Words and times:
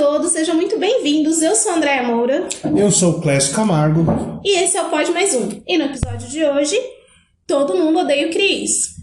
todos, 0.00 0.32
sejam 0.32 0.54
muito 0.54 0.78
bem-vindos. 0.78 1.42
Eu 1.42 1.54
sou 1.54 1.72
a 1.72 1.74
Andréa 1.74 2.02
Moura. 2.02 2.48
Eu 2.74 2.90
sou 2.90 3.18
o 3.18 3.20
Clécio 3.20 3.54
Camargo. 3.54 4.02
E 4.42 4.58
esse 4.58 4.78
é 4.78 4.82
o 4.82 4.88
Pod 4.88 5.10
Mais 5.10 5.34
Um. 5.34 5.60
E 5.68 5.76
no 5.76 5.84
episódio 5.84 6.26
de 6.26 6.42
hoje, 6.42 6.74
todo 7.46 7.76
mundo 7.76 7.98
odeia 7.98 8.28
o 8.28 8.30
Cris. 8.30 8.94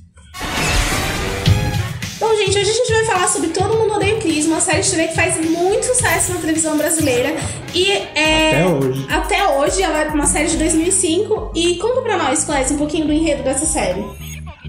Bom, 2.19 2.35
gente, 2.37 2.57
hoje 2.57 2.71
a 2.71 2.73
gente 2.73 2.91
vai 2.91 3.05
falar 3.05 3.27
sobre 3.27 3.49
Todo 3.49 3.77
Mundo 3.77 3.93
Odeia 3.93 4.15
o 4.15 4.19
Chris, 4.19 4.47
uma 4.47 4.59
série 4.59 4.81
de 4.81 4.89
TV 4.89 5.09
que 5.09 5.13
faz 5.13 5.37
muito 5.47 5.85
sucesso 5.85 6.33
na 6.33 6.39
televisão 6.39 6.75
brasileira. 6.75 7.35
E 7.75 7.91
é. 7.91 8.49
Até 8.49 8.65
hoje. 8.65 9.05
Até 9.07 9.47
hoje, 9.55 9.83
ela 9.83 10.01
é 10.01 10.07
uma 10.07 10.25
série 10.25 10.47
de 10.47 10.57
2005. 10.57 11.51
E 11.53 11.75
conta 11.75 12.01
pra 12.01 12.17
nós, 12.17 12.43
Clécio, 12.43 12.73
um 12.73 12.79
pouquinho 12.79 13.05
do 13.05 13.13
enredo 13.13 13.43
dessa 13.43 13.67
série. 13.67 14.03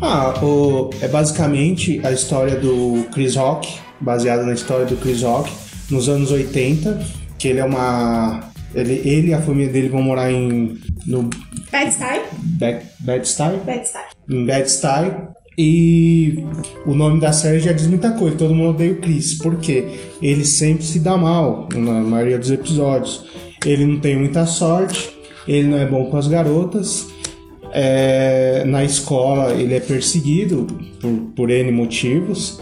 Ah, 0.03 0.35
o, 0.45 0.91
é 1.01 1.09
basicamente 1.09 2.03
a 2.05 2.13
história 2.13 2.57
do 2.57 3.07
Chris 3.15 3.35
Rock, 3.35 3.81
baseada 3.99 4.43
na 4.43 4.53
história 4.53 4.85
do 4.85 4.95
Chris 4.99 5.23
Rock, 5.23 5.51
nos 5.91 6.09
anos 6.09 6.31
80, 6.31 6.99
que 7.39 7.49
ele 7.49 7.61
é 7.61 7.65
uma. 7.65 8.51
Ele, 8.75 9.01
ele 9.05 9.29
e 9.29 9.35
a 9.35 9.41
família 9.41 9.73
dele 9.73 9.89
vão 9.89 10.03
morar 10.03 10.31
em. 10.31 10.79
no 11.07 11.29
Bad 11.71 11.91
Style? 11.93 12.25
Bad, 12.59 12.83
Bad 13.01 13.29
Style? 13.29 13.61
Bad 13.65 13.87
Style. 13.87 14.07
Em 14.29 14.47
Bad 14.47 14.71
Style. 14.71 15.13
E 15.61 16.45
o 16.87 16.95
nome 16.95 17.21
da 17.21 17.33
série 17.33 17.59
já 17.59 17.73
diz 17.73 17.89
muita 17.89 18.13
coisa, 18.13 18.37
todo 18.37 18.55
mundo 18.55 18.71
odeia 18.71 18.93
o 18.93 19.01
Chris, 19.01 19.35
porque 19.39 19.89
ele 20.23 20.45
sempre 20.45 20.85
se 20.85 21.01
dá 21.01 21.17
mal 21.17 21.69
na 21.75 22.01
maioria 22.01 22.39
dos 22.39 22.51
episódios. 22.51 23.25
Ele 23.67 23.85
não 23.85 23.99
tem 23.99 24.17
muita 24.17 24.47
sorte, 24.47 25.19
ele 25.49 25.67
não 25.67 25.79
é 25.79 25.85
bom 25.85 26.05
com 26.05 26.17
as 26.17 26.29
garotas, 26.29 27.09
é, 27.73 28.63
na 28.67 28.85
escola 28.85 29.53
ele 29.53 29.75
é 29.75 29.81
perseguido 29.81 30.65
por, 31.01 31.11
por 31.35 31.51
N 31.51 31.73
motivos 31.73 32.61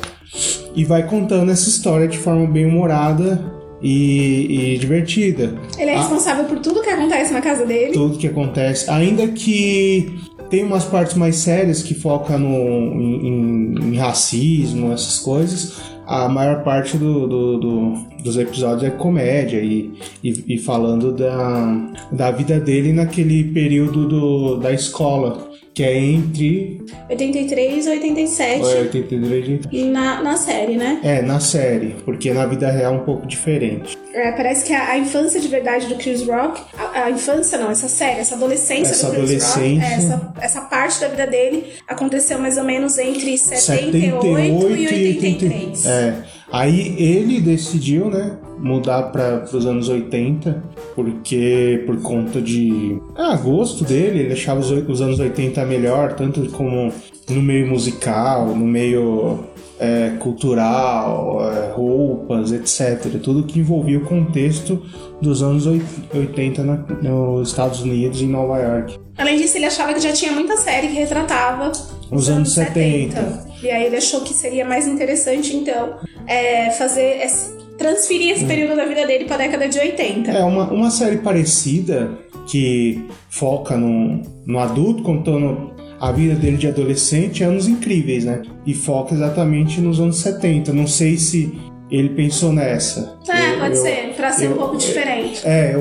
e 0.76 0.84
vai 0.84 1.02
contando 1.08 1.50
essa 1.50 1.68
história 1.68 2.06
de 2.06 2.18
forma 2.18 2.46
bem 2.46 2.66
humorada 2.66 3.42
e, 3.82 4.74
e 4.74 4.78
divertida. 4.78 5.54
Ele 5.78 5.90
é 5.90 5.94
Ah, 5.94 5.98
responsável 6.00 6.44
por 6.44 6.58
tudo 6.60 6.82
que 6.82 6.90
acontece 6.90 7.32
na 7.32 7.40
casa 7.40 7.64
dele. 7.66 7.92
tudo 7.92 8.18
que 8.18 8.26
acontece, 8.26 8.88
ainda 8.90 9.26
que 9.28 10.14
tem 10.50 10.62
umas 10.64 10.84
partes 10.84 11.14
mais 11.16 11.36
sérias 11.36 11.82
que 11.82 11.94
focam 11.94 12.38
no, 12.38 12.48
em, 12.48 13.26
em- 13.26 13.94
em 13.94 13.96
racismo, 13.96 14.92
essas 14.92 15.18
coisas. 15.18 15.74
A 16.06 16.28
maior 16.28 16.62
parte 16.62 16.96
do- 16.96 17.26
do- 17.26 17.58
do- 17.58 17.94
dos 18.22 18.36
episódios 18.38 18.84
é 18.84 18.90
comédia 18.90 19.58
e, 19.58 19.92
e, 20.22 20.54
e 20.54 20.58
falando 20.58 21.10
da, 21.12 21.90
da 22.12 22.30
vida 22.30 22.60
dele 22.60 22.92
naquele 22.92 23.42
período 23.44 24.06
do- 24.06 24.56
da 24.58 24.72
escola, 24.72 25.48
que 25.76 25.84
é 25.84 25.94
entre 25.94 26.80
83 27.10 27.86
e 27.86 27.90
87. 27.90 28.62
é, 28.62 28.80
83 28.80 29.60
e- 29.70 29.84
Na, 29.84 30.22
na 30.22 30.34
série, 30.38 30.74
né? 30.74 30.98
É, 31.04 31.20
na 31.20 31.38
série, 31.38 31.96
porque 32.02 32.32
na 32.32 32.46
vida 32.46 32.70
real 32.70 32.94
é 32.94 32.96
um 32.96 33.04
pouco 33.04 33.26
diferente. 33.26 33.94
É, 34.14 34.32
parece 34.32 34.64
que 34.64 34.72
a, 34.72 34.92
a 34.92 34.98
infância 34.98 35.38
de 35.38 35.46
verdade 35.48 35.86
do 35.88 35.96
Chris 35.96 36.26
Rock, 36.26 36.62
a, 36.78 37.02
a 37.04 37.10
infância 37.10 37.58
não, 37.58 37.70
essa 37.70 37.88
série, 37.88 38.20
essa 38.20 38.36
adolescência 38.36 38.90
Essa 38.92 39.10
do 39.10 39.16
Chris 39.16 39.30
Rock, 39.44 39.44
adolescência. 39.52 39.84
é, 39.86 39.94
essa, 39.98 40.32
essa 40.40 40.60
parte 40.62 40.98
da 40.98 41.08
vida 41.08 41.26
dele 41.26 41.66
aconteceu 41.86 42.38
mais 42.38 42.56
ou 42.56 42.64
menos 42.64 42.96
entre 42.96 43.36
78, 43.36 44.22
78 44.22 44.76
e 44.78 44.86
83. 44.86 45.84
É. 45.86 46.24
Aí 46.52 46.94
ele 46.98 47.40
decidiu, 47.40 48.06
né, 48.10 48.38
mudar 48.58 49.02
para 49.12 49.44
os 49.52 49.66
anos 49.66 49.88
80, 49.88 50.62
porque 50.94 51.82
por 51.86 52.00
conta 52.02 52.40
de 52.40 52.98
ah, 53.16 53.36
gosto 53.36 53.84
dele, 53.84 54.20
ele 54.20 54.32
achava 54.32 54.60
os, 54.60 54.70
os 54.70 55.00
anos 55.02 55.18
80 55.18 55.64
melhor, 55.66 56.12
tanto 56.14 56.48
como 56.52 56.92
no 57.28 57.42
meio 57.42 57.66
musical, 57.68 58.46
no 58.48 58.64
meio 58.66 59.40
é, 59.78 60.10
cultural, 60.20 61.38
é, 61.52 61.72
roupas, 61.72 62.52
etc. 62.52 63.20
Tudo 63.22 63.42
que 63.42 63.58
envolvia 63.60 63.98
o 63.98 64.04
contexto 64.04 64.82
dos 65.20 65.42
anos 65.42 65.66
oit- 65.66 65.84
80 66.14 66.62
na- 66.62 66.76
nos 67.02 67.48
Estados 67.50 67.80
Unidos 67.82 68.22
e 68.22 68.26
Nova 68.26 68.58
York. 68.58 68.98
Além 69.18 69.36
disso, 69.36 69.56
ele 69.58 69.66
achava 69.66 69.92
que 69.92 70.00
já 70.00 70.12
tinha 70.12 70.32
muita 70.32 70.56
série 70.56 70.88
que 70.88 70.94
retratava 70.94 71.72
Os 72.10 72.28
anos 72.28 72.54
70. 72.54 73.46
E 73.62 73.70
aí 73.70 73.86
ele 73.86 73.96
achou 73.96 74.20
que 74.20 74.32
seria 74.32 74.64
mais 74.64 74.86
interessante, 74.86 75.56
então, 75.56 75.96
é, 76.26 76.70
fazer 76.72 77.20
esse- 77.22 77.56
transferir 77.78 78.30
esse 78.36 78.44
período 78.44 78.76
da 78.76 78.84
vida 78.86 79.06
dele 79.06 79.24
pra 79.24 79.36
década 79.36 79.68
de 79.68 79.78
80. 79.78 80.30
É 80.30 80.44
uma, 80.44 80.70
uma 80.70 80.90
série 80.90 81.18
parecida 81.18 82.10
que 82.46 83.04
foca 83.28 83.76
no, 83.76 84.22
no 84.46 84.58
adulto 84.58 85.02
contando 85.02 85.72
a 86.00 86.12
vida 86.12 86.34
dele 86.34 86.56
de 86.58 86.68
adolescente, 86.68 87.42
anos 87.42 87.66
incríveis, 87.66 88.24
né? 88.24 88.42
E 88.66 88.72
foca 88.74 89.14
exatamente 89.14 89.80
nos 89.80 89.98
anos 89.98 90.18
70. 90.18 90.72
Não 90.72 90.86
sei 90.86 91.16
se 91.16 91.58
ele 91.90 92.10
pensou 92.10 92.52
nessa. 92.52 93.18
É, 93.28 93.54
Eu- 93.54 93.58
pode 93.60 93.76
eu- 93.76 93.82
ser, 93.82 94.12
pra 94.16 94.32
ser 94.32 94.48
um 94.48 94.50
eu- 94.52 94.56
pouco 94.58 94.76
diferente. 94.76 95.40
É, 95.44 95.74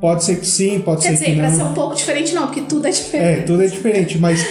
pode 0.00 0.24
ser 0.24 0.36
que 0.38 0.46
sim, 0.46 0.80
pode 0.80 1.02
Quer 1.02 1.16
ser 1.16 1.24
que 1.24 1.30
dizer, 1.32 1.40
pra 1.40 1.50
não. 1.50 1.56
ser 1.56 1.62
um 1.64 1.74
pouco 1.74 1.94
diferente 1.94 2.34
não, 2.34 2.46
porque 2.46 2.60
tudo 2.62 2.86
é 2.86 2.90
diferente. 2.90 3.40
É, 3.40 3.42
tudo 3.42 3.62
é 3.62 3.66
diferente, 3.66 4.18
mas 4.18 4.46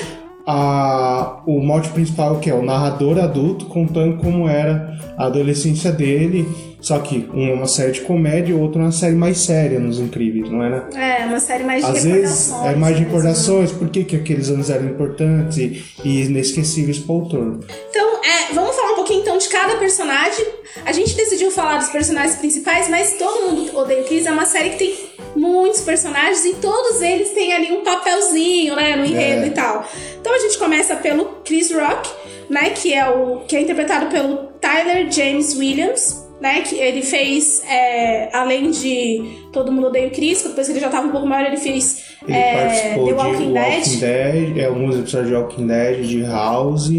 a, 0.46 1.42
o 1.46 1.60
mote 1.60 1.90
principal 1.90 2.40
que 2.40 2.50
é 2.50 2.54
o 2.54 2.64
narrador 2.64 3.20
adulto 3.20 3.66
contando 3.66 4.18
como 4.18 4.48
era 4.48 4.98
a 5.18 5.26
adolescência 5.26 5.92
dele, 5.92 6.48
só 6.80 6.98
que 7.00 7.30
um 7.34 7.48
é 7.48 7.54
uma 7.54 7.68
série 7.68 7.92
de 7.92 8.02
comédia 8.02 8.52
e 8.52 8.56
o 8.56 8.60
outro 8.60 8.82
é 8.82 8.86
uma 8.86 8.92
série 8.92 9.16
mais 9.16 9.40
séria 9.40 9.80
nos 9.80 10.00
Incríveis, 10.00 10.50
não 10.50 10.64
era? 10.64 10.90
É, 10.96 11.26
uma 11.26 11.40
série 11.40 11.64
mais 11.64 11.86
de 11.86 11.92
Às 11.92 12.04
vezes 12.04 12.48
recordações. 12.48 12.74
é 12.74 12.76
mais 12.76 12.98
de 12.98 13.04
recordações, 13.04 13.72
por 13.72 13.90
que, 13.90 14.04
que 14.04 14.16
aqueles 14.16 14.50
anos 14.50 14.70
eram 14.70 14.86
importantes 14.86 15.58
e, 15.58 15.84
e 16.04 16.24
inesquecíveis 16.26 16.98
para 16.98 17.14
o 17.14 17.20
autor. 17.20 17.60
Então, 17.90 18.12
é, 18.24 18.54
vamos 18.54 18.76
falar 18.76 18.94
um 18.94 18.96
pouquinho 18.96 19.22
então 19.22 19.38
de 19.38 19.48
cada 19.48 19.76
personagem. 19.76 20.46
A 20.86 20.92
gente 20.92 21.16
decidiu 21.16 21.52
falar 21.52 21.78
dos 21.78 21.90
personagens 21.90 22.36
principais, 22.38 22.90
mas 22.90 23.14
todo 23.18 23.52
mundo 23.52 23.78
odeia 23.78 24.02
o 24.02 24.06
Chris. 24.06 24.26
É 24.26 24.32
uma 24.32 24.46
série 24.46 24.72
que 24.72 24.78
tem 24.78 24.94
muitos 25.36 25.82
personagens 25.82 26.46
e 26.46 26.56
todos 26.56 27.02
eles 27.02 27.30
têm 27.32 27.54
ali 27.54 27.72
um 27.72 27.84
papelzinho, 27.84 28.76
né, 28.76 28.96
no 28.96 29.06
enredo 29.06 29.44
É. 29.44 29.48
e 29.48 29.52
tal. 29.52 29.86
Então 30.20 30.34
a 30.34 30.40
gente 30.40 30.58
começa 30.58 30.96
pelo 30.96 31.26
Chris 31.46 31.72
Rock, 31.72 32.10
né, 32.50 32.70
que 32.72 32.94
é 32.94 33.08
o 33.10 33.42
que 33.48 33.56
é 33.56 33.62
interpretado 33.62 34.08
pelo 34.08 34.38
Tyler 34.60 35.12
James 35.12 35.56
Williams. 35.56 36.22
Né, 36.42 36.62
que 36.62 36.74
ele 36.76 37.04
fez, 37.04 37.62
é, 37.70 38.36
além 38.36 38.72
de 38.72 39.22
Todo 39.54 39.72
Mundo 39.72 39.90
Odeia 39.90 40.08
o 40.08 40.10
Chris, 40.10 40.42
depois 40.42 40.66
que 40.66 40.74
ele 40.74 40.80
já 40.80 40.90
tava 40.90 41.06
um 41.06 41.12
pouco 41.12 41.28
maior, 41.28 41.46
ele 41.46 41.58
fez 41.58 42.04
Ele 42.28 42.36
é, 42.36 42.96
The 42.96 43.04
de 43.04 43.14
Walking 43.14 43.54
Dead. 43.54 43.78
Walking 43.78 44.00
Dead, 44.00 44.58
é, 44.58 44.66
alguns 44.66 44.96
episódios 44.98 45.30
de 45.30 45.36
Walking 45.36 45.68
Dead, 45.68 46.02
de 46.04 46.24
House 46.24 46.90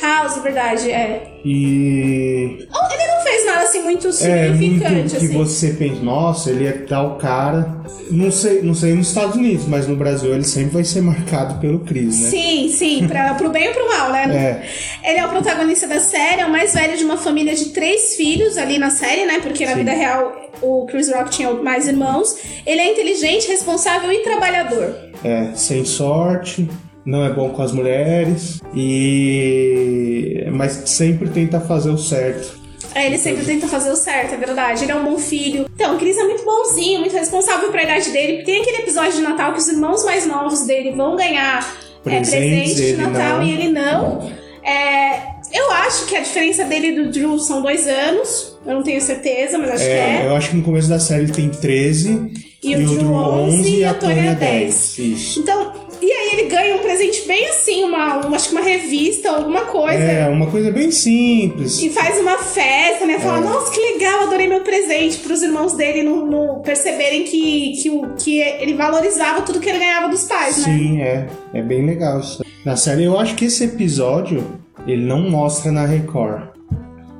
House, 0.00 0.42
verdade, 0.42 0.90
é. 0.90 1.32
e 1.44 2.66
Ele 2.92 3.06
não 3.06 3.22
fez 3.22 3.46
nada 3.46 3.62
assim 3.62 3.82
muito 3.82 4.08
é 4.22 4.48
muito 4.48 4.58
significante, 4.58 5.16
que 5.16 5.26
assim. 5.26 5.38
você 5.38 5.70
pensa, 5.70 6.02
nossa, 6.02 6.50
ele 6.50 6.66
é 6.66 6.72
tal 6.72 7.16
cara. 7.16 7.82
Não 8.10 8.30
sei, 8.30 8.62
não 8.62 8.74
sei 8.74 8.94
nos 8.94 9.08
Estados 9.08 9.36
Unidos, 9.36 9.66
mas 9.66 9.86
no 9.86 9.96
Brasil 9.96 10.34
ele 10.34 10.44
sempre 10.44 10.70
vai 10.70 10.84
ser 10.84 11.00
marcado 11.00 11.58
pelo 11.60 11.80
Chris, 11.80 12.20
né? 12.20 12.28
Sim, 12.28 12.68
sim, 12.68 13.06
pra, 13.08 13.34
pro 13.34 13.50
bem 13.50 13.68
ou 13.68 13.74
pro 13.74 13.88
mal, 13.88 14.10
né? 14.10 14.62
Ele 15.02 15.18
é 15.18 15.26
o 15.26 15.28
protagonista 15.28 15.86
da 15.86 16.00
série, 16.00 16.42
é 16.42 16.46
o 16.46 16.50
mais 16.50 16.74
velho 16.74 16.96
de 16.96 17.04
uma 17.04 17.16
família 17.16 17.54
de 17.54 17.66
três 17.66 18.14
filhos 18.16 18.56
ali 18.58 18.78
na 18.78 18.90
série, 18.90 19.24
né? 19.24 19.40
Porque 19.40 19.64
na 19.64 19.72
Sim. 19.72 19.78
vida 19.78 19.92
real 19.92 20.50
o 20.60 20.86
Chris 20.86 21.10
Rock 21.10 21.30
tinha 21.30 21.52
mais 21.54 21.86
irmãos. 21.88 22.36
Ele 22.66 22.80
é 22.80 22.92
inteligente, 22.92 23.48
responsável 23.48 24.12
e 24.12 24.18
trabalhador. 24.18 24.94
É, 25.24 25.52
sem 25.54 25.84
sorte, 25.84 26.68
não 27.04 27.24
é 27.24 27.30
bom 27.30 27.50
com 27.50 27.62
as 27.62 27.72
mulheres 27.72 28.60
e 28.74 30.44
mas 30.52 30.72
sempre 30.86 31.28
tenta 31.30 31.60
fazer 31.60 31.90
o 31.90 31.98
certo. 31.98 32.60
É, 32.94 33.06
ele 33.06 33.16
sempre 33.16 33.44
tenta 33.44 33.66
fazer 33.66 33.90
o 33.90 33.96
certo, 33.96 34.34
é 34.34 34.36
verdade. 34.36 34.84
Ele 34.84 34.92
é 34.92 34.94
um 34.94 35.04
bom 35.04 35.18
filho. 35.18 35.64
Então, 35.74 35.94
o 35.96 35.98
Chris 35.98 36.16
é 36.18 36.24
muito 36.24 36.44
bonzinho, 36.44 37.00
muito 37.00 37.16
responsável 37.16 37.70
pra 37.70 37.82
idade 37.84 38.10
dele. 38.10 38.42
Tem 38.44 38.60
aquele 38.60 38.78
episódio 38.78 39.12
de 39.12 39.22
Natal 39.22 39.52
que 39.54 39.60
os 39.60 39.68
irmãos 39.68 40.04
mais 40.04 40.26
novos 40.26 40.66
dele 40.66 40.90
vão 40.92 41.16
ganhar 41.16 41.60
é, 42.04 42.10
Presentes, 42.10 42.74
presente 42.74 42.96
de 42.96 43.02
Natal 43.02 43.38
não. 43.38 43.44
e 43.44 43.52
ele 43.52 43.68
não. 43.70 44.30
É, 44.62 45.32
eu 45.54 45.70
acho 45.72 46.04
que 46.06 46.14
a 46.16 46.20
diferença 46.20 46.64
dele 46.64 46.88
e 46.88 46.94
do 47.04 47.10
Drew 47.10 47.38
são 47.38 47.62
dois 47.62 47.86
anos. 47.86 48.58
Eu 48.66 48.74
não 48.74 48.82
tenho 48.82 49.00
certeza, 49.00 49.56
mas 49.56 49.70
acho 49.70 49.84
que 49.84 49.90
É, 49.90 50.22
é. 50.22 50.26
eu 50.26 50.36
acho 50.36 50.50
que 50.50 50.56
no 50.56 50.62
começo 50.62 50.88
da 50.88 50.98
série 51.00 51.24
ele 51.24 51.32
tem 51.32 51.48
13 51.48 52.30
E 52.62 52.76
o 52.76 52.86
Drew 52.86 53.12
11 53.12 53.74
e 53.76 53.84
a 53.84 53.94
Tônia 53.94 54.34
10. 54.34 54.98
Isso. 54.98 55.40
Então, 55.40 55.72
e 56.02 56.12
aí 56.12 56.30
ele 56.32 56.48
ganha 56.48 56.74
um 56.76 56.78
presente 56.80 57.26
bem 57.26 57.48
assim, 57.48 57.84
uma, 57.84 58.16
uma- 58.26 58.36
acho 58.36 58.48
que 58.48 58.54
uma 58.54 58.60
revista, 58.64 59.30
alguma 59.30 59.62
coisa. 59.66 60.02
É, 60.02 60.28
uma 60.28 60.50
coisa 60.50 60.70
bem 60.70 60.90
simples. 60.90 61.80
E 61.80 61.90
faz 61.90 62.18
uma 62.20 62.38
festa, 62.38 63.06
né? 63.06 63.18
Fala, 63.20 63.38
É. 63.38 63.40
nossa, 63.40 63.70
que 63.72 63.80
legal, 63.80 64.22
adorei 64.24 64.46
meu 64.48 64.60
presente. 64.62 65.18
Para 65.18 65.32
os 65.32 65.42
irmãos 65.42 65.72
dele 65.74 66.02
não, 66.02 66.26
não 66.26 66.60
perceberem 66.62 67.24
que, 67.24 67.72
que, 67.82 67.90
o, 67.90 68.14
que 68.16 68.40
ele 68.40 68.74
valorizava 68.74 69.42
tudo 69.42 69.60
que 69.60 69.68
ele 69.68 69.78
ganhava 69.78 70.08
dos 70.08 70.24
pais, 70.24 70.58
né? 70.58 70.64
Sim, 70.64 71.00
é. 71.00 71.28
É 71.54 71.62
bem 71.62 71.84
legal 71.86 72.20
isso. 72.20 72.44
Na 72.64 72.76
série, 72.76 73.04
eu 73.04 73.18
acho 73.18 73.34
que 73.34 73.44
esse 73.46 73.64
episódio 73.64 74.60
ele 74.86 75.04
não 75.04 75.30
mostra 75.30 75.70
na 75.70 75.86
Record. 75.86 76.48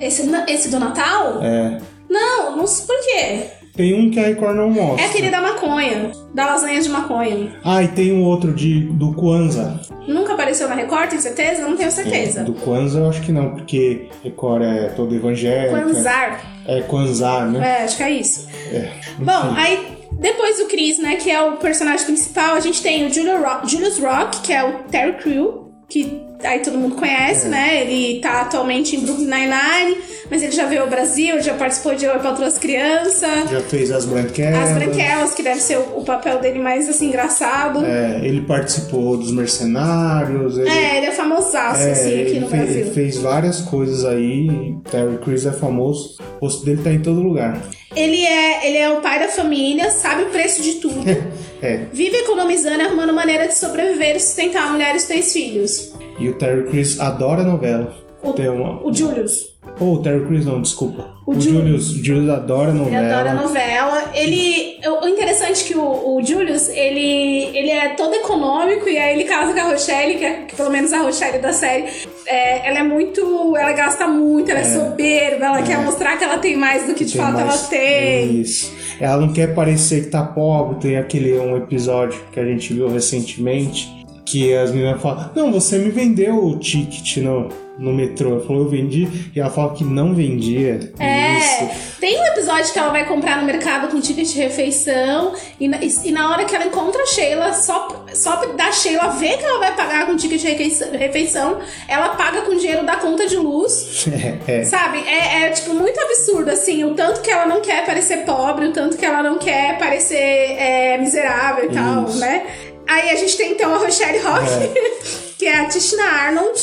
Esse, 0.00 0.28
esse 0.49 0.69
do 0.69 0.81
Natal? 0.81 1.40
É. 1.43 1.78
Não, 2.11 2.56
não 2.56 2.67
sei 2.67 2.87
por 2.87 2.96
quê. 3.05 3.46
Tem 3.75 3.95
um 3.95 4.11
que 4.11 4.21
a 4.21 4.25
Record 4.25 4.57
não 4.57 4.71
mostra. 4.71 5.07
É 5.07 5.09
aquele 5.09 5.31
da 5.31 5.41
maconha, 5.41 6.13
da 6.35 6.47
lasanha 6.47 6.81
de 6.81 6.89
maconha. 6.91 7.57
Ah, 7.65 7.83
e 7.83 7.89
tem 7.89 8.13
um 8.13 8.23
outro 8.23 8.53
de, 8.53 8.81
do 8.81 9.15
Kwanzaa. 9.15 9.81
Nunca 10.07 10.35
apareceu 10.35 10.69
na 10.69 10.75
Record, 10.75 11.09
tem 11.09 11.21
certeza? 11.21 11.63
Não 11.63 11.77
tenho 11.77 11.91
certeza. 11.91 12.45
Do 12.45 12.53
Kwanzaa 12.53 13.01
eu 13.01 13.09
acho 13.09 13.23
que 13.23 13.33
não, 13.33 13.51
porque 13.51 14.09
Record 14.23 14.63
é 14.63 14.89
todo 14.91 15.15
evangélico. 15.15 15.75
Kwanzaa. 15.75 16.41
É 16.67 16.81
Kwanzaa, 16.83 17.47
né? 17.47 17.81
É, 17.81 17.85
acho 17.85 17.97
que 17.97 18.03
é 18.03 18.11
isso. 18.11 18.47
É. 18.71 18.91
Bom, 19.19 19.55
aí 19.57 20.03
depois 20.13 20.59
do 20.59 20.67
Chris, 20.67 20.99
né, 20.99 21.17
que 21.17 21.31
é 21.31 21.43
o 21.43 21.57
personagem 21.57 22.05
principal, 22.05 22.55
a 22.55 22.61
gente 22.61 22.83
tem 22.83 23.07
o 23.07 23.13
Julius 23.13 23.99
Rock 23.99 24.41
que 24.43 24.53
é 24.53 24.63
o 24.63 24.85
Terry 24.91 25.15
Crew, 25.15 25.62
que 25.93 26.23
aí 26.43 26.61
todo 26.61 26.79
mundo 26.79 26.94
conhece, 26.97 27.47
É. 27.47 27.50
né? 27.50 27.83
Ele 27.83 28.21
tá 28.21 28.41
atualmente 28.41 28.97
em 28.97 29.00
Brooklyn 29.00 29.27
Nine-Nine, 29.27 29.97
mas 30.31 30.43
ele 30.43 30.53
já 30.53 30.65
veio 30.67 30.81
ao 30.83 30.89
Brasil, 30.89 31.41
já 31.43 31.55
participou 31.55 31.94
de 31.94 32.05
Eu 32.06 32.19
para 32.19 32.31
Outras 32.31 32.56
Crianças. 32.59 33.50
Já 33.50 33.61
fez 33.61 33.91
as 33.91 34.05
branquelas. 34.06 34.71
As 34.71 34.73
Branquelas, 34.77 35.35
que 35.35 35.43
deve 35.43 35.61
ser 35.61 35.77
o, 35.79 35.99
o 36.00 36.05
papel 36.05 36.41
dele 36.41 36.59
mais, 36.59 36.89
assim, 36.89 37.09
engraçado. 37.09 37.85
É, 37.85 38.21
É, 38.23 38.27
ele 38.27 38.41
participou 38.43 39.17
dos 39.17 39.31
Mercenários. 39.33 40.59
Ele, 40.59 40.69
ele 40.69 41.06
é 41.06 41.12
famosaço, 41.12 41.83
é, 41.83 41.93
assim, 41.93 42.23
aqui 42.23 42.41
no 42.41 42.49
fe- 42.49 42.56
Brasil. 42.56 42.81
ele 42.81 42.91
fez 42.91 43.17
várias 43.19 43.61
coisas 43.61 44.05
aí. 44.05 44.75
Terry 44.91 45.19
Crews 45.19 45.47
é 45.47 45.53
famoso. 45.53 46.17
O 46.41 46.47
rosto 46.47 46.65
dele 46.65 46.83
tá 46.83 46.91
em 46.91 47.00
todo 47.00 47.21
lugar. 47.21 47.61
Ele 47.94 48.25
é, 48.25 48.67
ele 48.67 48.79
é 48.79 48.91
o 48.91 49.00
pai 49.00 49.19
da 49.19 49.29
família, 49.29 49.91
sabe 49.91 50.23
o 50.23 50.27
preço 50.27 50.62
de 50.62 50.75
tudo. 50.75 51.03
É. 51.62 51.87
Vive 51.93 52.17
economizando 52.17 52.83
e 52.83 52.87
arrumando 52.87 53.12
maneira 53.12 53.47
de 53.47 53.55
sobreviver 53.55 54.17
e 54.17 54.19
sustentar 54.19 54.67
a 54.67 54.73
mulher 54.73 54.94
e 54.94 54.97
os 54.97 55.05
três 55.05 55.33
filhos. 55.33 55.93
E 56.19 56.29
o 56.29 56.35
Terry 56.35 56.65
Crews 56.69 56.99
adora 56.99 57.44
novela. 57.44 57.97
O, 58.21 58.31
uma... 58.31 58.85
o 58.85 58.93
Julius. 58.93 59.51
Oh, 59.81 59.95
o 59.95 60.03
Terry 60.03 60.25
Crews 60.27 60.45
não, 60.47 60.61
desculpa. 60.63 61.11
O 61.27 61.33
O, 61.33 61.41
Ju- 61.41 61.51
Julius, 61.51 61.87
Julius 61.87 62.29
adora 62.31 62.71
Ele 62.71 62.79
novela. 62.79 63.07
adora 63.09 63.35
novela. 63.35 64.05
Ele. 64.15 64.77
O 65.03 65.09
interessante 65.09 65.65
é 65.65 65.67
que 65.69 65.75
o, 65.77 66.17
o 66.17 66.23
Julius, 66.25 66.69
ele, 66.69 67.47
ele 67.57 67.71
é 67.71 67.89
todo 67.91 68.15
econômico 68.15 68.89
e 68.89 68.97
aí 68.99 69.15
ele 69.15 69.25
casa 69.25 69.53
com 69.53 69.61
a 69.61 69.71
Rochelle, 69.73 70.17
que, 70.17 70.25
é, 70.25 70.33
que 70.45 70.55
pelo 70.55 70.71
menos 70.71 70.93
a 70.93 70.99
Rochelle 71.03 71.39
da 71.39 71.53
série. 71.53 71.87
é, 72.27 72.69
ela 72.69 72.81
é 72.81 72.83
muito. 72.83 73.57
Ela 73.57 73.73
gasta 73.73 74.07
muito, 74.07 74.51
ela 74.51 74.61
é, 74.61 74.65
soberba, 74.65 75.47
ela 75.47 75.63
quer 75.63 75.79
mostrar 75.79 76.17
que 76.17 76.25
ela 76.25 76.39
tem 76.39 76.57
mais 76.57 76.87
do 76.87 76.95
que 76.95 77.05
de 77.05 77.17
fato 77.17 77.33
mais- 77.35 77.49
ela 77.49 77.69
tem. 77.69 78.41
Isso. 78.41 78.73
Ela 79.01 79.17
não 79.17 79.33
quer 79.33 79.55
parecer 79.55 80.05
que 80.05 80.11
tá 80.11 80.23
pobre. 80.23 80.77
Tem 80.81 80.97
aquele 80.97 81.39
um 81.39 81.57
episódio 81.57 82.21
que 82.31 82.39
a 82.39 82.45
gente 82.45 82.73
viu 82.75 82.89
recentemente 82.89 83.91
que 84.25 84.55
as 84.55 84.71
meninas 84.71 85.01
falam: 85.01 85.31
Não, 85.35 85.51
você 85.51 85.79
me 85.79 85.91
vendeu 85.91 86.45
o 86.45 86.57
ticket 86.59 87.17
no, 87.19 87.49
no 87.79 87.93
metrô. 87.93 88.37
Eu 88.37 88.47
falou, 88.47 88.63
eu 88.63 88.69
vendi. 88.69 89.09
E 89.35 89.41
ela 89.41 89.51
fala 89.51 89.75
que 89.75 89.83
não 89.85 90.15
vendia. 90.15 90.93
É, 90.99 91.39
Isso. 91.39 91.99
tem 92.01 92.21
um 92.21 92.27
episódio 92.27 92.73
que 92.73 92.79
ela 92.79 92.91
vai 92.91 93.05
comprar 93.07 93.39
no 93.39 93.45
mercado 93.47 93.89
com 93.89 94.01
ticket 94.01 94.27
de 94.29 94.39
refeição 94.39 95.33
e 95.59 95.67
na, 95.69 95.79
e- 95.83 96.13
na 96.13 96.31
hora 96.31 96.45
que 96.45 96.55
ela 96.55 96.67
encontra 96.67 97.03
a 97.03 97.07
Sheila, 97.07 97.53
só, 97.53 98.05
só 98.13 98.37
da 98.55 98.71
Sheila 98.73 99.09
ver 99.11 99.39
que 99.39 99.45
ela 99.45 99.59
vai 99.59 99.75
pagar 99.75 100.07
com 100.07 100.17
ticket 100.17 100.41
de 100.41 100.97
refeição, 100.97 101.59
ela 101.89 102.11
paga 102.11 102.43
com 102.43 102.55
dinheiro 102.57 102.85
da 102.85 102.97
conta 102.97 103.27
de 103.27 103.37
luz. 103.37 104.07
É, 104.47 104.61
é. 104.61 104.65
Sabe? 104.65 104.99
É, 105.07 105.45
é, 105.45 105.51
tipo, 105.51 105.75
muito 105.75 105.99
absurdo, 106.01 106.51
assim, 106.51 106.85
o 106.85 106.95
tanto 106.95 107.21
que 107.21 107.31
ela 107.31 107.47
não 107.47 107.61
quer 107.61 107.85
parecer 107.87 108.19
pobre, 108.25 108.67
o 108.67 108.73
tanto 108.73 108.97
que 108.97 109.05
ela 109.05 109.23
não 109.23 109.39
quer 109.39 109.79
parecer 109.79 110.17
é, 110.17 110.99
miserável 110.99 111.65
e 111.71 111.75
tal, 111.75 112.05
Isso. 112.05 112.19
né? 112.19 112.47
Aí 112.87 113.11
a 113.11 113.17
gente 113.17 113.37
tem 113.37 113.53
então 113.53 113.73
a 113.75 113.79
Rochelle 113.79 114.19
Rock, 114.19 114.47
que 115.39 115.47
é 115.47 115.61
a 115.61 115.65
Tishna 115.69 116.05
Arnold. 116.05 116.61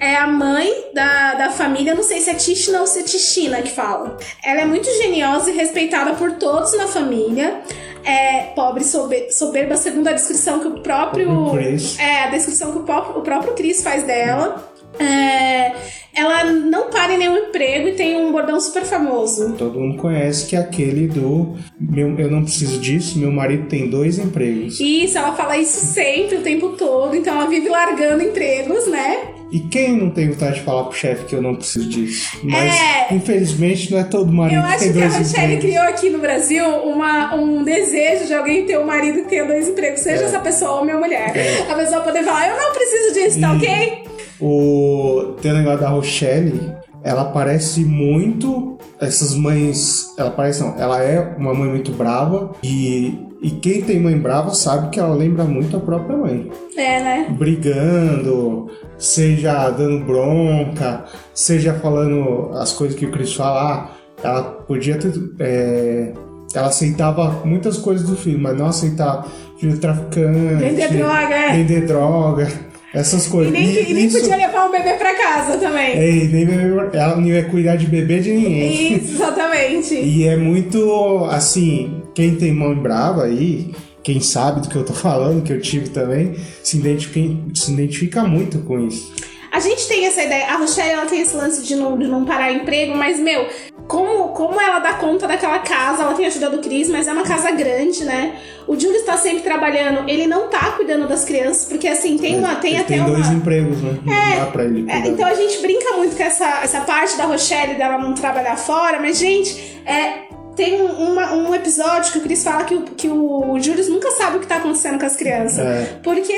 É 0.00 0.16
a 0.16 0.26
mãe 0.26 0.72
da, 0.94 1.34
da 1.34 1.50
família, 1.50 1.94
não 1.94 2.02
sei 2.02 2.20
se 2.20 2.30
é 2.30 2.34
Tishna 2.34 2.80
ou 2.80 2.86
se 2.86 3.00
é 3.00 3.02
Tishina 3.02 3.60
que 3.60 3.70
fala. 3.70 4.16
Ela 4.42 4.62
é 4.62 4.64
muito 4.64 4.88
geniosa 5.02 5.50
e 5.50 5.54
respeitada 5.54 6.14
por 6.14 6.32
todos 6.32 6.74
na 6.76 6.86
família. 6.86 7.60
É 8.02 8.44
pobre, 8.56 8.82
sober- 8.82 9.30
soberba, 9.30 9.76
segundo 9.76 10.08
a 10.08 10.12
descrição 10.12 10.58
que 10.60 10.68
o 10.68 10.80
próprio. 10.80 11.30
O 11.30 11.50
Chris. 11.52 11.98
É, 11.98 12.24
a 12.24 12.30
descrição 12.30 12.72
que 12.72 12.78
o 12.78 12.82
próprio, 12.84 13.18
o 13.18 13.22
próprio 13.22 13.52
Chris 13.52 13.82
faz 13.82 14.02
dela. 14.04 14.66
É, 14.98 15.72
ela 16.14 16.44
não 16.44 16.90
para 16.90 17.14
em 17.14 17.18
nenhum 17.18 17.36
emprego 17.36 17.88
e 17.88 17.92
tem 17.92 18.16
um 18.16 18.32
bordão 18.32 18.60
super 18.60 18.82
famoso. 18.84 19.54
Todo 19.56 19.78
mundo 19.78 19.96
conhece 19.98 20.46
que 20.46 20.56
é 20.56 20.58
aquele 20.58 21.06
do 21.06 21.56
meu, 21.80 22.18
eu 22.18 22.30
não 22.30 22.42
preciso 22.42 22.78
disso, 22.80 23.18
meu 23.18 23.30
marido 23.30 23.68
tem 23.68 23.88
dois 23.88 24.18
empregos. 24.18 24.78
Isso, 24.80 25.16
ela 25.18 25.32
fala 25.32 25.56
isso 25.58 25.78
sempre, 25.86 26.36
o 26.36 26.40
tempo 26.42 26.70
todo, 26.70 27.14
então 27.16 27.34
ela 27.34 27.46
vive 27.48 27.68
largando 27.68 28.22
empregos, 28.22 28.86
né? 28.86 29.18
E 29.52 29.58
quem 29.58 29.96
não 29.96 30.10
tem 30.10 30.30
vontade 30.30 30.56
de 30.56 30.60
falar 30.60 30.84
pro 30.84 30.96
chefe 30.96 31.24
que 31.24 31.34
eu 31.34 31.42
não 31.42 31.56
preciso 31.56 31.88
disso? 31.88 32.38
Mas 32.44 32.72
É. 32.72 33.12
infelizmente 33.14 33.90
não 33.90 33.98
é 33.98 34.04
todo 34.04 34.30
marido 34.32 34.60
Eu 34.60 34.62
que 34.62 34.68
acho 34.68 34.78
tem 34.84 34.92
que 34.92 34.98
a 34.98 35.00
dois 35.08 35.16
Rochelle 35.18 35.54
empregos. 35.54 35.64
criou 35.64 35.82
aqui 35.88 36.10
no 36.10 36.18
Brasil 36.20 36.64
uma, 36.64 37.34
um 37.34 37.64
desejo 37.64 38.26
de 38.26 38.34
alguém 38.34 38.64
ter 38.64 38.78
um 38.78 38.84
marido 38.84 39.22
que 39.22 39.28
tenha 39.28 39.44
dois 39.44 39.68
empregos, 39.68 40.00
seja 40.02 40.22
É. 40.22 40.26
essa 40.26 40.38
pessoa 40.38 40.80
homem 40.82 40.94
ou 40.94 41.00
mulher. 41.00 41.32
A 41.68 41.74
pessoa 41.74 42.00
poder 42.00 42.22
falar, 42.22 42.48
eu 42.48 42.56
não 42.56 42.72
preciso 42.72 43.12
disso, 43.14 43.40
tá 43.40 43.52
ok? 43.54 44.04
O 44.40 45.34
tem 45.40 45.52
o 45.52 45.54
negócio 45.54 45.80
da 45.80 45.88
Rochelle, 45.88 46.74
ela 47.02 47.26
parece 47.26 47.84
muito 47.84 48.78
essas 49.00 49.34
mães, 49.34 50.14
ela 50.18 50.30
parece 50.30 50.62
não, 50.62 50.78
ela 50.78 51.02
é 51.02 51.36
uma 51.38 51.54
mãe 51.54 51.68
muito 51.68 51.92
brava 51.92 52.52
e 52.62 53.26
e 53.42 53.50
quem 53.50 53.80
tem 53.80 53.98
mãe 53.98 54.18
brava 54.18 54.50
sabe 54.50 54.90
que 54.90 55.00
ela 55.00 55.14
lembra 55.14 55.44
muito 55.44 55.74
a 55.74 55.80
própria 55.80 56.16
mãe. 56.16 56.50
É, 56.76 57.02
né? 57.02 57.26
brigando, 57.30 58.70
seja 58.98 59.70
dando 59.70 60.04
bronca, 60.04 61.06
seja 61.32 61.72
falando 61.72 62.50
as 62.54 62.72
coisas 62.72 62.98
que 62.98 63.06
o 63.06 63.10
Chris 63.10 63.34
fala. 63.34 63.60
Ah, 63.60 63.90
ela 64.22 64.42
podia 64.42 64.98
ter. 64.98 65.12
é, 65.38 66.12
ela 66.54 66.66
aceitava 66.66 67.40
muitas 67.44 67.78
coisas 67.78 68.06
do 68.06 68.16
filho, 68.16 68.38
mas 68.38 68.58
não 68.58 68.66
aceitava 68.66 69.26
filho 69.58 69.78
traficante. 69.78 70.62
Vender 70.62 70.88
droga, 70.92 71.34
é. 71.34 71.52
Vender 71.52 71.86
droga, 71.86 72.48
essas 72.94 73.26
E 73.26 73.30
coisas. 73.30 73.52
nem, 73.52 73.64
E 73.64 73.90
e 73.90 73.94
nem 73.94 74.06
isso- 74.06 74.20
podia 74.20 74.36
levar 74.36 74.66
um 74.66 74.70
bebê 74.70 74.92
pra 74.94 75.14
casa 75.14 75.58
também. 75.58 75.92
é, 75.92 76.10
e 76.10 76.28
nem 76.28 76.46
bebê- 76.46 76.96
ela 76.96 77.16
não 77.16 77.26
ia 77.26 77.44
cuidar 77.44 77.76
de 77.76 77.86
bebê 77.86 78.18
de 78.20 78.32
ninguém. 78.32 78.96
Isso, 78.96 79.12
exatamente. 79.14 79.94
E 79.94 80.24
é 80.26 80.36
muito 80.36 81.24
assim, 81.30 82.02
quem 82.14 82.34
tem 82.36 82.52
mão 82.52 82.74
brava 82.74 83.24
aí, 83.24 83.70
quem 84.02 84.20
sabe 84.20 84.60
do 84.62 84.68
que 84.68 84.76
eu 84.76 84.84
tô 84.84 84.92
falando, 84.92 85.42
que 85.42 85.52
eu 85.52 85.60
tive 85.60 85.90
também, 85.90 86.34
se 86.62 86.78
identifica, 86.78 87.34
se 87.54 87.72
identifica 87.72 88.22
muito 88.24 88.58
com 88.60 88.86
isso. 88.86 89.12
A 89.52 89.58
gente 89.58 89.86
tem 89.88 90.06
essa 90.06 90.22
ideia, 90.22 90.46
a 90.46 90.56
Rochelle 90.58 90.90
ela 90.90 91.06
tem 91.06 91.20
esse 91.22 91.34
lance 91.36 91.64
de 91.66 91.74
não, 91.74 91.98
de 91.98 92.06
não 92.06 92.24
parar 92.24 92.52
emprego, 92.52 92.94
mas, 92.94 93.18
meu, 93.18 93.46
como, 93.90 94.28
como 94.28 94.60
ela 94.60 94.78
dá 94.78 94.94
conta 94.94 95.26
daquela 95.26 95.58
casa, 95.58 96.04
ela 96.04 96.14
tem 96.14 96.24
a 96.24 96.28
ajuda 96.28 96.48
do 96.48 96.58
Cris, 96.58 96.88
mas 96.88 97.08
é 97.08 97.12
uma 97.12 97.24
casa 97.24 97.50
grande, 97.50 98.04
né? 98.04 98.36
O 98.68 98.78
Júlio 98.78 98.96
está 98.98 99.16
sempre 99.16 99.40
trabalhando, 99.42 100.08
ele 100.08 100.28
não 100.28 100.46
tá 100.48 100.70
cuidando 100.76 101.08
das 101.08 101.24
crianças, 101.24 101.64
porque 101.64 101.88
assim, 101.88 102.16
tem 102.16 102.38
uma. 102.38 102.54
Tem 102.54 102.72
Ele 102.74 102.80
até 102.82 102.94
tem 102.94 103.00
uma. 103.00 103.10
dois 103.10 103.28
empregos, 103.30 103.82
né? 103.82 103.98
Não 104.04 104.44
dá 104.44 104.46
pra 104.52 104.64
ele 104.64 104.88
É, 104.88 105.08
então 105.08 105.26
a 105.26 105.34
gente 105.34 105.58
brinca 105.60 105.92
muito 105.96 106.16
com 106.16 106.22
essa, 106.22 106.60
essa 106.62 106.82
parte 106.82 107.16
da 107.16 107.24
Rochelle 107.24 107.74
dela 107.74 107.98
não 107.98 108.14
trabalhar 108.14 108.56
fora, 108.56 109.00
mas, 109.00 109.18
gente, 109.18 109.82
é, 109.84 110.28
tem 110.54 110.80
um, 110.80 110.86
uma- 111.12 111.32
um 111.34 111.52
episódio 111.52 112.12
que 112.12 112.18
o 112.18 112.20
Chris 112.20 112.44
fala 112.44 112.62
que 112.62 112.74
o, 112.76 112.82
que 112.82 113.08
o 113.08 113.58
Júlio 113.60 113.84
nunca 113.90 114.12
sabe 114.12 114.36
o 114.36 114.40
que 114.40 114.46
tá 114.46 114.56
acontecendo 114.56 115.00
com 115.00 115.06
as 115.06 115.16
crianças. 115.16 115.58
É. 115.66 115.98
Porque 116.02 116.32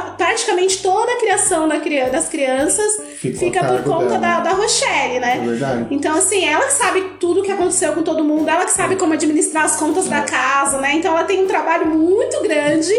praticamente 0.00 0.82
toda 0.82 1.12
a 1.12 1.16
criação 1.16 1.68
da 1.68 1.76
das 2.10 2.28
crianças 2.28 3.00
Fica 3.16 3.38
fica, 3.38 3.64
por 3.64 3.82
conta 3.82 4.18
da, 4.18 4.40
da 4.40 4.50
Rochelle, 4.50 5.20
né? 5.20 5.40
É 5.42 5.46
verdade. 5.46 5.86
Então, 5.90 6.16
assim, 6.16 6.44
ela 6.44 6.64
que 6.66 6.72
sabe 6.72 7.02
tudo 7.20 7.42
que 7.42 7.52
aconteceu 7.52 7.92
com 7.92 8.02
todo 8.02 8.24
mundo, 8.24 8.48
ela 8.48 8.64
que 8.64 8.72
sabe 8.72 8.96
como 8.96 9.14
administrar 9.14 9.64
as 9.64 9.76
contas 9.76 10.08
da 10.08 10.22
casa, 10.22 10.78
né? 10.78 10.94
Então 10.94 11.12
ela 11.12 11.24
tem 11.24 11.42
um 11.42 11.46
trabalho 11.46 11.86
muito 11.86 12.42
grande 12.42 12.92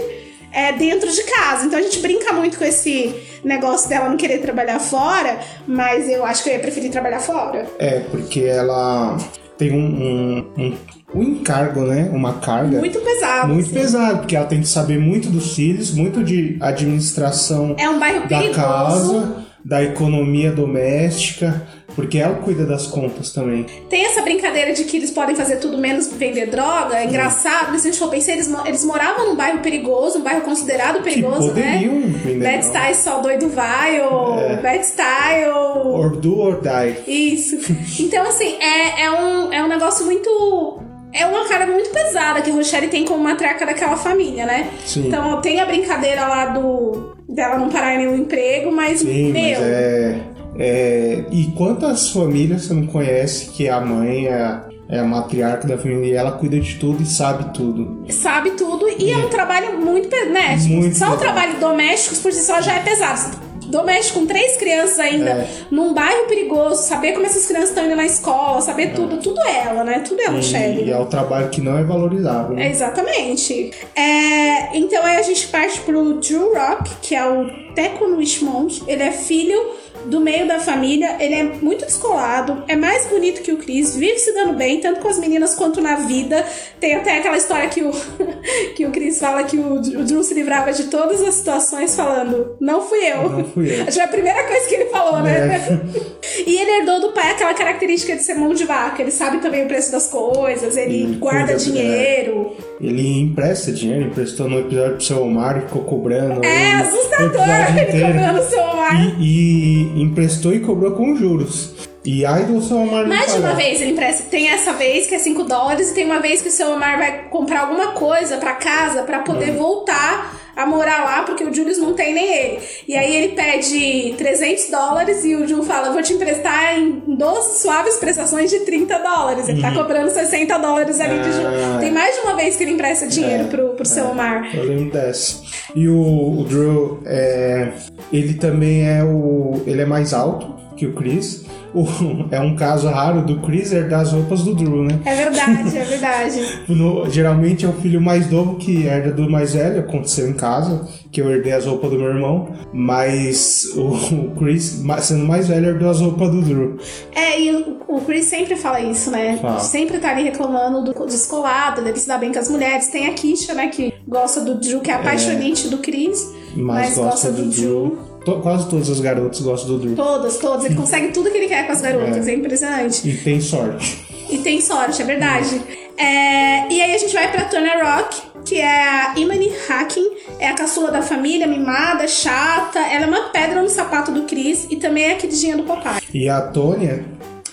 é, 0.51 0.71
dentro 0.71 1.11
de 1.11 1.23
casa. 1.23 1.65
Então 1.65 1.77
a 1.77 1.81
gente 1.81 1.99
brinca 1.99 2.33
muito 2.33 2.57
com 2.57 2.63
esse 2.63 3.15
negócio 3.43 3.89
dela 3.89 4.09
não 4.09 4.17
querer 4.17 4.39
trabalhar 4.39 4.79
fora, 4.79 5.39
mas 5.67 6.09
eu 6.09 6.25
acho 6.25 6.43
que 6.43 6.49
eu 6.49 6.53
ia 6.53 6.59
preferir 6.59 6.91
trabalhar 6.91 7.19
fora. 7.19 7.67
É, 7.77 7.99
porque 7.99 8.41
ela 8.41 9.17
tem 9.57 9.71
um, 9.71 9.77
um, 9.77 10.63
um, 10.63 10.77
um 11.15 11.23
encargo, 11.23 11.81
né? 11.81 12.09
Uma 12.13 12.33
carga 12.33 12.79
Muito 12.79 12.99
pesado. 12.99 13.53
muito 13.53 13.69
pesado, 13.69 14.17
porque 14.19 14.35
ela 14.35 14.45
tem 14.45 14.61
que 14.61 14.67
saber 14.67 14.99
muito 14.99 15.29
dos 15.29 15.55
filhos, 15.55 15.91
muito 15.93 16.23
de 16.23 16.57
administração 16.59 17.75
É 17.77 17.89
um 17.89 17.97
bairro 17.99 18.21
da 18.27 18.39
perigoso. 18.39 18.53
casa, 18.59 19.47
da 19.63 19.83
economia 19.83 20.51
doméstica, 20.51 21.65
porque 21.95 22.17
ela 22.19 22.35
cuida 22.35 22.65
das 22.65 22.87
contas 22.87 23.31
também. 23.33 23.65
Tem 23.89 24.05
essa 24.05 24.21
brincadeira 24.21 24.71
de 24.73 24.83
que 24.85 24.97
eles 24.97 25.09
podem 25.11 25.35
fazer 25.35 25.57
tudo 25.57 25.77
menos 25.77 26.07
vender 26.07 26.45
droga. 26.47 26.95
É 26.97 27.05
engraçado, 27.05 27.69
mas 27.71 27.81
se 27.81 27.87
a 27.87 27.91
gente 27.91 27.99
for 27.99 28.09
pensar, 28.09 28.33
eles, 28.33 28.49
eles 28.65 28.85
moravam 28.85 29.27
num 29.29 29.35
bairro 29.35 29.59
perigoso, 29.59 30.19
um 30.19 30.23
bairro 30.23 30.41
considerado 30.41 31.01
perigoso, 31.03 31.53
que 31.53 31.59
né? 31.59 31.71
poderiam 31.73 32.01
vender 32.23 32.43
Bad. 32.51 32.65
Style 32.65 32.95
só 32.95 33.19
doido 33.19 33.49
vai, 33.49 33.99
ou 34.01 34.39
É. 34.39 34.57
Bad 34.61 34.85
Style. 34.85 35.51
Or 35.85 36.15
do 36.15 36.37
or 36.39 36.61
die. 36.61 37.33
Isso. 37.33 37.57
Então, 38.03 38.23
assim, 38.27 38.55
é, 38.61 39.03
é, 39.05 39.11
um, 39.11 39.51
é 39.51 39.63
um 39.63 39.67
negócio 39.67 40.05
muito. 40.05 40.79
É 41.17 41.25
uma 41.25 41.47
cara 41.47 41.65
muito 41.65 41.89
pesada 41.89 42.41
que 42.41 42.51
a 42.51 42.53
Rochelle 42.53 42.87
tem 42.87 43.03
como 43.03 43.23
matriarca 43.23 43.65
daquela 43.65 43.97
família, 43.97 44.45
né? 44.45 44.69
Sim. 44.85 45.07
Então 45.07 45.41
tem 45.41 45.59
a 45.59 45.65
brincadeira 45.65 46.27
lá 46.27 46.45
do 46.47 47.15
dela 47.27 47.57
não 47.57 47.69
parar 47.69 47.95
em 47.95 47.99
nenhum 47.99 48.15
emprego, 48.15 48.71
mas, 48.71 48.99
Sim, 48.99 49.31
meu. 49.31 49.59
mas 49.59 49.61
é, 49.61 50.19
é. 50.59 51.25
E 51.31 51.51
quantas 51.57 52.09
famílias 52.09 52.63
você 52.63 52.73
não 52.73 52.87
conhece 52.87 53.49
que 53.49 53.67
a 53.67 53.81
mãe 53.81 54.27
é, 54.27 54.61
é 54.89 54.99
a 54.99 55.03
matriarca 55.03 55.67
da 55.67 55.77
família 55.77 56.05
e 56.05 56.13
ela 56.13 56.31
cuida 56.31 56.59
de 56.59 56.75
tudo 56.75 57.01
e 57.01 57.05
sabe 57.05 57.53
tudo. 57.53 58.05
Sabe 58.09 58.51
tudo 58.51 58.87
e 58.87 59.11
é 59.11 59.17
um 59.17 59.29
trabalho 59.29 59.79
muito, 59.79 60.15
né? 60.31 60.55
Muito 60.67 60.95
só 60.95 61.05
o 61.05 61.09
pesado. 61.11 61.19
trabalho 61.19 61.59
doméstico 61.59 62.15
por 62.17 62.31
si 62.31 62.45
só 62.45 62.61
já 62.61 62.75
é 62.75 62.79
pesado. 62.79 63.46
Doméstico 63.67 64.19
com 64.19 64.25
três 64.25 64.57
crianças 64.57 64.99
ainda, 64.99 65.29
É. 65.31 65.47
num 65.69 65.93
bairro 65.93 66.25
perigoso, 66.27 66.81
saber 66.83 67.11
como 67.13 67.25
essas 67.25 67.45
crianças 67.45 67.69
estão 67.69 67.85
indo 67.85 67.95
na 67.95 68.05
escola, 68.05 68.61
saber 68.61 68.93
tudo, 68.93 69.17
tudo 69.17 69.39
é 69.41 69.65
ela, 69.67 69.83
né? 69.83 69.99
Tudo 69.99 70.21
é 70.21 70.27
a 70.27 70.31
Rochelle. 70.31 70.83
E 70.85 70.91
é 70.91 70.97
o 70.97 71.05
trabalho 71.05 71.49
que 71.49 71.61
não 71.61 71.77
é 71.77 71.83
valorizado. 71.83 72.53
né? 72.53 72.67
É, 72.67 72.69
exatamente. 72.71 73.71
É, 73.95 74.77
então 74.77 75.03
aí 75.03 75.17
a 75.17 75.21
gente 75.21 75.47
parte 75.47 75.81
pro 75.81 76.13
Drew 76.15 76.53
Rock, 76.53 76.89
que 77.01 77.13
é 77.15 77.25
o 77.27 77.49
Teco 77.75 78.15
Richmond. 78.15 78.83
Ele 78.87 79.03
é 79.03 79.11
filho 79.11 79.71
do 80.07 80.19
meio 80.19 80.47
da 80.47 80.59
família, 80.59 81.17
ele 81.19 81.35
é 81.35 81.43
muito 81.43 81.85
descolado, 81.85 82.63
é 82.67 82.75
mais 82.75 83.05
bonito 83.07 83.41
que 83.41 83.51
o 83.51 83.57
Chris, 83.57 83.95
vive 83.95 84.17
se 84.19 84.33
dando 84.33 84.53
bem, 84.53 84.79
tanto 84.79 84.99
com 84.99 85.07
as 85.07 85.19
meninas 85.19 85.53
quanto 85.55 85.81
na 85.81 85.95
vida. 85.95 86.45
Tem 86.79 86.95
até 86.95 87.17
aquela 87.17 87.37
história 87.37 87.69
que 87.69 87.83
o, 87.83 87.91
que 88.75 88.85
o 88.85 88.91
Chris 88.91 89.19
fala 89.19 89.43
que 89.43 89.57
o, 89.57 89.73
o 89.75 90.03
Drew 90.03 90.23
se 90.23 90.33
livrava 90.33 90.71
de 90.71 90.85
todas 90.85 91.21
as 91.21 91.35
situações 91.35 91.95
falando, 91.95 92.55
não 92.59 92.81
fui 92.81 92.99
eu. 92.99 93.29
Não 93.29 93.43
fui 93.45 93.69
eu. 93.69 93.83
Acho 93.83 93.93
que 93.93 93.99
é 93.99 94.03
a 94.03 94.07
primeira 94.07 94.43
coisa 94.43 94.67
que 94.67 94.75
ele 94.75 94.85
falou, 94.85 95.21
né? 95.21 95.37
É. 95.37 96.17
E 96.45 96.55
ele 96.55 96.71
herdou 96.79 96.99
do 97.01 97.11
pai 97.13 97.31
aquela 97.31 97.53
característica 97.53 98.15
de 98.15 98.23
ser 98.23 98.35
mão 98.35 98.53
de 98.53 98.63
vaca. 98.63 99.01
Ele 99.01 99.11
sabe 99.11 99.39
também 99.39 99.63
o 99.65 99.67
preço 99.67 99.91
das 99.91 100.07
coisas, 100.07 100.77
ele 100.77 101.03
Ele 101.03 101.15
guarda 101.15 101.53
cuida, 101.53 101.59
dinheiro. 101.59 102.55
Ele 102.79 103.19
empresta 103.21 103.71
dinheiro, 103.71 104.05
emprestou 104.05 104.47
no 104.47 104.59
episódio 104.59 104.95
pro 104.95 105.01
seu 105.01 105.23
Omar 105.23 105.57
e 105.57 105.61
ficou 105.61 105.83
cobrando. 105.83 106.43
É 106.45 106.73
ele, 106.73 106.81
assustador 106.81 107.41
ele 107.69 107.81
inteiro. 107.81 108.07
cobrando 108.07 108.39
o 108.39 108.43
seu 108.43 108.61
Omar. 108.61 109.15
E, 109.19 109.91
e 109.95 109.96
emprestou 110.01 110.53
e 110.53 110.59
cobrou 110.59 110.91
com 110.91 111.15
juros. 111.15 111.73
E 112.05 112.25
ai 112.25 112.45
do 112.45 112.61
seu 112.61 112.77
Omar 112.77 113.05
Mais 113.05 113.33
de 113.33 113.39
uma 113.39 113.53
vez 113.53 113.81
ele 113.81 113.91
empresta. 113.91 114.23
Tem 114.29 114.47
essa 114.47 114.71
vez 114.73 115.07
que 115.07 115.15
é 115.15 115.19
5 115.19 115.43
dólares 115.43 115.91
e 115.91 115.93
tem 115.93 116.05
uma 116.05 116.19
vez 116.19 116.41
que 116.41 116.47
o 116.47 116.51
seu 116.51 116.71
Omar 116.71 116.97
vai 116.97 117.23
comprar 117.29 117.61
alguma 117.61 117.91
coisa 117.91 118.37
pra 118.37 118.53
casa 118.53 119.03
pra 119.03 119.19
poder 119.19 119.51
voltar 119.51 120.46
a 120.57 120.65
morar 120.65 121.05
lá, 121.05 121.23
porque 121.23 121.43
o 121.43 121.53
Julius 121.53 121.77
não 121.77 121.93
tem 121.93 122.15
nem 122.15 122.33
ele. 122.33 122.59
E 122.87 122.97
aí 122.97 123.15
ele 123.15 123.35
pede 123.35 124.15
300 124.17 124.69
dólares 124.71 125.23
e 125.23 125.35
o 125.35 125.47
Jun 125.47 125.61
fala: 125.63 125.91
Vou 125.91 126.01
te 126.01 126.13
emprestar 126.13 126.79
em 126.79 127.03
12 127.15 127.59
suaves 127.61 127.97
prestações 127.97 128.49
de 128.49 128.61
30 128.61 128.97
dólares. 128.97 129.47
Ele 129.47 129.61
tá 129.61 129.71
cobrando 129.71 130.09
60 130.09 130.57
dólares 130.57 130.99
ali 130.99 131.19
de. 131.19 131.29
Uhum. 131.29 131.75
Ah. 131.75 131.79
Tem 131.79 131.91
mais 131.91 132.15
de 132.15 132.21
uma 132.21 132.35
vez 132.35 132.55
que 132.57 132.63
ele 132.63 132.71
empresta 132.71 133.05
dinheiro 133.07 133.43
É, 133.43 133.47
pro, 133.47 133.69
pro 133.69 133.85
seu 133.85 134.09
Omar. 134.09 134.49
Eu 134.55 134.63
lembro 134.63 134.91
dessa. 134.91 135.43
E 135.75 135.87
o, 135.87 136.39
o 136.39 136.43
Drew, 136.43 137.01
é, 137.05 137.69
ele 138.11 138.33
também 138.33 138.89
é 138.89 139.03
o. 139.03 139.61
Ele 139.67 139.83
é 139.83 139.85
mais 139.85 140.11
alto 140.11 140.56
que 140.77 140.85
o 140.85 140.93
Chris. 140.93 141.45
O- 141.73 141.85
é 142.31 142.39
um 142.39 142.55
caso 142.55 142.87
raro 142.87 143.23
do 143.25 143.39
Chris 143.41 143.71
herdar 143.73 144.01
as 144.01 144.13
roupas 144.13 144.43
do 144.43 144.55
Drew, 144.55 144.83
né? 144.83 144.99
É 145.03 145.15
verdade, 145.15 145.77
é 145.77 145.83
verdade. 145.83 146.41
No- 146.69 147.09
geralmente 147.09 147.65
é 147.65 147.67
o 147.67 147.73
filho 147.73 147.99
mais 147.99 148.29
novo 148.31 148.55
que 148.55 148.85
herda 148.85 149.11
do 149.11 149.29
mais 149.29 149.53
velho, 149.53 149.79
aconteceu 149.79 150.29
em 150.29 150.33
casa, 150.33 150.87
que 151.11 151.19
eu 151.21 151.29
herdei 151.29 151.51
as 151.53 151.65
roupas 151.65 151.89
do 151.89 151.97
meu 151.97 152.07
irmão, 152.09 152.49
mas 152.73 153.65
o, 153.75 153.81
o 154.15 154.35
Chris, 154.37 154.81
sendo 155.01 155.25
mais 155.25 155.47
velho, 155.47 155.67
herdou 155.67 155.89
as 155.89 155.99
roupas 155.99 156.29
do 156.31 156.41
Drew. 156.41 156.77
É, 157.13 157.39
e 157.41 157.51
o, 157.55 157.77
o 157.87 158.01
Chris 158.01 158.25
sempre 158.25 158.55
fala 158.55 158.79
isso, 158.79 159.09
né? 159.11 159.37
Fala. 159.41 159.59
Sempre 159.59 159.97
tá 159.99 160.11
ali 160.11 160.23
reclamando 160.23 160.83
do 160.83 161.05
descolado, 161.05 161.81
dele 161.81 161.97
se 161.99 162.07
dar 162.07 162.17
bem 162.17 162.31
com 162.31 162.39
as 162.39 162.49
mulheres. 162.49 162.87
Tem 162.87 163.07
a 163.07 163.13
Kisha, 163.13 163.53
né, 163.53 163.67
que 163.67 163.93
gosta 164.07 164.41
do 164.41 164.55
Drew, 164.55 164.79
que 164.81 164.91
é 164.91 164.93
apaixonante 164.93 165.67
do 165.69 165.79
Chris, 165.79 166.31
Mas, 166.55 166.89
mas, 166.89 166.97
gosta 166.97 167.31
do, 167.31 167.45
Drew. 167.49 167.97
To- 168.27 168.41
quase 168.41 168.67
todos 168.69 168.89
os 168.89 168.99
garotos 168.99 169.39
gostam 169.39 169.69
do 169.69 169.79
Drew. 169.79 169.95
Todas, 169.95 170.37
todas. 170.37 170.65
Ele 170.65 170.75
consegue 170.75 171.13
tudo 171.13 171.31
que 171.31 171.37
ele 171.37 171.47
quer 171.47 171.65
com 171.65 171.71
as 171.71 171.79
garotas, 171.79 172.27
é, 172.27 172.33
impressionante. 172.33 173.07
E 173.07 173.15
tem 173.15 173.39
sorte. 173.39 174.05
E 174.29 174.37
tem 174.39 174.59
sorte, 174.59 175.01
é 175.01 175.05
verdade. 175.05 175.61
É, 175.97 176.67
e 176.69 176.81
aí 176.81 176.93
a 176.93 176.97
gente 176.97 177.13
vai 177.13 177.31
pra 177.31 177.45
Turner 177.45 177.81
Rock, 177.85 178.21
que 178.43 178.59
é 178.59 178.83
a 178.83 179.13
Imani 179.17 179.49
Hacking, 179.69 180.09
é 180.39 180.49
a 180.49 180.53
caçula 180.53 180.91
da 180.91 181.01
família, 181.01 181.47
mimada, 181.47 182.05
chata. 182.05 182.79
Ela 182.79 183.05
é 183.05 183.07
uma 183.07 183.29
pedra 183.29 183.61
no 183.61 183.69
sapato 183.69 184.11
do 184.11 184.23
Chris 184.23 184.67
e 184.69 184.75
também 184.75 185.05
é 185.05 185.13
a 185.13 185.15
queridinha 185.15 185.55
do 185.55 185.63
papai. 185.63 186.01
E 186.13 186.27
a 186.27 186.41
Tônia, 186.41 187.05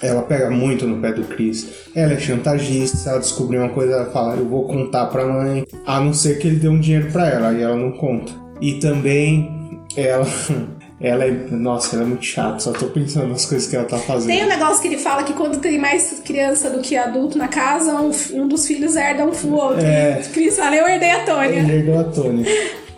ela 0.02 0.22
pega 0.22 0.50
muito 0.50 0.88
no 0.88 1.00
pé 1.00 1.12
do 1.12 1.22
Chris. 1.22 1.68
Ela 1.94 2.14
é 2.14 2.18
chantagista, 2.18 2.96
se 2.96 3.08
ela 3.08 3.20
descobrir 3.20 3.58
uma 3.58 3.68
coisa, 3.68 3.92
ela 3.92 4.10
fala, 4.10 4.34
eu 4.34 4.44
vou 4.48 4.64
contar 4.66 5.06
pra 5.06 5.24
mãe. 5.24 5.64
A 5.86 6.00
não 6.00 6.12
ser 6.12 6.40
que 6.40 6.48
ele 6.48 6.56
dê 6.56 6.66
um 6.68 6.80
dinheiro 6.80 7.12
pra 7.12 7.28
ela, 7.28 7.52
e 7.52 7.62
ela 7.62 7.76
não 7.76 7.92
conta. 7.92 8.32
E 8.60 8.74
também, 8.74 9.63
ela... 9.96 10.26
Ela 11.00 11.24
é... 11.24 11.30
Nossa, 11.50 11.96
ela 11.96 12.04
é 12.04 12.08
muito 12.08 12.24
chata, 12.24 12.60
só 12.60 12.72
tô 12.72 12.86
pensando 12.86 13.28
nas 13.28 13.44
coisas 13.44 13.68
que 13.68 13.76
ela 13.76 13.84
tá 13.84 13.98
fazendo. 13.98 14.28
Tem 14.28 14.44
um 14.44 14.48
negócio 14.48 14.80
que 14.80 14.88
ele 14.88 14.96
fala 14.96 15.24
que 15.24 15.32
quando 15.32 15.58
tem 15.58 15.76
mais 15.76 16.22
criança 16.24 16.70
do 16.70 16.80
que 16.80 16.96
adulto 16.96 17.36
na 17.36 17.48
casa, 17.48 17.94
um, 17.96 18.10
um 18.32 18.48
dos 18.48 18.66
filhos 18.66 18.96
herda 18.96 19.24
um 19.24 19.30
o 19.30 19.54
outro. 19.54 19.84
É. 19.84 20.22
E 20.22 20.28
o 20.28 20.30
Chris 20.30 20.56
fala, 20.56 20.76
eu 20.76 20.86
herdei 20.86 21.10
a 21.10 21.24
Tônia. 21.24 21.58
Ele 21.58 21.72
herdou 21.72 22.00
a 22.00 22.04
Tônia. 22.04 22.46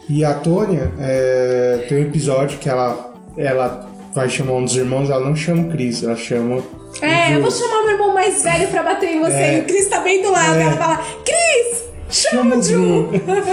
E 0.08 0.24
a 0.24 0.34
Tônia, 0.34 0.92
é, 1.00 1.86
tem 1.88 1.98
um 1.98 2.02
episódio 2.02 2.58
que 2.58 2.68
ela, 2.68 3.14
ela 3.36 3.88
vai 4.14 4.28
chamar 4.28 4.52
um 4.52 4.64
dos 4.64 4.76
irmãos, 4.76 5.10
ela 5.10 5.24
não 5.24 5.34
chama 5.34 5.66
o 5.66 5.70
Chris, 5.70 6.04
ela 6.04 6.16
chama. 6.16 6.62
É, 7.02 7.34
eu 7.34 7.42
vou 7.42 7.50
chamar 7.50 7.82
meu 7.82 7.92
irmão 7.92 8.14
mais 8.14 8.42
velho 8.42 8.68
pra 8.68 8.82
bater 8.82 9.10
em 9.10 9.20
você. 9.20 9.34
É. 9.34 9.58
E 9.58 9.60
o 9.62 9.64
Chris 9.64 9.88
tá 9.88 10.00
bem 10.00 10.22
do 10.22 10.30
lado. 10.30 10.58
É. 10.58 10.62
Ela 10.62 10.76
fala, 10.76 11.04
Chris, 11.24 11.82
chama 12.08 12.56
o 12.56 12.60
Drew. 12.60 13.10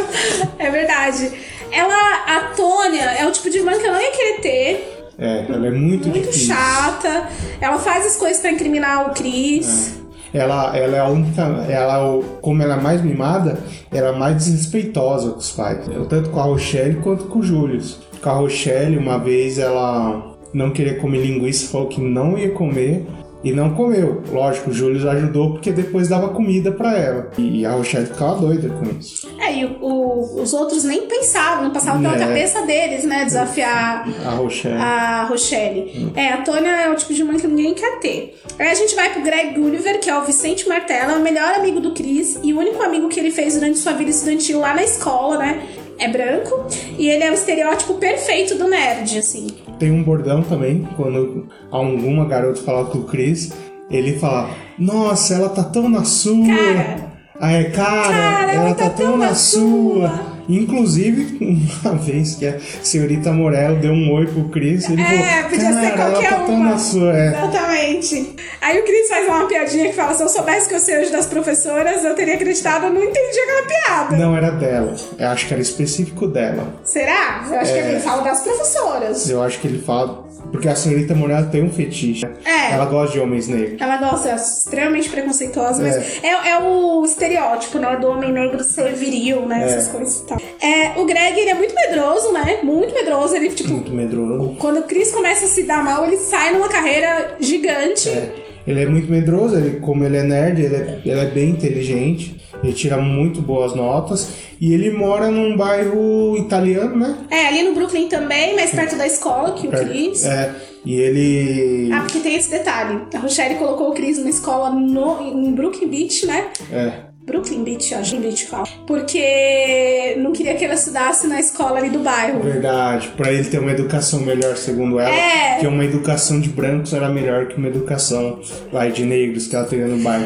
é 0.60 0.70
verdade. 0.70 1.32
Ela, 1.74 2.24
a 2.28 2.40
Tônia, 2.56 3.04
é 3.04 3.28
o 3.28 3.32
tipo 3.32 3.50
de 3.50 3.58
irmã 3.58 3.72
que 3.80 3.86
eu 3.88 3.92
não 3.92 4.00
ia 4.02 4.12
querer 4.12 4.42
ter. 4.42 4.90
É, 5.18 5.46
ela 5.50 5.68
é 5.68 5.72
muito, 5.72 6.08
Muito 6.10 6.28
difícil. 6.28 6.56
chata. 6.56 7.28
Ela 7.62 7.78
faz 7.80 8.06
as 8.06 8.16
coisas 8.16 8.40
pra 8.42 8.52
incriminar 8.52 9.10
o 9.10 9.14
Chris. 9.14 9.96
Ela, 10.34 10.76
ela 10.76 10.98
é 10.98 11.00
a 11.00 11.08
única. 11.08 11.42
Ela, 11.70 11.98
é 12.00 12.24
como 12.42 12.64
ela 12.64 12.76
é 12.76 12.82
mais 12.82 13.02
mimada, 13.02 13.60
ela 13.92 14.10
é 14.10 14.12
mais 14.18 14.38
desrespeitosa 14.38 15.32
com 15.32 15.38
os 15.38 15.52
pais. 15.52 15.86
Tanto 16.10 16.30
com 16.32 16.40
a 16.40 16.44
Rochelle 16.44 16.96
quanto 16.98 17.26
com 17.26 17.40
o 17.40 17.44
Julius. 17.44 18.00
Com 18.22 18.30
a 18.30 18.34
Rochelle, 18.34 18.98
uma 18.98 19.20
vez 19.20 19.60
ela 19.60 20.34
não 20.54 20.72
queria 20.72 20.96
comer 21.00 21.20
linguiça, 21.26 21.72
falou 21.72 21.88
que 21.88 22.02
não 22.02 22.38
ia 22.38 22.50
comer. 22.52 23.06
E 23.44 23.52
não 23.52 23.74
comeu. 23.76 24.22
Lógico, 24.32 24.70
o 24.70 24.74
Julius 24.74 25.06
ajudou 25.06 25.52
porque 25.52 25.72
depois 25.72 26.08
dava 26.08 26.30
comida 26.30 26.72
pra 26.72 26.98
ela. 26.98 27.30
E 27.38 27.66
a 27.66 27.72
Rochelle 27.72 28.06
ficava 28.06 28.36
doida 28.40 28.70
com 28.70 28.86
isso. 28.98 29.28
É, 29.40 29.54
e 29.60 29.66
o- 29.66 29.78
o- 29.82 30.42
os 30.42 30.54
outros 30.54 30.84
nem 30.86 31.02
pensavam, 31.08 31.66
não 31.66 31.72
passavam 31.72 32.02
pela 32.02 32.16
É. 32.16 32.20
cabeça 32.20 32.62
deles, 32.66 33.04
né? 33.04 33.26
Desafiar 33.26 34.08
A 34.26 34.30
Rochelle. 34.32 34.78
a 34.78 35.24
Rochelle. 35.26 36.12
É, 36.16 36.30
a 36.30 36.38
Tônia 36.38 36.70
é 36.70 36.90
o 36.90 36.96
tipo 36.96 37.14
de 37.14 37.24
mãe 37.24 37.38
que 37.38 37.46
ninguém 37.48 37.74
quer 37.74 38.00
ter. 38.00 38.40
Aí 38.58 38.70
a 38.70 38.74
gente 38.76 38.96
vai 38.96 39.12
pro 39.12 39.22
Greg 39.22 39.54
Gulliver, 39.60 40.00
que 40.00 40.10
é 40.10 40.18
o 40.18 40.24
Vicente 40.24 40.68
Martella, 40.70 41.14
é 41.14 41.18
o 41.18 41.22
melhor 41.22 41.56
amigo 41.56 41.80
do 41.82 41.92
Chris 41.92 42.40
e 42.42 42.54
o 42.54 42.60
único 42.60 42.82
amigo 42.82 43.10
que 43.10 43.20
ele 43.20 43.32
fez 43.32 43.56
durante 43.56 43.78
sua 43.78 43.92
vida 43.94 44.10
estudantil 44.10 44.60
lá 44.60 44.74
na 44.74 44.84
escola, 44.84 45.38
né? 45.38 45.62
É 46.04 46.08
branco 46.10 46.68
e 47.00 47.08
ele 47.08 47.24
é 47.24 47.32
o 47.32 47.34
estereótipo 47.34 47.94
perfeito 47.94 48.58
do 48.58 48.68
nerd, 48.68 49.18
assim. 49.18 49.48
Tem 49.80 49.90
um 49.90 50.04
bordão 50.04 50.42
também, 50.42 50.86
quando 50.98 51.48
alguma 51.72 52.26
garota 52.26 52.62
fala 52.62 52.84
com 52.84 52.98
o 52.98 53.04
Chris, 53.06 53.54
ele 53.90 54.20
fala: 54.20 54.50
Nossa, 54.78 55.36
ela 55.36 55.48
tá 55.48 55.64
tão 55.64 55.88
na 55.88 56.04
sua. 56.04 56.46
Cara. 56.46 57.14
Ah, 57.40 57.52
é, 57.54 57.64
cara, 57.70 58.54
ela, 58.54 58.76
tá, 58.76 58.90
tão 58.90 59.16
na 59.16 59.34
sua. 59.34 60.33
Inclusive, 60.50 61.38
uma 61.84 61.96
vez 62.02 62.36
que 62.36 62.46
a 62.48 62.60
senhorita 62.82 63.32
Morello 63.32 63.80
deu 63.80 63.92
um 63.94 64.12
oi 64.14 64.26
pro 64.28 64.46
Chris, 64.50 64.90
ele 64.90 65.02
É, 65.02 65.06
falou: 65.06 65.50
podia 65.50 65.70
cara, 65.72 65.82
ser 65.82 65.92
qualquer 65.96 66.30
tá 66.30 66.46
uma. 66.46 66.78
sua. 66.78 67.18
É. 67.18 67.28
Exatamente. 67.28 68.36
Aí 68.62 68.80
o 68.80 68.84
Chris 68.84 69.08
faz 69.10 69.28
uma 69.28 69.46
piadinha 69.48 69.88
que 69.90 69.94
fala: 69.94 70.14
se 70.14 70.24
eu 70.24 70.30
soubesse 70.30 70.68
que 70.70 70.76
eu 70.76 70.80
sei 70.80 71.00
hoje 71.00 71.12
das 71.12 71.26
professoras, 71.26 72.04
eu 72.04 72.14
teria 72.16 72.36
acreditado, 72.36 72.86
eu 72.86 72.94
não 72.94 73.04
entendi 73.04 73.40
aquela 73.40 73.68
piada. 73.68 74.18
Não 74.18 74.36
era 74.36 74.52
dela, 74.52 74.96
eu 75.18 75.28
acho 75.30 75.48
que 75.48 75.54
era 75.54 75.62
específico 75.62 76.28
dela. 76.28 76.74
Será? 76.84 77.46
Eu 77.50 77.60
acho 77.60 77.74
que 77.74 77.80
ele 77.80 78.00
fala 78.00 78.22
das 78.24 78.42
professoras. 78.42 79.30
Eu 79.30 79.42
acho 79.42 79.60
que 79.60 79.68
ele 79.68 79.80
fala. 79.82 80.24
Porque 80.52 80.68
a 80.68 80.76
senhorita 80.76 81.16
Morello 81.16 81.50
tem 81.50 81.64
um 81.64 81.72
fetiche. 81.72 82.26
É. 82.46 82.74
Ela 82.74 82.86
gosta 82.86 83.14
de 83.14 83.20
homens 83.20 83.48
negros. 83.48 83.82
Ela 83.82 83.98
gosta, 83.98 84.30
é 84.30 84.36
extremamente 84.36 85.10
preconceituosa, 85.10 85.82
mas 85.82 86.24
é, 86.24 86.50
é 86.52 86.60
o 86.60 87.04
estereótipo, 87.04 87.80
né? 87.80 87.96
Do 87.98 88.08
homem 88.08 88.32
negro 88.32 88.64
ser 88.64 88.94
viril, 88.94 89.46
né? 89.48 89.64
Essas 89.64 89.88
coisas 89.88 90.20
e 90.20 90.26
tal. 90.26 90.38
É, 90.62 91.00
o 91.00 91.06
Greg, 91.06 91.40
ele 91.40 91.50
é 91.50 91.56
muito 91.56 91.74
medroso, 91.74 92.32
né? 92.32 92.60
Muito 92.64 92.94
medroso. 92.94 93.36
Ele, 93.36 93.50
tipo, 93.50 93.70
Muito 93.70 93.92
medroso. 93.92 94.56
quando 94.60 94.80
o 94.80 94.84
Chris 94.84 95.12
começa 95.12 95.46
a 95.46 95.48
se 95.48 95.64
dar 95.64 95.84
mal, 95.84 96.06
ele 96.06 96.18
sai 96.18 96.54
numa 96.54 96.70
carreira 96.70 97.36
gigante. 97.40 98.10
É. 98.10 98.32
Ele 98.66 98.82
é 98.82 98.86
muito 98.86 99.12
medroso, 99.12 99.58
ele, 99.58 99.80
como 99.80 100.06
ele 100.06 100.18
é 100.18 100.24
nerd, 100.24 100.62
ele 100.62 100.76
é, 100.76 101.02
ele 101.04 101.20
é 101.20 101.26
bem 101.26 101.50
inteligente, 101.50 102.42
ele 102.64 102.74
tira 102.74 102.98
muito 102.98 103.42
boas 103.42 103.76
notas 103.76 104.36
e 104.60 104.74
ele 104.74 104.92
mora 104.92 105.30
num 105.30 105.58
bairro 105.58 106.38
italiano, 106.38 106.96
né? 106.96 107.18
É, 107.30 107.48
ali 107.48 107.64
no 107.64 107.76
Brooklyn 107.76 108.08
também, 108.08 108.56
mais 108.56 108.72
perto 108.72 108.96
da 108.96 109.06
escola 109.06 109.54
que 109.54 109.68
o 109.68 109.72
Chris. 109.72 110.26
É, 110.26 110.56
e 110.86 110.96
ele. 110.96 111.92
Ah, 111.94 112.02
porque 112.02 112.20
tem 112.20 112.36
esse 112.36 112.50
detalhe. 112.50 113.02
A 113.14 113.20
Rochelle 113.20 113.56
colocou 113.56 113.90
o 113.90 113.94
Chris 113.94 114.18
numa 114.18 114.30
escola 114.30 114.70
no, 114.70 115.22
em 115.22 115.54
Brooklyn 115.54 115.90
Beach, 115.90 116.26
né? 116.26 116.48
É, 116.72 117.13
Brooklyn 117.26 117.64
Beach, 117.64 117.94
acho 117.96 118.18
Beach 118.18 118.46
fala. 118.46 118.66
Porque 118.86 120.16
não 120.18 120.34
queria 120.34 120.56
que 120.56 120.66
ela 120.66 120.74
estudasse 120.74 121.26
na 121.28 121.40
escola 121.40 121.78
ali 121.80 121.90
do 121.90 122.00
bairro. 122.00 122.42
Verdade, 122.42 123.10
pra 123.16 123.32
ele 123.32 123.44
ter 123.46 123.60
uma 123.60 123.72
educação 123.72 124.20
melhor, 124.20 124.58
segundo 124.58 125.00
ela. 125.00 125.10
É. 125.10 125.58
Que 125.60 125.68
uma 125.68 125.86
educação 125.86 126.40
de 126.42 126.50
brancos 126.50 126.94
era 126.94 127.08
melhor 127.10 127.48
que 127.48 127.56
uma 127.58 127.68
educação 127.68 128.40
vai, 128.72 128.92
de 128.92 129.06
negros 129.06 129.48
que 129.48 129.56
ela 129.56 129.66
teria 129.66 129.88
no 129.88 130.04
bairro. 130.04 130.26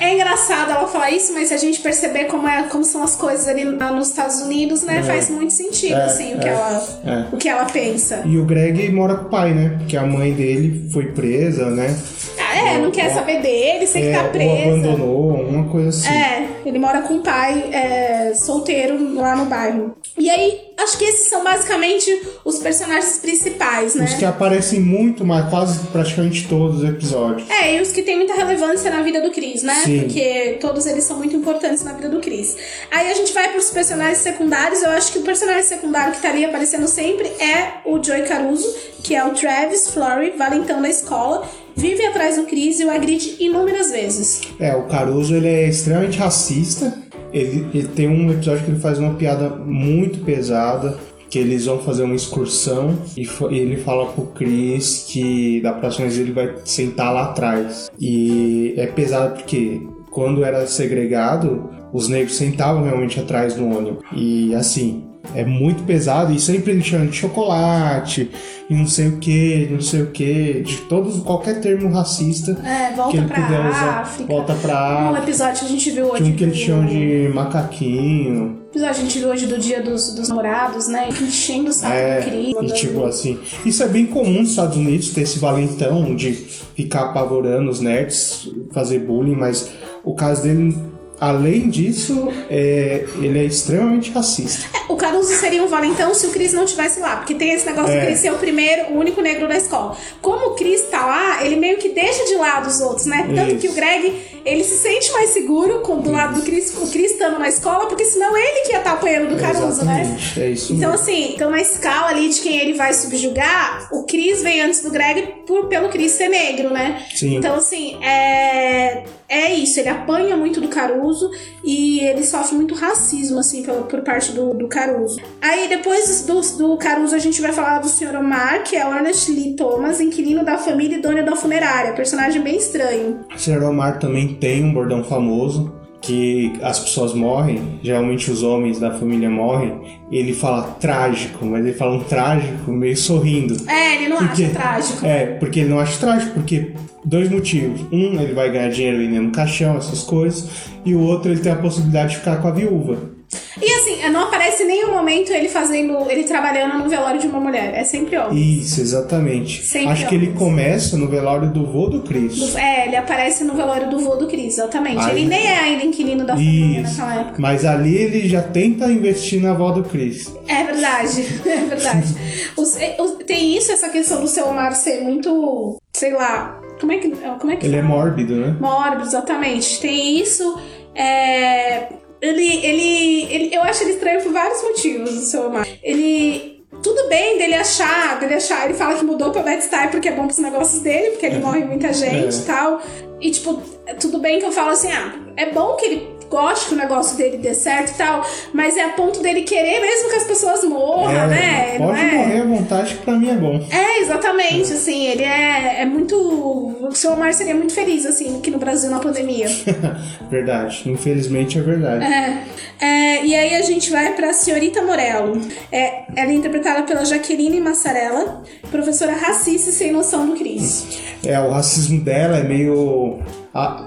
É, 0.00 0.04
é 0.08 0.14
engraçado 0.14 0.70
ela 0.70 0.86
falar 0.86 1.10
isso, 1.10 1.32
mas 1.32 1.48
se 1.48 1.54
a 1.54 1.56
gente 1.56 1.80
perceber 1.80 2.24
como, 2.26 2.46
é, 2.46 2.64
como 2.64 2.84
são 2.84 3.02
as 3.02 3.16
coisas 3.16 3.48
ali 3.48 3.64
nos 3.64 4.08
Estados 4.08 4.36
Unidos, 4.42 4.82
né? 4.82 5.02
Faz 5.02 5.30
muito 5.30 5.52
sentido, 5.54 5.94
É, 5.94 6.04
assim, 6.04 6.34
o 6.34 6.38
que, 6.38 6.48
é, 6.48 6.52
ela, 6.52 6.88
é. 7.06 7.34
o 7.34 7.38
que 7.38 7.48
ela 7.48 7.64
pensa. 7.64 8.22
E 8.26 8.36
o 8.38 8.44
Greg 8.44 8.90
mora 8.92 9.14
com 9.16 9.26
o 9.26 9.30
pai, 9.30 9.54
né? 9.54 9.76
Porque 9.78 9.96
a 9.96 10.04
mãe 10.04 10.32
dele 10.32 10.86
foi 10.92 11.06
presa, 11.06 11.70
né? 11.70 11.96
Ah, 12.38 12.58
é, 12.58 12.78
não 12.78 12.90
quer 12.90 13.08
Ou- 13.08 13.14
saber 13.14 13.40
dele, 13.40 13.86
sei 13.86 14.02
que 14.02 14.08
É, 14.08 14.12
tá 14.18 14.24
ou 14.24 14.28
presa. 14.30 14.62
abandonou, 14.90 15.30
uma 15.40 15.64
coisa 15.68 15.88
assim. 15.88 16.08
É, 16.08 16.25
ele 16.64 16.78
mora 16.78 17.02
com 17.02 17.14
o 17.14 17.22
pai 17.22 17.70
é, 17.72 18.34
solteiro 18.34 19.14
lá 19.14 19.36
no 19.36 19.46
bairro. 19.46 19.96
E 20.18 20.30
aí, 20.30 20.60
acho 20.76 20.98
que 20.98 21.04
esses 21.04 21.28
são 21.28 21.42
basicamente 21.42 22.10
os 22.44 22.58
personagens 22.58 23.18
principais, 23.18 23.94
né? 23.94 24.04
Os 24.04 24.14
que 24.14 24.24
aparecem 24.24 24.80
muito, 24.80 25.24
mas 25.24 25.48
quase 25.48 25.86
praticamente 25.88 26.46
todos 26.48 26.82
os 26.82 26.88
episódios. 26.88 27.48
É, 27.50 27.76
e 27.76 27.80
os 27.80 27.92
que 27.92 28.02
têm 28.02 28.16
muita 28.16 28.34
relevância 28.34 28.90
na 28.90 29.02
vida 29.02 29.20
do 29.20 29.30
Chris, 29.30 29.62
né? 29.62 29.74
Sim. 29.84 30.00
Porque 30.00 30.58
todos 30.60 30.86
eles 30.86 31.04
são 31.04 31.16
muito 31.16 31.34
importantes 31.34 31.82
na 31.82 31.92
vida 31.92 32.08
do 32.08 32.20
Chris. 32.20 32.56
Aí 32.90 33.10
a 33.10 33.14
gente 33.14 33.32
vai 33.32 33.50
pros 33.50 33.70
personagens 33.70 34.18
secundários. 34.18 34.82
Eu 34.82 34.90
acho 34.90 35.12
que 35.12 35.18
o 35.18 35.22
personagem 35.22 35.62
secundário 35.62 36.14
que 36.14 36.20
tá 36.20 36.30
ali 36.30 36.44
aparecendo 36.44 36.86
sempre 36.86 37.26
é 37.26 37.80
o 37.84 38.02
Joey 38.02 38.22
Caruso, 38.22 38.72
que 39.02 39.14
é 39.14 39.24
o 39.24 39.30
Travis 39.30 39.88
Flory, 39.88 40.34
valentão 40.36 40.82
da 40.82 40.88
escola. 40.88 41.48
Vive 41.78 42.06
atrás 42.06 42.36
do 42.36 42.44
Chris 42.44 42.80
e 42.80 42.84
o 42.86 42.90
agride 42.90 43.36
inúmeras 43.38 43.90
vezes. 43.90 44.40
É, 44.58 44.74
o 44.74 44.84
Caruso 44.84 45.34
ele 45.34 45.48
é 45.48 45.68
extremamente 45.68 46.16
racista. 46.18 47.05
Ele, 47.32 47.66
ele 47.74 47.88
tem 47.88 48.08
um 48.08 48.30
episódio 48.30 48.64
que 48.64 48.70
ele 48.70 48.80
faz 48.80 48.98
uma 48.98 49.14
piada 49.14 49.48
muito 49.50 50.24
pesada. 50.24 50.96
Que 51.28 51.40
eles 51.40 51.66
vão 51.66 51.80
fazer 51.80 52.04
uma 52.04 52.14
excursão 52.14 52.96
e 53.16 53.22
e 53.50 53.58
ele 53.58 53.78
fala 53.78 54.06
pro 54.06 54.26
Chris 54.26 55.06
que 55.10 55.60
da 55.60 55.72
próxima 55.72 56.06
vez 56.06 56.20
ele 56.20 56.30
vai 56.30 56.54
sentar 56.64 57.12
lá 57.12 57.24
atrás. 57.24 57.90
E 57.98 58.74
é 58.76 58.86
pesado 58.86 59.34
porque 59.34 59.82
quando 60.08 60.44
era 60.44 60.66
segregado, 60.68 61.68
os 61.92 62.08
negros 62.08 62.36
sentavam 62.36 62.84
realmente 62.84 63.18
atrás 63.18 63.54
do 63.54 63.66
ônibus. 63.66 64.04
E 64.14 64.54
assim, 64.54 65.04
é 65.34 65.44
muito 65.44 65.82
pesado 65.84 66.32
e 66.32 66.38
sempre 66.40 66.72
ele 66.72 66.82
chama 66.82 67.06
de 67.06 67.16
chocolate 67.16 68.30
e 68.68 68.74
não 68.74 68.86
sei 68.86 69.08
o 69.08 69.18
que, 69.18 69.68
não 69.70 69.80
sei 69.80 70.02
o 70.02 70.10
que, 70.10 70.62
de 70.64 70.76
todos, 70.88 71.20
qualquer 71.22 71.60
termo 71.60 71.88
racista 71.92 72.50
É, 72.64 72.92
que 73.10 73.16
ele 73.16 73.26
puder 73.28 73.60
usar. 73.70 74.00
África. 74.00 74.32
Volta 74.32 74.54
pra 74.54 75.12
Um 75.12 75.16
episódio 75.16 75.60
que 75.60 75.64
a 75.66 75.68
gente 75.68 75.90
viu 75.90 76.06
hoje. 76.06 76.22
Tinha 76.24 76.34
um 76.34 76.36
que 76.36 76.44
eles 76.44 76.56
chamam 76.58 76.86
de 76.86 77.30
macaquinho. 77.32 78.58
episódio 78.70 78.94
que 78.96 79.00
a 79.00 79.04
gente 79.04 79.18
viu 79.18 79.28
hoje 79.28 79.46
do 79.46 79.58
dia 79.58 79.82
dos, 79.82 80.14
dos 80.14 80.28
namorados, 80.28 80.88
né? 80.88 81.08
Enchendo 81.08 81.70
o 81.70 81.72
saco 81.72 81.94
É, 81.94 82.20
do 82.20 82.30
Chris. 82.58 82.70
e 82.70 82.74
tipo 82.74 83.04
assim, 83.04 83.38
isso 83.64 83.82
é 83.82 83.88
bem 83.88 84.06
comum 84.06 84.40
nos 84.40 84.50
Estados 84.50 84.76
Unidos, 84.76 85.10
ter 85.10 85.22
esse 85.22 85.38
valentão 85.38 86.14
de 86.14 86.32
ficar 86.32 87.02
apavorando 87.10 87.70
os 87.70 87.80
nerds, 87.80 88.50
fazer 88.72 88.98
bullying, 89.00 89.36
mas 89.36 89.70
o 90.04 90.14
caso 90.14 90.42
dele, 90.42 90.76
além 91.20 91.68
disso, 91.70 92.28
é, 92.50 93.04
ele 93.20 93.38
é 93.38 93.44
extremamente 93.44 94.10
racista. 94.10 94.66
É, 94.76 94.92
O 94.92 94.96
Caruso 94.96 95.34
seria 95.34 95.62
um 95.62 95.66
valentão 95.68 96.14
se 96.14 96.26
o 96.26 96.30
Chris 96.30 96.52
não 96.52 96.64
estivesse 96.64 97.00
lá, 97.00 97.16
porque 97.16 97.34
tem 97.34 97.52
esse 97.52 97.66
negócio 97.66 97.92
É. 97.92 98.00
de 98.00 98.06
Chris 98.06 98.18
ser 98.20 98.32
o 98.32 98.38
primeiro, 98.38 98.92
o 98.92 98.98
único 98.98 99.20
negro 99.20 99.48
da 99.48 99.56
escola. 99.56 99.96
Como 100.22 100.48
o 100.48 100.54
Chris 100.54 100.82
tá 100.90 101.04
lá, 101.04 101.44
ele 101.44 101.56
meio 101.56 101.78
que 101.78 101.88
deixa 101.90 102.24
de 102.24 102.34
lado 102.36 102.68
os 102.68 102.80
outros, 102.80 103.06
né? 103.06 103.28
Tanto 103.34 103.52
Isso. 103.52 103.58
que 103.60 103.68
o 103.68 103.72
Greg, 103.72 104.14
ele 104.44 104.62
se 104.64 104.76
sente 104.78 105.10
mais 105.12 105.30
seguro 105.30 105.80
com, 105.80 105.98
do 106.00 106.10
lado 106.10 106.34
do 106.40 106.42
Chris, 106.42 106.72
o 106.76 106.86
Chris 106.90 107.12
estando 107.12 107.38
na 107.38 107.48
escola, 107.48 107.86
porque 107.86 108.04
senão 108.04 108.36
ele 108.36 108.60
que 108.66 108.72
ia 108.72 108.78
estar 108.78 108.92
apanhando 108.92 109.34
do 109.34 109.40
Caruso, 109.40 109.84
né? 109.84 110.02
Exatamente, 110.02 110.40
é 110.40 110.50
isso 110.50 110.72
Então, 110.74 110.90
mesmo. 110.90 111.02
assim, 111.04 111.32
então 111.34 111.50
na 111.50 111.60
escala 111.60 112.08
ali 112.08 112.28
de 112.28 112.40
quem 112.40 112.58
ele 112.58 112.74
vai 112.74 112.92
subjugar, 112.94 113.88
o 113.92 114.04
Chris 114.04 114.42
vem 114.42 114.60
antes 114.60 114.82
do 114.82 114.90
Greg 114.90 115.22
por, 115.46 115.66
pelo 115.66 115.88
Chris 115.88 116.12
ser 116.12 116.28
negro, 116.28 116.70
né? 116.70 117.02
Sim. 117.14 117.36
Então, 117.36 117.56
assim, 117.56 117.98
é, 118.04 119.04
é 119.28 119.52
isso. 119.54 119.80
Ele 119.80 119.88
apanha 119.88 120.36
muito 120.36 120.60
do 120.60 120.68
Caruso 120.68 121.30
e 121.64 122.00
ele 122.00 122.24
sofre 122.24 122.56
muito 122.56 122.74
racismo, 122.74 123.38
assim, 123.38 123.62
por, 123.62 123.74
por 123.84 124.00
parte 124.02 124.32
do, 124.32 124.54
do 124.54 124.68
Caruso. 124.68 125.20
Aí, 125.40 125.68
depois 125.68 126.24
do, 126.26 126.40
do 126.58 126.76
Caruso, 126.76 127.14
a 127.14 127.18
gente 127.18 127.40
vai 127.40 127.52
falar 127.52 127.78
do 127.78 127.88
Sr. 127.88 128.16
Omar, 128.16 128.62
que 128.62 128.76
é 128.76 128.80
Ernest 128.80 129.30
Lee 129.30 129.54
Thomas, 129.54 130.00
inquilino 130.00 130.44
da 130.44 130.58
família 130.58 130.98
e 130.98 131.00
dono 131.00 131.24
da 131.24 131.36
funerária. 131.36 131.92
Personagem 131.92 132.42
bem 132.42 132.56
estranho. 132.56 133.20
O 133.34 133.38
Sr. 133.38 133.62
Omar 133.62 133.98
também 133.98 134.34
tem 134.34 134.64
um 134.64 134.72
bordão 134.72 135.02
famoso 135.02 135.85
que 136.06 136.52
as 136.62 136.78
pessoas 136.78 137.12
morrem, 137.12 137.78
geralmente 137.82 138.30
os 138.30 138.42
homens 138.42 138.78
da 138.78 138.92
família 138.92 139.28
morrem, 139.28 139.72
ele 140.10 140.32
fala 140.32 140.62
trágico, 140.80 141.44
mas 141.44 141.64
ele 141.64 141.74
fala 141.74 141.96
um 141.96 142.00
trágico 142.04 142.70
meio 142.70 142.96
sorrindo. 142.96 143.56
É, 143.68 143.96
ele 143.96 144.08
não 144.08 144.18
Porque- 144.18 144.44
acha 144.44 144.52
trágico. 144.54 145.06
É, 145.06 145.26
porque 145.26 145.60
ele 145.60 145.68
não 145.70 145.80
acha 145.80 145.98
trágico, 145.98 146.32
porque 146.34 146.72
dois 147.04 147.28
motivos. 147.30 147.80
Um, 147.92 148.20
ele 148.20 148.32
vai 148.34 148.50
ganhar 148.50 148.68
dinheiro 148.70 148.98
vendendo 148.98 149.30
caixão, 149.32 149.76
essas 149.76 150.02
coisas, 150.02 150.48
e 150.84 150.94
o 150.94 151.00
outro, 151.00 151.30
ele 151.32 151.40
tem 151.40 151.52
a 151.52 151.56
possibilidade 151.56 152.10
de 152.12 152.18
ficar 152.18 152.36
com 152.36 152.48
a 152.48 152.52
viúva. 152.52 153.15
E 153.60 153.72
assim, 153.72 154.08
não 154.10 154.24
aparece 154.24 154.62
em 154.62 154.66
nenhum 154.66 154.92
momento 154.92 155.32
ele 155.32 155.48
fazendo, 155.48 156.08
ele 156.10 156.24
trabalhando 156.24 156.78
no 156.78 156.88
velório 156.88 157.18
de 157.20 157.26
uma 157.26 157.40
mulher. 157.40 157.72
É 157.74 157.82
sempre 157.82 158.16
homem. 158.16 158.60
Isso, 158.60 158.80
exatamente. 158.80 159.62
Sempre 159.64 159.88
Acho 159.88 160.06
que 160.08 160.14
ele 160.14 160.26
homens. 160.26 160.38
começa 160.38 160.96
no 160.96 161.08
velório 161.08 161.50
do 161.50 161.66
vô 161.66 161.88
do 161.88 162.02
Chris. 162.02 162.38
Do- 162.38 162.58
É, 162.58 162.86
ele 162.86 162.96
aparece 162.96 163.42
no 163.44 163.54
velório 163.54 163.90
do 163.90 163.98
vô 163.98 164.14
do 164.16 164.26
Cris, 164.28 164.54
exatamente. 164.58 164.98
Aí- 165.02 165.10
ele 165.22 165.26
nem 165.28 165.46
é 165.46 165.58
ainda 165.58 165.84
inquilino 165.84 166.24
da 166.24 166.34
família 166.34 166.82
Isso. 166.82 166.98
naquela 167.00 167.20
época. 167.22 167.36
Mas 167.40 167.64
ali 167.64 167.96
ele 167.96 168.28
já 168.28 168.42
tenta 168.42 168.86
investir 168.92 169.40
na 169.42 169.50
avó 169.50 169.70
do 169.72 169.82
Chris. 169.82 170.32
É 170.46 170.62
verdade, 170.64 171.22
é 171.46 171.56
verdade. 171.64 172.14
Os- 172.56 172.76
os- 172.98 173.24
tem 173.26 173.56
isso, 173.56 173.72
essa 173.72 173.88
questão 173.88 174.20
do 174.20 174.28
seu 174.28 174.46
Omar 174.48 174.74
ser 174.74 175.00
muito, 175.02 175.76
sei 175.96 176.12
lá, 176.12 176.60
como 176.80 176.92
é 176.92 176.98
que, 176.98 177.10
como 177.10 177.50
é 177.52 177.56
que 177.56 177.66
Ele 177.66 177.76
é 177.76 177.82
fala? 177.82 177.94
mórbido, 177.94 178.36
né? 178.36 178.56
Mórbido, 178.60 179.02
exatamente. 179.08 179.80
Tem 179.80 180.20
isso. 180.20 180.58
é, 180.94 181.88
ele, 182.20 182.64
ele, 182.66 183.24
ele- 183.34 183.54
eu 183.54 183.62
acho 183.62 183.82
ele 183.84 183.92
estranho 183.92 184.22
por 184.22 184.32
vários 184.32 184.62
motivos, 184.62 185.10
o 185.12 185.24
seu 185.26 185.46
Omar. 185.46 185.66
Ele. 185.82 186.54
Tudo 186.82 187.08
bem 187.08 187.38
dele 187.38 187.54
achar, 187.54 188.18
dele 188.20 188.34
achar, 188.34 188.66
ele 188.66 188.74
fala 188.74 188.96
que 188.98 189.04
mudou 189.04 189.30
pra 189.30 189.40
Backstar 189.42 189.90
porque 189.90 190.08
é 190.08 190.12
bom 190.12 190.26
pros 190.26 190.38
negócios 190.38 190.82
dele, 190.82 191.12
porque 191.12 191.24
ele 191.24 191.38
morre 191.38 191.64
muita 191.64 191.90
gente 191.92 192.36
É. 192.36 192.38
e 192.38 192.44
tal. 192.44 192.82
E, 193.20 193.30
tipo, 193.30 193.62
tudo 194.00 194.18
bem 194.18 194.38
que 194.38 194.44
eu 194.46 194.52
falo 194.52 194.70
assim, 194.70 194.90
ah, 194.92 195.14
é 195.36 195.50
bom 195.50 195.74
que 195.76 195.86
ele 195.86 196.16
goste 196.28 196.66
que 196.66 196.74
o 196.74 196.76
negócio 196.76 197.16
dele 197.16 197.38
dê 197.38 197.54
certo 197.54 197.90
e 197.92 197.94
tal, 197.94 198.26
mas 198.52 198.76
é 198.76 198.84
a 198.84 198.88
ponto 198.90 199.22
dele 199.22 199.42
querer 199.42 199.80
mesmo 199.80 200.10
que 200.10 200.16
as 200.16 200.24
pessoas 200.24 200.64
morram, 200.64 201.08
É, 201.10 201.26
né? 201.28 201.78
Pode 201.78 202.00
é? 202.00 202.12
morrer 202.12 202.40
à 202.40 202.44
vontade, 202.44 202.94
que 202.94 203.02
pra 203.04 203.14
mim 203.14 203.30
é 203.30 203.36
bom. 203.36 203.64
É, 203.70 204.00
exatamente, 204.00 204.72
assim, 204.72 205.06
ele 205.06 205.22
é, 205.22 205.82
é 205.82 205.86
muito. 205.86 206.16
O 206.16 206.92
seu 206.94 207.12
Omar 207.12 207.32
seria 207.32 207.54
muito 207.54 207.72
feliz, 207.72 208.04
assim, 208.06 208.38
aqui 208.38 208.50
no 208.50 208.58
Brasil 208.58 208.90
na 208.90 208.98
pandemia. 208.98 209.46
verdade. 210.30 210.82
Infelizmente 210.86 211.58
é 211.58 211.62
verdade. 211.62 212.04
É, 212.04 212.44
é, 212.80 213.24
e 213.24 213.34
aí 213.34 213.54
a 213.54 213.62
gente 213.62 213.90
vai 213.90 214.12
pra 214.14 214.32
Senhorita 214.32 214.82
Morello. 214.82 215.40
É, 215.70 216.02
ela 216.14 216.30
é 216.30 216.34
interpretada 216.34 216.82
pela 216.82 217.04
Jaqueline 217.04 217.60
Massarella, 217.60 218.42
professora 218.70 219.12
racista 219.12 219.70
e 219.70 219.72
sem 219.72 219.92
noção 219.92 220.26
do 220.26 220.34
Cris. 220.36 220.86
É, 221.24 221.38
o 221.40 221.50
racismo 221.50 222.00
dela 222.00 222.38
é 222.38 222.42
meio. 222.42 223.05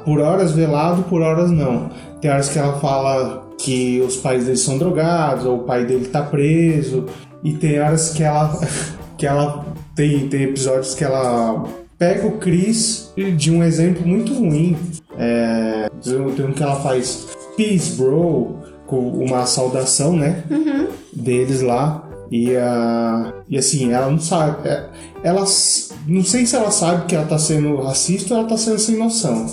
Por 0.05 0.19
horas 0.19 0.51
velado, 0.51 1.03
por 1.03 1.21
horas 1.21 1.51
não. 1.51 1.89
Tem 2.21 2.31
horas 2.31 2.49
que 2.49 2.59
ela 2.59 2.79
fala 2.79 3.47
que 3.57 4.01
os 4.01 4.17
pais 4.17 4.45
dele 4.45 4.57
são 4.57 4.77
drogados, 4.77 5.45
ou 5.45 5.59
o 5.59 5.63
pai 5.63 5.85
dele 5.85 6.07
tá 6.07 6.21
preso. 6.23 7.05
E 7.43 7.53
tem 7.53 7.79
horas 7.79 8.11
que 8.11 8.23
ela. 8.23 8.59
que 9.17 9.25
ela. 9.25 9.65
Tem, 9.95 10.29
tem 10.29 10.43
episódios 10.43 10.95
que 10.95 11.03
ela 11.03 11.65
pega 11.97 12.25
o 12.25 12.37
Chris 12.37 13.13
de 13.37 13.51
um 13.51 13.61
exemplo 13.61 14.07
muito 14.07 14.33
ruim. 14.33 14.77
É, 15.17 15.89
tem 16.01 16.45
um 16.45 16.53
que 16.53 16.63
ela 16.63 16.77
faz 16.77 17.27
Peace 17.57 17.97
Bro, 17.97 18.59
com 18.87 18.99
uma 18.99 19.45
saudação, 19.45 20.15
né? 20.15 20.43
Deles 21.13 21.61
lá. 21.61 22.08
E, 22.31 22.55
ah, 22.55 23.33
e 23.49 23.57
assim, 23.57 23.91
ela 23.91 24.09
não 24.09 24.19
sabe. 24.19 24.67
é, 24.67 24.89
Ela, 25.23 25.45
não 26.07 26.23
sei 26.23 26.45
se 26.45 26.55
ela 26.55 26.71
sabe 26.71 27.05
que 27.05 27.15
ela 27.15 27.25
tá 27.25 27.37
sendo 27.39 27.75
racista 27.77 28.33
ou 28.33 28.39
ela 28.41 28.49
tá 28.49 28.57
sendo 28.57 28.79
sem 28.79 28.97
noção. 28.97 29.45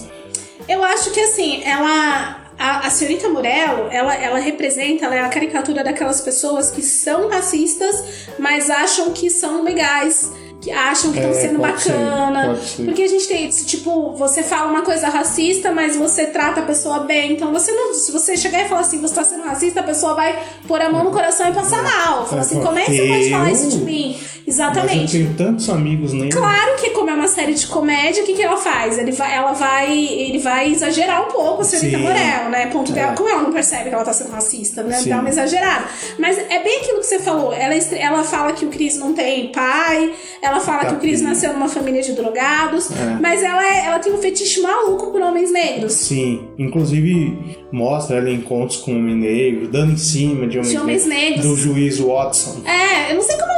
Eu 0.68 0.82
acho 0.82 1.10
que 1.12 1.20
assim, 1.20 1.62
ela. 1.64 2.42
A, 2.58 2.86
a 2.86 2.90
senhorita 2.90 3.28
Morello, 3.28 3.88
ela, 3.90 4.14
ela 4.14 4.38
representa, 4.38 5.04
ela 5.04 5.14
é 5.14 5.20
a 5.20 5.28
caricatura 5.28 5.84
daquelas 5.84 6.22
pessoas 6.22 6.70
que 6.70 6.80
são 6.80 7.28
racistas, 7.28 8.28
mas 8.38 8.70
acham 8.70 9.10
que 9.12 9.28
são 9.28 9.62
legais. 9.62 10.32
Que 10.66 10.72
acham 10.72 11.12
que 11.12 11.18
estão 11.18 11.30
É, 11.30 11.34
sendo 11.40 11.60
pode 11.60 11.80
ser, 11.80 11.92
bacana. 11.92 12.46
pode 12.48 12.66
ser. 12.66 12.84
Porque 12.86 13.02
a 13.02 13.06
gente 13.08 13.28
tem 13.28 13.48
tipo, 13.48 14.12
você 14.14 14.42
fala 14.42 14.68
uma 14.68 14.82
coisa 14.82 15.08
racista, 15.08 15.70
mas 15.70 15.94
você 15.94 16.26
trata 16.26 16.58
a 16.58 16.62
pessoa 16.64 17.00
bem. 17.00 17.34
Então 17.34 17.52
você 17.52 17.70
não. 17.70 17.94
Se 17.94 18.10
você 18.10 18.36
chegar 18.36 18.64
e 18.64 18.68
falar 18.68 18.80
assim, 18.80 19.00
você 19.00 19.14
tá 19.14 19.22
sendo 19.22 19.44
racista, 19.44 19.78
a 19.78 19.84
pessoa 19.84 20.14
vai 20.14 20.36
pôr 20.66 20.80
a 20.82 20.90
mão 20.90 21.04
no 21.04 21.12
coração 21.12 21.48
e 21.48 21.52
passar 21.52 21.84
mal. 21.84 22.26
Fala 22.26 22.40
assim, 22.42 22.60
como 22.60 22.76
é 22.78 22.84
que 22.84 22.96
você 22.96 23.06
pode 23.08 23.30
falar 23.30 23.50
isso 23.52 23.68
de 23.68 23.78
mim? 23.78 24.16
Mas 24.46 24.58
eu 24.58 24.64
Exatamente. 24.64 25.12
tenho 25.12 25.34
tantos 25.34 25.68
amigos 25.70 26.12
negros. 26.12 26.34
Claro 26.34 26.76
que 26.76 26.90
como 26.90 27.10
é 27.10 27.14
uma 27.14 27.26
série 27.28 27.52
de 27.54 27.66
comédia, 27.66 28.22
o 28.22 28.26
que, 28.26 28.34
que 28.34 28.42
ela 28.42 28.56
faz? 28.56 28.96
Ele 28.98 29.10
vai, 29.12 29.34
ela 29.36 29.52
vai, 29.52 29.92
ele 29.96 30.38
vai 30.38 30.70
exagerar 30.70 31.22
um 31.26 31.30
pouco 31.32 31.62
a 31.62 31.64
Sim. 31.64 31.96
Morel, 31.96 32.48
né? 32.50 32.66
Ponto 32.72 32.92
É. 32.92 32.94
dela, 32.94 33.12
como 33.14 33.28
ela 33.28 33.42
não 33.42 33.52
percebe 33.52 33.88
que 33.88 33.94
ela 33.94 34.04
tá 34.04 34.12
sendo 34.12 34.30
racista, 34.30 34.82
né? 34.84 34.98
Sim. 34.98 35.10
Dá 35.10 35.18
uma 35.18 35.28
exagerada. 35.28 35.84
Mas 36.18 36.38
é 36.38 36.62
bem 36.62 36.78
aquilo 36.80 37.00
que 37.00 37.06
você 37.06 37.18
falou. 37.18 37.52
Ela, 37.52 37.74
é 37.74 37.80
ela 38.00 38.22
fala 38.22 38.52
que 38.52 38.64
o 38.64 38.68
Chris 38.68 38.96
não 38.96 39.12
tem 39.12 39.50
pai, 39.50 40.12
ela 40.40 40.55
fala 40.60 40.84
Tá 40.84 40.86
que 40.90 40.94
o 40.94 40.98
Chris 40.98 41.20
bem. 41.20 41.28
nasceu 41.28 41.52
numa 41.52 41.68
família 41.68 42.02
de 42.02 42.12
drogados, 42.12 42.90
É. 42.90 43.18
mas 43.20 43.42
ela, 43.42 43.64
é- 43.64 43.86
ela 43.86 43.98
tem 43.98 44.12
um 44.12 44.18
fetiche 44.18 44.60
maluco 44.60 45.10
por 45.12 45.20
homens 45.20 45.50
negros. 45.52 45.92
Sim, 45.92 46.48
inclusive 46.58 47.56
mostra 47.72 48.16
ela 48.18 48.30
em 48.30 48.34
encontros 48.36 48.78
com 48.78 48.92
homem 48.92 49.14
negro, 49.16 49.68
dando 49.68 49.92
em 49.92 49.96
cima 49.96 50.46
de 50.46 50.58
homens, 50.58 50.70
De 50.72 50.78
homens 50.78 51.06
negros. 51.06 51.44
do 51.46 51.56
juiz 51.56 51.98
Watson. 51.98 52.62
É, 52.64 53.10
eu 53.12 53.16
não 53.16 53.22
sei 53.22 53.36
como 53.36 53.52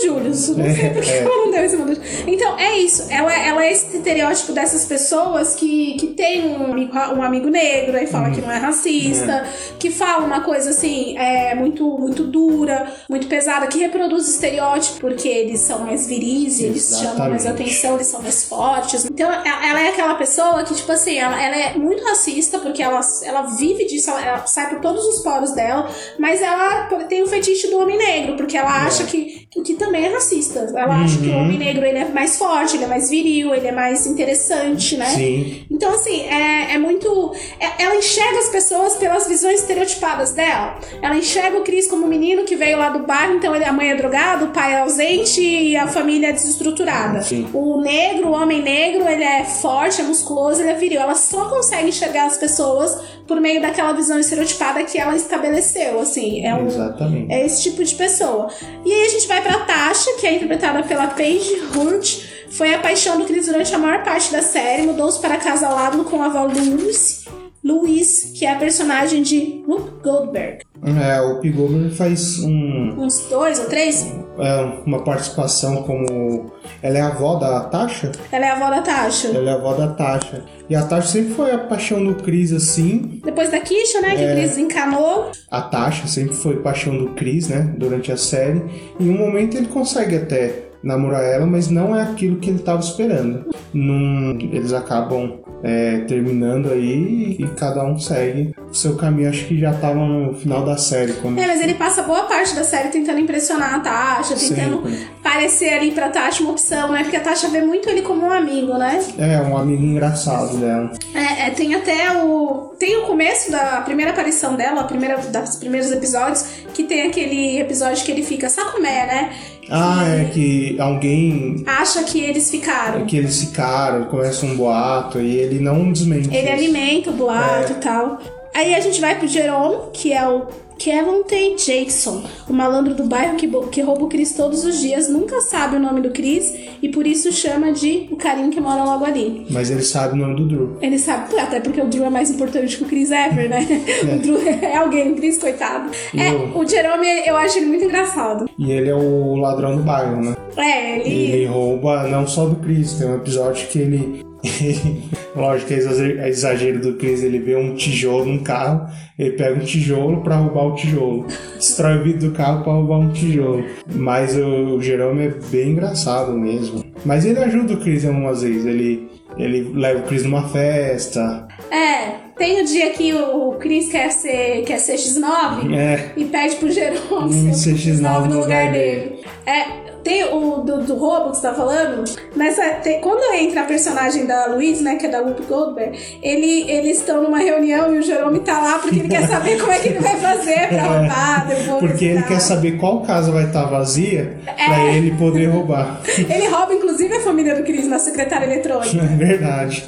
do 0.00 0.06
Julius. 0.06 0.48
Não 0.48 0.64
É, 0.64 0.74
sei 0.74 0.90
por 0.90 1.02
que 1.02 1.10
é. 1.10 1.18
ela 1.22 1.36
não 1.36 1.50
deu 1.50 1.64
em 1.64 1.68
cima 1.68 1.84
do 1.86 2.00
Então, 2.26 2.58
é 2.58 2.78
isso. 2.78 3.06
Ela, 3.10 3.32
ela 3.46 3.64
é 3.64 3.72
esse 3.72 3.96
estereótipo 3.96 4.52
dessas 4.52 4.84
pessoas 4.84 5.54
que, 5.54 5.94
que 5.98 6.08
tem 6.08 6.46
um 6.48 6.72
amigo, 6.72 6.92
um 7.16 7.22
amigo 7.22 7.48
negro, 7.48 7.96
aí 7.96 8.06
fala 8.06 8.30
que 8.30 8.40
não 8.40 8.50
é 8.50 8.56
racista, 8.56 9.46
que 9.78 9.90
fala 9.90 10.24
uma 10.24 10.40
coisa 10.42 10.70
assim, 10.70 11.16
é, 11.18 11.54
muito, 11.54 11.84
muito 11.98 12.24
dura, 12.24 12.92
muito 13.08 13.26
pesada, 13.26 13.66
que 13.66 13.78
reproduz 13.78 14.28
estereótipo 14.28 15.00
porque 15.00 15.28
eles 15.28 15.60
são 15.60 15.80
mais 15.80 16.06
viris, 16.06 16.60
e 16.60 16.64
eles 16.66 16.98
chamam 17.00 17.30
mais 17.30 17.46
atenção, 17.46 17.94
eles 17.94 18.06
são 18.06 18.22
mais 18.22 18.44
fortes. 18.44 19.04
Então, 19.06 19.30
ela 19.30 19.80
é 19.80 19.88
aquela 19.90 20.14
pessoa 20.14 20.62
que, 20.64 20.74
tipo 20.74 20.90
assim, 20.92 21.18
ela, 21.18 21.40
ela 21.42 21.56
é 21.56 21.74
muito 21.78 22.02
racista 22.04 22.58
porque 22.58 22.82
ela, 22.82 23.00
ela 23.24 23.42
vive 23.42 23.86
disso, 23.86 24.10
ela, 24.10 24.24
ela 24.24 24.46
sai 24.46 24.68
por 24.70 24.80
todos 24.80 25.04
os 25.06 25.20
poros 25.22 25.52
dela, 25.52 25.88
mas 26.18 26.40
ela 26.42 26.86
tem 27.08 27.22
o 27.22 27.26
fetiche 27.26 27.68
do 27.68 27.78
homem 27.78 27.96
negro, 27.98 28.36
porque 28.36 28.56
ela 28.56 28.86
acha 28.86 29.04
que, 29.04 29.46
que 29.50 29.74
também 29.90 30.06
é 30.06 30.08
racista. 30.14 30.60
Ela 30.74 31.02
acha 31.02 31.18
que 31.18 31.26
o 31.28 31.30
Uhum. 31.32 31.40
homem 31.42 31.58
negro 31.58 31.84
ele 31.84 31.98
é 31.98 32.04
mais 32.08 32.36
forte, 32.38 32.76
ele 32.76 32.84
é 32.84 32.86
mais 32.86 33.10
viril, 33.10 33.54
ele 33.54 33.66
é 33.66 33.72
mais 33.72 34.06
interessante, 34.06 34.96
né? 34.96 35.06
Sim, 35.06 35.64
Então, 35.70 35.92
assim, 35.94 36.22
é, 36.26 36.74
é 36.74 36.78
muito. 36.78 37.32
é- 37.58 37.82
ela 37.82 37.96
enxerga 37.96 38.38
as 38.38 38.48
pessoas 38.48 38.94
pelas 38.96 39.26
visões 39.26 39.60
estereotipadas 39.60 40.32
dela. 40.32 40.78
Ela 41.02 41.16
enxerga 41.16 41.58
o 41.58 41.62
Chris 41.62 41.88
como 41.88 42.04
um 42.04 42.08
menino 42.08 42.44
que 42.44 42.54
veio 42.56 42.78
lá 42.78 42.90
do 42.90 43.00
bairro, 43.00 43.34
então 43.36 43.54
ele, 43.54 43.64
a 43.64 43.72
mãe 43.72 43.90
é 43.90 43.94
drogada, 43.96 44.44
o 44.44 44.48
pai 44.48 44.74
é 44.74 44.80
ausente 44.80 45.40
e 45.40 45.76
a 45.76 45.86
família 45.88 46.28
é 46.28 46.32
desestruturada. 46.32 47.22
Sim. 47.22 47.48
O 47.52 47.80
negro, 47.80 48.28
o 48.28 48.32
homem 48.32 48.62
negro, 48.62 49.08
ele 49.08 49.24
é 49.24 49.44
forte, 49.44 50.00
é 50.00 50.04
musculoso, 50.04 50.60
ele 50.62 50.70
é 50.70 50.74
viril. 50.74 51.00
Ela 51.00 51.14
só 51.14 51.48
consegue 51.48 51.88
enxergar 51.88 52.26
as 52.26 52.36
pessoas 52.36 52.96
por 53.26 53.40
meio 53.40 53.60
daquela 53.62 53.92
visão 53.92 54.18
estereotipada 54.18 54.82
que 54.84 54.98
ela 54.98 55.14
estabeleceu, 55.16 56.00
assim. 56.00 56.44
É 56.44 56.54
um, 56.54 56.66
exatamente. 56.66 57.32
é 57.32 57.46
esse 57.46 57.62
tipo 57.62 57.82
de 57.82 57.94
pessoa. 57.94 58.48
E 58.84 58.92
aí 58.92 59.04
a 59.06 59.08
gente 59.08 59.26
vai 59.26 59.40
pra 59.40 59.58
Tasha, 59.80 60.12
que 60.20 60.26
é 60.26 60.34
interpretada 60.34 60.82
pela 60.82 61.06
Paige 61.06 61.58
Hurt. 61.74 62.26
Foi 62.50 62.74
a 62.74 62.78
paixão 62.80 63.16
do 63.16 63.24
Chris 63.24 63.46
durante 63.46 63.74
a 63.74 63.78
maior 63.78 64.04
parte 64.04 64.30
da 64.30 64.42
série. 64.42 64.82
Mudou-se 64.82 65.18
para 65.18 65.38
casa 65.38 65.66
ao 65.66 65.74
lado 65.74 66.04
com 66.04 66.22
a 66.22 66.26
avó 66.26 66.44
Louise. 66.44 67.24
Louise, 67.62 68.32
que 68.32 68.46
é 68.46 68.52
a 68.52 68.58
personagem 68.58 69.22
de 69.22 69.62
Luke 69.68 70.02
Goldberg. 70.02 70.58
É, 70.82 71.20
o 71.20 71.40
Pigover 71.40 71.90
faz 71.90 72.38
um, 72.38 72.94
Uns 73.02 73.26
dois 73.28 73.58
ou 73.58 73.66
três? 73.66 74.06
é, 74.38 74.82
uma 74.86 75.02
participação 75.04 75.82
como. 75.82 76.50
Ela 76.82 76.98
é 76.98 77.00
a 77.02 77.08
avó 77.08 77.34
da 77.36 77.60
Tasha? 77.64 78.12
Ela 78.32 78.46
é 78.46 78.48
a 78.50 78.54
avó 78.56 78.70
da 78.70 78.80
Tasha. 78.80 79.28
Ela 79.28 79.50
é 79.50 79.52
a 79.52 79.56
avó 79.56 79.74
da 79.74 79.88
Tasha. 79.88 80.42
E 80.70 80.74
a 80.74 80.82
Tasha 80.86 81.08
sempre 81.08 81.34
foi 81.34 81.52
a 81.52 81.58
paixão 81.58 82.02
do 82.02 82.14
Chris, 82.14 82.50
assim. 82.52 83.20
Depois 83.22 83.50
da 83.50 83.60
Kisha, 83.60 84.00
né? 84.00 84.16
Que 84.16 84.22
É. 84.22 84.32
o 84.32 84.36
Chris 84.38 84.56
encanou. 84.56 85.30
A 85.50 85.60
Tasha 85.60 86.06
sempre 86.06 86.34
foi 86.34 86.56
paixão 86.56 86.96
do 86.96 87.10
Chris, 87.10 87.48
né? 87.48 87.74
Durante 87.76 88.10
a 88.10 88.16
série. 88.16 88.62
Em 88.98 89.10
um 89.10 89.18
momento 89.18 89.58
ele 89.58 89.66
consegue 89.66 90.16
até 90.16 90.70
namorar 90.82 91.22
ela, 91.22 91.44
mas 91.44 91.68
não 91.68 91.94
é 91.94 92.00
aquilo 92.02 92.38
que 92.38 92.48
ele 92.48 92.58
estava 92.60 92.80
esperando. 92.80 93.50
Num, 93.74 94.38
eles 94.50 94.72
acabam 94.72 95.40
é, 95.62 95.98
terminando 96.00 96.70
aí 96.70 97.36
e 97.38 97.46
cada 97.56 97.84
um 97.84 97.98
segue 97.98 98.54
o 98.70 98.74
seu 98.74 98.96
caminho. 98.96 99.28
Acho 99.28 99.46
que 99.46 99.58
já 99.58 99.72
tava 99.74 99.94
no 99.94 100.34
final 100.34 100.64
da 100.64 100.76
série. 100.76 101.12
Quando... 101.14 101.38
É, 101.38 101.46
mas 101.46 101.60
ele 101.60 101.74
passa 101.74 102.02
boa 102.02 102.24
parte 102.24 102.54
da 102.54 102.64
série 102.64 102.88
tentando 102.88 103.18
impressionar 103.18 103.74
a 103.74 103.80
Tasha, 103.80 104.34
tentando 104.34 104.82
Sempre. 104.82 105.08
parecer 105.22 105.74
ali 105.74 105.92
pra 105.92 106.08
Tasha 106.08 106.42
uma 106.42 106.52
opção, 106.52 106.92
né? 106.92 107.02
Porque 107.02 107.16
a 107.16 107.20
Tasha 107.20 107.48
vê 107.48 107.60
muito 107.60 107.88
ele 107.88 108.02
como 108.02 108.26
um 108.26 108.32
amigo, 108.32 108.74
né? 108.74 109.02
É, 109.18 109.40
um 109.40 109.56
amigo 109.56 109.82
engraçado 109.82 110.56
dela. 110.56 110.90
É, 111.14 111.48
é, 111.48 111.50
tem 111.50 111.74
até 111.74 112.22
o. 112.22 112.74
Tem 112.78 112.96
o 112.96 113.06
começo 113.06 113.50
da 113.50 113.82
primeira 113.82 114.12
aparição 114.12 114.56
dela, 114.56 114.80
a 114.80 114.84
primeira, 114.84 115.18
das 115.18 115.56
primeiros 115.56 115.90
episódios, 115.92 116.44
que 116.72 116.84
tem 116.84 117.08
aquele 117.08 117.60
episódio 117.60 118.02
que 118.04 118.10
ele 118.10 118.22
fica 118.22 118.48
sacomé, 118.48 119.06
né? 119.06 119.32
Ah, 119.70 120.04
é 120.08 120.24
que 120.24 120.76
alguém. 120.80 121.62
Acha 121.66 122.02
que 122.02 122.20
eles 122.20 122.50
ficaram. 122.50 123.06
Que 123.06 123.16
eles 123.18 123.40
ficaram, 123.40 124.04
começa 124.06 124.44
um 124.44 124.56
boato 124.56 125.20
e 125.20 125.36
ele 125.36 125.60
não 125.60 125.92
desmente. 125.92 126.28
Ele 126.28 126.38
isso. 126.46 126.52
alimenta 126.52 127.10
o 127.10 127.12
boato 127.14 127.72
É. 127.72 127.76
e 127.76 127.80
tal. 127.80 128.18
Aí 128.52 128.74
a 128.74 128.80
gente 128.80 129.00
vai 129.00 129.16
pro 129.16 129.28
Jerome, 129.28 129.76
que 129.92 130.12
é 130.12 130.28
o 130.28 130.46
Kevin 130.84 131.22
T. 131.24 131.56
Jackson, 131.56 132.22
o 132.48 132.54
malandro 132.54 132.94
do 132.94 133.04
bairro 133.04 133.36
que, 133.36 133.46
que 133.70 133.82
rouba 133.82 134.04
o 134.04 134.08
Chris 134.08 134.32
todos 134.32 134.64
os 134.64 134.80
dias, 134.80 135.10
nunca 135.10 135.38
sabe 135.42 135.76
o 135.76 135.78
nome 135.78 136.00
do 136.00 136.08
Chris 136.10 136.54
e 136.82 136.88
por 136.88 137.06
isso 137.06 137.30
chama 137.30 137.70
de 137.70 138.08
o 138.10 138.16
carinho 138.16 138.48
que 138.48 138.58
mora 138.62 138.82
logo 138.82 139.04
ali. 139.04 139.46
Mas 139.50 139.70
ele 139.70 139.82
sabe 139.82 140.14
o 140.14 140.16
nome 140.16 140.36
do 140.36 140.48
Drew. 140.48 140.78
Ele 140.80 140.98
sabe, 140.98 141.38
até 141.38 141.60
porque 141.60 141.82
o 141.82 141.86
Drew 141.86 142.04
é 142.06 142.08
mais 142.08 142.30
importante 142.30 142.78
que 142.78 142.82
o 142.84 142.86
Chris 142.86 143.10
ever, 143.10 143.50
né? 143.50 143.66
O 144.16 144.18
Drew 144.20 144.38
é 144.48 144.76
alguém, 144.76 145.12
o 145.12 145.16
Chris, 145.16 145.36
coitado. 145.36 145.90
E 146.14 146.18
É, 146.20 146.32
o- 146.32 146.58
o 146.58 146.66
Jerome, 146.66 147.06
eu 147.26 147.36
acho 147.36 147.58
ele 147.58 147.66
muito 147.66 147.84
engraçado. 147.84 148.48
E 148.58 148.70
ele 148.72 148.88
é 148.88 148.94
o 148.94 149.36
ladrão 149.36 149.76
do 149.76 149.82
bairro, 149.82 150.16
né? 150.22 150.34
É, 150.56 150.98
ele. 151.06 151.32
Ele 151.32 151.44
rouba 151.46 152.04
não 152.08 152.26
só 152.26 152.46
do 152.46 152.56
Chris, 152.56 152.94
tem 152.94 153.06
um 153.06 153.16
episódio 153.16 153.68
que 153.68 153.78
ele. 153.78 154.24
Lógico 155.36 155.68
que 155.68 155.74
é 155.74 156.24
é 156.24 156.28
exagero 156.28 156.80
do 156.80 156.94
Chris, 156.94 157.22
ele 157.22 157.38
vê 157.38 157.56
um 157.56 157.74
tijolo 157.74 158.24
num 158.24 158.42
carro, 158.42 158.88
ele 159.18 159.32
pega 159.32 159.54
um 159.54 159.64
tijolo 159.64 160.22
pra 160.22 160.36
roubar 160.36 160.66
o 160.68 160.74
tijolo. 160.74 161.26
Destrói 161.56 161.98
o 161.98 162.02
vidro 162.02 162.30
do 162.30 162.34
carro 162.36 162.62
pra 162.64 162.72
roubar 162.72 162.98
um 162.98 163.12
tijolo. 163.12 163.64
Mas 163.94 164.36
o, 164.36 164.76
o 164.76 164.82
Jerome 164.82 165.26
é 165.26 165.34
bem 165.50 165.70
engraçado 165.70 166.32
mesmo. 166.32 166.84
Mas 167.04 167.24
ele 167.24 167.38
ajuda 167.38 167.74
o 167.74 167.80
Chris 167.80 168.04
algumas 168.04 168.42
vezes, 168.42 168.66
ele, 168.66 169.08
ele 169.36 169.70
leva 169.74 170.00
o 170.00 170.02
Chris 170.04 170.24
numa 170.24 170.48
festa. 170.48 171.46
É, 171.70 172.30
tem 172.36 172.62
o 172.62 172.64
dia 172.64 172.90
que 172.90 173.12
o 173.12 173.52
Chris 173.60 173.90
quer 173.90 174.10
ser, 174.10 174.62
quer 174.64 174.78
ser 174.78 174.94
X9 174.94 175.74
É. 175.74 176.12
e 176.16 176.24
pede 176.24 176.56
pro 176.56 176.70
Jerome 176.70 177.34
Um 177.50 177.52
ser 177.52 177.74
X9 177.74 178.28
no 178.28 178.40
lugar 178.40 178.72
dele. 178.72 179.20
É, 179.46 179.89
tem 180.02 180.24
o 180.24 180.56
do, 180.58 180.82
do 180.84 180.94
roubo 180.96 181.30
que 181.30 181.36
você 181.36 181.42
tá 181.42 181.54
falando, 181.54 182.04
nessa, 182.34 182.62
tem- 182.82 183.00
quando 183.00 183.34
entra 183.34 183.62
a 183.62 183.64
personagem 183.64 184.26
da 184.26 184.46
Louise, 184.46 184.82
né, 184.82 184.96
que 184.96 185.06
é 185.06 185.08
da 185.08 185.20
Whoopi 185.20 185.42
Goldberg, 185.42 185.98
ele, 186.22 186.70
eles 186.70 186.98
estão 186.98 187.22
numa 187.22 187.38
reunião 187.38 187.94
e 187.94 187.98
o 187.98 188.02
Jerome 188.02 188.40
tá 188.40 188.60
lá 188.60 188.78
porque 188.78 188.98
ele 189.00 189.08
quer 189.08 189.26
saber 189.26 189.58
como 189.58 189.72
é 189.72 189.78
que 189.78 189.88
ele 189.88 189.98
vai 190.00 190.16
fazer 190.16 190.68
pra 190.68 190.82
roubar. 190.86 191.46
depois 191.48 191.78
Porque 191.80 192.04
ele 192.06 192.22
quer 192.22 192.40
saber 192.40 192.78
qual 192.78 193.00
casa 193.02 193.30
vai 193.30 193.44
estar 193.44 193.64
vazia 193.66 194.36
pra 194.44 194.80
É. 194.88 194.94
ele 194.96 195.12
poder 195.12 195.46
roubar. 195.46 196.00
Ele 196.30 196.46
rouba, 196.48 196.74
inclusive, 196.74 197.14
a 197.14 197.20
família 197.20 197.54
do 197.54 197.62
Chris 197.62 197.86
na 197.88 197.98
secretária 197.98 198.44
eletrônica. 198.46 198.90
É 199.10 199.16
verdade. 199.16 199.84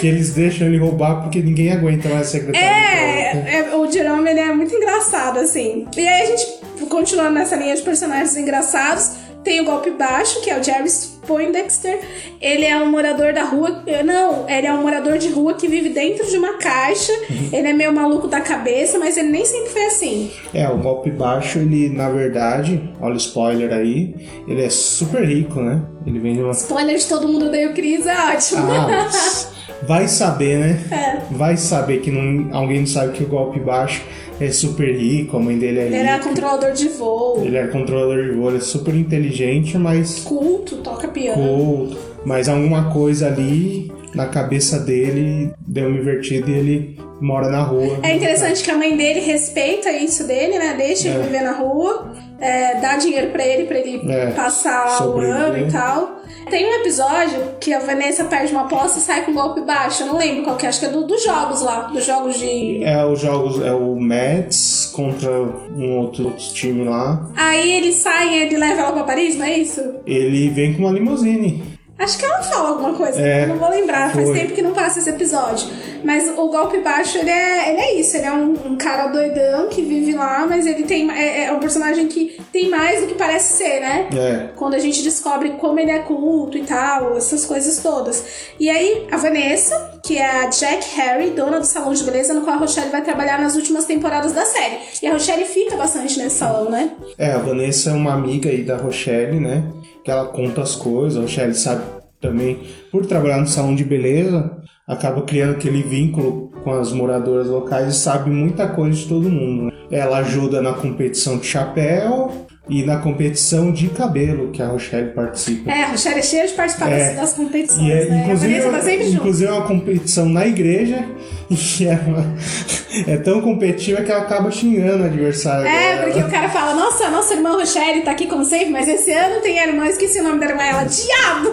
que 0.00 0.06
eles 0.06 0.32
deixam 0.32 0.66
ele 0.66 0.78
roubar 0.78 1.22
porque 1.22 1.40
ninguém 1.40 1.70
aguenta 1.72 2.08
mais 2.08 2.28
a 2.28 2.30
secretária. 2.30 2.66
É, 2.66 3.66
é, 3.70 3.76
o 3.76 3.90
Jerome 3.90 4.30
ele 4.30 4.40
é 4.40 4.52
muito 4.52 4.74
engraçado, 4.74 5.38
assim. 5.38 5.86
E 5.96 6.06
aí 6.06 6.22
a 6.22 6.26
gente, 6.26 6.46
continuando 6.88 7.34
nessa 7.34 7.56
linha 7.56 7.74
de 7.74 7.82
personagens 7.82 8.36
engraçados, 8.36 9.12
tem 9.44 9.60
o 9.60 9.64
golpe 9.64 9.90
baixo, 9.90 10.40
que 10.40 10.50
é 10.50 10.58
o 10.58 10.62
Jerry 10.62 10.88
Poindexter. 11.26 12.00
Ele 12.40 12.64
é 12.64 12.76
um 12.76 12.90
morador 12.90 13.32
da 13.32 13.44
rua. 13.44 13.82
Não, 14.04 14.48
ele 14.48 14.66
é 14.66 14.72
um 14.72 14.82
morador 14.82 15.18
de 15.18 15.28
rua 15.28 15.54
que 15.54 15.68
vive 15.68 15.90
dentro 15.90 16.26
de 16.28 16.36
uma 16.36 16.54
caixa. 16.58 17.12
Ele 17.52 17.68
é 17.68 17.72
meio 17.72 17.92
maluco 17.92 18.26
da 18.26 18.40
cabeça, 18.40 18.98
mas 18.98 19.16
ele 19.16 19.28
nem 19.28 19.44
sempre 19.44 19.70
foi 19.70 19.84
assim. 19.86 20.30
É, 20.52 20.68
o 20.68 20.78
golpe 20.78 21.10
baixo, 21.10 21.58
ele, 21.58 21.88
na 21.88 22.08
verdade, 22.08 22.82
olha 23.00 23.14
o 23.14 23.18
spoiler 23.18 23.72
aí, 23.72 24.14
ele 24.46 24.62
é 24.62 24.70
super 24.70 25.24
rico, 25.24 25.60
né? 25.60 25.82
Ele 26.06 26.18
vem 26.18 26.34
de 26.34 26.42
uma. 26.42 26.52
Spoiler 26.52 26.96
de 26.96 27.06
todo 27.06 27.28
mundo 27.28 27.46
odeia 27.46 27.70
o 27.70 27.74
Chris, 27.74 28.06
é 28.06 28.16
ótimo. 28.16 28.66
Ah, 28.70 29.08
vai 29.82 30.08
saber, 30.08 30.58
né? 30.58 30.80
É. 30.90 31.34
Vai 31.34 31.56
saber 31.56 32.00
que 32.00 32.10
não, 32.10 32.54
alguém 32.56 32.80
não 32.80 32.86
sabe 32.86 33.12
que 33.12 33.24
o 33.24 33.26
golpe 33.28 33.58
baixo 33.60 34.02
é 34.40 34.50
super 34.50 34.92
rico, 34.96 35.36
a 35.36 35.40
mãe 35.40 35.58
dele 35.58 35.78
é 35.80 35.86
Ele 35.86 35.96
era 35.96 36.18
controlador 36.18 36.72
de 36.72 36.88
voo, 36.88 37.42
Ele 37.44 37.56
é 37.56 37.66
controlador 37.68 38.22
de 38.24 38.30
voo, 38.32 38.48
ele 38.48 38.58
é 38.58 38.60
super 38.60 38.94
inteligente, 38.94 39.76
mas 39.78 40.20
culto, 40.20 40.76
toca 40.76 41.08
piano. 41.08 41.42
culto. 41.42 41.96
Mas 42.24 42.48
alguma 42.48 42.90
coisa 42.92 43.26
ali 43.28 43.90
na 44.14 44.26
cabeça 44.26 44.78
dele 44.78 45.52
deu 45.66 45.88
uma 45.88 45.98
invertida 45.98 46.50
e 46.50 46.54
ele 46.54 47.00
mora 47.20 47.48
na 47.48 47.62
rua. 47.62 47.98
É 48.02 48.14
interessante 48.16 48.62
que 48.62 48.70
a 48.70 48.76
mãe 48.76 48.96
dele 48.96 49.20
respeita 49.20 49.90
isso 49.92 50.26
dele, 50.26 50.58
né? 50.58 50.74
Deixa 50.76 51.08
ele 51.08 51.18
É. 51.18 51.22
viver 51.22 51.42
na 51.42 51.52
rua, 51.52 52.12
é, 52.40 52.80
dá 52.80 52.96
dinheiro 52.96 53.28
pra 53.30 53.46
ele, 53.46 53.64
pra 53.66 53.78
ele 53.78 54.02
É, 54.10 54.26
passar 54.32 54.86
lá 54.86 54.94
o 54.94 54.98
sobreviver. 54.98 55.40
ano 55.44 55.68
e 55.68 55.72
tal. 55.72 56.21
Tem 56.50 56.66
um 56.66 56.74
episódio 56.80 57.40
que 57.60 57.72
a 57.72 57.78
Vanessa 57.78 58.24
perde 58.24 58.52
uma 58.52 58.62
aposta 58.62 58.98
e 58.98 59.02
sai 59.02 59.22
com 59.24 59.30
um 59.30 59.34
golpe 59.34 59.60
baixo. 59.62 60.02
Eu 60.02 60.08
não 60.08 60.18
lembro 60.18 60.44
qual 60.44 60.56
que 60.56 60.66
é, 60.66 60.68
acho 60.68 60.80
que 60.80 60.86
é 60.86 60.88
do- 60.90 61.06
dos 61.06 61.22
jogos 61.24 61.62
lá. 61.62 61.82
Dos 61.92 62.04
jogos 62.04 62.38
de. 62.38 62.82
É 62.84 63.04
os 63.04 63.20
jogos, 63.20 63.60
é 63.62 63.72
o 63.72 63.96
Mets 63.98 64.90
contra 64.94 65.30
um 65.30 65.98
outro 65.98 66.30
time 66.36 66.84
lá. 66.84 67.28
Aí 67.36 67.72
ele 67.72 67.92
sai 67.92 68.28
e 68.28 68.42
ele 68.42 68.56
leva 68.58 68.82
ela 68.82 68.92
pra 68.92 69.04
Paris, 69.04 69.36
não 69.36 69.46
é 69.46 69.58
isso? 69.58 69.80
Ele 70.06 70.48
vem 70.50 70.74
com 70.74 70.82
uma 70.82 70.92
limusine. 70.92 71.62
Acho 71.98 72.18
que 72.18 72.24
ela 72.24 72.42
fala 72.42 72.70
alguma 72.70 72.94
coisa, 72.94 73.20
É, 73.20 73.46
não 73.46 73.56
vou 73.58 73.70
lembrar, 73.70 74.12
faz 74.12 74.28
foi. 74.28 74.36
tempo 74.40 74.54
que 74.54 74.62
não 74.62 74.72
passa 74.72 74.98
esse 74.98 75.08
episódio. 75.10 75.68
Mas 76.02 76.28
o 76.36 76.48
golpe 76.48 76.78
baixo, 76.78 77.16
ele 77.18 77.30
é, 77.30 77.70
ele 77.70 77.80
é 77.80 77.91
isso, 78.02 78.16
ele 78.16 78.26
é 78.26 78.32
um, 78.32 78.72
um 78.72 78.76
cara 78.76 79.06
doidão 79.06 79.68
que 79.68 79.80
vive 79.82 80.12
lá, 80.12 80.46
mas 80.46 80.66
ele 80.66 80.82
tem. 80.82 81.10
É, 81.10 81.44
é 81.44 81.52
um 81.52 81.60
personagem 81.60 82.08
que 82.08 82.38
tem 82.52 82.68
mais 82.68 83.00
do 83.00 83.06
que 83.06 83.14
parece 83.14 83.56
ser, 83.56 83.80
né? 83.80 84.08
É. 84.14 84.48
Quando 84.54 84.74
a 84.74 84.78
gente 84.78 85.02
descobre 85.02 85.50
como 85.52 85.80
ele 85.80 85.90
é 85.90 86.00
culto 86.00 86.58
e 86.58 86.62
tal, 86.62 87.16
essas 87.16 87.46
coisas 87.46 87.78
todas. 87.82 88.52
E 88.60 88.68
aí, 88.68 89.06
a 89.10 89.16
Vanessa, 89.16 90.00
que 90.04 90.18
é 90.18 90.42
a 90.42 90.46
Jack 90.48 90.94
Harry, 90.96 91.30
dona 91.30 91.58
do 91.58 91.66
salão 91.66 91.94
de 91.94 92.04
beleza, 92.04 92.34
no 92.34 92.42
qual 92.42 92.56
a 92.56 92.58
Rochelle 92.58 92.90
vai 92.90 93.02
trabalhar 93.02 93.40
nas 93.40 93.56
últimas 93.56 93.86
temporadas 93.86 94.32
da 94.32 94.44
série. 94.44 94.78
E 95.02 95.06
a 95.06 95.12
Rochelle 95.12 95.44
fica 95.44 95.76
bastante 95.76 96.18
nesse 96.18 96.36
salão, 96.36 96.70
né? 96.70 96.90
É, 97.16 97.32
a 97.32 97.38
Vanessa 97.38 97.90
é 97.90 97.92
uma 97.94 98.12
amiga 98.12 98.50
aí 98.50 98.62
da 98.62 98.76
Rochelle, 98.76 99.40
né? 99.40 99.64
Que 100.04 100.10
ela 100.10 100.26
conta 100.26 100.60
as 100.60 100.74
coisas, 100.74 101.16
a 101.16 101.22
Rochelle 101.22 101.54
sabe 101.54 101.82
também, 102.20 102.60
por 102.90 103.06
trabalhar 103.06 103.38
no 103.38 103.48
salão 103.48 103.74
de 103.74 103.84
beleza, 103.84 104.56
acaba 104.86 105.22
criando 105.22 105.52
aquele 105.52 105.82
vínculo 105.82 106.51
com 106.62 106.72
as 106.72 106.92
moradoras 106.92 107.48
locais 107.48 107.94
e 107.94 107.98
sabe 107.98 108.30
muita 108.30 108.68
coisa 108.68 108.96
de 108.96 109.06
todo 109.06 109.28
mundo. 109.28 109.64
né? 109.64 109.72
Ela 109.90 110.18
ajuda 110.18 110.62
na 110.62 110.72
competição 110.72 111.38
de 111.38 111.46
chapéu 111.46 112.46
e 112.68 112.84
na 112.84 112.98
competição 112.98 113.72
de 113.72 113.88
cabelo 113.88 114.52
que 114.52 114.62
a 114.62 114.68
Rochelle 114.68 115.10
participa. 115.10 115.70
É, 115.70 115.82
a 115.82 115.86
Rochelle 115.88 116.20
é 116.20 116.22
cheia 116.22 116.46
de 116.46 116.52
participar 116.54 116.90
das- 116.90 117.00
É. 117.00 117.14
das 117.14 117.32
competições, 117.32 117.82
E 117.88 117.90
é, 117.92 118.04
né? 118.06 118.22
inclusive, 118.24 118.54
a 118.54 118.58
Vanessa 118.62 118.78
tá 118.78 118.84
sempre 118.90 119.04
junto. 119.06 119.16
inclusive 119.16 119.50
é 119.50 119.52
uma 119.52 119.66
competição 119.66 120.28
na 120.28 120.46
igreja 120.46 121.04
e 121.50 121.86
é, 121.88 123.14
é 123.14 123.16
tão 123.16 123.40
competitiva 123.40 124.02
que 124.02 124.12
ela 124.12 124.22
acaba 124.22 124.48
xingando 124.50 125.02
o 125.02 125.06
adversário. 125.06 125.66
É, 125.66 125.96
dela. 125.96 126.02
porque 126.04 126.20
o 126.22 126.30
cara 126.30 126.48
fala, 126.50 126.74
nossa, 126.74 127.10
nossa 127.10 127.34
irmã 127.34 127.50
Rochelle 127.56 128.02
tá 128.02 128.12
aqui 128.12 128.26
como 128.26 128.44
sempre, 128.44 128.70
mas 128.70 128.88
esse 128.88 129.10
ano 129.10 129.40
tem 129.40 129.58
a 129.58 129.66
irmã, 129.66 129.84
esqueci 129.86 130.20
o 130.20 130.22
nome 130.22 130.38
da 130.38 130.46
irmã, 130.46 130.62
ela, 130.62 130.84
diabo! 130.84 131.50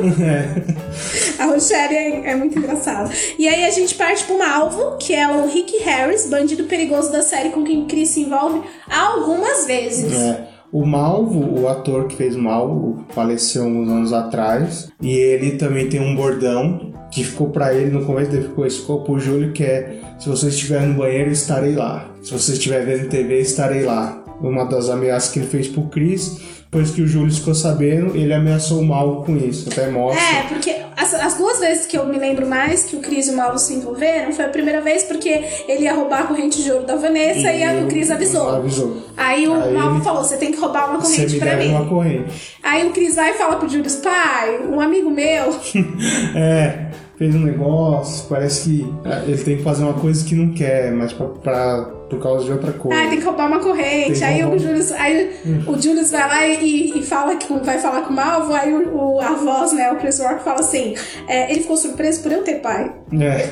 A 1.39 1.45
Rochelle 1.45 1.95
é, 1.95 2.31
é 2.31 2.35
muito 2.35 2.57
engraçada. 2.59 3.09
E 3.37 3.47
aí 3.47 3.65
a 3.65 3.69
gente 3.71 3.95
parte 3.95 4.23
pro 4.25 4.37
Malvo, 4.37 4.97
que 4.97 5.15
é 5.15 5.27
o 5.27 5.47
Rick 5.47 5.77
Harris, 5.83 6.27
bandido 6.27 6.65
perigoso 6.65 7.11
da 7.11 7.21
série 7.21 7.49
com 7.49 7.63
quem 7.63 7.85
Chris 7.87 8.09
se 8.09 8.21
envolve 8.21 8.61
algumas 8.89 9.65
vezes. 9.65 10.13
É. 10.13 10.58
O 10.71 10.85
Malvo, 10.85 11.61
o 11.61 11.67
ator 11.67 12.07
que 12.07 12.15
fez 12.15 12.35
o 12.35 12.39
Malvo, 12.39 13.03
faleceu 13.09 13.63
uns 13.63 13.89
anos 13.89 14.13
atrás. 14.13 14.91
E 15.01 15.09
ele 15.09 15.51
também 15.57 15.89
tem 15.89 15.99
um 15.99 16.15
bordão 16.15 16.93
que 17.11 17.23
ficou 17.23 17.49
pra 17.49 17.73
ele 17.73 17.89
no 17.89 18.05
começo, 18.05 18.31
ele 18.31 18.47
ficou, 18.47 18.69
ficou 18.69 19.03
pro 19.03 19.19
Júlio, 19.19 19.51
que 19.51 19.63
é 19.63 19.99
se 20.19 20.29
você 20.29 20.49
estiver 20.49 20.85
no 20.85 20.93
banheiro, 20.93 21.31
estarei 21.31 21.73
lá. 21.75 22.13
Se 22.21 22.31
você 22.31 22.53
estiver 22.53 22.85
vendo 22.85 23.09
TV, 23.09 23.39
estarei 23.39 23.83
lá. 23.83 24.23
Uma 24.41 24.65
das 24.65 24.89
ameaças 24.89 25.31
que 25.31 25.39
ele 25.39 25.47
fez 25.47 25.67
pro 25.67 25.87
Chris, 25.89 26.58
depois 26.71 26.91
que 26.91 27.01
o 27.01 27.07
Júlio 27.07 27.33
ficou 27.33 27.55
sabendo, 27.55 28.15
ele 28.15 28.31
ameaçou 28.31 28.79
o 28.79 28.85
Malvo 28.85 29.23
com 29.25 29.35
isso. 29.35 29.69
Até 29.71 29.89
mostra. 29.89 30.21
É, 30.23 30.43
porque 30.43 30.75
as, 30.95 31.13
as 31.15 31.33
duas 31.35 31.59
vezes 31.59 31.87
que 31.87 31.97
eu 31.97 32.05
me 32.05 32.19
lembro 32.19 32.47
mais 32.47 32.83
que 32.83 32.95
o 32.95 32.99
Chris 32.99 33.27
e 33.27 33.31
o 33.31 33.35
Malvo 33.37 33.57
se 33.57 33.73
envolveram 33.73 34.31
foi 34.33 34.45
a 34.45 34.49
primeira 34.49 34.79
vez 34.79 35.01
porque 35.03 35.29
ele 35.67 35.85
ia 35.85 35.93
roubar 35.95 36.21
a 36.21 36.27
corrente 36.27 36.61
de 36.61 36.71
ouro 36.71 36.85
da 36.85 36.95
Vanessa 36.95 37.51
e, 37.51 37.63
a- 37.63 37.73
o 37.83 37.87
Chris 37.87 38.11
avisou. 38.11 38.49
avisou. 38.49 38.97
Aí 39.17 39.47
o 39.47 39.53
Aí 39.55 39.73
Malvo 39.73 40.03
falou: 40.03 40.23
você 40.23 40.37
tem 40.37 40.51
que 40.51 40.59
roubar 40.59 40.91
uma 40.91 40.99
corrente 40.99 41.39
deve 41.39 41.65
mim. 41.65 41.71
uma 41.71 41.85
corrente. 41.87 42.57
Aí 42.61 42.87
o 42.87 42.91
Chris 42.91 43.15
vai 43.15 43.31
e 43.31 43.33
fala 43.33 43.55
pro 43.55 43.67
Julius, 43.67 43.95
pai, 43.95 44.59
um 44.71 44.79
amigo 44.79 45.09
meu. 45.09 45.49
É, 46.35 46.85
fez 47.17 47.33
um 47.33 47.39
negócio, 47.39 48.27
parece 48.29 48.69
que 48.69 48.93
é, 49.05 49.23
ele 49.27 49.43
tem 49.43 49.57
que 49.57 49.63
fazer 49.63 49.83
uma 49.83 49.93
coisa 49.95 50.23
que 50.23 50.35
não 50.35 50.53
quer, 50.53 50.91
mas 50.91 51.11
pra, 51.13 51.25
pra- 51.27 51.89
por 52.09 52.19
causa 52.19 52.45
de 52.45 52.51
outra 52.51 52.71
coisa. 52.73 53.01
Ah, 53.03 53.07
tem 53.07 53.19
que 53.19 53.25
roubar 53.25 53.47
uma 53.47 53.59
corrente. 53.59 54.23
Aí 54.23 54.41
roubar. 54.41 54.55
o 54.57 54.59
Julius, 54.59 54.91
aí 54.91 55.31
o 55.67 55.81
Julius 55.81 56.11
vai 56.11 56.27
lá 56.27 56.47
e, 56.47 56.99
e 56.99 57.03
fala 57.03 57.35
que 57.35 57.51
vai 57.53 57.77
falar 57.79 58.01
com 58.01 58.11
o 58.11 58.15
Malvo, 58.15 58.53
aí 58.53 58.73
o, 58.73 58.95
o- 59.15 59.19
a 59.21 59.33
voz, 59.33 59.73
né, 59.73 59.91
o 59.91 59.97
Chris 59.97 60.19
Rock 60.19 60.43
fala 60.43 60.59
assim: 60.59 60.95
é, 61.27 61.51
ele 61.51 61.61
ficou 61.61 61.77
surpreso 61.77 62.21
por 62.23 62.31
eu 62.31 62.43
ter 62.43 62.55
pai. 62.55 62.91
É, 63.19 63.47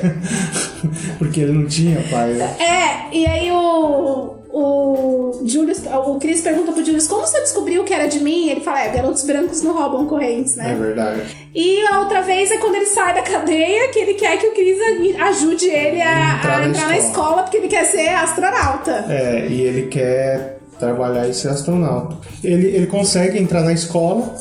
porque 1.18 1.40
ele 1.40 1.52
não 1.52 1.66
tinha 1.66 2.00
pai. 2.10 2.32
né? 2.32 2.56
É, 2.60 3.16
e 3.16 3.26
aí 3.26 3.50
o. 3.50 4.37
O 4.50 5.42
Julius, 5.44 5.82
o 6.06 6.14
Chris 6.18 6.40
pergunta 6.40 6.72
pro 6.72 6.84
Julius 6.84 7.06
como 7.06 7.26
você 7.26 7.40
descobriu 7.40 7.84
que 7.84 7.92
era 7.92 8.06
de 8.08 8.18
mim? 8.20 8.48
Ele 8.48 8.60
fala, 8.60 8.82
é, 8.84 8.88
garotos 8.88 9.22
brancos 9.24 9.62
não 9.62 9.72
roubam 9.74 10.06
correntes, 10.06 10.56
É 10.56 10.62
né? 10.62 10.74
verdade. 10.74 11.22
E 11.54 11.86
a 11.86 12.00
outra 12.00 12.22
vez 12.22 12.50
é 12.50 12.56
quando 12.56 12.76
ele 12.76 12.86
sai 12.86 13.14
da 13.14 13.22
cadeia, 13.22 13.88
que 13.88 13.98
ele 13.98 14.14
quer 14.14 14.38
que 14.38 14.46
o 14.46 14.52
Chris 14.54 14.78
ajude 15.20 15.66
ele 15.66 16.00
a 16.00 16.36
Entrar 16.38 16.54
a 16.54 16.58
na 16.60 16.68
entrar 16.68 16.88
na 16.88 16.96
escola. 16.96 17.08
escola, 17.26 17.42
porque 17.42 17.56
ele 17.58 17.68
quer 17.68 17.84
ser 17.84 18.08
astronauta. 18.08 19.04
É, 19.08 19.46
e 19.48 19.60
ele 19.62 19.82
quer 19.88 20.58
trabalhar 20.78 21.28
e 21.28 21.34
ser 21.34 21.48
astronauta. 21.48 22.16
Ele, 22.42 22.68
ele 22.68 22.86
consegue 22.86 23.38
entrar 23.38 23.62
na 23.62 23.72
escola, 23.72 24.34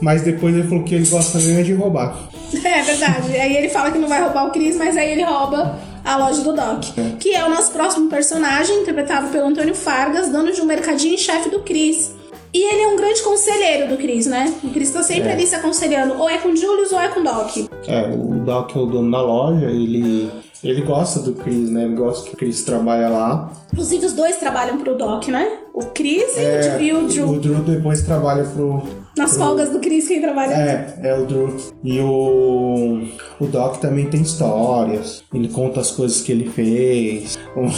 mas 0.00 0.22
depois 0.22 0.54
ele 0.54 0.66
falou 0.66 0.82
que 0.84 0.94
ele 0.94 1.06
gosta 1.06 1.38
mesmo 1.38 1.60
é 1.60 1.62
de 1.62 1.72
roubar. 1.74 2.16
É 2.64 2.82
verdade. 2.82 3.36
aí 3.36 3.56
ele 3.56 3.68
fala 3.68 3.90
que 3.90 3.98
não 3.98 4.08
vai 4.08 4.22
roubar 4.22 4.46
o 4.46 4.50
Chris, 4.52 4.76
mas 4.76 4.96
aí 4.96 5.10
ele 5.12 5.22
rouba 5.24 5.76
a 6.04 6.16
loja 6.16 6.42
do 6.42 6.52
Doc. 6.52 6.84
Que 7.18 7.34
é 7.34 7.44
o 7.44 7.48
nosso 7.50 7.72
próximo 7.72 8.08
personagem, 8.10 8.80
interpretado 8.82 9.28
pelo 9.28 9.46
Antônio 9.46 9.74
Fargas, 9.74 10.28
dono 10.28 10.52
de 10.52 10.60
um 10.60 10.66
mercadinho 10.66 11.14
e 11.14 11.18
chefe 11.18 11.48
do 11.50 11.60
Chris. 11.60 12.12
E 12.52 12.62
ele 12.72 12.82
é 12.82 12.88
um 12.88 12.96
grande 12.96 13.20
conselheiro 13.22 13.88
do 13.88 13.96
Chris, 13.96 14.26
né? 14.26 14.54
O 14.62 14.68
Chris 14.70 14.90
tá 14.90 15.02
sempre 15.02 15.28
É. 15.28 15.32
ali 15.32 15.44
se 15.44 15.56
aconselhando, 15.56 16.14
ou 16.20 16.28
é 16.30 16.38
com 16.38 16.50
o 16.50 16.56
Julius 16.56 16.92
ou 16.92 17.00
é 17.00 17.08
com 17.08 17.18
o 17.18 17.24
Doc. 17.24 17.56
É, 17.88 18.02
o 18.14 18.44
Doc 18.44 18.76
é 18.76 18.78
o 18.78 18.86
dono 18.86 19.10
da 19.10 19.20
loja, 19.20 19.66
ele, 19.66 20.30
ele 20.62 20.82
gosta 20.82 21.18
do 21.18 21.32
Chris, 21.34 21.68
né? 21.70 21.82
Ele 21.84 21.96
gosta 21.96 22.28
que 22.28 22.34
o 22.34 22.38
Chris 22.38 22.62
trabalha 22.62 23.08
lá. 23.08 23.50
Inclusive, 23.72 24.06
os 24.06 24.12
dois 24.12 24.36
trabalham 24.36 24.78
pro 24.78 24.96
Doc, 24.96 25.26
né? 25.28 25.50
O 25.72 25.80
Chris 25.86 26.36
É, 26.36 26.80
e 26.80 26.92
o 26.92 27.08
Drew. 27.08 27.28
O 27.28 27.40
Drew 27.40 27.56
depois 27.56 28.02
trabalha 28.02 28.44
pro. 28.44 28.84
Nas 29.16 29.36
folgas 29.36 29.70
do 29.70 29.78
Chris, 29.80 30.08
quem 30.08 30.20
trabalha 30.20 30.52
É, 30.52 30.94
é 31.02 31.14
o 31.18 31.24
Drew. 31.24 31.56
E 31.84 32.00
o, 32.00 33.06
o 33.40 33.46
Doc 33.46 33.76
também 33.78 34.06
tem 34.06 34.22
histórias. 34.22 35.22
Ele 35.32 35.48
conta 35.48 35.80
as 35.80 35.90
coisas 35.92 36.20
que 36.20 36.32
ele 36.32 36.48
fez. 36.50 37.38
Um- 37.56 37.70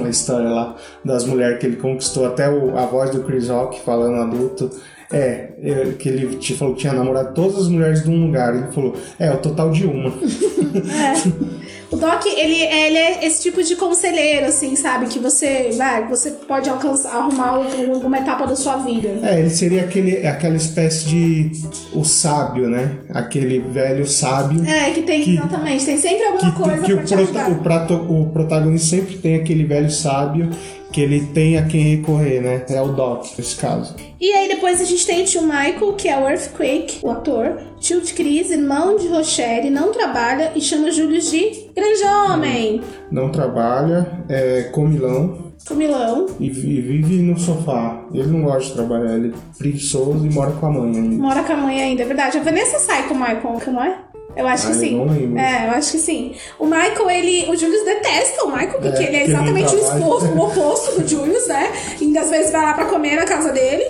uma 0.00 0.10
história 0.10 0.50
lá 0.50 0.76
das 1.02 1.24
mulheres 1.24 1.58
que 1.58 1.64
ele 1.66 1.76
conquistou. 1.76 2.26
Até 2.26 2.48
o- 2.50 2.76
a 2.76 2.84
voz 2.84 3.10
do 3.10 3.22
Chris 3.22 3.48
Rock 3.48 3.80
falando 3.80 4.16
adulto. 4.20 4.70
É, 5.12 5.50
é, 5.62 5.92
que 5.98 6.08
ele 6.08 6.36
te 6.36 6.54
falou 6.54 6.74
que 6.74 6.80
tinha 6.80 6.92
namorado 6.92 7.34
todas 7.34 7.56
as 7.58 7.68
mulheres 7.68 8.02
de 8.02 8.10
um 8.10 8.26
lugar. 8.26 8.54
Ele 8.54 8.66
falou, 8.72 8.94
é, 9.18 9.30
o 9.30 9.38
total 9.38 9.70
de 9.70 9.86
uma. 9.86 10.12
O 11.94 11.96
Doc, 11.96 12.26
ele, 12.26 12.60
ele 12.62 12.96
é 12.98 13.24
esse 13.26 13.42
tipo 13.42 13.62
de 13.62 13.76
conselheiro, 13.76 14.46
assim, 14.46 14.74
sabe? 14.76 15.06
Que 15.06 15.18
você, 15.18 15.70
vai, 15.76 16.06
você 16.08 16.30
pode 16.30 16.68
alcançar, 16.68 17.10
arrumar 17.16 17.48
algum- 17.50 17.94
alguma 17.94 18.18
etapa 18.18 18.46
da 18.46 18.56
sua 18.56 18.76
vida. 18.78 19.08
É, 19.22 19.40
ele 19.40 19.50
seria 19.50 19.82
aquele, 19.82 20.26
aquela 20.26 20.56
espécie 20.56 21.06
de. 21.06 21.52
O 21.92 22.04
sábio, 22.04 22.68
né? 22.68 22.98
Aquele 23.10 23.60
velho 23.60 24.06
sábio. 24.06 24.64
É, 24.68 24.90
que 24.90 25.02
tem, 25.02 25.22
Que- 25.22 25.34
exatamente, 25.36 25.84
tem 25.84 25.96
sempre 25.96 26.24
alguma 26.26 26.50
que, 26.52 26.62
coisa 26.62 26.82
que 26.82 26.92
pra 26.94 27.02
o, 27.02 27.04
te 27.06 27.14
prota- 27.32 27.48
o, 27.50 27.54
prato- 27.62 27.94
o 28.12 28.30
protagonista 28.32 28.96
sempre 28.96 29.16
tem 29.18 29.36
aquele 29.36 29.64
velho 29.64 29.90
sábio 29.90 30.50
que 30.92 31.00
ele 31.00 31.26
tem 31.34 31.56
a 31.58 31.62
quem 31.66 31.96
recorrer, 31.96 32.40
né? 32.40 32.64
É 32.68 32.80
o 32.80 32.88
Doc, 32.92 33.26
nesse 33.36 33.56
caso. 33.56 33.96
E 34.20 34.30
aí 34.32 34.46
depois 34.48 34.80
a 34.80 34.84
gente 34.84 35.04
tem 35.04 35.22
o 35.22 35.24
tio 35.24 35.42
Michael, 35.42 35.92
que 35.94 36.08
é 36.08 36.16
o 36.16 36.28
Earthquake, 36.28 36.98
o 37.02 37.10
ator. 37.10 37.58
Tio 37.80 38.00
de 38.00 38.12
Chris, 38.14 38.50
irmão 38.50 38.96
de 38.96 39.08
Rochelle, 39.08 39.70
não 39.70 39.90
trabalha 39.92 40.52
e 40.54 40.60
chama 40.60 40.90
Julius 40.92 41.30
de 41.30 41.63
grande 41.74 42.04
homem. 42.04 42.80
Não 43.10 43.30
trabalha, 43.30 44.06
é 44.28 44.64
comilão 44.72 45.52
Comilão. 45.66 46.26
e 46.38 46.50
vi- 46.50 46.80
vive 46.80 47.16
no 47.22 47.38
sofá. 47.38 48.04
Ele 48.12 48.28
não 48.28 48.42
gosta 48.42 48.68
de 48.68 48.72
trabalhar, 48.74 49.14
ele 49.16 49.28
é 49.28 49.58
preguiçoso 49.58 50.26
e 50.26 50.30
mora 50.32 50.52
com 50.52 50.66
a 50.66 50.70
mãe 50.70 50.94
ainda. 50.96 51.22
Mora 51.22 51.42
com 51.42 51.52
a 51.52 51.56
mãe 51.56 51.82
ainda, 51.82 52.02
é 52.02 52.06
verdade. 52.06 52.38
A 52.38 52.42
Vanessa 52.42 52.78
sai 52.78 53.08
com 53.08 53.14
o 53.14 53.18
Michael, 53.18 53.60
não 53.72 53.82
é? 53.84 53.98
Eu 54.36 54.48
acho 54.48 54.66
Ah, 54.66 54.70
que 54.70 54.76
eu 54.76 54.80
sim. 54.80 54.96
não 54.98 55.06
lembro. 55.06 55.38
É, 55.38 55.66
eu 55.68 55.70
acho 55.70 55.92
que 55.92 55.98
sim. 55.98 56.34
O 56.58 56.66
Michael, 56.66 57.08
ele. 57.10 57.50
O 57.50 57.56
Julius 57.56 57.84
detesta 57.84 58.44
o 58.44 58.48
Michael, 58.50 58.80
porque 58.80 58.88
É, 58.88 58.90
ele 58.90 59.04
é 59.04 59.04
porque 59.04 59.16
ele 59.16 59.32
não 59.32 59.42
exatamente 59.42 59.74
o, 59.74 59.78
trabalha. 59.78 59.98
exposto, 60.00 60.26
o 60.34 60.40
oposto 60.44 61.00
do 61.00 61.08
Julius, 61.08 61.46
né? 61.46 61.72
E 62.00 62.18
às 62.18 62.30
vezes 62.30 62.50
vai 62.50 62.62
lá 62.62 62.72
pra 62.74 62.84
comer 62.86 63.14
na 63.16 63.24
casa 63.24 63.52
dele. 63.52 63.84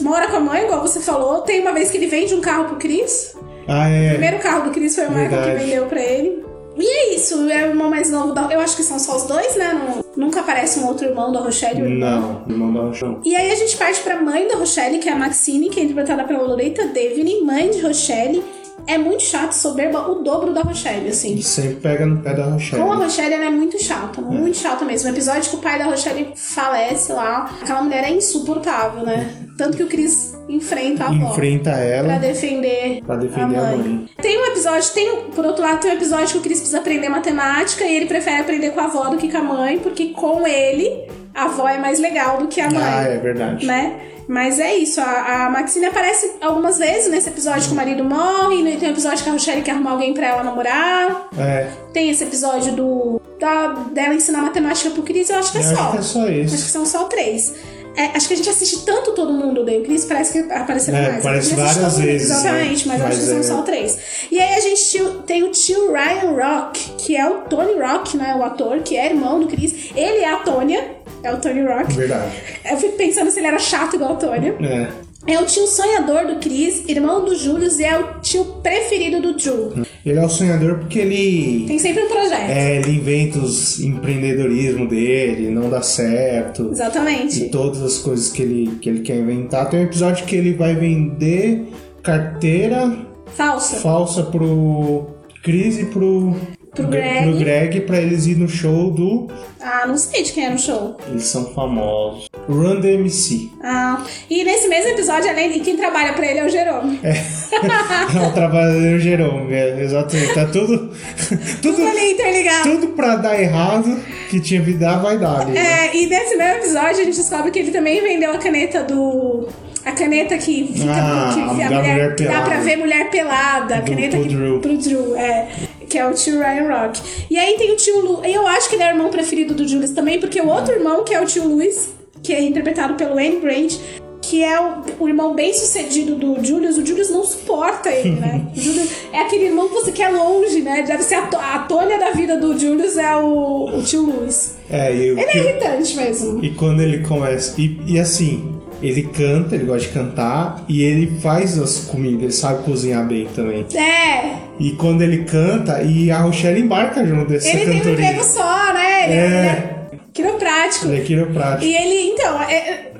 Mora 0.00 0.28
com 0.28 0.36
a 0.36 0.40
mãe, 0.40 0.64
igual 0.64 0.80
você 0.80 0.98
falou. 1.00 1.42
Tem 1.42 1.60
uma 1.60 1.72
vez 1.72 1.90
que 1.90 1.98
ele 1.98 2.06
vende 2.06 2.34
um 2.34 2.40
carro 2.40 2.64
pro 2.64 2.76
Chris. 2.76 3.36
Ah, 3.68 3.84
O 3.86 3.90
é. 3.92 4.08
primeiro 4.10 4.38
carro 4.38 4.64
do 4.64 4.70
Chris 4.70 4.94
foi 4.94 5.04
o 5.06 5.10
Michael 5.10 5.28
que 5.28 5.34
Verdade. 5.36 5.64
vendeu 5.66 5.84
pra 5.86 6.00
ele. 6.02 6.42
E 6.76 6.86
é 6.86 7.14
isso, 7.14 7.34
é 7.50 7.66
o 7.66 7.70
irmão 7.70 7.90
mais 7.90 8.10
novo 8.10 8.32
da. 8.32 8.50
Eu 8.52 8.60
acho 8.60 8.76
que 8.76 8.82
são 8.82 8.98
só 8.98 9.16
os 9.16 9.24
dois, 9.24 9.56
né? 9.56 9.72
Não- 9.74 10.02
nunca 10.26 10.40
aparece 10.40 10.80
um 10.80 10.86
outro 10.88 11.06
irmão 11.06 11.30
da 11.32 11.40
Rochelle. 11.40 11.80
Não, 11.98 12.42
irmão 12.48 12.72
da 12.88 12.92
chão. 12.94 13.20
E 13.24 13.34
aí 13.36 13.50
a 13.50 13.54
gente 13.54 13.76
parte 13.76 14.00
pra 14.00 14.20
mãe 14.20 14.46
da 14.48 14.56
Rochelle, 14.56 14.98
que 14.98 15.08
é 15.08 15.12
a 15.12 15.16
Maxine, 15.16 15.68
que 15.70 15.80
é 15.80 15.82
interpretada 15.84 16.24
pela 16.24 16.42
Loretta 16.42 16.86
Devine, 16.86 17.42
mãe 17.42 17.70
de 17.70 17.80
Rochelle. 17.80 18.42
É 18.86 18.98
muito 18.98 19.22
chato, 19.22 19.52
soberba, 19.52 20.10
o 20.10 20.22
dobro 20.22 20.52
da 20.52 20.62
Rochelle, 20.62 21.08
assim. 21.08 21.40
Sempre 21.40 21.76
pega 21.76 22.04
no 22.04 22.20
pé 22.20 22.34
da 22.34 22.46
Rochelle. 22.46 22.82
Com 22.82 22.92
a 22.92 22.96
Rochelle, 22.96 23.34
ela 23.34 23.44
é 23.46 23.50
muito 23.50 23.82
chata, 23.82 24.20
muito 24.20 24.56
chata 24.56 24.84
mesmo. 24.84 25.08
O 25.08 25.12
episódio 25.12 25.50
que 25.50 25.56
o 25.56 25.60
pai 25.60 25.78
da 25.78 25.84
Rochelle 25.84 26.32
falece 26.34 27.12
lá, 27.12 27.50
aquela 27.62 27.82
mulher 27.82 28.04
é 28.04 28.10
insuportável, 28.10 29.04
né? 29.04 29.30
Tanto 29.56 29.76
que 29.76 29.82
o 29.82 29.86
Chris 29.86 30.36
enfrenta 30.48 31.04
a 31.04 31.06
avó. 31.08 31.32
Enfrenta 31.32 31.70
Pra 31.70 31.80
ela 31.80 32.18
defender, 32.18 33.02
pra 33.04 33.16
defender 33.16 33.56
a 33.56 33.76
mãe. 33.76 34.08
Tem 34.20 34.40
um 34.40 34.46
episódio, 34.46 34.92
tem, 34.92 35.16
por 35.34 35.44
outro 35.46 35.62
lado, 35.62 35.80
tem 35.80 35.90
um 35.92 35.94
episódio 35.94 36.28
que 36.32 36.38
o 36.38 36.40
Chris 36.42 36.58
precisa 36.58 36.78
aprender 36.78 37.08
matemática 37.08 37.84
e 37.84 37.96
ele 37.96 38.06
prefere 38.06 38.40
aprender 38.40 38.70
com 38.70 38.80
a 38.80 38.84
avó 38.84 39.08
do 39.08 39.16
que 39.16 39.30
com 39.30 39.38
a 39.38 39.42
mãe, 39.42 39.78
porque 39.78 40.08
com 40.08 40.46
ele, 40.46 41.06
a 41.34 41.44
avó 41.44 41.68
é 41.68 41.78
mais 41.78 41.98
legal 41.98 42.38
do 42.38 42.48
que 42.48 42.60
a 42.60 42.70
mãe. 42.70 42.82
Ah, 42.82 43.02
é 43.08 43.18
verdade. 43.18 43.66
Né? 43.66 43.96
Mas 44.28 44.60
é 44.60 44.74
isso, 44.76 45.00
a, 45.00 45.46
a 45.46 45.50
Maxine 45.50 45.86
aparece 45.86 46.32
algumas 46.40 46.78
vezes 46.78 47.10
nesse 47.10 47.28
episódio 47.28 47.66
que 47.66 47.72
o 47.72 47.76
marido 47.76 48.04
morre, 48.04 48.62
né? 48.62 48.76
tem 48.78 48.88
um 48.88 48.92
episódio 48.92 49.22
que 49.22 49.28
a 49.28 49.32
Rochelle 49.32 49.62
quer 49.62 49.72
arrumar 49.72 49.90
alguém 49.92 50.14
pra 50.14 50.26
ela 50.28 50.44
namorar. 50.44 51.28
É. 51.36 51.68
Tem 51.92 52.08
esse 52.08 52.22
episódio 52.22 52.72
do 52.72 53.20
da, 53.40 53.68
dela 53.92 54.14
ensinar 54.14 54.42
matemática 54.42 54.90
pro 54.90 55.02
Chris, 55.02 55.28
eu 55.28 55.38
acho 55.38 55.50
que 55.52 55.58
é 55.58 55.60
Eu 55.60 55.64
só. 55.64 55.82
acho 55.82 55.90
que 55.92 55.98
é 55.98 56.02
só 56.02 56.28
esse. 56.28 56.54
Acho 56.54 56.64
que 56.64 56.70
são 56.70 56.86
só 56.86 57.04
três. 57.04 57.52
É, 57.94 58.04
acho 58.16 58.26
que 58.26 58.32
a 58.32 58.36
gente 58.38 58.48
assiste 58.48 58.86
tanto 58.86 59.12
todo 59.12 59.34
mundo 59.34 59.60
odeia 59.60 59.80
o 59.80 59.82
Chris, 59.84 60.06
parece 60.06 60.32
que 60.44 60.52
apareceram 60.52 60.96
É, 60.98 61.10
mais. 61.12 61.22
parece 61.24 61.52
A 61.52 61.56
gente 61.56 61.60
assiste 61.60 61.74
várias 61.80 61.92
todo 61.92 62.00
mundo, 62.00 62.06
vezes, 62.12 62.30
Exatamente, 62.30 62.88
né? 62.88 62.94
mas, 62.94 63.00
eu 63.02 63.06
acho 63.06 63.16
Mas 63.16 63.18
que 63.18 63.30
são 63.30 63.38
é- 63.38 63.42
só 63.58 63.62
três. 63.64 63.98
E 64.30 64.40
aí 64.40 64.54
a 64.54 64.60
gente 64.60 65.22
tem 65.26 65.42
o 65.42 65.50
tio 65.50 65.92
Ryan 65.92 66.30
Rock, 66.30 66.90
que 66.96 67.16
é 67.16 67.28
o 67.28 67.32
Tony 67.42 67.74
Rock, 67.78 68.16
né? 68.16 68.34
O 68.38 68.42
ator, 68.44 68.78
que 68.78 68.96
é 68.96 69.06
irmão 69.10 69.40
do 69.40 69.46
Chris. 69.46 69.90
Ele 69.94 70.18
é 70.24 70.30
a 70.32 70.36
Tônia, 70.36 71.01
é 71.22 71.32
o 71.32 71.38
Tony 71.38 71.62
Rock. 71.62 71.92
Verdade. 71.92 72.32
Eu 72.70 72.76
fico 72.76 72.96
pensando 72.96 73.30
se 73.30 73.38
ele 73.38 73.48
era 73.48 73.58
chato 73.58 73.96
igual 73.96 74.12
a 74.12 74.16
Tônia. 74.16 74.54
É. 74.60 75.12
É 75.24 75.38
o 75.38 75.46
tio 75.46 75.68
sonhador 75.68 76.26
do 76.26 76.40
Chris, 76.40 76.82
irmão 76.88 77.24
do 77.24 77.36
Julius 77.36 77.78
e 77.78 77.84
é 77.84 77.96
o 77.96 78.20
tio 78.20 78.44
preferido 78.60 79.22
do 79.22 79.34
Drew. 79.36 79.72
Ele 80.04 80.18
é 80.18 80.24
o 80.24 80.28
sonhador 80.28 80.80
porque 80.80 80.98
ele. 80.98 81.64
Tem 81.68 81.78
sempre 81.78 82.02
um 82.02 82.08
projeto. 82.08 82.50
É, 82.50 82.78
ele 82.78 82.96
inventa 82.96 83.38
os 83.38 83.78
empreendedorismo 83.78 84.88
dele, 84.88 85.48
não 85.50 85.70
dá 85.70 85.80
certo. 85.80 86.70
Exatamente. 86.72 87.44
E 87.44 87.48
todas 87.50 87.80
as 87.82 87.98
coisas 87.98 88.30
que 88.30 88.42
ele, 88.42 88.78
que 88.80 88.88
ele 88.88 89.00
quer 89.02 89.16
inventar. 89.16 89.70
Tem 89.70 89.78
um 89.78 89.84
episódio 89.84 90.26
que 90.26 90.34
ele 90.34 90.54
vai 90.54 90.74
vender 90.74 91.68
carteira 92.02 92.92
Falsa. 93.26 93.76
falsa 93.76 94.24
pro 94.24 95.06
Chris 95.44 95.78
e 95.78 95.84
pro, 95.86 96.34
Pro 96.74 96.86
Greg. 96.86 97.22
pro 97.28 97.38
Greg 97.38 97.80
pra 97.82 97.98
eles 98.00 98.26
ir 98.26 98.36
no 98.36 98.48
show 98.48 98.90
do. 98.90 99.28
Ah, 99.60 99.84
não 99.86 99.96
sei 99.98 100.22
de 100.22 100.32
quem 100.32 100.46
é 100.46 100.50
no 100.50 100.58
show. 100.58 100.96
Eles 101.06 101.24
são 101.24 101.52
famosos. 101.52 102.26
Run 102.48 102.80
the 102.80 102.92
MC. 102.94 103.50
Ah, 103.62 104.02
e 104.30 104.42
nesse 104.42 104.68
mesmo 104.68 104.88
episódio, 104.90 105.28
além 105.28 105.52
de 105.52 105.60
quem 105.60 105.76
trabalha 105.76 106.14
pra 106.14 106.26
ele 106.26 106.38
é 106.38 106.44
o 106.46 106.48
Jerome. 106.48 106.98
É 107.04 107.12
o 108.26 108.32
trabalhador 108.32 108.98
Jerome, 108.98 109.52
é, 109.52 109.82
exatamente. 109.84 110.34
Tá 110.34 110.46
tudo. 110.46 110.78
tudo, 111.60 111.76
Tudo 111.76 111.86
ali 111.86 112.12
interligado. 112.12 112.70
tudo 112.70 112.88
pra 112.94 113.16
dar 113.16 113.38
errado 113.40 114.00
que 114.30 114.40
tinha 114.40 114.62
que 114.64 114.72
dar, 114.72 114.96
vai 115.02 115.18
dar 115.18 115.42
ali. 115.42 115.52
né? 115.52 115.88
É, 115.88 115.96
e 115.96 116.06
nesse 116.06 116.36
mesmo 116.36 116.56
episódio 116.56 116.90
a 117.02 117.04
gente 117.04 117.16
descobre 117.16 117.50
que 117.50 117.58
ele 117.58 117.70
também 117.70 118.00
vendeu 118.02 118.32
a 118.32 118.38
caneta 118.38 118.82
do. 118.82 119.46
A 119.84 119.90
caneta 119.92 120.38
que 120.38 120.72
fica. 120.72 120.90
Ah, 120.92 121.30
que 121.34 121.40
a 121.40 121.44
mulher, 121.52 121.70
mulher 121.70 122.08
dá 122.10 122.14
pelada. 122.16 122.44
pra 122.46 122.60
ver 122.60 122.76
mulher 122.76 123.10
pelada. 123.10 123.74
A 123.76 123.80
Do- 123.80 123.90
caneta 123.90 124.16
pro 124.16 124.26
que, 124.28 124.34
Drew. 124.34 124.60
pro 124.60 124.78
Drew, 124.78 125.16
é. 125.16 125.48
Que 125.92 125.98
é 125.98 126.06
o 126.08 126.14
tio 126.14 126.38
Ryan 126.38 126.68
Rock. 126.68 127.02
E 127.30 127.36
aí 127.38 127.54
tem 127.58 127.70
o 127.70 127.76
tio 127.76 128.00
Lu. 128.00 128.24
E 128.24 128.32
eu 128.32 128.46
acho 128.46 128.68
que 128.70 128.76
ele 128.76 128.82
é 128.82 128.86
o 128.86 128.90
irmão 128.96 129.10
preferido 129.10 129.52
do 129.52 129.68
Julius 129.68 129.90
também, 129.90 130.18
porque 130.18 130.40
o 130.40 130.48
outro 130.48 130.72
irmão, 130.74 131.04
que 131.04 131.12
é 131.14 131.20
o 131.20 131.26
tio 131.26 131.46
Luis, 131.46 131.90
que 132.22 132.32
é 132.32 132.40
interpretado 132.42 132.94
pelo 132.94 133.18
Anne 133.18 133.40
Grant, 133.40 133.74
que 134.22 134.42
é 134.42 134.58
o, 134.58 134.76
o 135.00 135.08
irmão 135.08 135.34
bem 135.34 135.52
sucedido 135.52 136.14
do 136.14 136.42
Julius, 136.42 136.78
o 136.78 136.86
Julius 136.86 137.10
não 137.10 137.24
suporta 137.24 137.90
ele, 137.90 138.12
né? 138.18 138.46
O 138.56 138.58
Julius 138.58 138.88
é 139.12 139.18
aquele 139.20 139.44
irmão 139.46 139.68
que 139.68 139.74
você 139.74 139.92
quer 139.92 140.08
longe, 140.08 140.62
né? 140.62 140.82
Deve 140.82 141.02
ser 141.02 141.16
a, 141.16 141.26
to- 141.26 141.36
a 141.36 141.58
Tônia 141.68 141.98
da 141.98 142.12
vida 142.12 142.38
do 142.38 142.58
Julius 142.58 142.96
é 142.96 143.14
o, 143.16 143.66
o 143.78 143.82
tio 143.82 144.00
Luis. 144.02 144.54
É, 144.70 144.94
e, 144.94 145.08
Ele 145.10 145.20
é 145.20 145.36
irritante 145.36 145.94
mesmo. 145.96 146.42
e 146.42 146.50
quando 146.54 146.80
ele 146.80 147.00
começa. 147.06 147.60
E, 147.60 147.78
e 147.86 147.98
assim, 148.00 148.50
ele 148.80 149.02
canta, 149.02 149.56
ele 149.56 149.64
gosta 149.64 149.86
de 149.88 149.92
cantar 149.92 150.64
e 150.68 150.82
ele 150.82 151.20
faz 151.20 151.58
as 151.58 151.80
comidas, 151.80 152.22
ele 152.22 152.32
sabe 152.32 152.62
cozinhar 152.64 153.06
bem 153.06 153.26
também. 153.34 153.66
É, 153.74 154.41
E 154.60 154.72
quando 154.72 155.02
ele 155.02 155.24
canta, 155.24 155.82
e 155.82 156.10
a 156.10 156.18
Rochelle 156.18 156.60
embarca 156.60 157.04
junto 157.04 157.30
dessa 157.30 157.48
ele 157.48 157.58
tem 157.64 157.68
um 157.70 157.78
cantoria. 157.78 157.92
emprego 158.06 158.24
só, 158.24 158.72
né? 158.72 159.04
Ele 159.04 159.12
é, 159.12 159.16
É. 159.16 159.26
ele 159.26 159.46
é 159.48 159.98
quiroprático. 160.12 160.86
Ele 160.86 161.00
é 161.00 161.04
quiroprático. 161.04 161.64
E 161.64 161.74
ele, 161.74 162.12
então, 162.12 162.42
é, 162.42 162.54
é- 162.54 162.92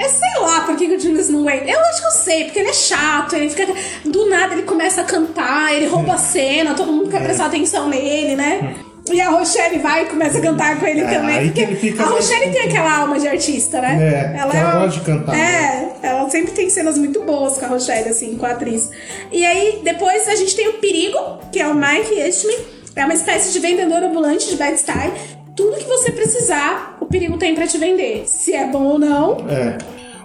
é- 0.00 0.08
sei 0.08 0.40
lá 0.42 0.60
por 0.62 0.76
que, 0.76 0.86
que 0.88 0.94
o 0.96 1.00
Julius 1.00 1.28
não 1.30 1.40
aguenta. 1.48 1.70
Eu 1.70 1.80
acho 1.80 2.00
que 2.00 2.06
eu 2.06 2.10
sei, 2.10 2.44
porque 2.44 2.58
ele 2.58 2.68
é 2.70 2.72
chato, 2.74 3.34
ele 3.34 3.48
fica. 3.48 3.66
Do 4.04 4.28
nada 4.28 4.54
ele 4.54 4.62
começa 4.62 5.00
a 5.00 5.04
cantar, 5.04 5.72
ele 5.74 5.86
rouba 5.86 6.14
a 6.14 6.18
cena, 6.18 6.74
todo 6.74 6.92
mundo 6.92 7.08
quer 7.10 7.22
prestar 7.22 7.46
atenção 7.46 7.88
nele, 7.88 8.36
né? 8.36 8.74
E 9.12 9.20
a 9.20 9.30
Rochelle 9.30 9.78
vai 9.78 10.02
e 10.02 10.06
começa 10.06 10.38
a 10.38 10.40
cantar 10.40 10.80
com 10.80 10.86
ele 10.86 11.00
É, 11.00 11.06
também. 11.18 11.50
Porque 11.50 11.94
a 11.98 12.04
Rochelle 12.06 12.50
tem 12.50 12.62
aquela 12.62 12.98
alma 12.98 13.18
de 13.20 13.28
artista, 13.28 13.80
né? 13.80 14.32
É, 14.34 14.38
ela 14.38 14.52
uma- 14.52 14.80
gosta 14.84 14.98
de 15.00 15.06
cantar, 15.06 15.32
né? 15.36 15.92
É, 16.02 16.06
ela 16.08 16.28
sempre 16.28 16.52
tem 16.52 16.68
cenas 16.68 16.98
muito 16.98 17.22
boas 17.22 17.56
com 17.58 17.66
a 17.66 17.68
Rochelle, 17.68 18.08
assim, 18.08 18.34
com 18.36 18.44
a 18.46 18.50
atriz. 18.50 18.90
E 19.30 19.44
aí, 19.46 19.80
depois 19.84 20.26
a 20.28 20.34
gente 20.34 20.56
tem 20.56 20.68
o 20.68 20.74
Perigo, 20.74 21.18
que 21.52 21.60
é 21.60 21.68
o 21.68 21.74
Mike 21.74 22.18
Eastman. 22.18 22.56
É 22.96 23.04
uma 23.04 23.14
espécie 23.14 23.52
de 23.52 23.60
vendedor 23.60 24.02
ambulante 24.02 24.48
de 24.48 24.56
Bed-Stuy. 24.56 25.12
Tudo 25.54 25.76
que 25.76 25.84
você 25.84 26.10
precisar, 26.10 26.96
o 27.00 27.06
Perigo 27.06 27.38
tem 27.38 27.54
pra 27.54 27.66
te 27.66 27.78
vender. 27.78 28.24
Se 28.26 28.54
é 28.54 28.66
bom 28.66 28.82
ou 28.84 28.98
não, 28.98 29.36
É. 29.48 29.78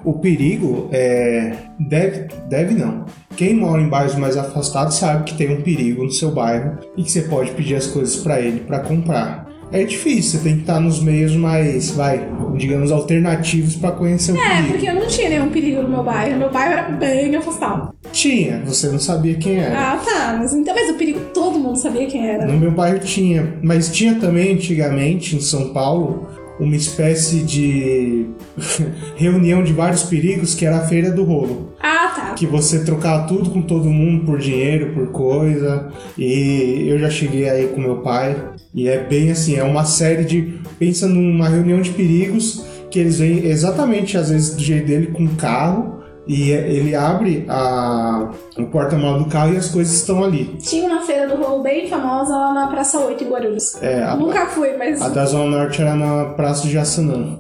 O 0.04 0.14
perigo 0.14 0.90
é. 0.92 1.54
Deve, 1.80 2.28
deve 2.50 2.74
não. 2.74 3.06
Quem 3.36 3.56
mora 3.56 3.82
em 3.82 3.88
bairros 3.90 4.16
mais 4.16 4.38
afastados 4.38 4.96
sabe 4.96 5.24
que 5.24 5.38
tem 5.38 5.52
um 5.56 5.62
perigo 5.62 6.04
no 6.04 6.12
seu 6.12 6.32
bairro 6.32 6.78
e 6.98 7.04
que 7.04 7.12
você 7.12 7.22
pode 7.24 7.52
pedir 7.52 7.76
as 7.76 7.88
coisas 7.88 8.18
pra 8.18 8.40
ele 8.40 8.60
pra 8.62 8.80
comprar. 8.80 9.50
É 9.74 9.86
difícil, 9.86 10.38
você 10.38 10.44
tem 10.44 10.56
que 10.56 10.62
estar 10.62 10.82
nos 10.82 11.02
meios 11.02 11.34
mais, 11.34 11.92
vai, 11.92 12.28
digamos, 12.58 12.92
alternativos 12.92 13.78
pra 13.78 13.92
conhecer 13.92 14.34
o 14.34 14.38
É, 14.38 14.50
perigo. 14.50 14.68
porque 14.74 14.86
eu 14.90 14.96
não 14.96 15.08
tinha 15.08 15.30
nenhum 15.30 15.50
perigo 15.50 15.82
no 15.84 15.88
meu 15.88 16.04
bairro. 16.04 16.38
Meu 16.38 16.52
bairro 16.52 16.74
era 16.74 16.90
bem 16.90 17.34
afastado. 17.38 17.94
Tinha, 18.12 18.62
você 18.66 18.90
não 18.90 19.00
sabia 19.00 19.36
quem 19.36 19.60
era. 19.60 19.94
Ah, 19.94 19.96
tá. 19.98 20.36
Mas 20.38 20.54
então, 20.54 20.76
mas 20.76 20.90
o 20.90 20.96
perigo 20.96 21.22
todo 21.34 21.58
mundo 21.58 21.78
sabia 21.78 22.06
quem 22.06 22.28
era. 22.28 22.46
No 22.46 22.60
meu 22.60 22.72
bairro 22.72 23.00
tinha, 23.00 23.56
mas 23.64 23.88
tinha 23.90 24.16
também 24.16 24.52
antigamente 24.56 25.38
em 25.38 25.40
São 25.40 25.70
Paulo 25.70 26.28
uma 26.62 26.76
espécie 26.76 27.42
de 27.42 28.28
reunião 29.18 29.64
de 29.64 29.74
vários 29.74 30.04
perigos 30.04 30.54
que 30.54 30.66
era 30.66 30.78
a 30.78 30.88
feira 30.88 31.10
do 31.12 31.24
rolo. 31.24 31.74
Ah, 31.82 32.14
tá. 32.16 32.34
que 32.36 32.46
você 32.46 32.84
trocava 32.84 33.28
tudo 33.28 33.50
com 33.50 33.64
todo 33.64 33.90
mundo 33.90 34.26
por 34.26 34.38
dinheiro, 34.38 34.94
por 34.94 35.08
coisa. 35.08 35.92
E 36.16 36.86
eu 36.88 37.00
já 37.00 37.10
cheguei 37.10 37.50
aí 37.50 37.68
com 37.68 37.82
meu 37.82 37.98
pai. 37.98 38.38
E 38.74 38.88
é 38.88 39.04
bem 39.04 39.32
assim, 39.32 39.56
é 39.56 39.64
uma 39.64 39.84
série 39.84 40.24
de. 40.24 40.60
Pensa 40.78 41.08
numa 41.08 41.50
reunião 41.50 41.82
de 41.82 41.90
perigos 41.90 42.64
que 42.92 43.00
eles 43.00 43.18
vêm 43.18 43.46
exatamente, 43.46 44.18
às 44.18 44.30
vezes, 44.30 44.54
do 44.56 44.62
jeito 44.62 44.86
dele 44.86 45.08
com 45.08 45.28
carro. 45.36 46.01
E 46.28 46.52
ele 46.52 46.96
abre 46.96 47.46
a, 47.50 48.30
o 48.58 48.66
porta-malas 48.68 49.24
do 49.24 49.30
carro 49.30 49.54
e 49.54 49.58
as 49.58 49.70
coisas 49.70 49.94
estão 49.96 50.24
ali. 50.24 50.56
Tinha 50.62 50.86
uma 50.88 51.02
feira 51.02 51.28
do 51.28 51.42
rolo 51.42 51.64
bem 51.64 51.88
famosa 51.90 52.34
lá 52.38 52.54
na 52.54 52.68
Praça 52.68 53.00
8 53.00 53.24
em 53.24 53.28
Guarulhos. 53.28 53.82
É, 53.82 54.04
a- 54.04 54.16
Nunca 54.16 54.46
fui, 54.46 54.78
mas. 54.78 55.02
A 55.02 55.10
da 55.10 55.26
Zona 55.26 55.58
Norte 55.58 55.82
era 55.82 55.96
na 55.96 56.26
Praça 56.34 56.64
de 56.68 56.74
Jaçanã. 56.74 57.40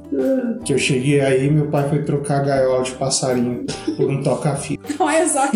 Que 0.65 0.73
eu 0.73 0.77
cheguei 0.77 1.21
aí 1.21 1.49
meu 1.49 1.67
pai 1.67 1.87
foi 1.89 2.03
trocar 2.03 2.41
a 2.41 2.43
gaiola 2.43 2.83
de 2.83 2.91
passarinho 2.91 3.65
por 3.95 4.09
um 4.09 4.21
toca-fita. 4.23 4.83
Olha 4.99 5.27
só. 5.29 5.47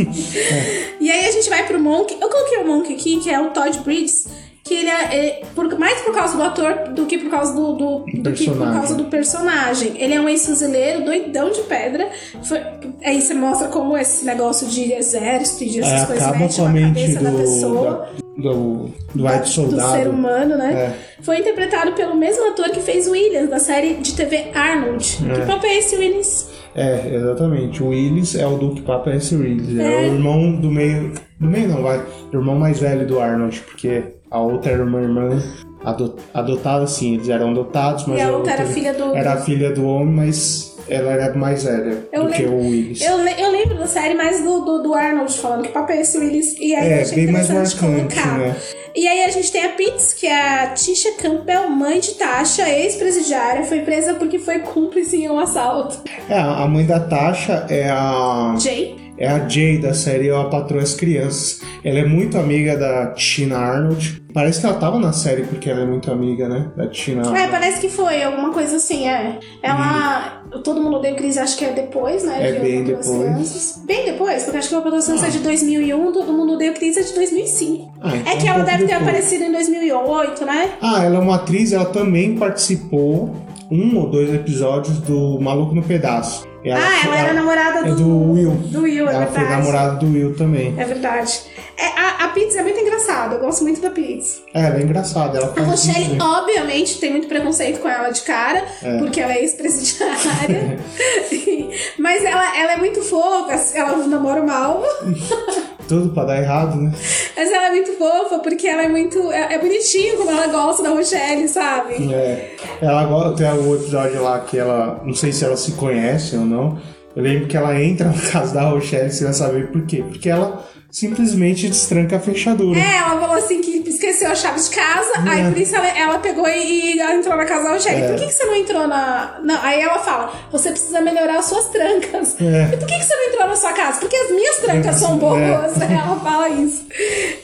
E 1.00 1.12
aí 1.12 1.26
a 1.28 1.32
gente 1.32 1.50
vai 1.50 1.66
pro 1.66 1.80
Monk. 1.80 2.16
Eu 2.22 2.30
coloquei 2.30 2.60
o 2.60 2.68
Monk 2.68 2.94
aqui, 2.94 3.20
que 3.20 3.30
é 3.30 3.40
o 3.42 3.50
Todd 3.52 3.80
Bridges. 3.80 4.28
Que 4.66 4.74
ele 4.74 4.90
é, 4.90 5.16
é 5.16 5.42
por- 5.54 5.78
mais 5.78 6.02
por 6.02 6.12
causa 6.14 6.36
do 6.36 6.42
ator 6.42 6.90
do 6.90 7.06
que 7.06 7.20
por 7.20 7.30
causa 7.30 7.54
do, 7.54 7.74
do, 7.74 8.00
do 8.00 8.06
que 8.06 8.18
por 8.18 8.24
Personagem. 8.24 8.74
causa 8.74 8.96
do 8.96 9.06
personagem. 9.06 9.94
Ele 9.96 10.14
é 10.16 10.20
um 10.20 10.28
ex-fuzileiro, 10.28 11.06
doidão 11.06 11.52
de 11.52 11.62
pedra. 11.62 12.10
Foi- 12.44 12.62
aí 13.04 13.22
você 13.22 13.36
mostra 13.36 13.68
como 13.68 13.96
esse 13.96 14.26
negócio 14.26 14.66
de 14.68 14.92
exército 14.92 15.64
e 15.66 15.70
de 15.70 15.80
essas 15.82 16.02
É, 16.02 16.06
coisas 16.08 16.32
mexe 16.40 16.60
com 16.62 16.66
a 16.68 16.72
cabeça 16.74 17.20
da 17.24 17.30
do, 17.30 17.38
pessoa. 17.38 17.92
da- 17.92 18.26
do, 18.38 18.90
do 19.14 19.24
do 19.24 19.48
Soldado. 19.48 19.92
ser 19.98 20.08
humano, 20.10 20.58
né? 20.58 20.74
É. 20.74 21.24
Foi 21.24 21.38
interpretado 21.40 21.94
pelo 21.94 22.16
mesmo 22.16 22.50
ator 22.50 22.70
que 22.72 22.80
fez 22.82 23.08
Williams, 23.08 23.50
da 23.52 23.60
série 23.60 23.94
de 23.96 24.14
TV 24.14 24.48
Arnold. 24.54 25.18
Que 25.18 25.46
papel 25.46 25.70
é 25.70 25.78
esse, 25.78 25.96
Williams? 25.96 26.50
É, 26.76 27.16
exatamente. 27.16 27.82
O 27.82 27.88
Willis 27.90 28.36
é 28.36 28.46
o 28.46 28.58
Duke 28.58 28.82
Papa 28.82 29.10
S. 29.12 29.34
Willis. 29.36 29.78
É. 29.80 30.08
É. 30.08 30.10
o 30.10 30.14
irmão 30.16 30.52
do 30.60 30.70
meio. 30.70 31.12
Do 31.40 31.48
meio 31.48 31.70
não, 31.70 31.82
vai. 31.82 32.00
O 32.34 32.36
irmão 32.36 32.56
mais 32.60 32.80
velho 32.80 33.08
do 33.08 33.20
Arnold, 33.20 33.62
porque 33.62 34.04
a 34.30 34.40
outra 34.40 34.74
era 34.74 34.84
uma 34.84 35.02
irmã 35.02 35.42
ado- 35.84 36.16
adotada, 36.34 36.84
assim, 36.84 37.14
eles 37.16 37.30
eram 37.30 37.52
adotados, 37.52 38.06
mas 38.08 38.18
E 38.20 38.22
a 38.22 38.32
outra 38.32 38.54
era 38.54 38.66
filha 38.66 38.94
do- 38.94 39.16
Era 39.16 39.34
a 39.34 39.38
filha 39.38 39.72
do 39.72 39.86
homem, 39.86 40.14
mas 40.14 40.75
ela 40.88 41.12
era 41.12 41.34
mais 41.36 41.64
velha 41.64 42.06
Eu 42.12 42.26
do 42.26 42.30
que 42.32 42.44
o 42.44 42.58
Willis. 42.58 43.02
Eu, 43.02 43.18
eu 43.20 43.52
lembro 43.52 43.78
da 43.78 43.88
série 43.88 44.14
mais 44.14 44.44
do, 44.44 44.62
do, 44.62 44.80
do 44.84 44.94
Arnold 44.94 45.34
falando 45.38 45.64
que 45.64 45.70
papel 45.70 45.98
é 45.98 46.02
esse 46.02 46.18
Willis. 46.18 46.56
E 46.60 46.76
aí 46.76 46.94
É, 47.02 47.06
bem 47.16 47.32
mais 47.32 47.50
marcante, 47.50 48.16
né? 48.16 48.56
E 48.96 49.08
aí 49.08 49.24
a 49.26 49.30
gente 49.30 49.52
tem 49.52 49.66
a 49.66 49.70
Pitts, 49.70 50.14
que 50.14 50.26
é 50.28 50.64
a 50.64 50.68
Tisha 50.70 51.12
Campbell, 51.22 51.70
mãe 51.70 52.00
de 52.00 52.14
Tasha, 52.14 52.70
ex-presidiária, 52.70 53.64
foi 53.64 53.82
presa 53.82 54.14
porque 54.14 54.40
foi 54.40 54.60
cúmplice 54.60 55.18
em 55.18 55.30
um 55.30 55.40
assalto. 55.40 56.00
É, 56.30 56.38
a 56.40 56.66
mãe 56.68 56.86
da 56.86 57.00
Tasha 57.00 57.66
é 57.70 57.90
a. 57.90 58.56
Jay? 58.58 58.96
É 59.18 59.28
a 59.30 59.48
Jay 59.48 59.78
da 59.78 59.94
série 59.94 60.30
A 60.30 60.44
Patroa 60.46 60.82
as 60.82 60.94
Crianças. 60.94 61.62
Ela 61.86 62.00
é 62.00 62.06
muito 62.06 62.38
amiga 62.38 62.76
da 62.78 63.08
Tina 63.14 63.58
Arnold. 63.58 64.22
Parece 64.34 64.60
que 64.60 64.66
ela 64.66 64.76
tava 64.78 65.00
na 65.00 65.14
série 65.14 65.44
porque 65.44 65.70
ela 65.70 65.82
é 65.84 65.86
muito 65.86 66.12
amiga, 66.12 66.50
né? 66.50 66.70
Da 66.76 66.88
Tina 66.88 67.22
É, 67.22 67.26
Arnold. 67.28 67.48
parece 67.52 67.80
que 67.80 67.88
foi, 67.90 68.22
alguma 68.24 68.52
coisa 68.52 68.76
assim, 68.76 69.08
é. 69.08 69.40
Ela. 69.64 70.35
Todo 70.64 70.82
mundo 70.82 70.98
odeia 70.98 71.14
o 71.14 71.18
Chris, 71.18 71.38
acho 71.38 71.58
que 71.58 71.66
é 71.66 71.72
depois, 71.72 72.24
né? 72.24 72.50
É 72.50 72.52
de 72.54 72.60
bem 72.60 72.84
depois. 72.84 73.08
Crianças. 73.08 73.82
Bem 73.86 74.06
depois, 74.06 74.44
porque 74.44 74.58
acho 74.58 74.70
que 74.70 74.76
o 74.76 74.78
Patroa 74.78 74.96
das 74.98 75.06
Crianças 75.06 75.28
é 75.28 75.32
de 75.32 75.40
2001, 75.40 76.12
todo 76.12 76.34
mundo 76.34 76.54
odeia 76.54 76.72
o 76.72 76.74
Chris 76.74 76.98
é 76.98 77.02
de 77.02 77.14
2005. 77.14 77.92
Ah, 78.02 78.16
então 78.16 78.34
é 78.34 78.36
que 78.38 78.44
um 78.44 78.48
ela 78.48 78.56
pouco 78.56 78.72
deve 78.72 78.84
ter 78.86 78.94
depois. 78.94 79.02
aparecido 79.10 79.44
em 79.44 79.52
2008, 79.52 80.46
né? 80.46 80.70
Ah, 80.82 81.04
ela 81.04 81.16
é 81.18 81.20
uma 81.20 81.36
atriz, 81.36 81.72
ela 81.74 81.86
também 81.86 82.36
participou 82.38 83.36
um 83.72 83.98
ou 83.98 84.10
dois 84.10 84.34
episódios 84.34 84.98
do 85.00 85.40
Maluco 85.40 85.74
no 85.74 85.84
Pedaço. 85.84 86.46
Ela, 86.66 86.80
ah, 86.80 87.06
ela 87.06 87.18
era 87.20 87.34
namorada 87.34 87.84
do, 87.84 87.90
é 87.90 87.96
do 87.96 88.32
Will. 88.32 88.52
Do 88.52 88.82
Will, 88.82 89.08
é 89.08 89.14
ela 89.14 89.26
verdade. 89.26 89.46
foi 89.48 89.56
namorada 89.56 89.96
do 89.98 90.06
Will 90.08 90.36
também. 90.36 90.74
É 90.78 90.84
verdade. 90.84 91.42
É, 91.78 91.86
a, 91.88 92.26
a 92.26 92.28
pizza 92.30 92.60
é 92.60 92.64
muito 92.64 92.80
engraçada, 92.80 93.36
eu 93.36 93.40
gosto 93.40 93.64
muito 93.64 93.82
da 93.82 93.92
pizza. 93.92 94.40
É, 94.54 94.66
ela 94.66 94.78
é 94.78 94.82
engraçada. 94.82 95.38
Ela 95.38 95.54
a 95.56 95.62
Rochelle, 95.62 96.18
obviamente, 96.20 97.00
tem 97.00 97.12
muito 97.12 97.28
preconceito 97.28 97.80
com 97.80 97.88
ela 97.88 98.10
de 98.10 98.22
cara, 98.22 98.66
é. 98.82 98.98
porque 98.98 99.22
ela 99.22 99.34
é 99.34 99.42
ex-presidiária. 99.42 100.80
Mas 102.00 102.24
ela, 102.24 102.58
ela 102.58 102.74
é 102.74 102.78
muito 102.78 103.02
fofa, 103.02 103.54
ela 103.78 103.98
namora 104.08 104.42
mal. 104.42 104.84
Tudo 105.88 106.10
pra 106.10 106.26
dar 106.26 106.42
errado, 106.42 106.76
né? 106.78 106.92
Mas 107.36 107.52
ela 107.52 107.68
é 107.68 107.72
muito 107.72 107.94
fofa, 107.94 108.40
porque 108.40 108.68
ela 108.68 108.84
é 108.84 108.88
muito. 108.88 109.32
É, 109.32 109.54
é 109.54 109.60
bonitinho 109.60 110.18
como 110.18 110.32
ela 110.32 110.48
gosta 110.48 110.84
da 110.84 110.90
Rochelle, 110.90 111.48
sabe? 111.48 112.12
É. 112.12 112.56
Ela 112.82 113.06
gosta. 113.06 113.36
Tem 113.38 113.52
o 113.52 113.76
episódio 113.76 114.24
lá 114.24 114.40
que 114.40 114.58
ela. 114.58 115.02
Não 115.04 115.14
sei 115.14 115.32
se 115.32 115.46
ela 115.46 115.56
se 115.56 115.74
conhece 115.74 116.36
ou 116.36 116.46
não. 116.46 116.78
Eu 117.16 117.24
lembro 117.24 117.48
que 117.48 117.56
ela 117.56 117.80
entra 117.82 118.10
no 118.10 118.32
caso 118.32 118.54
da 118.54 118.64
Rochelle, 118.64 119.12
você 119.12 119.24
vai 119.24 119.34
saber 119.34 119.72
por 119.72 119.86
quê. 119.86 120.04
Porque 120.08 120.30
ela 120.30 120.66
simplesmente 120.96 121.68
destranca 121.68 122.16
a 122.16 122.20
fechadura. 122.22 122.80
É, 122.80 123.00
ela 123.00 123.20
falou 123.20 123.36
assim 123.36 123.60
que 123.60 123.84
esqueceu 123.86 124.32
a 124.32 124.36
chave 124.36 124.62
de 124.62 124.70
casa, 124.70 125.12
é. 125.28 125.30
aí 125.30 125.52
por 125.52 125.62
isso 125.62 125.76
ela, 125.76 125.88
ela 125.90 126.20
pegou 126.20 126.48
e, 126.48 126.96
e 126.96 127.00
ela 127.02 127.16
entrou 127.16 127.36
na 127.36 127.44
casa 127.44 127.66
da 127.66 127.74
Rogério. 127.74 128.06
É. 128.06 128.08
Por 128.08 128.16
que, 128.18 128.28
que 128.28 128.32
você 128.32 128.46
não 128.46 128.56
entrou 128.56 128.88
na. 128.88 129.42
Não, 129.44 129.62
aí 129.62 129.82
ela 129.82 130.00
fala: 130.00 130.34
você 130.50 130.72
precisa 130.72 131.02
melhorar 131.02 131.40
as 131.40 131.46
suas 131.48 131.66
trancas. 131.66 132.38
É. 132.40 132.74
E 132.74 132.78
por 132.78 132.88
que, 132.88 132.98
que 132.98 133.04
você 133.04 133.14
não 133.14 133.28
entrou 133.28 133.46
na 133.46 133.56
sua 133.58 133.74
casa? 133.74 134.00
Porque 134.00 134.16
as 134.16 134.32
minhas 134.32 134.56
trancas 134.60 134.96
são 134.96 135.18
boas. 135.18 135.82
É. 135.82 135.86
Ela 135.96 136.20
fala 136.20 136.50
isso. 136.50 136.86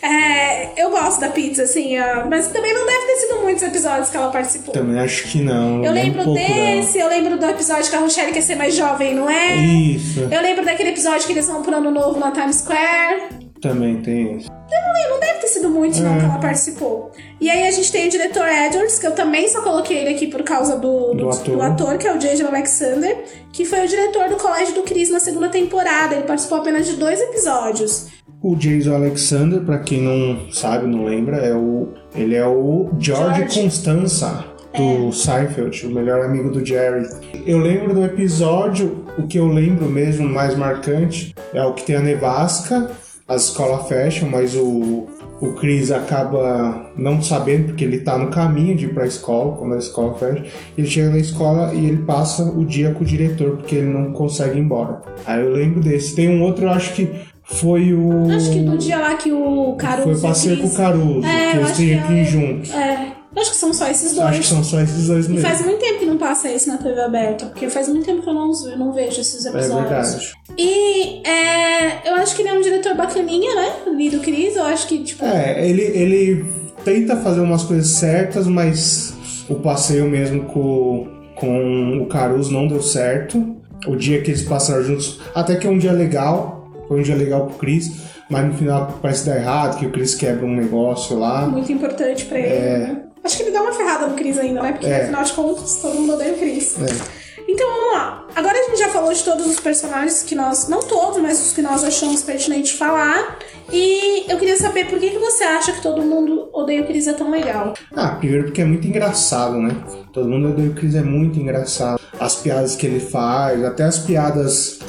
É, 0.01 0.81
eu 0.81 0.89
gosto 0.89 1.19
da 1.19 1.29
pizza, 1.29 1.63
assim, 1.63 1.95
mas 2.29 2.47
também 2.47 2.73
não 2.73 2.85
deve 2.85 3.05
ter 3.05 3.15
sido 3.17 3.41
muitos 3.41 3.63
episódios 3.63 4.09
que 4.09 4.17
ela 4.17 4.29
participou. 4.29 4.73
Também 4.73 4.99
acho 4.99 5.23
que 5.23 5.41
não. 5.41 5.83
Eu 5.83 5.91
lembro 5.91 6.29
um 6.29 6.33
desse, 6.33 6.99
eu 6.99 7.07
lembro 7.07 7.37
do 7.37 7.45
episódio 7.45 7.89
que 7.89 7.95
a 7.95 7.99
Rochelle 7.99 8.31
quer 8.31 8.41
ser 8.41 8.55
mais 8.55 8.75
jovem, 8.75 9.15
não 9.15 9.29
é? 9.29 9.55
Isso. 9.55 10.27
Eu 10.31 10.41
lembro 10.41 10.63
daquele 10.63 10.89
episódio 10.89 11.25
que 11.25 11.33
eles 11.33 11.47
vão 11.47 11.61
pro 11.61 11.75
ano 11.75 11.91
novo 11.91 12.19
na 12.19 12.31
Times 12.31 12.57
Square. 12.57 13.40
Também 13.62 14.01
tem 14.01 14.38
isso. 14.38 14.49
Não, 14.49 15.09
não 15.12 15.20
deve 15.20 15.39
ter 15.39 15.47
sido 15.47 15.70
muito, 15.70 16.01
não, 16.01 16.16
é. 16.16 16.20
que 16.20 16.26
ela 16.26 16.39
participou. 16.39 17.12
E 17.39 17.49
aí 17.49 17.68
a 17.68 17.72
gente 17.72 17.91
tem 17.91 18.07
o 18.07 18.09
diretor 18.09 18.47
Edwards, 18.47 18.97
que 18.97 19.05
eu 19.05 19.12
também 19.12 19.47
só 19.47 19.62
coloquei 19.62 19.99
ele 19.99 20.09
aqui 20.09 20.28
por 20.28 20.43
causa 20.43 20.78
do, 20.78 21.14
do, 21.14 21.16
do, 21.16 21.30
ator. 21.30 21.55
do 21.55 21.62
ator. 21.62 21.97
que 21.97 22.07
é 22.07 22.16
o 22.16 22.18
J.J. 22.18 22.45
Alexander, 22.45 23.24
que 23.51 23.66
foi 23.66 23.86
o 23.86 23.88
diretor 23.88 24.30
do 24.30 24.36
Colégio 24.36 24.74
do 24.74 24.84
Chris 24.84 25.09
na 25.09 25.20
segunda 25.20 25.49
temporada. 25.49 26.16
Ele 26.16 26.24
participou 26.24 26.59
apenas 26.59 26.88
de 26.88 26.95
dois 26.95 27.20
episódios. 27.22 28.07
O 28.41 28.55
Jason 28.55 28.95
Alexander, 28.95 29.62
para 29.62 29.80
quem 29.80 30.01
não 30.01 30.51
sabe, 30.51 30.88
não 30.88 31.05
lembra, 31.05 31.38
é 31.38 31.53
o 31.53 31.89
ele 32.16 32.36
é 32.36 32.45
o 32.45 32.89
George, 32.99 33.39
George. 33.39 33.62
Constanza 33.62 34.45
do 34.76 35.09
é. 35.09 35.12
Seinfeld, 35.12 35.86
o 35.86 35.91
melhor 35.91 36.26
amigo 36.26 36.49
do 36.49 36.66
Jerry. 36.66 37.07
Eu 37.45 37.59
lembro 37.59 37.93
do 37.93 38.03
episódio, 38.03 39.05
o 39.18 39.28
que 39.28 39.38
eu 39.38 39.47
lembro 39.47 39.86
mesmo 39.86 40.28
mais 40.28 40.55
marcante 40.55 41.36
é 41.53 41.64
o 41.64 41.74
que 41.74 41.84
tem 41.84 41.95
a 41.95 42.01
nevasca 42.01 42.89
as 43.28 43.45
escolas 43.45 43.88
fecham, 43.88 44.30
mas 44.30 44.55
o, 44.55 45.07
o 45.41 45.53
Chris 45.53 45.91
acaba 45.91 46.91
não 46.95 47.22
sabendo 47.22 47.67
porque 47.67 47.84
ele 47.84 47.99
tá 47.99 48.17
no 48.17 48.30
caminho 48.30 48.76
de 48.76 48.86
ir 48.86 48.93
pra 48.93 49.05
escola, 49.05 49.57
quando 49.57 49.76
a 49.76 49.78
escola 49.78 50.13
fecha. 50.15 50.45
Ele 50.78 50.88
chega 50.88 51.09
na 51.09 51.17
escola 51.17 51.74
e 51.74 51.86
ele 51.86 52.03
passa 52.03 52.43
o 52.43 52.65
dia 52.65 52.91
com 52.93 53.03
o 53.03 53.07
diretor 53.07 53.57
porque 53.57 53.76
ele 53.76 53.88
não 53.88 54.11
consegue 54.13 54.57
ir 54.57 54.61
embora. 54.61 55.01
Aí 55.26 55.41
eu 55.41 55.51
lembro 55.51 55.80
desse. 55.80 56.15
Tem 56.15 56.30
um 56.30 56.43
outro, 56.43 56.65
eu 56.65 56.69
acho 56.69 56.93
que 56.93 57.09
foi 57.43 57.93
o. 57.93 58.32
Acho 58.32 58.51
que 58.51 58.59
do 58.59 58.78
dia 58.78 58.97
lá 58.97 59.15
que 59.15 59.32
o 59.32 59.76
Caruso. 59.76 60.03
Foi 60.03 60.15
o 60.15 60.22
passeio 60.22 60.57
com 60.59 60.67
o 60.67 60.76
Caruso, 60.76 61.28
é, 61.28 61.51
que 61.51 61.57
eles 61.57 61.78
têm 61.78 62.01
que 62.03 62.13
ir 62.13 62.26
juntos. 62.26 62.74
É. 62.74 63.22
Acho 63.34 63.51
que 63.51 63.57
são 63.57 63.74
só 63.74 63.88
esses 63.88 64.13
dois. 64.13 64.28
Acho 64.28 64.39
que 64.41 64.47
são 64.47 64.63
só 64.63 64.82
esses 64.82 65.07
dois 65.07 65.28
mesmo. 65.28 65.39
E 65.39 65.41
faz 65.41 65.65
muito 65.65 65.80
tempo 65.80 65.99
que 65.99 66.05
não 66.05 66.11
passa 66.22 66.51
esse 66.51 66.67
na 66.67 66.78
TV 66.78 67.01
aberta, 67.01 67.47
porque 67.47 67.67
faz 67.67 67.89
muito 67.89 68.05
tempo 68.05 68.22
que 68.22 68.30
eu 68.30 68.34
não, 68.36 68.51
eu 68.69 68.78
não 68.78 68.93
vejo 68.93 69.19
esses 69.19 69.43
episódios. 69.43 70.34
É. 70.49 70.61
E 70.61 71.28
é, 71.28 72.07
eu 72.07 72.13
acho 72.13 72.36
que 72.36 72.43
ele 72.43 72.49
é 72.49 72.53
um 72.53 72.61
diretor 72.61 72.95
bacaninha, 72.95 73.55
né? 73.55 73.74
Lido 73.97 74.19
Cris, 74.19 74.55
eu 74.55 74.63
acho 74.63 74.88
que, 74.88 75.03
tipo. 75.03 75.26
É, 75.26 75.67
ele, 75.67 75.82
ele 75.82 76.45
tenta 76.86 77.17
fazer 77.17 77.41
umas 77.41 77.63
coisas 77.63 77.88
certas, 77.88 78.45
mas 78.45 79.15
o 79.49 79.55
passeio 79.55 80.07
mesmo 80.07 80.45
com, 80.45 81.07
com 81.36 82.03
o 82.03 82.05
Caruso 82.05 82.53
não 82.53 82.67
deu 82.67 82.84
certo. 82.84 83.57
O 83.88 83.95
dia 83.95 84.22
que 84.22 84.30
eles 84.30 84.43
passaram 84.43 84.84
juntos, 84.84 85.19
até 85.34 85.55
que 85.55 85.65
é 85.65 85.69
um 85.72 85.80
dia 85.80 85.91
legal, 85.91 86.72
foi 86.88 86.99
um 86.99 87.03
dia 87.03 87.15
legal 87.15 87.47
pro 87.47 87.57
Cris, 87.57 87.91
mas 88.30 88.45
no 88.45 88.53
final 88.53 88.99
parece 89.01 89.26
dar 89.26 89.38
errado, 89.38 89.80
que 89.80 89.88
o 89.88 89.91
Chris 89.91 90.13
quebra 90.13 90.45
um 90.45 90.55
negócio 90.55 91.17
lá. 91.17 91.47
Muito 91.47 91.72
importante 91.72 92.26
pra 92.26 92.38
ele, 92.38 92.47
é... 92.47 92.78
né? 92.78 93.00
Acho 93.24 93.38
que 93.38 93.43
ele 93.43 93.51
dá 93.51 93.61
uma 93.61 93.74
ferrada 93.74 94.07
no 94.07 94.15
Chris 94.15 94.38
ainda, 94.38 94.61
né? 94.61 94.72
Porque 94.72 94.88
é. 94.88 95.03
afinal 95.03 95.24
de 95.24 95.34
contas, 95.34 95.78
todo 95.82 95.95
mundo 95.95 96.13
odeia 96.13 96.34
o 96.34 96.38
Chris. 96.38 96.76
É. 96.80 97.22
Então 97.47 97.67
vamos 97.67 97.93
lá. 97.93 98.28
Agora 98.36 98.57
a 98.57 98.63
gente 98.63 98.80
já 98.80 98.89
falou 98.89 99.11
de 99.13 99.24
todos 99.24 99.45
os 99.45 99.59
personagens 99.59 100.24
que 100.24 100.36
nós. 100.36 100.67
Não 100.67 100.80
todos, 100.80 101.22
mas 101.22 101.39
os 101.39 101.53
que 101.53 101.61
nós 101.61 101.84
achamos 101.84 102.22
pertinente 102.22 102.74
falar. 102.74 103.38
E 103.72 104.26
eu 104.32 104.38
queria 104.38 104.57
saber 104.57 104.88
por 104.88 104.99
que, 104.99 105.11
que 105.11 105.17
você 105.17 105.43
acha 105.43 105.72
que 105.74 105.82
todo 105.82 106.01
mundo 106.01 106.49
odeia 106.53 106.82
o 106.82 106.88
Chris 106.88 107.07
é 107.07 107.13
tão 107.13 107.30
legal. 107.30 107.74
Ah, 107.93 108.15
primeiro 108.15 108.45
porque 108.45 108.61
é 108.61 108.65
muito 108.65 108.88
engraçado, 108.88 109.57
né? 109.57 109.76
Todo 110.11 110.30
mundo 110.30 110.49
odeia 110.49 110.69
o 110.69 110.74
Chris 110.74 110.95
é 110.95 111.01
muito 111.01 111.39
engraçado. 111.39 111.99
As 112.19 112.36
piadas 112.36 112.76
que 112.76 112.86
ele 112.86 112.99
faz, 112.99 113.63
até 113.63 113.84
as 113.84 113.99
piadas 113.99 114.80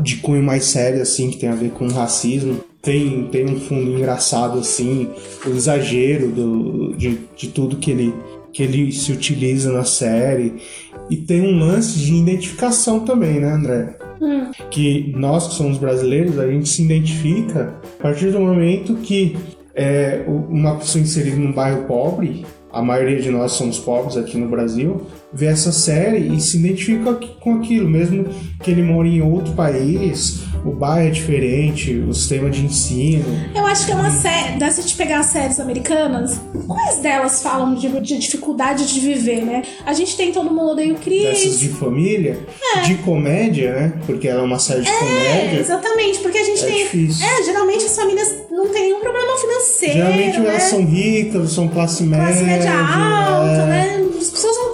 de 0.00 0.16
cunho 0.16 0.42
mais 0.42 0.66
sério, 0.66 1.02
assim, 1.02 1.30
que 1.30 1.36
tem 1.36 1.48
a 1.48 1.54
ver 1.54 1.70
com 1.70 1.86
racismo 1.88 2.62
tem, 2.84 3.24
tem 3.24 3.46
um 3.46 3.58
fundo 3.58 3.90
engraçado 3.90 4.58
assim, 4.58 5.08
o 5.46 5.50
exagero 5.50 6.28
do, 6.28 6.94
de, 6.94 7.18
de 7.34 7.48
tudo 7.48 7.76
que 7.76 7.90
ele, 7.90 8.14
que 8.52 8.62
ele 8.62 8.92
se 8.92 9.10
utiliza 9.10 9.72
na 9.72 9.84
série. 9.84 10.54
E 11.10 11.16
tem 11.16 11.40
um 11.40 11.58
lance 11.58 11.98
de 11.98 12.14
identificação 12.14 13.00
também, 13.00 13.40
né, 13.40 13.52
André? 13.52 13.96
Hum. 14.20 14.50
Que 14.70 15.12
nós 15.16 15.48
que 15.48 15.54
somos 15.54 15.78
brasileiros, 15.78 16.38
a 16.38 16.46
gente 16.46 16.68
se 16.68 16.82
identifica 16.82 17.74
a 17.98 18.02
partir 18.02 18.30
do 18.30 18.38
momento 18.38 18.94
que 18.96 19.36
é, 19.74 20.22
uma 20.26 20.76
pessoa 20.76 21.02
inserida 21.02 21.36
num 21.36 21.52
bairro 21.52 21.84
pobre, 21.84 22.46
a 22.70 22.82
maioria 22.82 23.20
de 23.20 23.30
nós 23.30 23.52
somos 23.52 23.78
pobres 23.78 24.16
aqui 24.16 24.36
no 24.36 24.48
Brasil, 24.48 25.06
vê 25.34 25.46
essa 25.46 25.72
série 25.72 26.34
e 26.34 26.40
se 26.40 26.58
identifica 26.58 27.14
com 27.40 27.56
aquilo, 27.56 27.88
mesmo 27.88 28.26
que 28.62 28.70
ele 28.70 28.82
mora 28.82 29.08
em 29.08 29.20
outro 29.20 29.52
país 29.54 30.44
o 30.64 30.72
bairro 30.72 31.08
é 31.08 31.10
diferente, 31.10 31.94
o 32.08 32.14
sistema 32.14 32.48
de 32.48 32.64
ensino. 32.64 33.24
Eu 33.54 33.66
acho 33.66 33.84
que 33.84 33.92
é 33.92 33.94
uma 33.94 34.10
série. 34.10 34.58
Dá 34.58 34.70
se 34.70 34.82
te 34.82 34.96
pegar 34.96 35.20
as 35.20 35.26
séries 35.26 35.60
americanas, 35.60 36.40
quais 36.66 37.00
delas 37.00 37.42
falam 37.42 37.74
de, 37.74 37.88
de, 38.00 38.18
dificuldade 38.18 38.86
de 38.86 38.98
viver, 38.98 39.44
né? 39.44 39.62
A 39.84 39.92
gente 39.92 40.16
tem 40.16 40.32
todo 40.32 40.50
mundo 40.50 40.70
odeia 40.70 40.94
o 40.94 40.96
Chris. 40.96 41.22
Dessas 41.24 41.60
de 41.60 41.68
família, 41.68 42.38
é. 42.76 42.80
de 42.80 42.94
comédia, 42.96 43.72
né? 43.74 43.92
Porque 44.06 44.26
ela 44.26 44.40
é 44.40 44.44
uma 44.44 44.58
série 44.58 44.80
de 44.80 44.88
é, 44.88 44.98
comédia. 44.98 45.60
Exatamente, 45.60 46.18
porque 46.20 46.38
a 46.38 46.44
gente 46.44 46.64
é 46.64 46.66
tem. 46.66 46.84
Difícil. 46.84 47.26
É, 47.26 47.42
geralmente 47.42 47.84
as 47.84 47.96
famílias 47.96 48.34
não 48.50 48.68
têm 48.68 48.84
nenhum 48.84 49.00
problema 49.00 49.36
financeiro. 49.36 49.94
Geralmente 49.94 50.40
né? 50.40 50.48
elas 50.48 50.62
são 50.62 50.84
ricas, 50.86 51.52
são 51.52 51.68
classe 51.68 52.02
média. 52.04 52.26
Classe 52.26 52.42
média 52.42 52.72
alta, 52.72 53.50
é. 53.50 53.66
né? 53.66 54.08
As 54.18 54.30
pessoas 54.30 54.56
não 54.56 54.72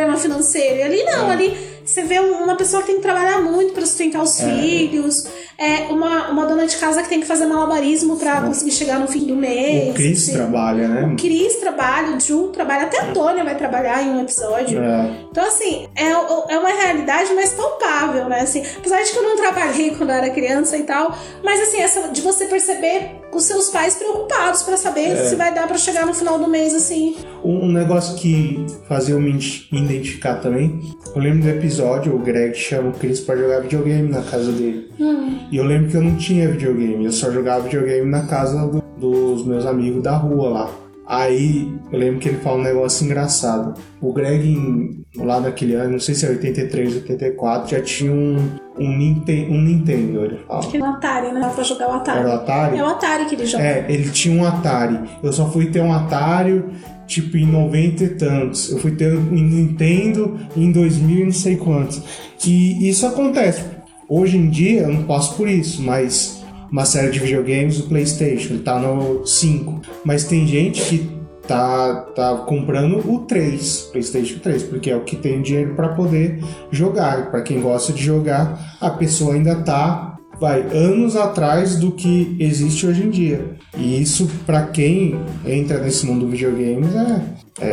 problema 0.00 0.16
financeiro. 0.16 0.76
E 0.76 0.82
ali 0.82 1.02
não, 1.04 1.30
é. 1.30 1.32
ali 1.32 1.56
você 1.84 2.02
vê 2.02 2.18
uma 2.20 2.56
pessoa 2.56 2.82
que 2.82 2.88
tem 2.88 2.96
que 2.96 3.02
trabalhar 3.02 3.40
muito 3.40 3.72
para 3.72 3.84
sustentar 3.84 4.22
os 4.22 4.40
é. 4.40 4.44
filhos, 4.44 5.26
é 5.60 5.92
uma, 5.92 6.30
uma 6.30 6.46
dona 6.46 6.66
de 6.66 6.74
casa 6.78 7.02
que 7.02 7.08
tem 7.10 7.20
que 7.20 7.26
fazer 7.26 7.44
malabarismo 7.44 8.16
para 8.16 8.40
conseguir 8.40 8.70
chegar 8.70 8.98
no 8.98 9.06
fim 9.06 9.26
do 9.26 9.36
mês. 9.36 9.90
O 9.90 9.92
Chris 9.92 10.22
assim. 10.22 10.32
trabalha, 10.32 10.88
né? 10.88 11.12
O 11.12 11.16
Chris 11.16 11.56
trabalha, 11.56 12.16
o 12.16 12.20
Ju 12.20 12.48
trabalha, 12.48 12.84
até 12.84 12.98
a 12.98 13.12
Tônia 13.12 13.44
vai 13.44 13.54
trabalhar 13.54 14.02
em 14.02 14.08
um 14.08 14.22
episódio. 14.22 14.82
É. 14.82 15.10
Então, 15.30 15.46
assim, 15.46 15.86
é, 15.94 16.08
é 16.08 16.58
uma 16.58 16.70
realidade 16.70 17.34
mais 17.34 17.52
palpável, 17.52 18.26
né? 18.26 18.40
Assim, 18.40 18.62
apesar 18.78 19.02
de 19.02 19.10
que 19.10 19.18
eu 19.18 19.22
não 19.22 19.36
trabalhei 19.36 19.90
quando 19.96 20.08
eu 20.08 20.16
era 20.16 20.30
criança 20.30 20.78
e 20.78 20.84
tal, 20.84 21.14
mas 21.44 21.60
assim, 21.60 21.78
essa 21.78 22.08
de 22.08 22.22
você 22.22 22.46
perceber 22.46 23.20
os 23.30 23.44
seus 23.44 23.68
pais 23.68 23.96
preocupados 23.96 24.62
para 24.62 24.78
saber 24.78 25.10
é. 25.10 25.24
se 25.24 25.36
vai 25.36 25.52
dar 25.52 25.68
para 25.68 25.76
chegar 25.76 26.06
no 26.06 26.14
final 26.14 26.38
do 26.38 26.48
mês, 26.48 26.74
assim. 26.74 27.16
Um 27.44 27.70
negócio 27.70 28.16
que 28.16 28.64
fazia 28.88 29.14
eu 29.14 29.20
me 29.20 29.38
identificar 29.72 30.36
também, 30.36 30.80
eu 31.14 31.20
lembro 31.20 31.42
do 31.42 31.48
episódio, 31.50 32.14
o 32.14 32.18
Greg 32.18 32.54
chama 32.56 32.88
o 32.88 32.92
Chris 32.92 33.20
pra 33.20 33.36
jogar 33.36 33.60
videogame 33.60 34.08
na 34.08 34.22
casa 34.22 34.50
dele. 34.52 34.90
Hum. 34.98 35.38
E 35.50 35.56
eu 35.56 35.64
lembro 35.64 35.90
que 35.90 35.96
eu 35.96 36.02
não 36.02 36.14
tinha 36.16 36.48
videogame, 36.48 37.04
eu 37.04 37.12
só 37.12 37.30
jogava 37.30 37.64
videogame 37.64 38.08
na 38.08 38.22
casa 38.22 38.66
do, 38.66 38.82
dos 38.98 39.44
meus 39.44 39.66
amigos 39.66 40.02
da 40.02 40.16
rua 40.16 40.48
lá. 40.48 40.70
Aí 41.10 41.68
eu 41.90 41.98
lembro 41.98 42.20
que 42.20 42.28
ele 42.28 42.38
fala 42.38 42.58
um 42.58 42.62
negócio 42.62 43.04
engraçado. 43.04 43.74
O 44.00 44.12
Greg, 44.12 45.04
lá 45.16 45.40
naquele 45.40 45.74
ano, 45.74 45.92
não 45.92 45.98
sei 45.98 46.14
se 46.14 46.24
é 46.24 46.28
83, 46.28 46.98
84, 46.98 47.68
já 47.68 47.82
tinha 47.82 48.12
um, 48.12 48.36
um, 48.78 48.96
Nintendo, 48.96 49.52
um 49.52 49.60
Nintendo, 49.60 50.24
ele 50.24 50.38
fala. 50.46 50.60
Que 50.60 50.76
é 50.76 50.80
um 50.80 50.84
Atari, 50.84 51.32
né? 51.32 51.40
Dá 51.40 51.48
pra 51.48 51.64
jogar 51.64 51.88
o 51.88 51.92
Atari. 51.94 52.18
Era 52.20 52.28
o 52.28 52.32
Atari? 52.32 52.78
É 52.78 52.84
o 52.84 52.86
Atari 52.86 53.24
que 53.24 53.34
ele 53.34 53.44
joga. 53.44 53.64
É, 53.64 53.86
ele 53.88 54.08
tinha 54.10 54.40
um 54.40 54.46
Atari. 54.46 55.00
Eu 55.20 55.32
só 55.32 55.50
fui 55.50 55.66
ter 55.66 55.80
um 55.80 55.92
Atari, 55.92 56.64
tipo, 57.08 57.36
em 57.36 57.46
90 57.46 58.04
e 58.04 58.08
tantos. 58.10 58.70
Eu 58.70 58.78
fui 58.78 58.92
ter 58.92 59.12
um 59.12 59.32
Nintendo 59.32 60.38
em 60.56 60.70
2000 60.70 61.18
e 61.18 61.24
não 61.24 61.32
sei 61.32 61.56
quantos. 61.56 62.00
E 62.46 62.88
isso 62.88 63.04
acontece. 63.04 63.79
Hoje 64.12 64.36
em 64.36 64.50
dia 64.50 64.80
eu 64.80 64.92
não 64.92 65.04
passo 65.04 65.36
por 65.36 65.48
isso, 65.48 65.80
mas 65.80 66.42
uma 66.68 66.84
série 66.84 67.12
de 67.12 67.20
videogames 67.20 67.78
do 67.78 67.84
PlayStation, 67.84 68.54
ele 68.54 68.62
tá 68.64 68.76
no 68.76 69.24
5. 69.24 69.80
Mas 70.04 70.24
tem 70.24 70.44
gente 70.48 70.82
que 70.82 71.08
tá, 71.46 71.94
tá 72.16 72.36
comprando 72.38 72.98
o 73.08 73.20
3, 73.20 73.90
PlayStation 73.92 74.40
3, 74.40 74.64
porque 74.64 74.90
é 74.90 74.96
o 74.96 75.04
que 75.04 75.14
tem 75.14 75.40
dinheiro 75.40 75.76
para 75.76 75.90
poder 75.90 76.42
jogar. 76.72 77.30
Para 77.30 77.42
quem 77.42 77.60
gosta 77.60 77.92
de 77.92 78.02
jogar, 78.02 78.76
a 78.80 78.90
pessoa 78.90 79.34
ainda 79.34 79.54
tá 79.54 80.09
vai 80.40 80.62
anos 80.72 81.14
atrás 81.16 81.76
do 81.76 81.92
que 81.92 82.34
existe 82.40 82.86
hoje 82.86 83.04
em 83.04 83.10
dia. 83.10 83.44
E 83.76 84.00
isso 84.00 84.28
para 84.46 84.66
quem 84.66 85.14
entra 85.46 85.78
nesse 85.78 86.06
mundo 86.06 86.24
do 86.24 86.30
videogames 86.30 86.94
é, 86.94 87.22
é, 87.60 87.66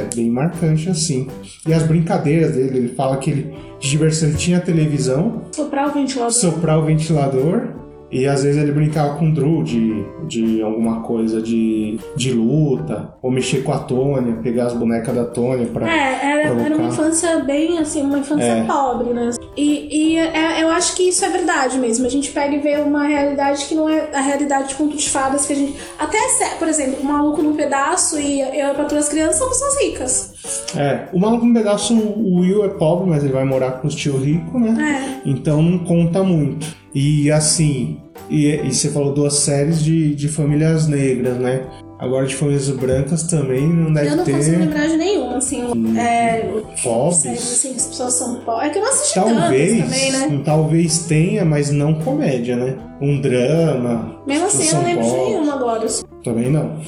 é, 0.00 0.08
bem 0.14 0.28
marcante 0.28 0.90
assim. 0.90 1.28
E 1.66 1.72
as 1.72 1.84
brincadeiras 1.84 2.54
dele, 2.54 2.78
ele 2.78 2.88
fala 2.88 3.16
que 3.18 3.30
ele 3.30 3.54
de 3.78 3.88
diversão 3.88 4.32
tinha 4.32 4.60
televisão, 4.60 5.42
Soprar 5.52 5.88
o 5.88 5.92
ventilador. 5.92 6.32
soprar 6.32 6.78
o 6.78 6.84
ventilador 6.84 7.68
e 8.10 8.26
às 8.26 8.42
vezes 8.42 8.60
ele 8.62 8.72
brincava 8.72 9.16
com 9.16 9.28
o 9.28 9.34
Drew 9.34 9.62
de, 9.62 10.04
de 10.26 10.62
alguma 10.62 11.00
coisa 11.02 11.40
de, 11.42 11.98
de 12.16 12.32
luta, 12.32 13.14
ou 13.22 13.30
mexer 13.30 13.62
com 13.62 13.72
a 13.72 13.78
Tônia, 13.78 14.34
pegar 14.42 14.66
as 14.66 14.74
bonecas 14.74 15.14
da 15.14 15.24
Tônia 15.24 15.66
pra. 15.66 15.88
É, 15.88 16.42
era, 16.42 16.60
era 16.62 16.76
uma 16.76 16.88
infância 16.88 17.38
bem 17.40 17.78
assim, 17.78 18.02
uma 18.02 18.18
infância 18.18 18.44
É. 18.44 18.64
pobre, 18.64 19.12
né? 19.12 19.30
E, 19.56 20.12
e 20.14 20.16
é- 20.16 20.62
eu 20.62 20.68
acho 20.70 20.94
que 20.96 21.08
isso 21.08 21.24
é 21.24 21.28
verdade 21.28 21.78
mesmo. 21.78 22.06
A 22.06 22.08
gente 22.08 22.30
pega 22.30 22.54
e 22.54 22.58
vê 22.58 22.76
uma 22.76 23.04
realidade 23.06 23.64
que 23.66 23.74
não 23.74 23.88
é 23.88 24.08
a 24.14 24.20
realidade 24.20 24.68
de 24.68 24.74
conto 24.74 24.96
de 24.96 25.08
fadas 25.08 25.46
que 25.46 25.52
a 25.52 25.56
gente. 25.56 25.74
Até, 25.98 26.18
por 26.58 26.68
exemplo, 26.68 27.00
o 27.02 27.04
maluco 27.04 27.42
num 27.42 27.54
pedaço 27.54 28.18
e 28.20 28.40
eu 28.40 28.74
para 28.74 28.98
as 28.98 29.08
crianças 29.08 29.36
são 29.36 29.48
pessoas 29.48 29.82
ricas. 29.82 30.34
É, 30.76 31.08
o 31.12 31.18
maluco 31.18 31.44
no 31.44 31.52
pedaço, 31.54 31.94
o 31.94 32.40
Will 32.40 32.64
é 32.64 32.68
pobre, 32.68 33.10
mas 33.10 33.22
ele 33.24 33.32
vai 33.32 33.44
morar 33.44 33.72
com 33.72 33.88
os 33.88 33.94
tio 33.94 34.16
rico, 34.16 34.58
né? 34.58 35.20
É. 35.24 35.28
Então 35.28 35.60
não 35.60 35.78
conta 35.80 36.22
muito. 36.22 36.77
E 36.94 37.30
assim, 37.30 38.00
e, 38.30 38.46
e 38.46 38.74
você 38.74 38.90
falou 38.90 39.12
duas 39.12 39.34
séries 39.34 39.82
de, 39.82 40.14
de 40.14 40.28
famílias 40.28 40.86
negras, 40.86 41.36
né? 41.36 41.62
Agora 41.98 42.26
de 42.26 42.36
famílias 42.36 42.68
brancas 42.70 43.24
também 43.24 43.66
não 43.66 43.92
deve 43.92 44.08
Eu 44.08 44.16
não 44.16 44.24
ter 44.24 44.34
consigo 44.34 44.58
lembrar 44.58 44.86
de 44.86 44.96
nenhuma, 44.96 45.36
assim. 45.38 45.98
É, 45.98 46.42
séries 46.42 46.82
pobres. 46.82 47.26
assim, 47.26 47.74
as 47.74 47.86
pessoas 47.86 48.14
são 48.14 48.36
pobres. 48.36 48.68
É 48.68 48.70
que 48.70 48.78
eu 48.78 48.82
não 48.82 48.90
assisti 48.90 49.14
Talvez, 49.14 49.82
também, 49.82 50.12
né? 50.12 50.42
talvez 50.44 50.98
tenha, 51.06 51.44
mas 51.44 51.70
não 51.70 51.94
comédia, 51.94 52.56
né? 52.56 52.76
Um 53.00 53.20
drama. 53.20 54.22
Mesmo 54.26 54.46
assim, 54.46 54.68
eu 54.68 54.74
não 54.74 54.84
lembro 54.84 55.04
de 55.04 55.10
pobres. 55.10 55.28
nenhuma 55.28 55.54
agora. 55.54 55.86
Também 56.22 56.50
não. 56.50 56.80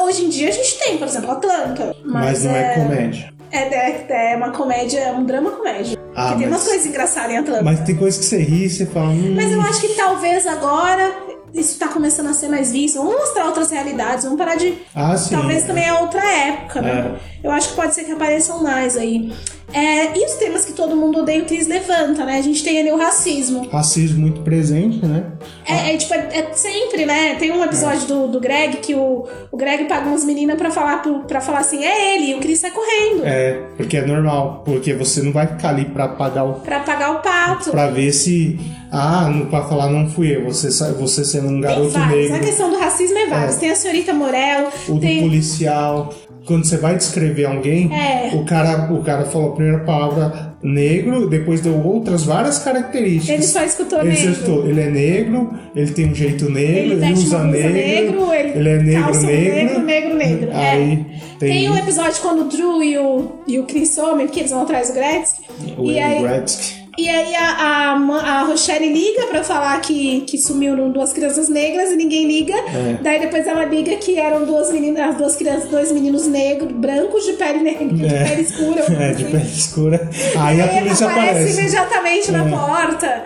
Hoje 0.00 0.24
em 0.24 0.28
dia 0.28 0.48
a 0.48 0.52
gente 0.52 0.78
tem, 0.78 0.98
por 0.98 1.06
exemplo, 1.06 1.30
Atlanta. 1.30 1.94
Mas, 2.04 2.24
Mas, 2.24 2.44
não 2.44 2.56
é, 2.56 2.74
comédia. 2.74 3.32
É, 3.50 3.58
é, 3.58 4.32
é 4.32 4.36
uma 4.36 4.50
comédia, 4.50 5.00
é 5.00 5.12
um 5.12 5.24
drama 5.24 5.50
comédia. 5.50 5.97
Ah, 6.18 6.28
Porque 6.28 6.38
tem 6.42 6.48
mas- 6.50 6.60
umas 6.60 6.68
coisas 6.68 6.86
engraçadas 6.86 7.30
em 7.30 7.36
Atlanta. 7.38 7.62
Mas 7.62 7.80
tem 7.80 7.94
coisa 7.96 8.18
que 8.18 8.24
você 8.24 8.38
ri 8.42 8.64
e 8.64 8.70
você 8.70 8.86
fala. 8.86 9.10
Hum, 9.10 9.34
Mas 9.36 9.52
eu 9.52 9.60
acho 9.60 9.80
que 9.80 9.88
talvez 9.94 10.46
agora 10.46 11.12
isso 11.54 11.78
tá 11.78 11.88
começando 11.88 12.28
a 12.28 12.32
ser 12.34 12.48
mais 12.48 12.70
visto. 12.72 12.96
Vamos 12.98 13.14
mostrar 13.16 13.46
outras 13.46 13.70
realidades, 13.70 14.24
vamos 14.24 14.38
parar 14.38 14.56
de. 14.56 14.74
Ah, 14.94 15.16
sim. 15.16 15.34
Talvez 15.34 15.64
também 15.64 15.84
é 15.86 15.92
outra 15.94 16.24
época, 16.24 16.80
né? 16.82 17.16
Eu 17.42 17.50
acho 17.50 17.68
que 17.70 17.74
pode 17.76 17.94
ser 17.94 18.04
que 18.04 18.12
apareçam 18.12 18.62
mais 18.62 18.96
aí. 18.96 19.32
É, 19.70 20.18
e 20.18 20.24
os 20.24 20.32
temas 20.36 20.64
que 20.64 20.72
todo 20.72 20.96
mundo 20.96 21.18
odeia, 21.18 21.42
o 21.42 21.44
Cris 21.46 21.66
levanta, 21.68 22.24
né? 22.24 22.38
A 22.38 22.42
gente 22.42 22.64
tem 22.64 22.80
ali 22.80 22.90
o 22.90 22.96
racismo. 22.96 23.68
Racismo 23.68 24.18
muito 24.18 24.40
presente, 24.40 25.04
né? 25.04 25.26
É, 25.66 25.92
é, 25.92 25.96
tipo, 25.98 26.14
é, 26.14 26.26
é 26.32 26.52
sempre, 26.54 27.04
né? 27.04 27.34
Tem 27.34 27.52
um 27.52 27.62
episódio 27.62 28.06
do, 28.08 28.28
do 28.28 28.40
Greg 28.40 28.78
que 28.78 28.94
o, 28.94 29.26
o 29.52 29.56
Greg 29.58 29.84
paga 29.84 30.08
umas 30.08 30.24
meninas 30.24 30.56
pra 30.56 30.70
falar, 30.70 31.02
pro- 31.02 31.20
pra 31.24 31.42
falar 31.42 31.58
assim, 31.58 31.84
é 31.84 32.14
ele, 32.16 32.30
e 32.30 32.34
o 32.34 32.40
Chris 32.40 32.60
sai 32.60 32.70
correndo. 32.70 33.26
É, 33.26 33.60
porque 33.76 33.98
é 33.98 34.06
normal. 34.06 34.62
Porque 34.64 34.94
você 34.94 35.20
não 35.22 35.32
vai 35.32 35.46
ficar 35.46 35.68
ali 35.68 35.84
pra 35.84 36.08
pagar 36.08 36.44
o. 36.44 36.54
Pra 36.60 36.80
pagar 36.80 37.10
o 37.16 37.18
pato. 37.20 37.70
Pra 37.70 37.88
ver 37.88 38.10
se. 38.12 38.58
Ah, 38.90 39.28
não, 39.30 39.46
pra 39.46 39.64
falar 39.64 39.90
não 39.90 40.08
fui 40.08 40.34
eu. 40.34 40.46
Você, 40.46 40.68
você 40.94 41.24
sendo 41.40 41.48
um 41.48 41.52
Tem 41.52 41.60
garoto 41.60 41.88
vários. 41.90 42.30
A 42.30 42.32
negro. 42.34 42.46
questão 42.46 42.70
do 42.70 42.78
racismo 42.78 43.18
é 43.18 43.26
vários. 43.26 43.56
É. 43.56 43.60
Tem 43.60 43.70
a 43.70 43.74
senhorita 43.76 44.12
Morel, 44.12 44.68
O 44.88 44.94
do 44.94 45.00
tem. 45.00 45.20
policial. 45.22 46.14
Quando 46.46 46.64
você 46.64 46.78
vai 46.78 46.96
descrever 46.96 47.44
alguém, 47.44 47.90
É. 47.92 48.30
o, 48.34 48.42
cara, 48.44 48.90
o 48.90 49.02
cara 49.02 49.26
falou 49.26 49.52
a 49.52 49.54
primeira 49.54 49.80
palavra 49.84 50.56
negro, 50.62 51.28
depois 51.28 51.60
deu 51.60 51.78
outras 51.84 52.24
várias 52.24 52.58
características. 52.58 53.28
Ele 53.28 53.42
só 53.42 53.62
escutou 53.62 54.00
Ele 54.00 54.08
negro. 54.10 54.30
acertou. 54.30 54.66
Ele 54.66 54.80
é 54.80 54.90
negro, 54.90 55.50
ele 55.76 55.90
tem 55.92 56.08
um 56.10 56.14
jeito 56.14 56.50
negro, 56.50 56.92
Ele 56.94 57.04
ele, 57.04 57.12
usa 57.12 57.44
negro, 57.44 57.72
negro, 57.74 58.32
ele, 58.32 58.58
ele 58.58 58.68
é 58.70 58.78
negro, 58.82 59.20
negro. 59.20 59.54
negro, 59.54 59.84
negro, 59.84 60.14
negro. 60.16 60.50
É. 60.52 60.70
Aí 60.70 61.06
tem, 61.38 61.50
Tem 61.50 61.70
um 61.70 61.76
episódio 61.76 62.20
quando 62.22 62.40
o 62.40 62.44
Drew 62.48 62.82
e 62.82 62.96
o, 62.96 63.28
e 63.46 63.58
o 63.58 63.64
Chris 63.64 63.90
somem, 63.90 64.26
porque 64.26 64.40
eles 64.40 64.50
vão 64.50 64.62
atrás 64.62 64.88
do 64.88 64.94
Gretzky. 64.94 65.42
o 65.76 65.84
E 65.90 65.98
aí, 66.00 66.22
Gretzky. 66.22 66.77
E 66.98 67.08
aí 67.08 67.34
a, 67.34 67.48
a, 67.50 68.40
a 68.40 68.42
Rochelle 68.42 68.92
liga 68.92 69.26
pra 69.28 69.44
falar 69.44 69.80
que, 69.80 70.22
que 70.22 70.36
sumiram 70.36 70.90
duas 70.90 71.12
crianças 71.12 71.48
negras 71.48 71.92
e 71.92 71.96
ninguém 71.96 72.26
liga. 72.26 72.54
É. 72.54 72.98
Daí 73.02 73.20
depois 73.20 73.46
ela 73.46 73.64
liga 73.64 73.94
que 73.96 74.18
eram 74.18 74.44
duas 74.44 74.72
meninas, 74.72 75.10
as 75.10 75.16
duas 75.16 75.36
crianças, 75.36 75.68
dois 75.70 75.92
meninos 75.92 76.26
negros, 76.26 76.72
brancos 76.72 77.24
de 77.24 77.34
pele 77.34 77.60
negra, 77.60 77.86
de 77.88 78.04
É. 78.06 78.24
pele 78.24 78.42
escura. 78.42 78.84
É, 78.98 79.12
de 79.12 79.24
pele 79.24 79.44
escura. 79.44 80.10
Aí 80.38 80.60
a 80.60 80.64
Aí 80.64 80.78
polícia 80.80 81.06
aparece 81.06 81.30
aparece. 81.30 81.60
imediatamente 81.60 82.30
na 82.32 82.46
É. 82.46 82.50
porta. 82.50 83.24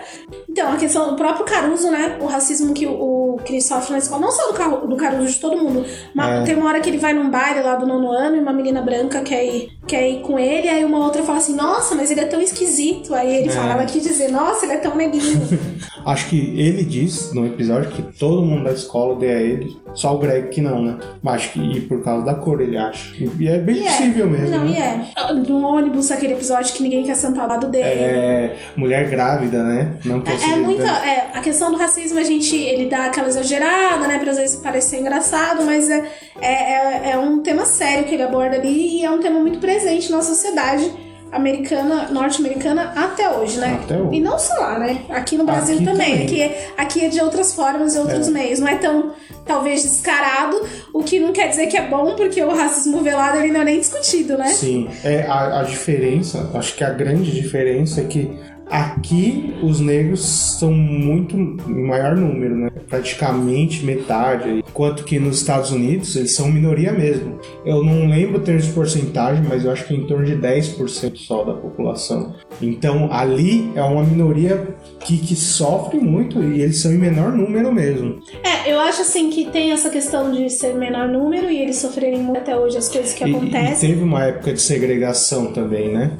Então, 0.53 0.71
a 0.71 0.75
questão 0.77 1.09
do 1.09 1.15
próprio 1.15 1.45
Caruso, 1.45 1.89
né? 1.89 2.15
O 2.21 2.27
racismo 2.27 2.75
que 2.75 2.85
o, 2.85 2.91
o 3.33 3.39
Chris 3.43 3.65
sofre 3.65 3.93
na 3.93 3.97
escola, 3.97 4.21
não 4.21 4.31
só 4.31 4.51
do, 4.51 4.87
do 4.87 4.95
Caruso, 4.95 5.33
de 5.33 5.39
todo 5.39 5.57
mundo. 5.57 5.83
Mas 6.13 6.41
É. 6.41 6.43
tem 6.43 6.55
uma 6.55 6.67
hora 6.67 6.79
que 6.79 6.87
ele 6.91 6.99
vai 6.99 7.11
num 7.11 7.27
baile 7.31 7.61
lá 7.63 7.75
do 7.75 7.87
nono 7.87 8.11
ano 8.11 8.35
e 8.35 8.39
uma 8.39 8.53
menina 8.53 8.79
branca 8.79 9.21
quer 9.21 9.43
ir, 9.43 9.71
quer 9.87 10.07
ir 10.07 10.21
com 10.21 10.37
ele, 10.37 10.69
aí 10.69 10.85
uma 10.85 10.99
outra 11.03 11.23
fala 11.23 11.39
assim, 11.39 11.55
nossa, 11.55 11.95
mas 11.95 12.11
ele 12.11 12.19
é 12.21 12.25
tão 12.25 12.39
esquisito. 12.39 13.15
Aí 13.15 13.35
ele 13.37 13.49
É. 13.49 13.51
fala, 13.51 13.71
ela 13.73 13.85
quis 13.85 14.03
dizer, 14.03 14.29
nossa, 14.31 14.63
ele 14.65 14.73
é 14.73 14.77
tão 14.77 14.95
neguinho. 14.95 15.41
Acho 16.05 16.27
que 16.29 16.37
ele 16.59 16.83
diz 16.83 17.33
no 17.33 17.47
episódio 17.47 17.89
que 17.89 18.01
todo 18.19 18.43
mundo 18.43 18.65
da 18.65 18.73
escola 18.73 19.13
odeia 19.13 19.39
ele, 19.39 19.75
só 19.95 20.13
o 20.13 20.17
Greg 20.19 20.49
que 20.49 20.59
não, 20.61 20.81
né? 20.83 20.97
Mas 21.21 21.35
acho 21.35 21.53
que 21.53 21.59
e 21.61 21.81
por 21.81 22.03
causa 22.03 22.25
da 22.25 22.35
cor, 22.35 22.59
ele 22.61 22.75
acha. 22.77 23.13
E 23.39 23.47
é 23.47 23.57
bem 23.57 23.77
E 23.77 23.87
é. 23.87 23.89
possível 23.89 24.29
mesmo. 24.29 24.49
Não, 24.49 24.65
né? 24.65 24.71
e 25.17 25.21
é. 25.21 25.33
No 25.33 25.65
ônibus, 25.65 26.11
aquele 26.11 26.33
episódio 26.33 26.73
que 26.73 26.83
ninguém 26.83 27.03
quer 27.05 27.15
sentar 27.15 27.43
ao 27.43 27.49
lado 27.51 27.67
dele. 27.67 27.85
É, 27.85 28.55
mulher 28.75 29.09
grávida, 29.09 29.63
né? 29.63 29.93
Não 30.03 30.17
É, 30.17 30.21
é 30.51 30.55
muita. 30.57 30.87
É, 30.87 31.29
a 31.33 31.39
questão 31.41 31.71
do 31.71 31.77
racismo, 31.77 32.19
a 32.19 32.23
gente. 32.23 32.55
Ele 32.55 32.87
dá 32.89 33.05
aquela 33.05 33.27
exagerada, 33.27 34.07
né? 34.07 34.17
Pra 34.19 34.31
às 34.31 34.37
vezes 34.37 34.55
parecer 34.57 34.99
engraçado, 34.99 35.63
mas 35.63 35.89
é, 35.89 36.03
é, 36.41 36.47
é, 36.47 37.11
é 37.13 37.17
um 37.17 37.39
tema 37.41 37.65
sério 37.65 38.05
que 38.05 38.13
ele 38.13 38.23
aborda 38.23 38.55
ali 38.55 38.99
e 38.99 39.05
é 39.05 39.09
um 39.11 39.19
tema 39.19 39.39
muito 39.39 39.59
presente 39.59 40.11
na 40.11 40.21
sociedade 40.21 40.91
americana, 41.31 42.09
norte-americana 42.11 42.93
até 42.95 43.27
hoje, 43.29 43.57
né? 43.57 43.79
Até 43.83 43.97
hoje. 43.97 44.17
E 44.17 44.21
não 44.21 44.37
só 44.37 44.53
lá, 44.53 44.77
né? 44.77 45.01
Aqui 45.09 45.35
no 45.35 45.43
Brasil 45.43 45.75
Aqui 45.77 45.85
também. 45.85 46.11
também. 46.11 46.25
Aqui, 46.25 46.41
é, 46.41 46.67
aqui 46.77 47.05
é 47.05 47.09
de 47.09 47.19
outras 47.19 47.55
formas 47.55 47.95
e 47.95 47.99
outros 47.99 48.27
É. 48.27 48.31
meios. 48.31 48.59
Não 48.59 48.67
é 48.67 48.75
tão, 48.75 49.13
talvez, 49.43 49.81
descarado, 49.81 50.61
o 50.93 51.01
que 51.03 51.19
não 51.19 51.31
quer 51.33 51.47
dizer 51.49 51.65
que 51.67 51.75
é 51.75 51.87
bom, 51.87 52.15
porque 52.15 52.41
o 52.43 52.55
racismo 52.55 53.01
velado 53.01 53.39
ele 53.39 53.51
não 53.51 53.61
é 53.61 53.65
nem 53.65 53.79
discutido, 53.79 54.37
né? 54.37 54.47
Sim, 54.49 54.87
é 55.03 55.23
a, 55.23 55.61
a 55.61 55.63
diferença, 55.63 56.51
acho 56.53 56.75
que 56.75 56.83
a 56.83 56.91
grande 56.91 57.31
diferença 57.31 58.01
é 58.01 58.03
que 58.03 58.39
aqui 58.73 59.53
os 59.61 59.79
negros 59.79 60.25
são 60.25 60.73
muito 60.73 61.35
em 61.37 61.87
maior 61.87 62.15
número, 62.17 62.55
né? 62.55 62.69
Praticamente 62.89 63.85
metade, 63.85 64.63
enquanto 64.67 65.03
que 65.03 65.19
nos 65.19 65.37
Estados 65.37 65.71
Unidos 65.71 66.15
eles 66.15 66.35
são 66.35 66.51
minoria 66.51 66.91
mesmo. 66.91 67.37
Eu 67.65 67.83
não 67.83 68.07
lembro 68.09 68.39
termos 68.41 68.65
de 68.65 68.71
porcentagem, 68.73 69.43
mas 69.47 69.63
eu 69.63 69.71
acho 69.71 69.85
que 69.85 69.93
é 69.93 69.97
em 69.97 70.07
torno 70.07 70.25
de 70.25 70.35
10% 70.35 71.15
só 71.17 71.43
da 71.43 71.53
população. 71.53 72.33
Então 72.61 73.11
ali 73.11 73.71
é 73.75 73.81
uma 73.83 74.03
minoria 74.03 74.75
que, 74.99 75.17
que 75.17 75.35
sofre 75.35 75.99
muito 75.99 76.41
e 76.41 76.61
eles 76.61 76.81
são 76.81 76.91
em 76.91 76.97
menor 76.97 77.31
número 77.31 77.71
mesmo. 77.71 78.19
É, 78.43 78.71
eu 78.71 78.79
acho 78.79 79.01
assim 79.01 79.29
que 79.29 79.45
tem 79.45 79.71
essa 79.71 79.89
questão 79.89 80.31
de 80.31 80.49
ser 80.49 80.73
menor 80.73 81.07
número 81.07 81.49
e 81.49 81.61
eles 81.61 81.75
sofrerem 81.77 82.19
muito 82.19 82.37
até 82.39 82.55
hoje 82.57 82.77
as 82.77 82.89
coisas 82.89 83.13
que 83.13 83.23
E- 83.23 83.27
E, 83.31 83.35
acontecem. 83.35 83.89
teve 83.91 84.03
uma 84.03 84.23
época 84.23 84.53
de 84.53 84.61
segregação 84.61 85.53
também, 85.53 85.93
né? 85.93 86.11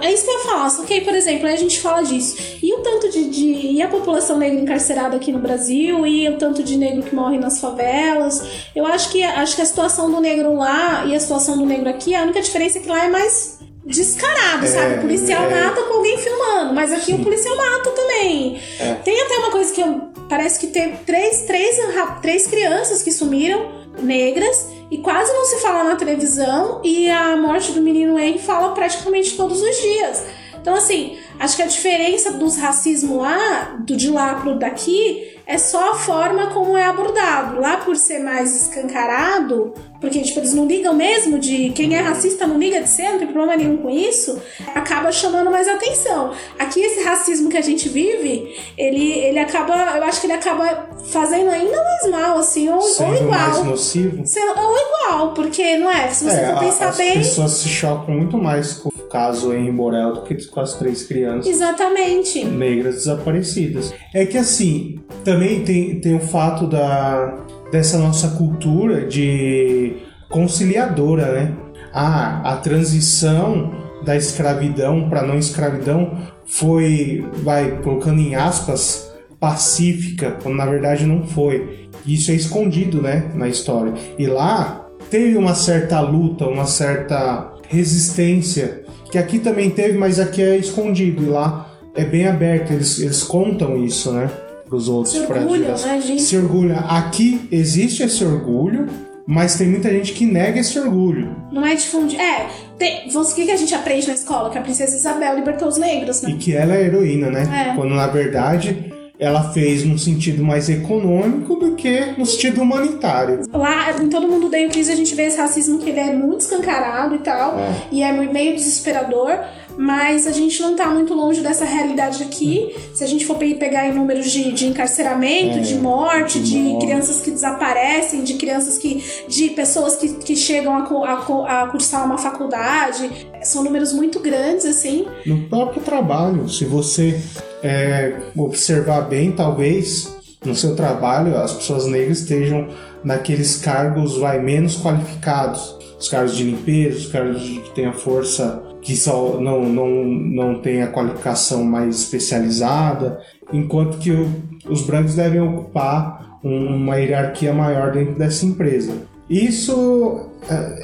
Então, 0.00 0.08
é 0.08 0.12
isso 0.12 0.24
que 0.24 0.30
eu 0.30 0.40
falar. 0.40 0.70
Só 0.70 0.82
que 0.84 0.94
aí, 0.94 1.00
por 1.02 1.14
exemplo, 1.14 1.46
aí 1.46 1.54
a 1.54 1.58
gente 1.58 1.78
fala 1.80 2.02
disso. 2.02 2.36
E 2.62 2.72
o 2.72 2.78
tanto 2.78 3.10
de, 3.10 3.28
de. 3.28 3.72
E 3.72 3.82
a 3.82 3.88
população 3.88 4.38
negra 4.38 4.60
encarcerada 4.60 5.16
aqui 5.16 5.30
no 5.30 5.38
Brasil, 5.38 6.06
e 6.06 6.28
o 6.28 6.38
tanto 6.38 6.62
de 6.62 6.76
negro 6.76 7.02
que 7.02 7.14
morre 7.14 7.38
nas 7.38 7.60
favelas. 7.60 8.42
Eu 8.74 8.86
acho 8.86 9.10
que, 9.10 9.22
acho 9.22 9.54
que 9.54 9.62
a 9.62 9.66
situação 9.66 10.10
do 10.10 10.20
negro 10.20 10.54
lá 10.56 11.04
e 11.06 11.14
a 11.14 11.20
situação 11.20 11.56
do 11.56 11.66
negro 11.66 11.88
aqui, 11.88 12.14
a 12.14 12.22
única 12.22 12.40
diferença 12.40 12.78
é 12.78 12.80
que 12.80 12.88
lá 12.88 13.04
é 13.04 13.08
mais 13.08 13.60
descarado, 13.84 14.64
É, 14.64 14.68
sabe? 14.68 14.94
O 14.96 15.00
policial 15.00 15.44
é. 15.50 15.62
mata 15.62 15.82
com 15.82 15.94
alguém 15.94 16.16
filmando, 16.18 16.74
mas 16.74 16.92
aqui 16.92 17.14
o 17.14 17.18
policial 17.18 17.56
mata 17.56 17.90
também. 17.90 18.60
É. 18.78 18.94
Tem 18.94 19.20
até 19.22 19.38
uma 19.38 19.50
coisa 19.50 19.72
que 19.72 19.80
eu. 19.80 20.10
Parece 20.28 20.60
que 20.60 20.68
teve 20.68 20.98
três, 21.04 21.42
três, 21.42 21.76
três 22.22 22.46
crianças 22.46 23.02
que 23.02 23.10
sumiram, 23.10 23.72
negras, 24.00 24.68
e 24.90 24.98
quase 24.98 25.32
não 25.32 25.44
se 25.44 25.60
fala 25.60 25.84
na 25.84 25.96
televisão, 25.96 26.80
e 26.82 27.08
a 27.08 27.36
morte 27.36 27.72
do 27.72 27.80
menino 27.80 28.18
Henry 28.18 28.38
fala 28.38 28.74
praticamente 28.74 29.36
todos 29.36 29.62
os 29.62 29.76
dias. 29.76 30.24
Então, 30.60 30.74
assim, 30.74 31.18
acho 31.40 31.56
que 31.56 31.62
a 31.62 31.66
diferença 31.66 32.30
dos 32.32 32.56
racismo 32.56 33.16
lá, 33.22 33.76
do 33.80 33.96
de 33.96 34.08
lá 34.10 34.34
pro 34.36 34.56
daqui, 34.58 35.26
é 35.46 35.58
só 35.58 35.90
a 35.90 35.94
forma 35.96 36.46
como 36.48 36.76
é 36.76 36.84
abordado. 36.84 37.58
Lá 37.60 37.78
por 37.78 37.96
ser 37.96 38.20
mais 38.20 38.54
escancarado, 38.62 39.74
porque 40.00 40.20
tipo, 40.20 40.38
eles 40.38 40.54
não 40.54 40.64
ligam 40.66 40.94
mesmo 40.94 41.38
de 41.40 41.70
quem 41.70 41.94
é 41.96 42.00
racista 42.00 42.46
não 42.46 42.56
liga 42.58 42.80
de 42.80 42.88
ser, 42.88 43.10
não 43.10 43.18
tem 43.18 43.26
problema 43.26 43.56
nenhum 43.56 43.76
com 43.78 43.90
isso, 43.90 44.40
acaba 44.74 45.10
chamando 45.10 45.50
mais 45.50 45.66
atenção. 45.66 46.32
Aqui 46.58 46.80
esse 46.80 47.02
racismo 47.02 47.48
que 47.50 47.56
a 47.56 47.60
gente 47.62 47.88
vive, 47.88 48.54
ele, 48.78 49.10
ele 49.12 49.38
acaba, 49.40 49.74
eu 49.96 50.04
acho 50.04 50.20
que 50.20 50.26
ele 50.28 50.34
acaba 50.34 50.88
fazendo 51.10 51.50
ainda 51.50 51.76
mais 51.82 52.10
mal, 52.10 52.38
assim, 52.38 52.68
ou, 52.68 52.80
Sendo 52.82 53.08
ou 53.10 53.16
igual. 53.16 53.28
mais 53.40 53.64
nocivo. 53.64 54.24
Sendo- 54.24 54.54
ou 54.58 54.76
igual, 54.78 55.34
porque 55.34 55.76
não 55.78 55.90
é? 55.90 56.08
Se 56.10 56.24
você 56.24 56.36
É, 56.36 56.52
for 56.54 56.60
pensar 56.60 56.88
as 56.90 56.96
bem. 56.96 57.14
pessoas 57.14 57.50
se 57.52 57.68
chocam 57.68 58.14
muito 58.14 58.38
mais 58.38 58.74
com 58.74 58.88
o 58.88 58.92
caso 59.08 59.52
em 59.52 59.70
Borel 59.72 60.12
do 60.14 60.22
que 60.22 60.46
com 60.46 60.60
as 60.60 60.74
três 60.74 61.02
crianças 61.02 61.29
Exatamente. 61.38 62.44
negras 62.44 62.96
desaparecidas. 62.96 63.92
É 64.14 64.26
que 64.26 64.38
assim, 64.38 65.00
também 65.24 65.62
tem, 65.62 66.00
tem 66.00 66.16
o 66.16 66.20
fato 66.20 66.66
da, 66.66 67.44
dessa 67.70 67.98
nossa 67.98 68.28
cultura 68.30 69.06
de 69.06 69.96
conciliadora, 70.28 71.32
né? 71.32 71.56
Ah, 71.92 72.52
a 72.52 72.56
transição 72.56 73.72
da 74.04 74.16
escravidão 74.16 75.08
para 75.08 75.22
não 75.22 75.36
escravidão 75.36 76.16
foi, 76.46 77.24
vai 77.42 77.80
colocando 77.82 78.20
em 78.20 78.34
aspas, 78.34 79.10
pacífica, 79.38 80.36
quando 80.42 80.56
na 80.56 80.66
verdade 80.66 81.06
não 81.06 81.26
foi. 81.26 81.88
Isso 82.06 82.30
é 82.30 82.34
escondido, 82.34 83.00
né, 83.00 83.30
na 83.34 83.48
história. 83.48 83.94
E 84.18 84.26
lá 84.26 84.86
teve 85.10 85.36
uma 85.36 85.54
certa 85.54 86.00
luta, 86.00 86.46
uma 86.46 86.66
certa 86.66 87.52
resistência, 87.68 88.84
que 89.10 89.18
aqui 89.18 89.38
também 89.38 89.70
teve, 89.70 89.98
mas 89.98 90.18
aqui 90.18 90.42
é 90.42 90.56
escondido. 90.56 91.22
E 91.22 91.26
lá 91.26 91.70
é 91.94 92.04
bem 92.04 92.26
aberto, 92.26 92.72
eles, 92.72 92.98
eles 92.98 93.22
contam 93.22 93.82
isso, 93.82 94.12
né? 94.12 94.30
Para 94.66 94.76
os 94.76 94.88
outros. 94.88 95.12
Se 95.12 95.26
geração. 95.66 95.88
né, 95.88 96.00
gente? 96.00 96.22
Se 96.22 96.36
orgulha. 96.36 96.78
Aqui 96.78 97.48
existe 97.50 98.02
esse 98.02 98.24
orgulho, 98.24 98.86
mas 99.26 99.56
tem 99.56 99.68
muita 99.68 99.90
gente 99.90 100.12
que 100.12 100.24
nega 100.24 100.60
esse 100.60 100.78
orgulho. 100.78 101.34
Não 101.50 101.66
é 101.66 101.74
difundir. 101.74 102.20
É, 102.20 102.48
tem, 102.78 103.08
o 103.08 103.34
que, 103.34 103.44
que 103.44 103.50
a 103.50 103.56
gente 103.56 103.74
aprende 103.74 104.06
na 104.06 104.14
escola? 104.14 104.50
Que 104.50 104.58
a 104.58 104.62
princesa 104.62 104.96
Isabel 104.96 105.34
libertou 105.34 105.68
os 105.68 105.76
negros, 105.76 106.22
né? 106.22 106.30
E 106.30 106.34
que 106.34 106.54
ela 106.54 106.74
é 106.74 106.84
heroína, 106.84 107.30
né? 107.30 107.70
É. 107.70 107.74
Quando 107.74 107.94
na 107.94 108.06
verdade 108.06 108.92
ela 109.20 109.52
fez 109.52 109.84
num 109.84 109.98
sentido 109.98 110.42
mais 110.42 110.70
econômico 110.70 111.54
do 111.56 111.74
que 111.76 112.14
no 112.16 112.24
sentido 112.24 112.62
humanitário. 112.62 113.42
Lá, 113.52 113.92
em 113.92 114.08
todo 114.08 114.26
mundo 114.26 114.46
odeia 114.46 114.66
o 114.66 114.70
Chris, 114.70 114.88
a 114.88 114.96
gente 114.96 115.14
vê 115.14 115.24
esse 115.24 115.36
racismo 115.36 115.78
que 115.78 115.90
ele 115.90 116.00
é 116.00 116.10
muito 116.10 116.40
escancarado 116.40 117.14
e 117.14 117.18
tal. 117.18 117.58
É. 117.58 117.74
E 117.92 118.02
é 118.02 118.10
meio 118.12 118.56
desesperador. 118.56 119.38
Mas 119.76 120.26
a 120.26 120.32
gente 120.32 120.60
não 120.60 120.76
tá 120.76 120.86
muito 120.88 121.14
longe 121.14 121.40
dessa 121.40 121.64
realidade 121.64 122.22
aqui. 122.22 122.74
Se 122.94 123.02
a 123.02 123.06
gente 123.06 123.24
for 123.26 123.36
pe- 123.36 123.54
pegar 123.54 123.88
em 123.88 123.92
números 123.94 124.30
de, 124.30 124.52
de 124.52 124.66
encarceramento, 124.66 125.58
É, 125.58 125.60
de 125.60 125.74
morte, 125.76 126.38
de 126.40 126.58
morte. 126.58 126.86
crianças 126.86 127.20
que 127.20 127.30
desaparecem, 127.30 128.22
de 128.22 128.34
crianças 128.34 128.78
que. 128.78 129.02
de 129.28 129.50
pessoas 129.50 129.96
que, 129.96 130.08
que 130.14 130.36
chegam 130.36 130.74
a, 130.76 130.82
a, 130.82 131.62
a 131.62 131.66
cursar 131.68 132.04
uma 132.04 132.18
faculdade. 132.18 133.10
São 133.42 133.64
números 133.64 133.92
muito 133.92 134.20
grandes, 134.20 134.66
assim. 134.66 135.06
No 135.24 135.48
próprio 135.48 135.82
trabalho, 135.82 136.48
se 136.48 136.64
você 136.64 137.20
é, 137.62 138.16
observar 138.36 139.02
bem, 139.02 139.32
talvez 139.32 140.14
no 140.44 140.54
seu 140.54 140.74
trabalho 140.74 141.36
as 141.36 141.52
pessoas 141.52 141.86
negras 141.86 142.20
estejam 142.20 142.68
naqueles 143.04 143.56
cargos 143.56 144.16
vai 144.18 144.38
menos 144.40 144.76
qualificados, 144.76 145.76
os 145.98 146.08
cargos 146.08 146.36
de 146.36 146.44
limpeza, 146.44 146.98
os 146.98 147.06
cargos 147.06 147.42
que 147.42 147.70
tem 147.74 147.86
a 147.86 147.92
força 147.92 148.62
que 148.82 148.96
só 148.96 149.38
não, 149.40 149.68
não, 149.68 150.04
não 150.04 150.54
tem 150.60 150.82
a 150.82 150.86
qualificação 150.88 151.62
mais 151.64 152.00
especializada, 152.00 153.20
enquanto 153.52 153.98
que 153.98 154.10
o- 154.10 154.28
os 154.68 154.82
brancos 154.82 155.14
devem 155.14 155.40
ocupar 155.40 156.38
um- 156.42 156.76
uma 156.76 156.96
hierarquia 156.96 157.52
maior 157.52 157.92
dentro 157.92 158.14
dessa 158.14 158.46
empresa. 158.46 158.92
Isso 159.28 160.29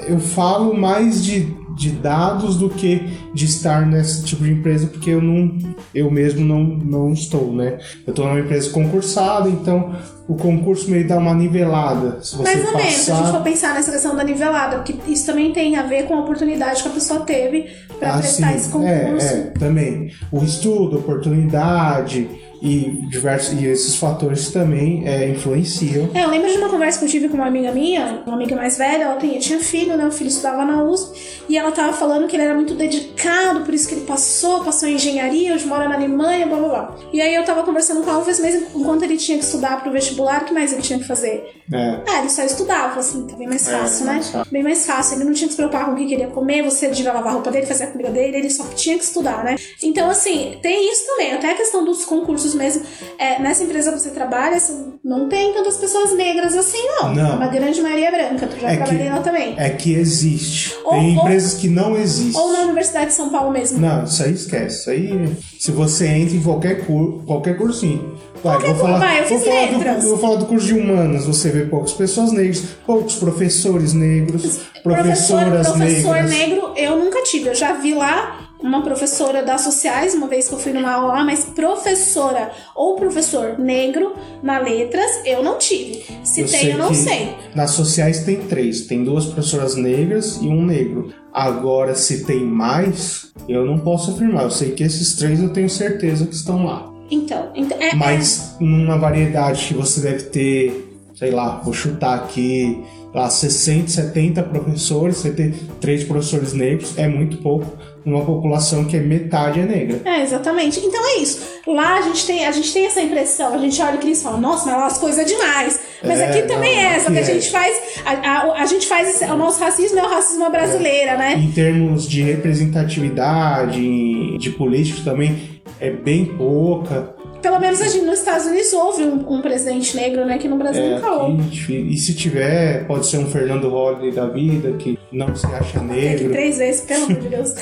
eu 0.06 0.18
falo 0.18 0.74
mais 0.76 1.24
de, 1.24 1.54
de 1.76 1.90
dados 1.90 2.56
do 2.56 2.68
que 2.68 3.08
de 3.34 3.44
estar 3.44 3.86
nesse 3.86 4.24
tipo 4.24 4.44
de 4.44 4.52
empresa, 4.52 4.86
porque 4.86 5.10
eu 5.10 5.20
não 5.22 5.56
eu 5.94 6.10
mesmo 6.10 6.44
não, 6.44 6.62
não 6.62 7.12
estou, 7.12 7.52
né? 7.52 7.78
Eu 8.06 8.10
estou 8.10 8.26
numa 8.26 8.40
empresa 8.40 8.70
concursada, 8.70 9.48
então 9.48 9.94
o 10.28 10.34
concurso 10.34 10.90
meio 10.90 11.06
dá 11.06 11.16
uma 11.18 11.34
nivelada. 11.34 12.22
Se 12.22 12.36
você 12.36 12.54
Mais 12.54 12.66
ou 12.66 12.76
menos, 12.76 12.92
se 12.92 13.10
a 13.10 13.14
gente 13.16 13.30
for 13.30 13.42
pensar 13.42 13.74
nessa 13.74 13.92
questão 13.92 14.14
da 14.14 14.24
nivelada, 14.24 14.76
porque 14.76 14.94
isso 15.06 15.26
também 15.26 15.52
tem 15.52 15.76
a 15.76 15.82
ver 15.82 16.04
com 16.04 16.14
a 16.14 16.20
oportunidade 16.20 16.82
que 16.82 16.88
a 16.88 16.92
pessoa 16.92 17.20
teve 17.20 17.66
para 17.98 18.14
Ah, 18.14 18.18
prestar 18.18 18.50
sim. 18.50 18.56
esse 18.56 18.68
concurso. 18.68 19.26
É, 19.26 19.38
é, 19.38 19.40
também. 19.58 20.12
O 20.30 20.42
estudo, 20.42 20.98
oportunidade 20.98 22.28
e 22.66 23.06
diversos 23.08 23.60
e 23.60 23.66
esses 23.66 23.96
fatores 23.96 24.50
também 24.50 25.06
é, 25.06 25.28
influenciam. 25.30 26.08
É, 26.14 26.24
eu 26.24 26.30
lembro 26.30 26.50
de 26.50 26.58
uma 26.58 26.68
conversa 26.68 26.98
que 26.98 27.04
eu 27.04 27.08
tive 27.08 27.28
com 27.28 27.36
uma 27.36 27.46
amiga 27.46 27.70
minha, 27.72 28.22
uma 28.26 28.34
amiga 28.36 28.56
mais 28.56 28.76
velha, 28.76 29.04
ela 29.04 29.16
tinha, 29.16 29.38
tinha 29.38 29.58
filho, 29.60 29.96
né? 29.96 30.06
O 30.06 30.10
filho 30.10 30.28
estudava 30.28 30.64
na 30.64 30.82
USP, 30.82 31.18
e 31.48 31.56
ela 31.56 31.70
tava 31.72 31.92
falando 31.92 32.26
que 32.26 32.34
ele 32.36 32.42
era 32.44 32.54
muito 32.54 32.74
dedicado, 32.74 33.60
por 33.60 33.72
isso 33.72 33.88
que 33.88 33.94
ele 33.94 34.04
passou, 34.04 34.64
passou 34.64 34.88
em 34.88 34.94
engenharia, 34.94 35.54
hoje 35.54 35.66
mora 35.66 35.88
na 35.88 35.94
Alemanha, 35.94 36.46
blá 36.46 36.58
blá 36.58 36.68
blá. 36.68 36.96
E 37.12 37.20
aí 37.20 37.34
eu 37.34 37.44
tava 37.44 37.62
conversando 37.62 38.02
com 38.02 38.10
ela 38.10 38.22
vez, 38.24 38.40
mas 38.40 38.54
enquanto 38.74 39.02
ele 39.04 39.16
tinha 39.16 39.38
que 39.38 39.44
estudar 39.44 39.82
pro 39.82 39.92
vestibular, 39.92 40.42
o 40.42 40.44
que 40.46 40.54
mais 40.54 40.72
ele 40.72 40.82
tinha 40.82 40.98
que 40.98 41.06
fazer? 41.06 41.54
É, 41.72 42.00
Ah, 42.08 42.20
ele 42.20 42.30
só 42.30 42.42
estudava, 42.42 42.98
assim, 43.00 43.26
tá 43.26 43.36
bem 43.36 43.46
mais 43.48 43.66
É, 43.68 43.78
fácil, 43.78 44.06
né? 44.06 44.12
mais 44.14 44.30
fácil. 44.30 44.52
Bem 44.52 44.62
mais 44.62 44.86
fácil. 44.86 45.16
Ele 45.16 45.24
não 45.24 45.32
tinha 45.32 45.46
que 45.48 45.52
se 45.54 45.56
preocupar 45.56 45.86
com 45.86 45.92
o 45.92 45.96
que 45.96 46.06
queria 46.06 46.28
comer, 46.28 46.62
você 46.62 46.88
devia 46.88 47.12
lavar 47.12 47.30
a 47.30 47.34
roupa 47.34 47.50
dele, 47.50 47.66
fazer 47.66 47.84
a 47.84 47.86
comida 47.88 48.10
dele, 48.10 48.36
ele 48.38 48.50
só 48.50 48.64
tinha 48.74 48.96
que 48.96 49.04
estudar, 49.04 49.44
né? 49.44 49.56
Então, 49.82 50.08
assim, 50.10 50.58
tem 50.62 50.90
isso 50.92 51.06
também. 51.06 51.32
Até 51.32 51.50
a 51.52 51.54
questão 51.54 51.84
dos 51.84 52.04
concursos 52.04 52.54
mesmo. 52.56 52.82
É, 53.18 53.40
nessa 53.40 53.62
empresa 53.64 53.92
que 53.92 53.98
você 54.00 54.10
trabalha, 54.10 54.56
não 55.04 55.28
tem 55.28 55.52
tantas 55.52 55.76
pessoas 55.76 56.12
negras 56.14 56.54
assim, 56.56 56.82
não. 57.00 57.14
Não. 57.14 57.36
Uma 57.36 57.46
grande 57.48 57.80
maioria 57.80 58.08
é 58.08 58.10
branca. 58.10 58.46
Tu 58.46 58.60
já 58.60 58.72
É 58.72 58.76
trabalhei 58.76 59.08
lá 59.08 59.20
também. 59.20 59.54
é 59.56 59.70
que 59.70 59.92
existe. 59.94 60.74
Ou- 60.84 60.92
tem 60.92 61.16
ou- 61.16 61.22
empresas 61.24 61.54
que 61.54 61.68
não 61.68 61.96
existem. 61.96 62.40
Ou 62.40 62.52
na 62.52 62.60
Universidade 62.62 63.06
de 63.06 63.12
São 63.14 63.28
Paulo 63.28 63.50
mesmo. 63.50 63.78
Não, 63.78 64.04
isso 64.04 64.22
aí 64.22 64.32
esquece. 64.32 64.80
Isso 64.80 64.90
aí, 64.90 65.36
se 65.58 65.70
você 65.70 66.06
entra 66.08 66.36
em 66.36 66.42
qualquer, 66.42 66.84
cur, 66.86 67.22
qualquer 67.26 67.56
cursinho. 67.56 68.16
Vai, 68.44 68.58
vou 68.60 68.74
falar, 68.76 68.98
vai, 68.98 69.20
eu 69.22 69.28
vou 69.28 69.38
falar. 69.40 69.66
Do, 69.98 70.08
vou 70.08 70.18
falar 70.18 70.36
do 70.36 70.46
curso 70.46 70.66
de 70.66 70.74
humanas. 70.74 71.24
Você 71.26 71.48
vê 71.48 71.64
poucas 71.64 71.92
pessoas 71.92 72.30
negras, 72.32 72.62
poucos 72.86 73.16
professores 73.16 73.92
negros, 73.92 74.60
professoras 74.82 75.66
professor 75.68 76.14
negras. 76.14 76.30
negro, 76.30 76.72
eu 76.76 76.96
nunca 76.96 77.22
tive. 77.22 77.48
Eu 77.48 77.54
já 77.54 77.72
vi 77.72 77.94
lá 77.94 78.45
uma 78.66 78.82
professora 78.82 79.42
das 79.42 79.62
sociais, 79.62 80.14
uma 80.14 80.26
vez 80.26 80.48
que 80.48 80.54
eu 80.54 80.58
fui 80.58 80.72
numa 80.72 80.90
aula 80.90 81.14
lá, 81.14 81.24
mas 81.24 81.44
professora 81.44 82.50
ou 82.74 82.96
professor 82.96 83.58
negro 83.58 84.14
na 84.42 84.58
letras, 84.58 85.10
eu 85.24 85.42
não 85.42 85.58
tive. 85.58 86.04
Se 86.24 86.40
Eu 86.40 86.48
tem, 86.48 86.60
sei 86.60 86.72
eu 86.72 86.78
não 86.78 86.92
sei. 86.92 87.34
Nas 87.54 87.70
sociais 87.70 88.24
tem 88.24 88.36
três. 88.42 88.82
Tem 88.82 89.04
duas 89.04 89.26
professoras 89.26 89.76
negras 89.76 90.38
e 90.42 90.48
um 90.48 90.64
negro. 90.64 91.12
Agora, 91.32 91.94
se 91.94 92.24
tem 92.24 92.44
mais, 92.44 93.32
eu 93.48 93.64
não 93.64 93.78
posso 93.78 94.10
afirmar. 94.12 94.44
Eu 94.44 94.50
sei 94.50 94.72
que 94.72 94.82
esses 94.82 95.14
três 95.14 95.40
eu 95.40 95.50
tenho 95.52 95.70
certeza 95.70 96.26
que 96.26 96.34
estão 96.34 96.64
lá. 96.64 96.92
Então, 97.10 97.50
então 97.54 97.78
é, 97.80 97.94
Mas 97.94 98.56
numa 98.58 98.98
variedade 98.98 99.68
que 99.68 99.74
você 99.74 100.00
deve 100.00 100.24
ter, 100.24 100.98
sei 101.14 101.30
lá, 101.30 101.60
vou 101.62 101.72
chutar 101.72 102.16
aqui, 102.16 102.82
lá 103.14 103.30
60, 103.30 103.88
70 103.88 104.42
professores, 104.42 105.18
você 105.18 105.30
ter 105.30 105.54
três 105.80 106.02
professores 106.02 106.52
negros 106.52 106.98
é 106.98 107.06
muito 107.06 107.36
pouco 107.38 107.66
numa 108.06 108.24
população 108.24 108.84
que 108.84 108.96
é 108.96 109.00
metade 109.00 109.60
é 109.60 109.66
negra. 109.66 110.00
É, 110.04 110.22
exatamente. 110.22 110.78
Então 110.80 111.00
é 111.04 111.18
isso. 111.20 111.40
Lá 111.66 111.98
a 111.98 112.02
gente 112.02 112.24
tem, 112.26 112.46
a 112.46 112.52
gente 112.52 112.72
tem 112.72 112.86
essa 112.86 113.02
impressão, 113.02 113.52
a 113.52 113.58
gente 113.58 113.80
olha 113.82 113.96
o 113.96 113.98
Cris 113.98 114.20
e 114.20 114.22
fala, 114.22 114.36
nossa, 114.38 114.66
mas 114.66 114.76
lá 114.78 114.86
as 114.86 114.98
coisas 114.98 115.20
é 115.20 115.24
demais. 115.24 115.80
Mas 116.04 116.20
É, 116.20 116.26
aqui 116.28 116.42
também 116.42 116.74
não, 116.76 116.82
é, 116.90 117.00
só 117.00 117.10
que 117.10 117.18
a 117.18 117.20
é. 117.20 117.24
gente 117.24 117.50
faz. 117.50 117.76
A, 118.04 118.12
a, 118.12 118.62
a 118.62 118.66
gente 118.66 118.86
faz. 118.86 119.08
esse- 119.08 119.24
o 119.24 119.36
nosso 119.36 119.58
racismo 119.60 119.98
é 119.98 120.04
o 120.04 120.08
racismo 120.08 120.48
brasileira, 120.50 121.16
né? 121.16 121.34
Em 121.34 121.50
termos 121.50 122.08
de 122.08 122.22
representatividade, 122.22 124.38
de 124.38 124.50
políticos 124.50 125.02
também, 125.04 125.60
é 125.80 125.90
bem 125.90 126.24
pouca. 126.24 127.14
Pelo 127.42 127.60
menos 127.60 127.80
a 127.80 127.86
gente, 127.86 128.04
nos 128.04 128.18
Estados 128.18 128.46
Unidos 128.46 128.72
houve 128.72 129.04
um, 129.04 129.34
um 129.34 129.40
presidente 129.42 129.94
negro, 129.96 130.24
né? 130.24 130.38
Que 130.38 130.48
no 130.48 130.56
Brasil 130.56 130.82
É, 130.82 130.88
nunca 130.94 131.12
houve. 131.12 131.92
e 131.92 131.96
se 131.96 132.14
tiver, 132.14 132.86
pode 132.86 133.06
ser 133.06 133.18
um 133.18 133.26
Fernando 133.26 133.68
Holliday 133.68 134.10
da 134.10 134.26
vida, 134.26 134.72
que 134.72 134.95
não 135.12 135.34
se 135.34 135.46
acha 135.46 135.78
Tem 135.78 135.88
negro. 135.88 136.30
três 136.30 136.58
vezes, 136.58 136.80
pelo 136.82 137.04
amor 137.04 137.20
de 137.20 137.28
Deus. 137.28 137.54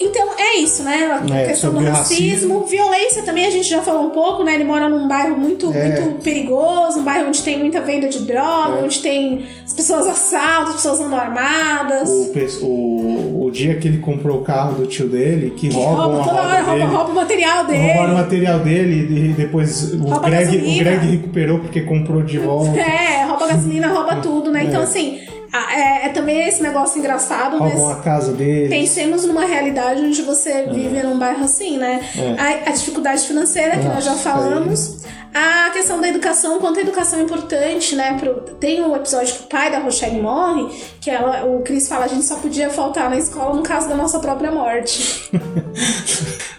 Então, 0.00 0.28
é 0.36 0.56
isso, 0.56 0.82
né? 0.82 1.22
A 1.30 1.36
É, 1.38 1.46
questão 1.46 1.72
do 1.72 1.78
racismo. 1.78 2.58
racismo. 2.58 2.66
Violência 2.66 3.22
também 3.22 3.46
a 3.46 3.50
gente 3.50 3.68
já 3.68 3.80
falou 3.80 4.06
um 4.06 4.10
pouco, 4.10 4.42
né? 4.42 4.54
Ele 4.56 4.64
mora 4.64 4.88
num 4.88 5.06
bairro 5.06 5.36
muito, 5.36 5.72
É. 5.72 6.00
muito 6.00 6.20
perigoso, 6.22 6.98
um 6.98 7.04
bairro 7.04 7.28
onde 7.28 7.40
tem 7.42 7.58
muita 7.60 7.80
venda 7.80 8.08
de 8.08 8.18
droga, 8.20 8.80
É. 8.80 8.82
onde 8.82 8.98
tem 9.00 9.46
as 9.64 9.72
pessoas 9.72 10.06
assaltam, 10.08 10.70
as 10.70 10.74
pessoas 10.82 11.00
andam 11.00 11.18
armadas. 11.18 12.08
O, 12.10 12.66
o, 12.66 13.44
o 13.46 13.50
dia 13.52 13.76
que 13.76 13.86
ele 13.86 13.98
comprou 13.98 14.38
o 14.40 14.42
carro 14.42 14.74
do 14.74 14.86
tio 14.86 15.08
dele, 15.08 15.50
que 15.56 15.68
que 15.68 15.74
rouba 15.74 16.20
a 16.20 16.24
toda 16.24 16.40
hora, 16.42 16.56
rouba, 16.62 16.72
dele. 16.72 16.84
rouba 16.96 17.10
o 17.10 17.14
material 17.14 17.66
dele. 17.66 17.86
Roubaram 17.92 18.12
o 18.14 18.16
material 18.16 18.58
dele 18.58 19.28
e 19.30 19.32
depois 19.32 19.94
o 19.94 19.98
Rouba 19.98 20.28
Greg, 20.28 20.56
o. 20.56 20.78
Greg 20.78 21.06
recuperou 21.06 21.58
porque 21.60 21.80
comprou 21.82 22.22
de 22.22 22.38
volta. 22.38 22.74
É, 22.84 23.24
rouba 23.26 23.46
gasolina, 23.46 23.88
rouba 23.88 24.16
tudo, 24.16 24.50
né? 24.50 24.64
Então, 24.64 24.80
É. 24.80 24.84
assim, 24.84 25.20
Ah, 25.56 25.72
É, 25.72 26.06
é 26.06 26.08
também 26.08 26.48
esse 26.48 26.60
negócio 26.62 26.98
engraçado, 26.98 27.58
mas 27.60 27.74
Roubam 27.74 27.92
a 27.92 28.02
casa 28.02 28.32
deles. 28.32 28.68
pensemos 28.70 29.24
numa 29.24 29.44
realidade 29.44 30.00
onde 30.02 30.20
você 30.22 30.64
vive 30.64 31.00
num 31.04 31.16
bairro 31.16 31.44
assim, 31.44 31.78
né? 31.78 32.00
A, 32.36 32.70
a 32.70 32.72
dificuldade 32.72 33.22
financeira, 33.24 33.78
que 33.78 33.86
nós 33.86 34.02
já 34.04 34.10
Nossa, 34.10 34.22
falamos. 34.30 35.04
A 35.32 35.70
questão 35.70 36.00
da 36.00 36.08
educação, 36.08 36.58
quanto 36.60 36.78
a 36.78 36.82
educação 36.82 37.18
é 37.18 37.22
importante, 37.22 37.94
né? 37.96 38.16
Pro- 38.18 38.40
tem 38.58 38.80
um 38.82 38.94
episódio 38.96 39.34
que 39.34 39.42
o 39.44 39.46
pai 39.46 39.70
da 39.70 39.78
Rochelle 39.78 40.20
morre, 40.20 40.72
que 41.00 41.08
ela, 41.10 41.44
o 41.44 41.60
Chris 41.62 41.88
fala, 41.88 42.04
a 42.04 42.08
gente 42.08 42.24
só 42.24 42.36
podia 42.36 42.68
faltar 42.70 43.08
na 43.10 43.16
escola 43.16 43.54
no 43.54 43.62
caso 43.62 43.88
da 43.88 43.94
nossa 43.96 44.18
própria 44.20 44.50
morte. 44.52 45.30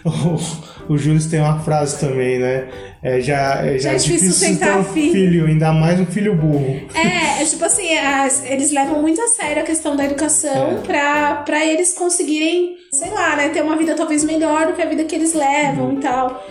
O, 0.04 0.10
o 0.88 0.96
Júlio 0.98 1.20
tem 1.28 1.40
uma 1.40 1.58
frase 1.60 1.98
também, 2.00 2.38
né? 2.38 2.68
É, 3.02 3.20
já, 3.20 3.64
é, 3.64 3.72
já 3.78 3.78
Já 3.78 3.90
é 3.90 3.94
é 3.94 3.98
difícil 3.98 4.30
sustentar 4.32 4.78
um 4.78 4.84
filho. 4.84 5.12
filho, 5.12 5.46
ainda 5.46 5.72
mais 5.72 6.00
um 6.00 6.06
filho 6.06 6.34
burro. 6.34 6.80
É, 6.94 7.42
é 7.42 7.44
tipo 7.44 7.64
assim, 7.64 7.96
as- 7.96 8.44
eles 8.50 8.72
levam 8.72 9.00
muito 9.00 9.20
a 9.20 9.28
sério 9.28 9.62
a 9.62 9.64
questão 9.64 9.94
da 9.96 10.04
educação 10.04 10.72
É. 10.72 10.74
pra, 10.86 11.34
pra 11.46 11.64
eles 11.64 11.92
conseguirem, 11.92 12.76
sei 12.92 13.10
lá, 13.10 13.36
né, 13.36 13.48
ter 13.50 13.62
uma 13.62 13.76
vida 13.76 13.94
talvez 13.94 14.24
melhor 14.24 14.66
do 14.66 14.72
que 14.72 14.82
a 14.82 14.86
vida 14.86 15.04
que 15.04 15.14
eles 15.14 15.34
levam 15.34 15.94
e 15.94 15.96
tal. 16.00 16.44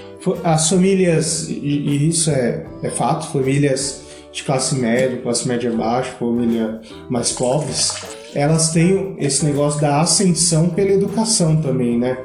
As 0.43 0.69
famílias, 0.69 1.49
e, 1.49 1.53
e 1.53 2.07
isso 2.09 2.29
é, 2.31 2.65
é 2.83 2.89
fato, 2.89 3.27
famílias 3.31 4.01
de 4.31 4.43
classe 4.43 4.75
média, 4.75 5.17
classe 5.21 5.47
média 5.47 5.71
baixa, 5.71 6.11
família 6.19 6.79
mais 7.09 7.31
pobres, 7.31 7.93
elas 8.33 8.71
têm 8.71 9.15
esse 9.19 9.45
negócio 9.45 9.79
da 9.79 10.01
ascensão 10.01 10.69
pela 10.69 10.91
educação 10.91 11.61
também, 11.61 11.97
né? 11.97 12.17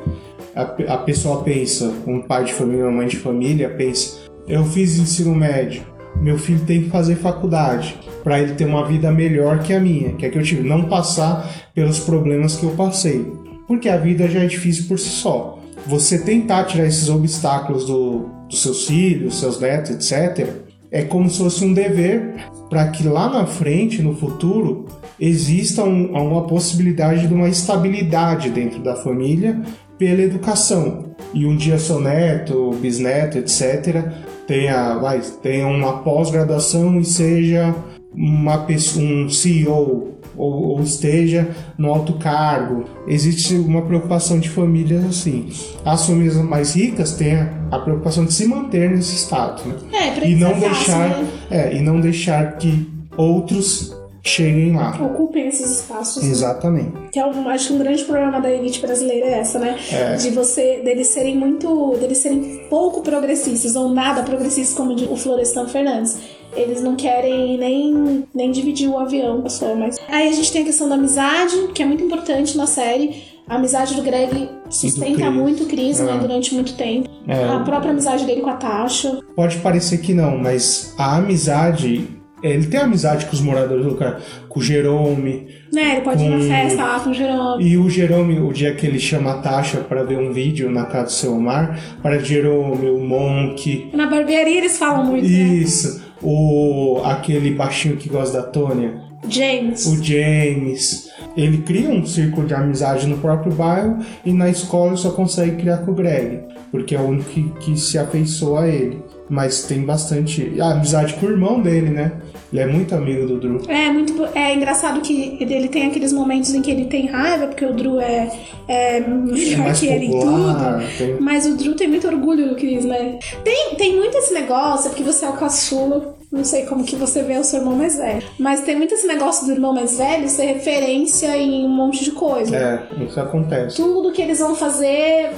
A, 0.54 0.62
a 0.94 0.98
pessoa 0.98 1.42
pensa, 1.42 1.92
um 2.06 2.20
pai 2.22 2.44
de 2.44 2.52
família, 2.52 2.84
uma 2.84 2.92
mãe 2.92 3.08
de 3.08 3.16
família, 3.16 3.68
pensa, 3.70 4.18
eu 4.48 4.64
fiz 4.64 4.98
ensino 4.98 5.34
médio, 5.34 5.82
meu 6.20 6.36
filho 6.36 6.64
tem 6.66 6.82
que 6.82 6.90
fazer 6.90 7.14
faculdade 7.16 7.96
para 8.24 8.40
ele 8.40 8.54
ter 8.54 8.64
uma 8.64 8.84
vida 8.86 9.10
melhor 9.12 9.60
que 9.60 9.72
a 9.72 9.80
minha, 9.80 10.12
que 10.14 10.26
é 10.26 10.28
que 10.28 10.38
eu 10.38 10.42
tive, 10.42 10.68
não 10.68 10.84
passar 10.84 11.48
pelos 11.74 12.00
problemas 12.00 12.56
que 12.56 12.64
eu 12.64 12.70
passei, 12.70 13.24
porque 13.66 13.88
a 13.88 13.96
vida 13.96 14.28
já 14.28 14.40
é 14.40 14.46
difícil 14.46 14.86
por 14.88 14.98
si 14.98 15.08
só. 15.08 15.58
Você 15.86 16.18
tentar 16.18 16.64
tirar 16.64 16.86
esses 16.86 17.08
obstáculos 17.08 17.86
do, 17.86 18.28
dos 18.48 18.60
seus 18.62 18.86
filhos, 18.86 19.38
seus 19.38 19.60
netos, 19.60 19.90
etc., 19.90 20.48
é 20.92 21.02
como 21.02 21.30
se 21.30 21.38
fosse 21.38 21.64
um 21.64 21.72
dever 21.72 22.34
para 22.68 22.88
que 22.88 23.06
lá 23.06 23.28
na 23.30 23.46
frente, 23.46 24.02
no 24.02 24.16
futuro, 24.16 24.86
exista 25.20 25.84
um- 25.84 26.12
uma 26.12 26.42
possibilidade 26.48 27.28
de 27.28 27.32
uma 27.32 27.48
estabilidade 27.48 28.50
dentro 28.50 28.82
da 28.82 28.96
família 28.96 29.62
pela 30.00 30.22
educação. 30.22 31.10
E 31.34 31.44
um 31.44 31.54
dia 31.54 31.78
seu 31.78 32.00
neto, 32.00 32.70
bisneto, 32.80 33.36
etc., 33.36 34.02
tenha, 34.46 34.94
vai, 34.94 35.20
tenha 35.42 35.66
uma 35.68 35.98
pós-graduação 35.98 36.98
e 36.98 37.04
seja 37.04 37.72
uma 38.12 38.64
pessoa, 38.64 39.04
um 39.04 39.28
CEO 39.28 40.08
ou, 40.36 40.52
ou 40.70 40.80
esteja 40.80 41.48
no 41.78 41.90
alto 41.90 42.14
cargo. 42.14 42.86
Existe 43.06 43.54
uma 43.54 43.82
preocupação 43.82 44.40
de 44.40 44.48
famílias 44.48 45.04
assim. 45.04 45.50
As 45.84 46.06
famílias 46.06 46.36
mais 46.36 46.74
ricas 46.74 47.12
têm 47.12 47.36
a, 47.70 47.78
preocupação 47.78 48.24
de 48.24 48.32
se 48.32 48.48
manter 48.48 48.90
nesse 48.90 49.14
estado, 49.14 49.62
né? 49.68 49.76
É, 49.92 50.10
pra 50.12 50.24
e 50.26 50.34
não 50.34 50.50
é 50.50 50.54
fácil, 50.54 50.70
deixar, 50.70 51.08
né? 51.10 51.28
é, 51.50 51.76
e 51.76 51.80
não 51.80 52.00
deixar 52.00 52.56
que 52.56 52.88
outros 53.16 53.99
cheguem 54.22 54.74
lá. 54.76 54.90
Ocupem 55.02 55.48
esses 55.48 55.70
espaços. 55.80 56.22
né? 56.22 56.30
Exatamente. 56.30 56.92
Que 57.12 57.18
é 57.18 57.26
um, 57.26 57.48
acho 57.48 57.68
que 57.68 57.72
um 57.74 57.78
grande 57.78 58.04
problema 58.04 58.40
da 58.40 58.50
elite 58.50 58.80
brasileira 58.80 59.26
é 59.26 59.38
essa, 59.40 59.58
né? 59.58 59.76
De 60.20 60.30
você, 60.30 60.80
deles 60.84 61.08
serem 61.08 61.36
muito, 61.36 61.96
deles 61.98 62.18
serem 62.18 62.66
pouco 62.68 63.02
progressistas 63.02 63.76
ou 63.76 63.88
nada 63.88 64.22
progressistas, 64.22 64.76
como 64.76 64.94
o 64.94 65.16
Florestan 65.16 65.66
Fernandes. 65.66 66.18
Eles 66.54 66.82
não 66.82 66.96
querem 66.96 67.56
nem, 67.58 68.24
nem 68.34 68.50
dividir 68.50 68.88
o 68.88 68.98
avião, 68.98 69.40
pessoal, 69.40 69.76
mas... 69.76 69.96
Aí 70.08 70.28
a 70.28 70.32
gente 70.32 70.50
tem 70.52 70.62
a 70.62 70.64
questão 70.64 70.88
da 70.88 70.96
amizade, 70.96 71.54
que 71.74 71.82
é 71.82 71.86
muito 71.86 72.02
importante 72.02 72.56
na 72.56 72.66
série. 72.66 73.22
A 73.48 73.56
amizade 73.56 73.94
do 73.94 74.02
Greg 74.02 74.48
sustenta 74.68 75.30
muito 75.30 75.64
o 75.64 75.66
Chris, 75.66 75.98
né, 75.98 76.12
É. 76.14 76.18
durante 76.18 76.54
muito 76.54 76.74
tempo. 76.74 77.08
É. 77.26 77.44
A 77.48 77.60
própria 77.60 77.90
amizade 77.90 78.24
dele 78.24 78.40
com 78.42 78.50
a 78.50 78.54
Tasha. 78.56 79.20
Pode 79.34 79.58
parecer 79.58 79.98
que 79.98 80.12
não, 80.14 80.36
mas 80.38 80.94
a 80.98 81.16
amizade. 81.16 82.08
Ele 82.42 82.66
tem 82.66 82.80
amizade 82.80 83.26
com 83.26 83.32
os 83.32 83.40
moradores 83.40 83.84
do 83.84 83.90
lugar, 83.90 84.20
com 84.48 84.60
o 84.60 84.62
Jerome. 84.62 85.46
Né, 85.72 85.92
ele 85.96 86.00
pode 86.00 86.24
ir 86.24 86.28
na 86.28 86.36
Com- 86.38 86.42
festa 86.48 86.84
lá 86.84 87.00
com 87.00 87.10
o 87.10 87.14
Jerome. 87.14 87.64
E 87.64 87.76
o 87.76 87.88
Jerome, 87.90 88.40
o 88.40 88.52
dia 88.52 88.74
que 88.74 88.86
ele 88.86 88.98
chama 88.98 89.32
a 89.32 89.38
Tasha 89.38 89.78
para 89.78 90.02
ver 90.02 90.18
um 90.18 90.32
vídeo 90.32 90.70
na 90.70 90.84
casa 90.86 91.04
do 91.06 91.12
seu 91.12 91.34
Omar, 91.36 91.78
para 92.02 92.18
Jerome, 92.18 92.88
o 92.90 92.98
Monk. 93.00 93.90
Na 93.92 94.06
barbearia 94.06 94.58
eles 94.58 94.78
falam 94.78 95.04
muito, 95.06 95.24
né? 95.24 95.30
Isso. 95.30 96.02
O, 96.22 97.00
aquele 97.04 97.50
baixinho 97.52 97.96
que 97.96 98.08
gosta 98.08 98.40
da 98.40 98.46
Tônia. 98.46 99.08
James. 99.28 99.86
o 99.86 100.02
James. 100.02 101.10
Ele 101.36 101.58
cria 101.58 101.88
um 101.90 102.04
círculo 102.06 102.46
de 102.46 102.54
amizade 102.54 103.06
no 103.06 103.18
próprio 103.18 103.52
bairro 103.52 103.98
e 104.24 104.32
na 104.32 104.48
escola 104.48 104.96
só 104.96 105.10
consegue 105.10 105.56
criar 105.56 105.78
com 105.78 105.90
o 105.92 105.94
Greg, 105.94 106.40
porque 106.70 106.94
é 106.94 106.98
o 106.98 107.02
único 107.04 107.28
que, 107.30 107.42
que 107.60 107.76
se 107.78 107.98
afeiçoa 107.98 108.62
a 108.62 108.68
ele. 108.68 108.98
Mas 109.30 109.62
tem 109.62 109.82
bastante. 109.82 110.60
A 110.60 110.72
amizade 110.72 111.14
com 111.14 111.26
o 111.26 111.30
irmão 111.30 111.60
dele, 111.62 111.88
né? 111.90 112.12
Ele 112.52 112.62
é 112.62 112.66
muito 112.66 112.92
amigo 112.96 113.26
do 113.28 113.38
Drew. 113.38 113.60
É 113.68 113.88
muito 113.92 114.12
é 114.34 114.54
engraçado 114.56 115.00
que 115.00 115.38
ele 115.40 115.68
tem 115.68 115.86
aqueles 115.86 116.12
momentos 116.12 116.52
em 116.52 116.60
que 116.60 116.68
ele 116.70 116.86
tem 116.86 117.06
raiva, 117.06 117.46
porque 117.46 117.64
o 117.64 117.72
Drew 117.72 118.00
é, 118.00 118.28
é 118.66 118.98
melhor 119.00 119.58
mais 119.60 119.78
que 119.78 119.86
ele 119.86 120.06
em 120.06 120.10
popular, 120.10 120.80
tudo. 120.80 120.98
tem- 120.98 121.20
Mas 121.20 121.46
o 121.46 121.56
Drew 121.56 121.76
tem 121.76 121.86
muito 121.88 122.08
orgulho 122.08 122.48
do 122.48 122.56
Chris, 122.56 122.84
né? 122.84 123.20
Tem, 123.44 123.76
tem 123.76 123.96
muito 123.96 124.16
esse 124.18 124.34
negócio, 124.34 124.86
é 124.86 124.88
porque 124.90 125.04
você 125.04 125.24
é 125.24 125.28
o 125.28 125.34
caçula. 125.34 126.16
Não 126.32 126.44
sei 126.44 126.64
como 126.64 126.84
que 126.84 126.94
você 126.94 127.22
vê 127.24 127.36
o 127.38 127.44
seu 127.44 127.58
irmão 127.58 127.74
mais 127.74 127.96
velho. 127.96 128.22
Mas 128.38 128.60
tem 128.60 128.76
muito 128.76 128.94
esse 128.94 129.06
negócio 129.06 129.46
do 129.46 129.52
irmão 129.52 129.72
mais 129.72 129.98
velho 129.98 130.28
ser 130.28 130.44
referência 130.44 131.36
em 131.36 131.64
um 131.64 131.68
monte 131.68 132.04
de 132.04 132.12
coisa. 132.12 132.56
É, 132.56 133.04
isso 133.04 133.18
acontece. 133.20 133.76
Tudo 133.76 134.12
que 134.12 134.22
eles 134.22 134.38
vão 134.38 134.54
fazer, 134.54 135.30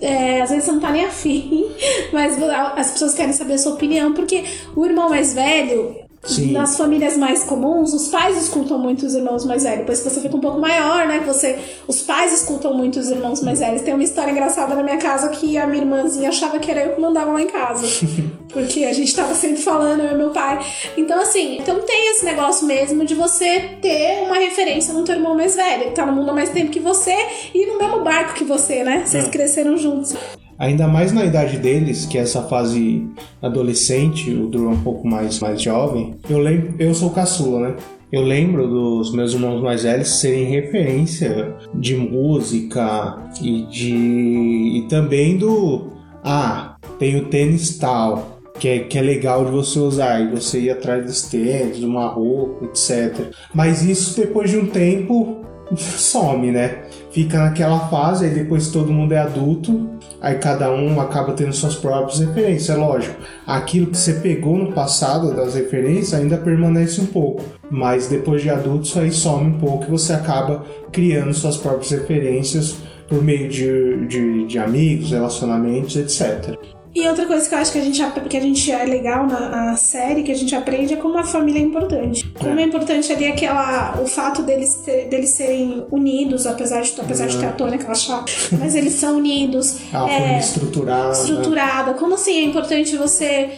é, 0.00 0.42
às 0.42 0.50
vezes 0.50 0.64
você 0.64 0.72
não 0.72 0.80
tá 0.80 0.90
nem 0.90 1.06
afim, 1.06 1.66
mas 2.12 2.36
as 2.76 2.90
pessoas 2.90 3.14
querem 3.14 3.32
saber 3.32 3.54
a 3.54 3.58
sua 3.58 3.72
opinião, 3.72 4.12
porque 4.12 4.44
o 4.76 4.84
irmão 4.84 5.08
mais 5.08 5.32
velho, 5.32 6.07
Sim. 6.24 6.52
nas 6.52 6.76
famílias 6.76 7.16
mais 7.16 7.44
comuns, 7.44 7.94
os 7.94 8.08
pais 8.08 8.36
escutam 8.36 8.78
muito 8.78 9.06
os 9.06 9.14
irmãos 9.14 9.44
mais 9.44 9.62
velhos. 9.62 9.78
Depois 9.80 10.00
que 10.00 10.10
você 10.10 10.20
fica 10.20 10.36
um 10.36 10.40
pouco 10.40 10.58
maior, 10.58 11.06
né? 11.06 11.22
Você, 11.26 11.58
os 11.86 12.02
pais 12.02 12.32
escutam 12.32 12.74
muito 12.74 12.98
os 12.98 13.08
irmãos 13.08 13.40
mais 13.40 13.60
velhos. 13.60 13.82
Tem 13.82 13.94
uma 13.94 14.02
história 14.02 14.30
engraçada 14.32 14.74
na 14.74 14.82
minha 14.82 14.98
casa 14.98 15.28
que 15.30 15.56
a 15.56 15.66
minha 15.66 15.82
irmãzinha 15.82 16.28
achava 16.28 16.58
que 16.58 16.70
era 16.70 16.84
eu 16.84 16.94
que 16.94 17.00
mandava 17.00 17.32
lá 17.32 17.40
em 17.40 17.46
casa. 17.46 17.86
Porque 18.52 18.84
a 18.84 18.92
gente 18.92 19.14
tava 19.14 19.34
sempre 19.34 19.62
falando, 19.62 20.00
eu 20.02 20.12
e 20.12 20.14
meu 20.16 20.30
pai. 20.30 20.58
Então, 20.96 21.20
assim, 21.20 21.58
então 21.58 21.80
tem 21.82 22.10
esse 22.10 22.24
negócio 22.24 22.66
mesmo 22.66 23.04
de 23.04 23.14
você 23.14 23.60
ter 23.80 24.22
uma 24.24 24.36
referência 24.36 24.92
no 24.92 25.04
teu 25.04 25.14
irmão 25.14 25.34
mais 25.36 25.54
velho, 25.54 25.84
que 25.84 25.90
tá 25.92 26.04
no 26.04 26.12
mundo 26.12 26.30
há 26.30 26.34
mais 26.34 26.50
tempo 26.50 26.70
que 26.70 26.80
você 26.80 27.14
e 27.54 27.66
no 27.66 27.78
mesmo 27.78 28.00
barco 28.02 28.34
que 28.34 28.44
você, 28.44 28.82
né? 28.82 29.02
Vocês 29.06 29.26
É. 29.26 29.28
cresceram 29.28 29.76
juntos. 29.76 30.14
Ainda 30.58 30.88
mais 30.88 31.12
na 31.12 31.24
idade 31.24 31.56
deles, 31.58 32.04
que 32.04 32.18
é 32.18 32.22
essa 32.22 32.42
fase 32.42 33.06
adolescente, 33.40 34.32
o 34.32 34.48
Drew 34.48 34.70
é 34.70 34.74
um 34.74 34.82
pouco 34.82 35.06
mais, 35.06 35.38
mais 35.38 35.62
jovem. 35.62 36.16
Eu 36.28 36.38
lembro, 36.38 36.74
eu 36.78 36.92
sou 36.92 37.10
caçula, 37.10 37.60
né? 37.60 37.76
Eu 38.10 38.22
lembro 38.22 38.66
dos 38.66 39.12
meus 39.12 39.34
irmãos 39.34 39.60
mais 39.62 39.82
velhos 39.82 40.20
serem 40.20 40.44
referência 40.46 41.54
de 41.74 41.94
música 41.94 43.18
e 43.40 43.62
de. 43.66 43.94
e 43.94 44.86
também 44.88 45.36
do. 45.36 45.92
Ah, 46.24 46.76
tem 46.98 47.16
o 47.16 47.26
tênis 47.26 47.76
tal, 47.78 48.40
que 48.58 48.66
é, 48.66 48.78
que 48.80 48.98
é 48.98 49.02
legal 49.02 49.44
de 49.44 49.50
você 49.50 49.78
usar, 49.78 50.20
e 50.20 50.28
você 50.28 50.58
ir 50.60 50.70
atrás 50.70 51.04
dos 51.04 51.22
tênis, 51.22 51.82
uma 51.84 52.08
roupa, 52.08 52.64
etc. 52.64 53.30
Mas 53.54 53.84
isso 53.84 54.18
depois 54.18 54.50
de 54.50 54.56
um 54.56 54.66
tempo 54.66 55.44
some, 55.76 56.50
né? 56.50 56.84
Fica 57.12 57.38
naquela 57.38 57.88
fase, 57.88 58.24
aí 58.24 58.34
depois 58.34 58.70
todo 58.70 58.92
mundo 58.92 59.12
é 59.12 59.18
adulto, 59.18 59.97
aí 60.20 60.36
cada 60.36 60.70
um 60.70 61.00
acaba 61.00 61.32
tendo 61.32 61.52
suas 61.52 61.74
próprias 61.74 62.20
referências, 62.20 62.70
é 62.70 62.78
lógico. 62.78 63.16
Aquilo 63.46 63.86
que 63.86 63.96
você 63.96 64.14
pegou 64.14 64.56
no 64.56 64.72
passado 64.72 65.34
das 65.34 65.54
referências 65.54 66.14
ainda 66.14 66.36
permanece 66.36 67.00
um 67.00 67.06
pouco, 67.06 67.44
mas 67.70 68.08
depois 68.08 68.42
de 68.42 68.50
adulto 68.50 68.86
isso 68.86 68.98
aí 68.98 69.12
some 69.12 69.46
um 69.46 69.58
pouco 69.58 69.84
e 69.84 69.90
você 69.90 70.12
acaba 70.12 70.64
criando 70.92 71.32
suas 71.34 71.56
próprias 71.56 71.90
referências 71.90 72.76
por 73.08 73.22
meio 73.22 73.48
de, 73.48 74.06
de, 74.06 74.46
de 74.46 74.58
amigos, 74.58 75.10
relacionamentos, 75.10 75.96
etc. 75.96 76.77
E 76.98 77.06
outra 77.06 77.26
coisa 77.26 77.48
que 77.48 77.54
eu 77.54 77.58
acho 77.58 77.70
que 77.70 77.78
a 77.78 77.82
gente, 77.82 78.02
que 78.28 78.36
a 78.36 78.40
gente 78.40 78.72
é 78.72 78.84
legal 78.84 79.24
na, 79.26 79.48
na 79.48 79.76
série, 79.76 80.24
que 80.24 80.32
a 80.32 80.34
gente 80.34 80.52
aprende, 80.54 80.94
é 80.94 80.96
como 80.96 81.16
a 81.16 81.22
família 81.22 81.60
é 81.60 81.62
importante. 81.62 82.28
Como 82.36 82.58
é 82.58 82.62
importante 82.64 83.12
ali 83.12 83.26
aquela, 83.28 84.00
o 84.02 84.06
fato 84.06 84.42
deles, 84.42 84.74
ter- 84.84 85.08
deles 85.08 85.30
serem 85.30 85.86
unidos, 85.92 86.44
apesar 86.44 86.80
de, 86.82 86.92
apesar 87.00 87.26
de 87.28 87.38
ter 87.38 87.46
a 87.46 87.52
Tônia, 87.52 87.76
aquela 87.76 87.94
chata, 87.94 88.32
mas 88.58 88.74
eles 88.74 88.94
são 88.94 89.16
unidos. 89.18 89.76
É 89.92 89.96
uma 89.96 90.10
é, 90.10 90.38
estruturada. 90.40 91.12
estruturada. 91.12 91.94
Como 91.94 92.14
assim 92.14 92.38
é 92.40 92.42
importante 92.44 92.96
você. 92.96 93.48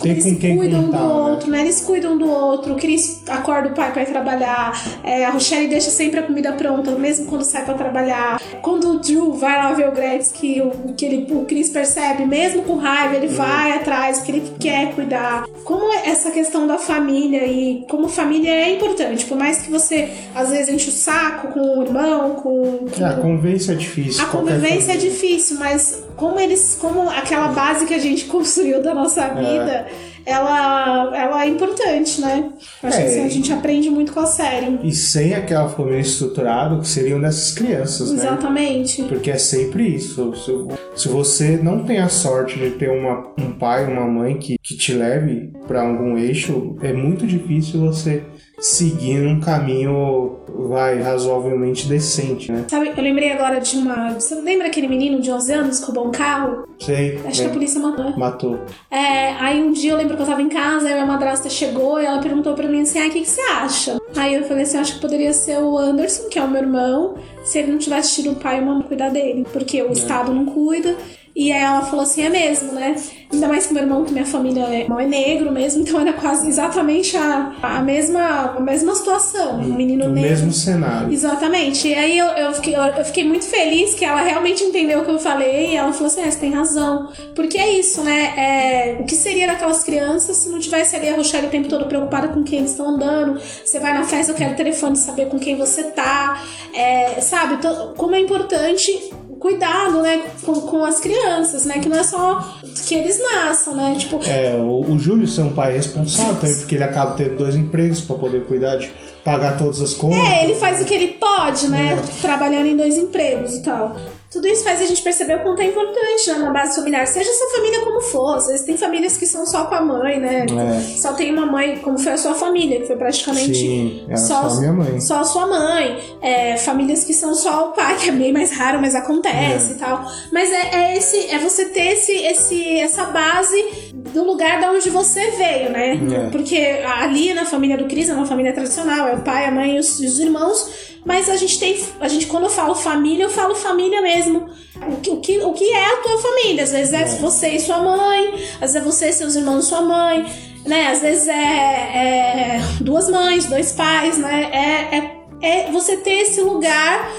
Tem 0.00 0.12
eles 0.12 0.24
cuidam 0.24 0.84
contar, 0.84 0.98
do 0.98 1.06
né? 1.06 1.14
outro, 1.14 1.50
né? 1.50 1.60
Eles 1.60 1.80
cuidam 1.80 2.18
do 2.18 2.28
outro. 2.28 2.74
O 2.74 2.76
Cris 2.76 3.22
acorda 3.28 3.68
o 3.68 3.74
pai 3.74 3.92
pra 3.92 4.02
ir 4.02 4.06
trabalhar. 4.06 4.72
É, 5.02 5.24
a 5.24 5.30
Rochelle 5.30 5.68
deixa 5.68 5.90
sempre 5.90 6.20
a 6.20 6.22
comida 6.22 6.52
pronta, 6.52 6.92
mesmo 6.92 7.26
quando 7.26 7.42
sai 7.42 7.64
pra 7.64 7.74
trabalhar. 7.74 8.40
Quando 8.62 8.92
o 8.92 8.98
Drew 8.98 9.32
vai 9.32 9.56
lá 9.56 9.72
ver 9.72 9.88
o 9.88 9.92
Gretz, 9.92 10.32
que 10.32 10.60
o, 10.60 10.94
que 10.94 11.04
ele, 11.04 11.32
o 11.32 11.44
Chris 11.44 11.70
percebe, 11.70 12.24
mesmo 12.24 12.62
com 12.62 12.76
raiva, 12.76 13.16
ele 13.16 13.28
vai 13.28 13.72
atrás, 13.72 14.18
porque 14.18 14.32
ele 14.32 14.52
quer 14.58 14.94
cuidar. 14.94 15.46
Como 15.64 15.92
essa 16.04 16.30
questão 16.30 16.66
da 16.66 16.78
família 16.78 17.46
e 17.46 17.84
como 17.88 18.08
família 18.08 18.50
é 18.50 18.74
importante, 18.74 19.24
por 19.24 19.36
mais 19.36 19.62
que 19.62 19.70
você 19.70 20.08
às 20.34 20.50
vezes 20.50 20.68
enche 20.68 20.88
o 20.90 20.92
saco 20.92 21.48
com 21.48 21.78
o 21.78 21.82
irmão, 21.82 22.30
com. 22.36 22.86
com... 22.88 23.04
É, 23.04 23.08
a 23.08 23.14
convivência 23.14 23.72
é 23.72 23.74
difícil. 23.74 24.22
A 24.22 24.26
convivência 24.26 24.92
é 24.92 24.96
difícil, 24.96 25.58
mas 25.58 26.07
como 26.18 26.38
eles. 26.38 26.76
Como 26.80 27.08
aquela 27.08 27.48
base 27.48 27.86
que 27.86 27.94
a 27.94 27.98
gente 27.98 28.26
construiu 28.26 28.82
da 28.82 28.94
nossa 28.94 29.22
É. 29.24 29.34
vida 29.34 29.86
ela, 30.28 31.16
ela 31.16 31.44
é 31.44 31.48
importante, 31.48 32.20
né? 32.20 32.50
Acho 32.82 32.98
É. 32.98 33.00
que 33.02 33.08
assim, 33.08 33.24
a 33.24 33.28
gente 33.28 33.50
aprende 33.50 33.88
muito 33.88 34.12
com 34.12 34.20
a 34.20 34.26
série. 34.26 34.78
E 34.84 34.92
sem 34.92 35.34
aquela 35.34 35.68
família 35.70 36.00
estruturada, 36.00 36.78
que 36.80 36.86
seriam 36.86 37.18
dessas 37.18 37.52
crianças, 37.52 38.10
né? 38.12 38.18
Exatamente. 38.18 39.02
Porque 39.04 39.30
é 39.30 39.38
sempre 39.38 39.88
isso. 39.88 40.34
Se, 40.36 41.02
se 41.02 41.08
você 41.08 41.56
não 41.56 41.82
tem 41.82 41.98
a 41.98 42.08
sorte 42.10 42.58
de 42.58 42.72
ter 42.72 42.90
uma, 42.90 43.32
um 43.38 43.52
pai, 43.52 43.90
uma 43.90 44.06
mãe 44.06 44.36
que, 44.36 44.56
que 44.62 44.76
te 44.76 44.92
leve 44.92 45.50
para 45.66 45.80
algum 45.80 46.18
eixo, 46.18 46.76
é 46.82 46.92
muito 46.92 47.26
difícil 47.26 47.80
você 47.80 48.22
seguir 48.60 49.26
um 49.26 49.40
caminho, 49.40 50.36
vai, 50.68 51.00
razoavelmente 51.00 51.86
decente, 51.86 52.50
né? 52.50 52.64
Sabe, 52.68 52.92
eu 52.96 53.02
lembrei 53.02 53.32
agora 53.32 53.60
de 53.60 53.76
uma. 53.76 54.14
Você 54.14 54.34
lembra 54.34 54.66
aquele 54.66 54.88
menino 54.88 55.20
de 55.20 55.30
11 55.30 55.52
anos 55.52 55.78
que 55.80 55.86
roubou 55.86 56.08
um 56.08 56.10
carro? 56.10 56.66
Sei. 56.78 57.20
Acho 57.24 57.42
que 57.42 57.48
a 57.48 57.52
polícia 57.52 57.80
matou. 57.80 58.16
Matou. 58.16 58.58
É, 58.90 59.32
aí 59.34 59.62
um 59.62 59.72
dia 59.72 59.92
eu 59.92 59.96
lembro 59.96 60.16
que 60.16 60.22
eu 60.22 60.26
tava 60.26 60.42
em 60.42 60.48
casa, 60.48 60.88
aí 60.88 60.94
minha 60.94 61.06
madrasta 61.06 61.48
chegou 61.48 62.00
e 62.00 62.06
ela 62.06 62.20
perguntou 62.20 62.54
pra 62.54 62.68
mim 62.68 62.82
assim: 62.82 62.98
ah, 62.98 63.06
o 63.06 63.10
que, 63.10 63.20
que 63.20 63.28
você 63.28 63.40
acha? 63.40 63.98
Aí 64.16 64.34
eu 64.34 64.44
falei 64.44 64.64
assim: 64.64 64.78
acho 64.78 64.94
que 64.94 65.00
poderia 65.00 65.32
ser 65.32 65.58
o 65.58 65.78
Anderson, 65.78 66.28
que 66.28 66.38
é 66.38 66.42
o 66.42 66.48
meu 66.48 66.62
irmão, 66.62 67.14
se 67.44 67.58
ele 67.58 67.72
não 67.72 67.78
tivesse 67.78 68.16
tido 68.16 68.32
o 68.32 68.36
pai 68.36 68.58
e 68.58 68.60
uma 68.60 68.74
mãe 68.74 68.82
cuidar 68.82 69.10
dele, 69.10 69.46
porque 69.52 69.82
o 69.82 69.92
Estado 69.92 70.32
não 70.32 70.46
cuida. 70.46 70.96
E 71.34 71.52
aí 71.52 71.62
ela 71.62 71.82
falou 71.82 72.02
assim: 72.02 72.22
é 72.22 72.28
mesmo, 72.28 72.72
né? 72.72 72.96
Ainda 73.30 73.46
mais 73.46 73.66
que 73.66 73.74
meu 73.74 73.82
irmão, 73.82 74.04
que 74.04 74.12
minha 74.12 74.24
família 74.24 74.62
é, 74.62 74.86
é 74.86 75.06
negro 75.06 75.52
mesmo, 75.52 75.82
então 75.82 76.00
era 76.00 76.14
quase 76.14 76.48
exatamente 76.48 77.14
a, 77.14 77.52
a, 77.62 77.80
mesma, 77.82 78.54
a 78.56 78.60
mesma 78.60 78.94
situação. 78.94 79.60
Um 79.60 79.74
menino 79.74 80.06
O 80.06 80.08
negro. 80.08 80.30
mesmo 80.30 80.52
cenário. 80.52 81.12
Exatamente. 81.12 81.88
E 81.88 81.94
aí 81.94 82.18
eu, 82.18 82.26
eu, 82.28 82.52
fiquei, 82.54 82.74
eu, 82.74 82.82
eu 82.82 83.04
fiquei 83.04 83.24
muito 83.24 83.44
feliz 83.44 83.92
que 83.92 84.04
ela 84.04 84.22
realmente 84.22 84.64
entendeu 84.64 85.00
o 85.00 85.04
que 85.04 85.10
eu 85.10 85.18
falei 85.18 85.72
e 85.72 85.76
ela 85.76 85.92
falou 85.92 86.06
assim: 86.06 86.22
é, 86.22 86.30
você 86.30 86.38
tem 86.38 86.52
razão. 86.52 87.08
Porque 87.34 87.58
é 87.58 87.78
isso, 87.78 88.02
né? 88.02 88.32
É, 88.36 88.96
o 89.00 89.04
que 89.04 89.14
seria 89.14 89.46
daquelas 89.46 89.84
crianças 89.84 90.36
se 90.36 90.48
não 90.48 90.58
tivesse 90.58 90.96
ali 90.96 91.10
a 91.10 91.16
Rochelle 91.16 91.48
o 91.48 91.50
tempo 91.50 91.68
todo 91.68 91.84
preocupada 91.84 92.28
com 92.28 92.42
quem 92.42 92.60
eles 92.60 92.70
estão 92.70 92.88
andando? 92.88 93.38
Você 93.38 93.78
vai 93.78 93.92
na 93.92 94.04
festa, 94.04 94.32
eu 94.32 94.36
quero 94.36 94.52
o 94.54 94.56
telefone 94.56 94.96
saber 94.96 95.26
com 95.26 95.38
quem 95.38 95.54
você 95.56 95.84
tá. 95.84 96.42
É, 96.74 97.20
sabe? 97.20 97.58
Como 97.96 98.14
é 98.14 98.20
importante 98.20 99.10
cuidado, 99.38 100.02
né, 100.02 100.22
com, 100.44 100.54
com 100.62 100.84
as 100.84 101.00
crianças, 101.00 101.64
né? 101.64 101.78
Que 101.78 101.88
não 101.88 101.98
é 101.98 102.04
só 102.04 102.56
que 102.86 102.94
eles 102.94 103.20
nasçam, 103.20 103.74
né? 103.74 103.96
Tipo, 103.98 104.20
É, 104.24 104.54
o, 104.56 104.92
o 104.92 104.98
Júlio 104.98 105.26
ser 105.26 105.42
um 105.42 105.52
pai 105.52 105.72
responsável 105.74 106.34
também, 106.36 106.56
porque 106.56 106.74
ele 106.74 106.84
acaba 106.84 107.12
tendo 107.14 107.36
dois 107.36 107.54
empregos 107.54 108.00
para 108.00 108.16
poder 108.16 108.44
cuidar 108.44 108.76
de 108.76 108.90
pagar 109.24 109.56
todas 109.58 109.80
as 109.80 109.94
contas. 109.94 110.18
É, 110.18 110.44
ele 110.44 110.54
faz 110.54 110.80
o 110.80 110.84
que 110.84 110.94
ele 110.94 111.08
pode, 111.08 111.68
né? 111.68 111.96
Trabalhando 112.20 112.66
em 112.66 112.76
dois 112.76 112.96
empregos 112.96 113.54
e 113.54 113.62
tal. 113.62 113.96
Tudo 114.30 114.46
isso 114.46 114.62
faz 114.62 114.82
a 114.82 114.84
gente 114.84 115.00
perceber 115.00 115.36
o 115.36 115.42
quanto 115.42 115.62
é 115.62 115.66
importante 115.66 116.30
né, 116.30 116.38
na 116.38 116.50
base 116.50 116.76
familiar. 116.76 117.06
Seja 117.06 117.30
essa 117.30 117.56
família 117.56 117.80
como 117.80 118.00
for. 118.02 118.36
Às 118.36 118.46
vezes 118.46 118.66
tem 118.66 118.76
famílias 118.76 119.16
que 119.16 119.26
são 119.26 119.46
só 119.46 119.64
com 119.64 119.74
a 119.74 119.80
mãe, 119.80 120.20
né? 120.20 120.44
É. 120.44 120.80
Só 120.98 121.14
tem 121.14 121.32
uma 121.32 121.46
mãe, 121.46 121.78
como 121.78 121.98
foi 121.98 122.12
a 122.12 122.18
sua 122.18 122.34
família, 122.34 122.80
que 122.80 122.86
foi 122.86 122.96
praticamente 122.96 123.54
Sim, 123.54 124.06
só 124.16 124.40
a 124.48 124.54
minha 124.56 124.72
mãe. 124.72 125.00
Só 125.00 125.20
a 125.20 125.24
sua 125.24 125.46
mãe. 125.46 125.98
É, 126.20 126.58
famílias 126.58 127.04
que 127.04 127.14
são 127.14 127.34
só 127.34 127.70
o 127.70 127.72
pai, 127.72 127.96
que 127.96 128.10
é 128.10 128.12
bem 128.12 128.30
mais 128.30 128.52
raro, 128.52 128.78
mas 128.80 128.94
acontece 128.94 129.72
É. 129.72 129.76
e 129.76 129.78
tal. 129.78 130.04
Mas 130.30 130.52
é, 130.52 130.74
é 130.74 130.96
esse, 130.98 131.26
é 131.30 131.38
você 131.38 131.64
ter 131.66 131.92
esse, 131.92 132.12
esse, 132.12 132.78
essa 132.80 133.04
base 133.06 133.92
do 133.94 134.24
lugar 134.24 134.60
da 134.60 134.70
onde 134.72 134.90
você 134.90 135.30
veio, 135.30 135.70
né? 135.70 135.98
É. 136.26 136.30
Porque 136.30 136.56
ali 137.00 137.32
na 137.32 137.46
família 137.46 137.78
do 137.78 137.86
Cris 137.86 138.10
é 138.10 138.12
uma 138.12 138.26
família 138.26 138.52
tradicional, 138.52 139.08
é 139.08 139.14
o 139.14 139.22
pai, 139.22 139.46
a 139.46 139.50
mãe 139.50 139.76
e 139.76 139.78
os, 139.78 139.98
os 139.98 140.18
irmãos. 140.18 140.88
Mas 141.04 141.30
a 141.30 141.36
gente 141.36 141.58
tem. 141.58 141.78
A 142.00 142.08
gente, 142.08 142.26
quando 142.26 142.44
eu 142.44 142.50
falo 142.50 142.74
família, 142.74 143.24
eu 143.24 143.30
falo 143.30 143.54
família 143.54 144.02
mesmo. 144.02 144.17
O 144.26 144.96
que, 145.00 145.10
o 145.10 145.20
que, 145.20 145.38
o 145.38 145.52
que 145.52 145.72
é 145.72 145.84
a 145.86 145.96
tua 145.96 146.18
família? 146.18 146.64
Às 146.64 146.72
vezes 146.72 146.92
é, 146.92 147.04
você 147.16 147.48
e 147.50 147.60
sua 147.60 147.78
mãe, 147.78 148.34
às 148.60 148.72
vezes 148.72 148.76
é 148.76 148.80
você, 148.80 149.12
seus 149.12 149.36
irmãos 149.36 149.64
e 149.64 149.68
sua 149.68 149.82
mãe, 149.82 150.26
né? 150.66 150.88
Às 150.88 151.00
vezes 151.00 151.28
é, 151.28 151.32
é 151.32 152.60
duas 152.80 153.08
mães, 153.08 153.46
dois 153.46 153.72
pais, 153.72 154.18
né? 154.18 154.50
É, 154.52 154.96
é, 154.96 155.66
é 155.66 155.72
você 155.72 155.96
ter 155.96 156.20
esse 156.20 156.40
lugar 156.40 157.10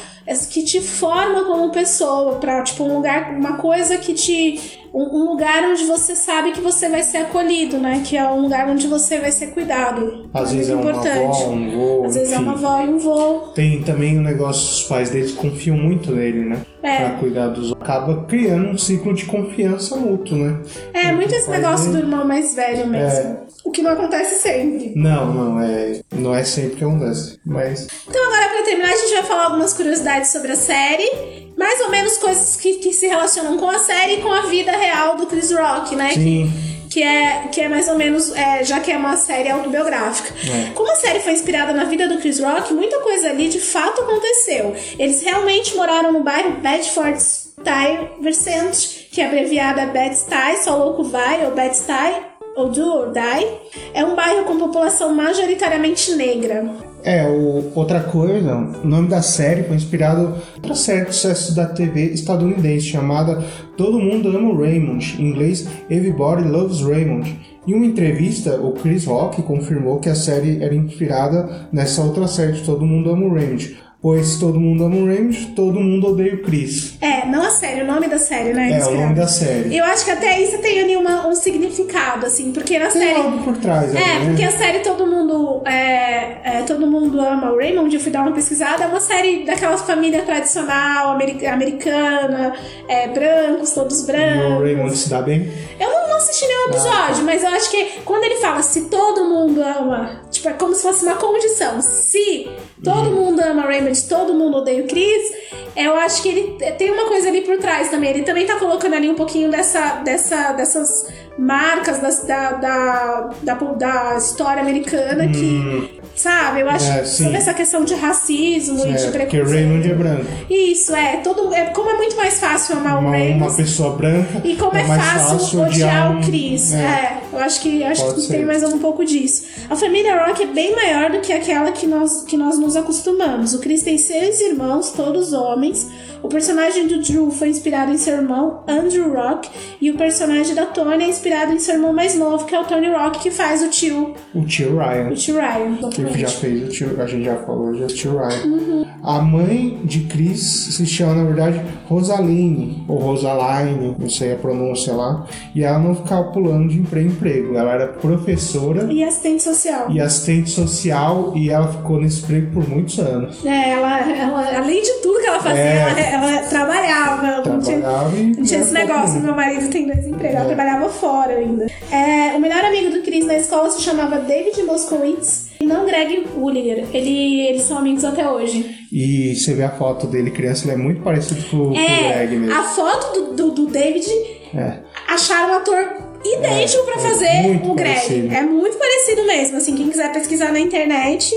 que 0.50 0.64
te 0.64 0.80
forma 0.80 1.44
como 1.46 1.72
pessoa, 1.72 2.36
pra, 2.36 2.64
tipo, 2.64 2.84
um 2.84 2.98
lugar, 2.98 3.32
uma 3.32 3.58
coisa 3.58 3.98
que 3.98 4.14
te. 4.14 4.80
Um, 4.94 5.04
um 5.04 5.30
lugar 5.32 5.64
onde 5.64 5.84
você 5.86 6.16
sabe 6.16 6.52
que 6.52 6.62
você 6.62 6.90
vai 6.90 7.04
ser 7.04 7.18
acolhido, 7.18 7.78
né? 7.78 8.04
Que 8.06 8.18
é 8.18 8.28
um 8.30 8.42
lugar 8.42 8.68
onde 8.68 8.88
você 8.88 9.20
vai 9.20 9.32
ser 9.32 9.48
cuidado. 9.48 10.30
Às 10.34 10.52
vezes 10.52 10.70
é 10.70 10.76
muito 10.76 10.90
uma 10.90 11.02
avó, 11.02 11.50
um 11.50 11.70
vô, 11.70 12.06
Às 12.06 12.16
vezes 12.16 12.34
é 12.34 12.40
uma 12.40 12.52
avó 12.54 12.82
e 12.82 12.90
um 12.90 12.98
vô. 12.98 13.40
Tem 13.54 13.82
também 13.84 14.18
o 14.18 14.22
negócio, 14.22 14.62
os 14.64 14.84
pais 14.84 15.10
deles 15.10 15.32
confiam 15.34 15.78
muito 15.78 16.12
nele, 16.12 16.46
né? 16.46 16.62
É. 16.82 16.98
Pra 16.98 17.10
cuidar 17.12 17.48
dos 17.50 17.72
Acaba 17.74 18.24
criando 18.26 18.70
um 18.70 18.78
ciclo 18.78 19.14
de 19.14 19.26
confiança 19.26 19.96
mútuo, 19.96 20.38
né? 20.38 20.62
É, 20.94 21.12
muito 21.12 21.34
esse 21.34 21.50
negócio 21.50 21.88
do 21.88 21.94
dele. 21.94 22.06
irmão 22.06 22.26
mais 22.26 22.56
velho 22.56 22.88
mesmo. 22.88 23.40
O 23.64 23.72
que 23.72 23.82
não 23.82 23.92
acontece 23.92 24.36
sempre. 24.42 24.94
Não, 24.96 25.34
não, 25.34 25.62
é. 25.62 26.00
Não 26.14 26.34
é 26.34 26.44
sempre 26.44 26.78
que 26.78 26.84
acontece. 26.84 27.40
Mas. 27.46 27.88
Então 28.08 28.26
agora 28.28 28.50
pra 28.50 28.64
terminar 28.64 28.90
a 28.90 28.98
gente 28.98 29.14
vai 29.14 29.24
falar 29.24 29.46
algumas 29.46 29.74
curiosidades 29.74 30.32
sobre 30.32 30.52
a 30.52 30.56
série. 30.56 31.49
Mais 31.60 31.82
ou 31.82 31.90
menos 31.90 32.18
coisas 32.18 32.56
que, 32.56 32.76
que 32.76 32.94
se 32.94 33.06
relacionam 33.06 33.58
com 33.58 33.70
a 33.70 33.80
série 33.80 34.14
e 34.14 34.22
com 34.22 34.32
a 34.32 34.44
vida 34.44 34.72
real 34.72 35.18
do 35.18 35.26
Chris 35.26 35.52
Rock, 35.52 35.94
né? 35.94 36.12
Sim. 36.14 36.50
Que 36.90 37.04
é, 37.04 37.50
que 37.52 37.60
é 37.60 37.68
mais 37.68 37.90
ou 37.90 37.98
menos, 37.98 38.34
é, 38.34 38.64
já 38.64 38.80
que 38.80 38.90
é 38.90 38.98
uma 38.98 39.18
série 39.18 39.50
autobiográfica. 39.50 40.34
É. 40.50 40.72
Como 40.74 40.90
a 40.90 40.96
série 40.96 41.20
foi 41.20 41.34
inspirada 41.34 41.74
na 41.74 41.84
vida 41.84 42.08
do 42.08 42.18
Chris 42.18 42.40
Rock, 42.40 42.74
muita 42.74 43.00
coisa 43.02 43.30
ali 43.30 43.50
de 43.50 43.60
fato 43.60 44.02
aconteceu. 44.02 44.74
Eles 44.98 45.22
realmente 45.22 45.76
moraram 45.76 46.14
no 46.14 46.24
bairro 46.24 46.52
Bedford 46.52 47.22
Stuyvesant, 47.22 49.08
que 49.12 49.20
é 49.20 49.26
abreviada 49.26 49.86
Bed-Stuy, 49.88 50.64
só 50.64 50.78
louco 50.78 51.04
vai, 51.04 51.46
ou 51.46 51.52
Bed-Stuy, 51.52 52.24
ou 52.56 52.70
Do 52.70 52.88
or 52.88 53.12
Die. 53.12 53.48
É 53.94 54.06
um 54.06 54.16
bairro 54.16 54.46
com 54.46 54.58
população 54.58 55.14
majoritariamente 55.14 56.16
negra. 56.16 56.89
É, 57.04 57.28
o, 57.28 57.72
outra 57.76 58.02
coisa, 58.02 58.56
o 58.56 58.88
nome 58.88 59.08
da 59.08 59.22
série 59.22 59.64
foi 59.64 59.76
inspirado 59.76 60.22
em 60.22 60.56
outra 60.56 60.76
série 60.76 61.06
de 61.06 61.16
sucesso 61.16 61.56
da 61.56 61.66
TV 61.66 62.06
estadunidense 62.08 62.88
chamada 62.88 63.44
Todo 63.78 64.00
Mundo 64.00 64.36
Ama 64.36 64.54
Raymond, 64.54 65.16
em 65.18 65.30
inglês 65.30 65.68
Everybody 65.90 66.48
Loves 66.48 66.82
Raymond. 66.82 67.40
Em 67.66 67.74
uma 67.74 67.86
entrevista, 67.86 68.60
o 68.60 68.74
Chris 68.74 69.06
Rock 69.06 69.42
confirmou 69.44 70.00
que 70.00 70.10
a 70.10 70.16
série 70.16 70.62
era 70.62 70.76
inspirada 70.76 71.68
nessa 71.72 72.02
outra 72.02 72.28
série 72.28 72.54
de 72.54 72.64
Todo 72.64 72.86
Mundo 72.86 73.12
Ama 73.12 73.34
Raymond, 73.34 73.78
pois 74.02 74.38
todo 74.38 74.60
mundo 74.60 74.86
ama 74.86 74.96
o 74.96 75.06
Raymond, 75.06 75.48
todo 75.56 75.80
mundo 75.80 76.08
odeia 76.08 76.36
o 76.36 76.42
Chris. 76.42 76.98
É, 77.02 77.26
não 77.26 77.44
a 77.44 77.50
série, 77.50 77.82
o 77.82 77.86
nome 77.86 78.08
da 78.08 78.18
série, 78.18 78.54
né? 78.54 78.80
É, 78.80 78.86
o 78.86 78.96
nome 78.96 79.14
da 79.14 79.28
série. 79.28 79.76
Eu 79.76 79.84
acho 79.86 80.06
que 80.06 80.12
até 80.12 80.44
você 80.46 80.58
tem 80.60 80.80
ali 80.80 80.96
uma, 80.96 81.28
um 81.28 81.36
significado, 81.36 82.26
assim, 82.26 82.52
porque 82.54 82.80
na 82.80 82.88
Tem 82.88 83.02
série. 83.02 83.16
algo 83.20 83.44
por 83.44 83.58
trás, 83.58 83.90
ali, 83.96 83.98
É, 84.04 84.20
né? 84.20 84.26
porque 84.30 84.44
a 84.44 84.52
série 84.52 84.80
Todo 84.80 85.06
Mundo 85.06 85.62
é, 85.66 86.38
é, 86.60 86.64
Todo 86.66 86.88
Mundo 86.88 87.20
Ama 87.20 87.52
o 87.52 87.58
Raymond, 87.58 87.94
eu 87.94 88.00
fui 88.02 88.12
dar 88.12 88.22
uma 88.22 88.32
pesquisada, 88.32 88.84
é 88.84 88.88
uma 88.88 89.02
série 89.02 89.44
daquela 89.46 89.78
família 89.78 90.22
tradicional, 90.22 91.12
ameri- 91.12 91.46
americana, 91.46 92.54
é, 92.88 93.08
brancos, 93.10 93.72
todos 93.72 94.00
E 94.00 94.04
o 94.04 94.06
brancos. 94.08 94.62
Raymond 94.64 94.96
se 94.98 95.10
dá 95.10 95.22
bem? 95.22 95.52
Eu 95.80 95.90
não, 95.90 96.08
não 96.10 96.16
assisti 96.18 96.46
nenhum 96.48 96.70
episódio, 96.70 97.24
mas 97.26 97.44
eu 97.44 97.50
acho 97.50 97.70
que 97.72 97.86
quando 98.06 98.24
ele 98.24 98.36
fala 98.36 98.62
se 98.62 98.86
todo 98.90 99.26
mundo 99.26 99.62
ama, 99.62 100.22
tipo, 100.42 100.50
é 100.50 100.54
como 100.54 100.74
se 100.74 100.82
fosse 100.82 101.06
uma 101.06 101.16
condição. 101.16 101.82
Se 101.82 102.48
todo 102.84 103.12
mundo 103.12 103.40
ama 103.42 103.64
Raymond, 103.64 104.02
todo 104.08 104.34
mundo 104.34 104.58
odeia 104.58 104.84
o 104.84 104.88
Chris, 104.88 105.32
eu 105.76 105.96
acho 105.96 106.22
que 106.22 106.30
ele 106.30 106.58
tem 106.78 106.92
uma 106.92 107.06
coisa 107.06 107.28
ali 107.30 107.42
por 107.42 107.58
trás 107.58 107.90
também. 107.90 108.10
Ele 108.10 108.24
também 108.24 108.46
tá 108.46 108.56
colocando 108.58 108.96
ali 108.96 109.10
um 109.10 109.16
pouquinho 109.16 109.50
dessa, 109.52 109.98
dessa, 110.04 110.54
dessas 110.54 111.08
marcas 111.38 112.00
das- 112.00 112.24
da, 112.26 112.52
da, 112.54 113.30
da, 113.42 113.54
da 113.54 114.18
história 114.18 114.62
americana 114.62 115.28
que. 115.28 116.00
Sabe, 116.16 116.60
eu 116.62 116.70
acho 116.70 116.84
É, 116.92 117.06
sobre 117.06 117.38
essa 117.38 117.54
questão 117.54 117.86
de 117.86 117.96
racismo 117.96 118.86
e 118.86 118.92
de 118.94 119.06
É, 119.06 119.06
porque 119.06 119.08
o 119.08 119.12
preconceito. 119.12 119.50
Raymond 119.54 119.90
é 119.90 119.94
branco. 119.94 120.26
Isso, 120.50 120.94
é. 120.94 121.18
Todo, 121.24 121.54
é. 121.54 121.68
Como 121.68 121.90
é 121.90 121.94
muito 121.94 122.18
mais 122.18 122.38
fácil 122.42 122.76
amar 122.76 122.98
o 122.98 123.00
Uma, 123.00 123.12
Raymond. 123.12 123.42
uma 123.44 123.56
pessoa 123.56 123.96
branca 123.96 124.42
E 124.44 124.58
como 124.58 124.78
é, 124.78 124.84
mais 124.84 125.02
fácil, 125.02 125.62
odiar 125.62 126.12
um- 126.12 126.20
o 126.20 126.24
Chris. 126.24 126.74
É. 126.74 127.20
eu 127.32 127.40
acho 127.40 127.62
que 127.62 127.82
acho 127.86 128.02
Pode 128.04 128.16
que 128.16 128.22
ser. 128.22 128.34
tem 128.34 128.46
mais 128.46 128.62
um 128.64 128.80
pouco 128.80 129.06
disso. 129.06 129.46
A 129.70 129.76
família 129.76 130.26
Rock 130.26 130.42
é 130.42 130.48
bem 130.48 130.76
maior 130.76 131.12
do 131.12 131.22
que 131.22 131.32
aquela 131.32 131.72
que 131.72 131.86
nós, 131.86 132.24
que 132.24 132.36
nós 132.36 132.58
nos 132.58 132.76
acostumamos. 132.76 133.54
O 133.54 133.60
Chris 133.60 133.84
tem 133.84 134.00
seis 134.00 134.42
irmãos, 134.42 134.92
todos 134.92 135.32
homens. 135.32 135.88
O 136.22 136.28
personagem 136.28 136.88
do 136.88 137.02
Drew 137.02 137.32
foi 137.32 137.50
inspirado 137.50 137.92
em 137.92 137.98
seu 137.98 138.16
irmão, 138.16 138.62
Andrew 138.68 139.14
Rock, 139.14 139.50
e 139.82 139.90
o 139.90 139.96
personagem 139.98 140.54
da 140.54 140.66
Tony 140.66 141.04
é 141.06 141.08
inspirado 141.10 141.54
em 141.54 141.60
seu 141.60 141.76
irmão 141.76 141.94
mais 141.94 142.16
novo, 142.16 142.46
que 142.46 142.54
é 142.54 142.60
o 142.60 142.66
Tony 142.66 142.90
Rock, 142.90 143.20
que 143.20 143.32
faz 143.32 143.64
o 143.64 143.70
tio, 143.70 144.14
O 144.36 144.44
tio 144.46 144.78
Ryan. 144.78 145.10
o 145.12 145.16
tio 145.16 145.36
Ryan. 145.36 145.90
Que 145.90 146.20
já 146.20 146.28
fez 146.28 146.64
o 146.64 146.68
tio, 146.70 147.02
a 147.02 147.06
gente 147.08 147.24
já 147.26 147.36
falou, 147.38 147.74
já 147.76 147.86
o 147.86 147.88
tio 147.88 148.18
Ryan. 148.18 148.86
A 149.04 149.20
mãe 149.22 149.80
de 149.84 150.02
Chris 150.02 150.40
se 150.76 150.86
chama, 150.86 151.16
na 151.16 151.24
verdade, 151.24 151.62
Rosaline, 151.88 152.84
ou 152.88 152.98
Rosaline, 152.98 153.96
não 153.98 154.10
sei 154.10 154.34
a 154.34 154.36
pronúncia 154.36 154.94
lá. 154.94 155.26
E 155.56 155.64
ela 155.64 155.80
não 155.80 155.96
ficava 155.96 156.24
pulando 156.32 156.68
de 156.70 156.80
emprego 156.80 157.08
em 157.08 157.12
emprego. 157.12 157.56
Ela 157.56 157.72
era 157.74 157.88
professora 157.88 158.92
E 158.92 159.04
assistente 159.04 159.42
social. 159.44 159.88
e 159.90 160.00
assistente 160.02 160.50
social 160.50 161.34
e 161.36 161.50
ela 161.50 161.68
ficou 161.72 162.00
nesse 162.02 162.22
emprego 162.24 162.52
por 162.54 162.68
muitos 162.70 163.00
anos. 163.00 163.46
É, 163.46 163.72
ela, 163.72 164.00
ela, 164.12 164.58
além 164.58 164.82
de 164.82 164.92
tudo 165.02 165.20
que 165.20 165.28
ela 165.28 165.40
fazia, 165.40 165.60
É. 165.62 165.78
ela, 165.78 166.00
ela 166.14 166.42
trabalhava. 166.44 167.42
tinha-. 167.62 167.80
Não 167.80 168.44
tinha 168.44 168.60
esse 168.62 168.74
negócio, 168.74 169.20
meu 169.22 169.36
marido 169.36 169.70
tem 169.70 169.86
dois 169.86 170.06
empregos, 170.06 170.36
ela 170.38 170.46
trabalhava 170.46 170.90
fora 170.90 171.34
ainda. 171.36 171.68
É, 171.92 172.36
o 172.36 172.40
melhor 172.40 172.64
amigo 172.66 172.90
do 172.92 173.02
Chris 173.02 173.26
na 173.26 173.38
escola 173.38 173.70
se 173.70 173.82
chamava 173.82 174.18
David 174.20 174.62
Moskowitz 174.64 175.50
e 175.60 175.66
não 175.66 175.86
Greg 175.86 176.26
Ulliger. 176.38 176.86
Ele, 176.94 177.42
eles 177.48 177.64
são 177.64 177.78
amigos 177.78 178.04
até 178.06 178.30
hoje. 178.30 178.78
E 178.92 179.36
você 179.36 179.54
vê 179.54 179.64
a 179.64 179.70
foto 179.72 180.08
dele 180.08 180.32
criança, 180.32 180.66
ele 180.66 180.74
é 180.74 180.78
muito 180.78 181.02
parecido 181.02 181.42
com, 181.50 181.58
com 181.58 181.64
o 181.68 181.70
Greg 181.72 182.36
É, 182.36 182.38
mesmo. 182.40 182.54
a 182.60 182.64
foto 182.64 183.14
do, 183.14 183.34
do, 183.36 183.52
do 183.52 183.66
David 183.68 184.08
É. 184.56 184.78
acharam 185.08 185.54
um 185.54 185.58
ator 185.58 185.78
idêntico 186.26 186.84
pra 186.86 186.96
é 186.96 186.98
fazer 187.00 187.60
o 187.64 187.74
Greg. 187.76 187.94
parecido. 187.94 188.34
É 188.34 188.42
muito 188.42 188.78
parecido 188.78 189.26
mesmo, 189.28 189.58
assim, 189.58 189.76
quem 189.76 189.90
quiser 189.90 190.12
pesquisar 190.12 190.52
na 190.52 190.60
internet. 190.60 191.34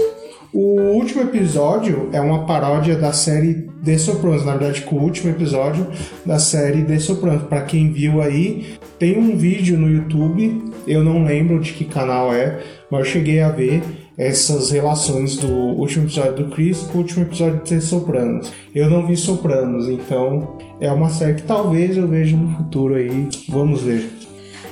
O 0.52 0.78
último 0.96 1.22
episódio 1.22 2.10
é 2.12 2.20
uma 2.20 2.44
paródia 2.44 2.94
da 2.94 3.10
série 3.10 3.70
The 3.82 3.96
Sopranos, 3.96 4.44
na 4.44 4.54
verdade, 4.54 4.82
com 4.82 4.96
o 4.96 5.02
último 5.02 5.30
episódio 5.30 5.86
da 6.26 6.38
série 6.38 6.82
The 6.82 6.98
Sopranos. 6.98 7.44
Pra 7.44 7.62
quem 7.62 7.90
viu 7.90 8.20
aí, 8.20 8.74
tem 8.98 9.18
um 9.18 9.34
vídeo 9.34 9.78
no 9.78 9.88
YouTube, 9.88 10.62
eu 10.86 11.02
não 11.02 11.24
lembro 11.24 11.58
de 11.58 11.72
que 11.72 11.86
canal 11.86 12.34
é, 12.34 12.60
mas 12.90 13.00
eu 13.00 13.06
cheguei 13.06 13.40
a 13.40 13.48
ver 13.48 13.82
essas 14.18 14.70
relações 14.70 15.38
do 15.38 15.48
último 15.50 16.04
episódio 16.04 16.44
do 16.44 16.50
Chris 16.50 16.82
com 16.82 16.98
o 16.98 17.00
último 17.00 17.22
episódio 17.22 17.60
de 17.60 17.70
The 17.70 17.80
Sopranos. 17.80 18.52
Eu 18.74 18.90
não 18.90 19.06
vi 19.06 19.16
Sopranos, 19.16 19.88
então 19.88 20.58
é 20.78 20.92
uma 20.92 21.08
série 21.08 21.36
que 21.36 21.44
talvez 21.44 21.96
eu 21.96 22.06
veja 22.06 22.36
no 22.36 22.54
futuro 22.58 22.96
aí. 22.96 23.26
Vamos 23.48 23.80
ver. 23.80 24.21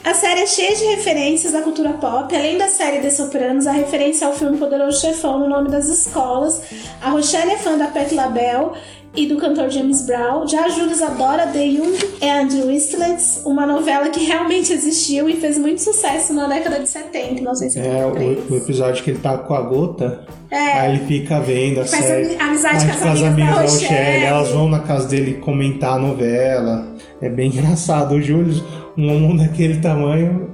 A 0.03 0.15
série 0.15 0.41
é 0.41 0.47
cheia 0.47 0.75
de 0.75 0.85
referências 0.85 1.53
da 1.53 1.61
cultura 1.61 1.91
pop. 1.91 2.35
Além 2.35 2.57
da 2.57 2.69
série 2.69 2.99
The 3.01 3.11
Sopranos, 3.11 3.67
a 3.67 3.73
referência 3.73 4.27
ao 4.27 4.33
filme 4.33 4.57
Poderoso 4.57 5.01
Chefão 5.01 5.39
no 5.39 5.49
nome 5.49 5.69
das 5.71 5.89
escolas. 5.89 6.61
A 7.03 7.11
Rochelle 7.11 7.53
é 7.53 7.57
fã 7.59 7.77
da 7.77 7.87
Pet 7.87 8.15
LaBelle 8.15 8.71
e 9.15 9.27
do 9.27 9.37
cantor 9.37 9.69
James 9.71 10.07
Brown. 10.07 10.47
Já 10.49 10.65
a 10.65 10.69
Jules 10.71 11.03
adora 11.03 11.47
The 11.49 11.65
Young 11.65 11.95
and 12.23 12.67
Restless, 12.67 13.41
uma 13.45 13.67
novela 13.67 14.09
que 14.09 14.25
realmente 14.25 14.73
existiu 14.73 15.29
e 15.29 15.35
fez 15.37 15.59
muito 15.59 15.83
sucesso 15.83 16.33
na 16.33 16.47
década 16.49 16.81
de 16.81 16.89
70, 16.89 17.19
É 17.19 17.31
1973. 17.35 18.51
o, 18.51 18.55
o 18.55 18.57
episódio 18.57 19.05
que 19.05 19.11
ele 19.11 19.19
tá 19.19 19.37
com 19.37 19.55
a 19.55 19.61
gota. 19.61 20.25
É. 20.51 20.57
Aí 20.81 20.95
ele 20.97 21.07
fica 21.07 21.41
vendo 21.41 21.81
a 21.81 21.85
Faz 21.85 22.05
série. 22.05 22.27
ami- 22.35 22.37
amizade 22.41 22.85
com 22.87 23.09
as 23.09 23.23
amigas 23.23 23.55
da 23.55 23.61
Rochelle. 23.61 23.83
Rochelle. 23.85 24.25
Elas 24.25 24.49
vão 24.49 24.69
na 24.69 24.81
casa 24.81 25.07
dele 25.09 25.35
comentar 25.35 25.95
a 25.97 25.99
novela. 25.99 26.87
É 27.21 27.29
bem 27.29 27.49
engraçado. 27.53 28.15
O 28.15 28.23
Júlio, 28.23 28.63
um 29.09 29.25
homem 29.25 29.37
daquele 29.39 29.81
tamanho, 29.81 30.51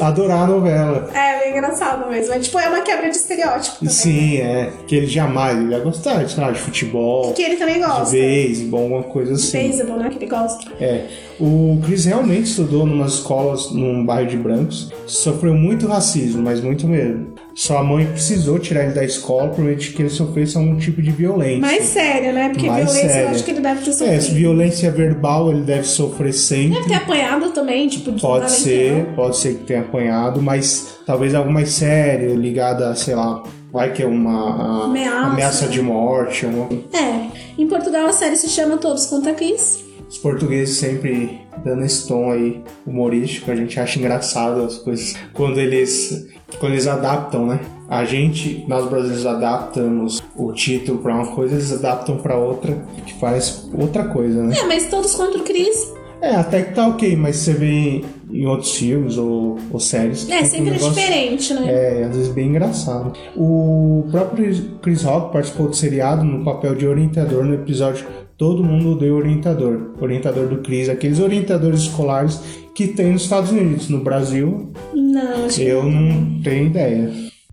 adorar 0.00 0.44
a 0.44 0.46
novela. 0.46 1.10
É, 1.14 1.40
bem 1.40 1.52
engraçado 1.52 2.08
mesmo. 2.10 2.32
É, 2.34 2.38
tipo, 2.38 2.58
é 2.58 2.68
uma 2.68 2.80
quebra 2.82 3.10
de 3.10 3.16
estereótipo 3.16 3.78
também. 3.78 3.92
Sim, 3.94 4.36
é. 4.36 4.72
Que 4.86 4.96
ele 4.96 5.06
jamais 5.06 5.58
ele 5.58 5.72
ia 5.72 5.80
gostar 5.80 6.22
de, 6.24 6.38
lá, 6.40 6.50
de 6.50 6.58
futebol, 6.60 7.32
Que 7.32 7.42
ele 7.42 7.56
também 7.56 7.80
de 7.80 7.86
gosta. 7.86 8.10
beisebol, 8.10 8.82
alguma 8.82 9.02
coisa 9.02 9.34
assim. 9.34 9.68
Baseball, 9.68 9.98
né? 9.98 10.08
Que 10.10 10.16
ele 10.18 10.26
gosta. 10.26 10.70
É. 10.80 11.06
O 11.38 11.80
Chris 11.84 12.04
realmente 12.04 12.44
estudou 12.50 12.84
numas 12.84 13.14
escolas 13.14 13.70
num 13.72 14.04
bairro 14.04 14.28
de 14.28 14.36
brancos. 14.36 14.92
Sofreu 15.06 15.54
muito 15.54 15.86
racismo, 15.86 16.42
mas 16.42 16.60
muito 16.60 16.86
mesmo. 16.86 17.29
Sua 17.54 17.82
mãe 17.82 18.06
precisou 18.06 18.58
tirar 18.58 18.84
ele 18.84 18.92
da 18.94 19.04
escola, 19.04 19.48
provavelmente 19.48 19.92
que 19.92 20.02
ele 20.02 20.08
sofresse 20.08 20.56
algum 20.56 20.76
tipo 20.76 21.02
de 21.02 21.10
violência. 21.10 21.60
Mais 21.60 21.82
sério, 21.84 22.32
né? 22.32 22.48
Porque 22.50 22.66
Mais 22.66 22.84
violência 22.84 23.06
eu 23.06 23.10
séria. 23.12 23.30
acho 23.30 23.44
que 23.44 23.50
ele 23.50 23.60
deve 23.60 23.80
ter 23.82 23.90
É, 23.90 23.92
sofrido. 23.92 24.22
se 24.22 24.30
violência 24.32 24.90
verbal 24.90 25.50
ele 25.50 25.62
deve 25.62 25.84
sofrer 25.84 26.32
sempre. 26.32 26.76
Deve 26.76 26.88
ter 26.88 26.94
apanhado 26.94 27.50
também, 27.50 27.88
tipo, 27.88 28.12
de 28.12 28.20
Pode 28.22 28.50
ser, 28.50 29.06
pode 29.16 29.36
ser 29.36 29.54
que 29.56 29.64
tenha 29.64 29.80
apanhado, 29.80 30.40
mas 30.40 30.98
talvez 31.04 31.34
algo 31.34 31.52
mais 31.52 31.70
sério, 31.70 32.34
ligada, 32.36 32.94
sei 32.94 33.14
lá, 33.14 33.42
vai 33.72 33.92
que 33.92 34.02
é 34.02 34.06
uma 34.06 34.32
a- 34.32 34.84
Ameaça. 34.84 35.26
ameaça 35.26 35.66
de 35.68 35.82
morte. 35.82 36.46
Uma... 36.46 36.68
É. 36.96 37.30
Em 37.60 37.66
Portugal 37.66 38.06
a 38.06 38.12
série 38.12 38.36
se 38.36 38.48
chama 38.48 38.76
Todos 38.78 39.06
contra 39.06 39.34
Chris. 39.34 39.84
Os 40.08 40.18
portugueses 40.18 40.76
sempre 40.78 41.38
dando 41.64 41.84
esse 41.84 42.08
tom 42.08 42.32
aí 42.32 42.60
humorístico, 42.86 43.50
a 43.50 43.54
gente 43.54 43.78
acha 43.78 43.98
engraçado 43.98 44.62
as 44.62 44.76
coisas 44.78 45.14
quando 45.32 45.60
eles 45.60 46.26
quando 46.58 46.72
eles 46.72 46.86
adaptam, 46.86 47.46
né? 47.46 47.60
A 47.88 48.04
gente, 48.04 48.64
nós 48.68 48.88
brasileiros 48.88 49.26
adaptamos 49.26 50.22
o 50.36 50.52
título 50.52 50.98
pra 50.98 51.14
uma 51.14 51.26
coisa, 51.26 51.54
eles 51.54 51.72
adaptam 51.72 52.16
pra 52.18 52.36
outra 52.36 52.84
que 53.04 53.14
faz 53.14 53.68
outra 53.74 54.04
coisa, 54.04 54.42
né? 54.42 54.56
É, 54.58 54.64
mas 54.66 54.86
Todos 54.88 55.14
contra 55.14 55.38
o 55.38 55.42
Chris. 55.42 55.92
É, 56.22 56.34
até 56.36 56.62
que 56.62 56.74
tá 56.74 56.86
ok, 56.86 57.16
mas 57.16 57.36
você 57.36 57.54
vê 57.54 58.04
em 58.30 58.46
outros 58.46 58.74
filmes 58.76 59.16
ou, 59.16 59.58
ou 59.72 59.80
séries. 59.80 60.28
É, 60.28 60.44
sempre 60.44 60.70
um 60.70 60.74
negócio- 60.74 60.90
diferente, 60.94 61.54
né? 61.54 61.64
É, 61.66 62.04
às 62.04 62.14
vezes 62.14 62.32
bem 62.32 62.48
engraçado. 62.48 63.12
O 63.34 64.04
próprio 64.10 64.54
Chris 64.82 65.02
Rock 65.02 65.32
participou 65.32 65.68
do 65.68 65.74
seriado 65.74 66.22
no 66.22 66.44
papel 66.44 66.74
de 66.74 66.86
orientador 66.86 67.42
no 67.44 67.54
episódio 67.54 68.06
Todo 68.36 68.62
Mundo 68.62 68.92
Odeia 68.92 69.14
Orientador. 69.14 69.92
Orientador 70.00 70.46
do 70.46 70.58
Chris, 70.58 70.88
aqueles 70.90 71.18
orientadores 71.20 71.80
escolares 71.80 72.38
que 72.74 72.88
tem 72.88 73.12
nos 73.12 73.22
Estados 73.22 73.50
Unidos. 73.50 73.88
No 73.88 74.00
Brasil, 74.00 74.72
Não, 74.94 75.46
eu 75.58 75.82
não 75.84 76.40
tenho 76.42 76.66
ideia. 76.66 77.10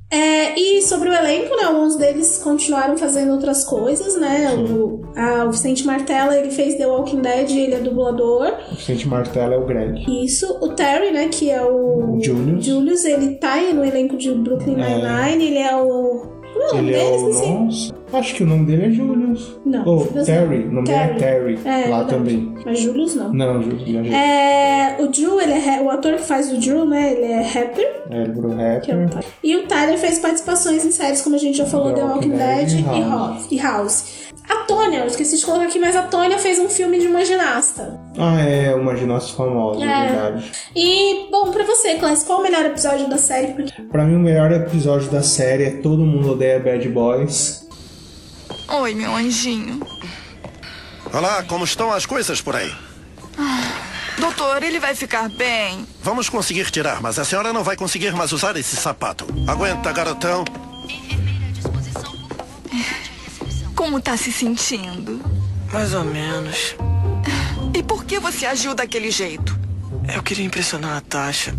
É, 0.09 0.57
e 0.57 0.81
sobre 0.83 1.09
o 1.09 1.13
elenco, 1.13 1.53
né? 1.57 1.63
Alguns 1.65 1.97
deles 1.97 2.39
continuaram 2.41 2.97
fazendo 2.97 3.33
outras 3.33 3.65
coisas, 3.65 4.17
né? 4.17 4.55
O, 4.55 5.01
a- 5.13 5.43
o 5.43 5.51
Vicente 5.51 5.85
Martella, 5.85 6.33
ele 6.37 6.49
fez 6.49 6.75
The 6.75 6.87
Walking 6.87 7.19
Dead, 7.21 7.49
ele 7.51 7.73
é 7.73 7.79
dublador. 7.79 8.53
O 8.71 8.75
Vicente 8.75 9.05
Martelo 9.05 9.53
é 9.53 9.57
o 9.57 9.65
Greg. 9.65 10.05
Isso. 10.23 10.59
O 10.61 10.69
Terry, 10.69 11.11
né? 11.11 11.27
Que 11.27 11.49
é 11.49 11.61
o... 11.61 12.15
O 12.15 12.23
Julius. 12.23 12.63
Julius, 12.65 13.03
ele 13.03 13.35
tá 13.35 13.55
aí 13.55 13.73
no 13.73 13.83
elenco 13.83 14.15
de 14.15 14.31
Brooklyn 14.33 14.75
Nine-Nine. 14.77 15.45
Ele 15.45 15.57
é. 15.57 15.67
Como 15.71 15.77
é 15.79 15.83
o 15.83 16.36
nome 16.57 16.79
Ele 16.79 16.95
é 16.95 17.03
o. 17.03 17.29
Esqueci. 17.29 17.49
Nossa, 17.51 17.93
acho 18.13 18.35
que 18.35 18.43
o 18.43 18.47
nome 18.47 18.65
dele 18.65 18.85
é 18.85 18.89
Julius. 18.91 19.59
Não, 19.65 19.85
Ou 19.85 20.05
Julius 20.05 20.25
Terry. 20.25 20.59
não. 20.59 20.69
O 20.69 20.73
nome 20.73 20.87
dele 20.87 20.99
é 20.99 21.13
Terry. 21.15 21.59
É, 21.65 21.69
lá 21.69 21.97
verdade. 21.97 22.09
também. 22.09 22.55
Mas 22.65 22.79
Julius 22.79 23.15
não. 23.15 23.33
Não, 23.33 23.63
Julius. 23.63 24.13
É, 24.13 24.97
o 24.99 25.07
Drew, 25.07 25.39
ele 25.41 25.53
é, 25.53 25.81
o 25.81 25.89
ator 25.89 26.13
que 26.13 26.23
faz 26.23 26.51
o 26.51 26.57
Drew, 26.57 26.85
né? 26.85 27.13
Ele 27.13 27.31
é 27.31 27.41
rapper. 27.41 28.03
É, 28.09 28.21
ele 28.23 28.31
virou 28.33 28.51
é 28.59 28.73
rapper. 28.75 29.09
Tyler. 29.09 29.25
E 29.43 29.55
o 29.55 29.67
Tyler 29.67 29.97
fez 29.97 30.19
participações 30.19 30.85
em 30.85 30.91
séries, 30.91 31.21
como 31.21 31.35
a 31.35 31.39
gente 31.39 31.57
já 31.57 31.65
falou, 31.65 31.93
The, 31.93 32.03
Walking 32.03 32.29
Dead, 32.29 32.71
e. 32.79 32.83
House. 32.83 33.47
e 33.51 33.57
House. 33.59 34.26
A 34.49 34.55
Tônia, 34.65 34.99
eu 34.99 35.07
esqueci 35.07 35.37
de 35.37 35.45
colocar 35.45 35.65
aqui, 35.65 35.77
mas 35.79 35.95
a 35.95 36.03
Tônia 36.03 36.39
fez 36.39 36.57
um 36.59 36.69
filme 36.69 36.99
de 36.99 37.07
uma 37.07 37.23
ginasta. 37.25 37.99
Ah, 38.17 38.39
é 38.39 38.73
uma 38.73 38.95
ginasta 38.95 39.33
famosa, 39.35 39.83
é 39.83 39.87
É. 39.87 40.07
verdade. 40.07 40.51
E, 40.75 41.27
bom, 41.29 41.51
pra 41.51 41.65
você, 41.65 41.95
Clássico, 41.95 42.27
qual 42.27 42.39
o 42.39 42.43
melhor 42.43 42.65
episódio 42.65 43.09
da 43.09 43.17
série? 43.17 43.47
Porque 43.53 43.81
Pra 43.83 44.03
mim, 44.05 44.15
o 44.15 44.19
melhor 44.19 44.51
episódio 44.51 45.09
da 45.11 45.21
série 45.21 45.63
é 45.65 45.71
Todo 45.81 46.03
Mundo 46.03 46.31
Odeia 46.31 46.59
Bad 46.59 46.87
Boys. 46.89 47.67
Oi, 48.81 48.93
meu 48.95 49.13
anjinho. 49.15 49.79
Olá, 51.13 51.43
como 51.43 51.63
estão 51.65 51.91
as 51.91 52.05
coisas 52.05 52.41
por 52.41 52.55
aí? 52.55 52.71
Doutor, 54.19 54.63
ele 54.63 54.79
vai 54.79 54.95
ficar 54.95 55.29
bem. 55.29 55.85
Vamos 56.01 56.27
conseguir 56.29 56.69
tirar, 56.71 57.01
mas 57.01 57.19
a 57.19 57.23
senhora 57.25 57.53
não 57.53 57.63
vai 57.63 57.75
conseguir 57.75 58.11
mais 58.13 58.31
usar 58.31 58.55
esse 58.57 58.75
sapato. 58.75 59.25
Aguenta, 59.47 59.91
garotão. 59.91 60.43
Como 63.77 64.01
tá 64.01 64.17
se 64.17 64.31
sentindo? 64.31 65.21
Mais 65.71 65.93
ou 65.93 66.03
menos. 66.03 66.75
E 67.75 67.83
por 67.83 68.05
que 68.05 68.19
você 68.19 68.47
agiu 68.47 68.73
daquele 68.73 69.11
jeito? 69.11 69.55
Eu 70.15 70.23
queria 70.23 70.43
impressionar 70.43 70.97
a 70.97 71.01
Tasha. 71.01 71.53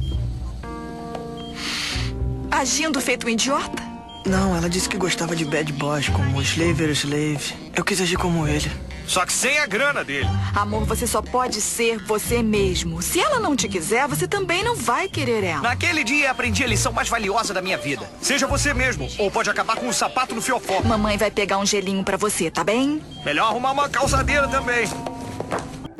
Agindo 2.50 3.00
feito 3.00 3.24
um 3.28 3.30
idiota? 3.30 3.80
Não, 4.26 4.56
ela 4.56 4.68
disse 4.68 4.88
que 4.88 4.96
gostava 4.96 5.36
de 5.36 5.44
bad 5.44 5.72
boys 5.74 6.08
como 6.08 6.42
Slaver 6.42 6.90
Slave. 6.90 7.54
Eu 7.76 7.84
quis 7.84 8.00
agir 8.00 8.16
como 8.18 8.48
ele. 8.48 8.68
Só 9.08 9.24
que 9.24 9.32
sem 9.32 9.58
a 9.58 9.66
grana 9.66 10.04
dele. 10.04 10.28
Amor, 10.54 10.84
você 10.84 11.06
só 11.06 11.22
pode 11.22 11.60
ser 11.60 11.98
você 12.04 12.42
mesmo. 12.42 13.00
Se 13.00 13.18
ela 13.18 13.40
não 13.40 13.56
te 13.56 13.66
quiser, 13.66 14.06
você 14.06 14.28
também 14.28 14.62
não 14.62 14.76
vai 14.76 15.08
querer 15.08 15.42
ela. 15.42 15.62
Naquele 15.62 16.04
dia 16.04 16.30
aprendi 16.30 16.62
a 16.62 16.66
lição 16.66 16.92
mais 16.92 17.08
valiosa 17.08 17.54
da 17.54 17.62
minha 17.62 17.78
vida. 17.78 18.08
Seja 18.20 18.46
você 18.46 18.74
mesmo, 18.74 19.08
ou 19.18 19.30
pode 19.30 19.48
acabar 19.48 19.76
com 19.76 19.88
um 19.88 19.92
sapato 19.92 20.34
no 20.34 20.42
fiofó. 20.42 20.82
Mamãe 20.82 21.16
vai 21.16 21.30
pegar 21.30 21.56
um 21.56 21.64
gelinho 21.64 22.04
pra 22.04 22.18
você, 22.18 22.50
tá 22.50 22.62
bem? 22.62 23.02
Melhor 23.24 23.48
arrumar 23.48 23.72
uma 23.72 23.88
calçadeira 23.88 24.46
também. 24.46 24.86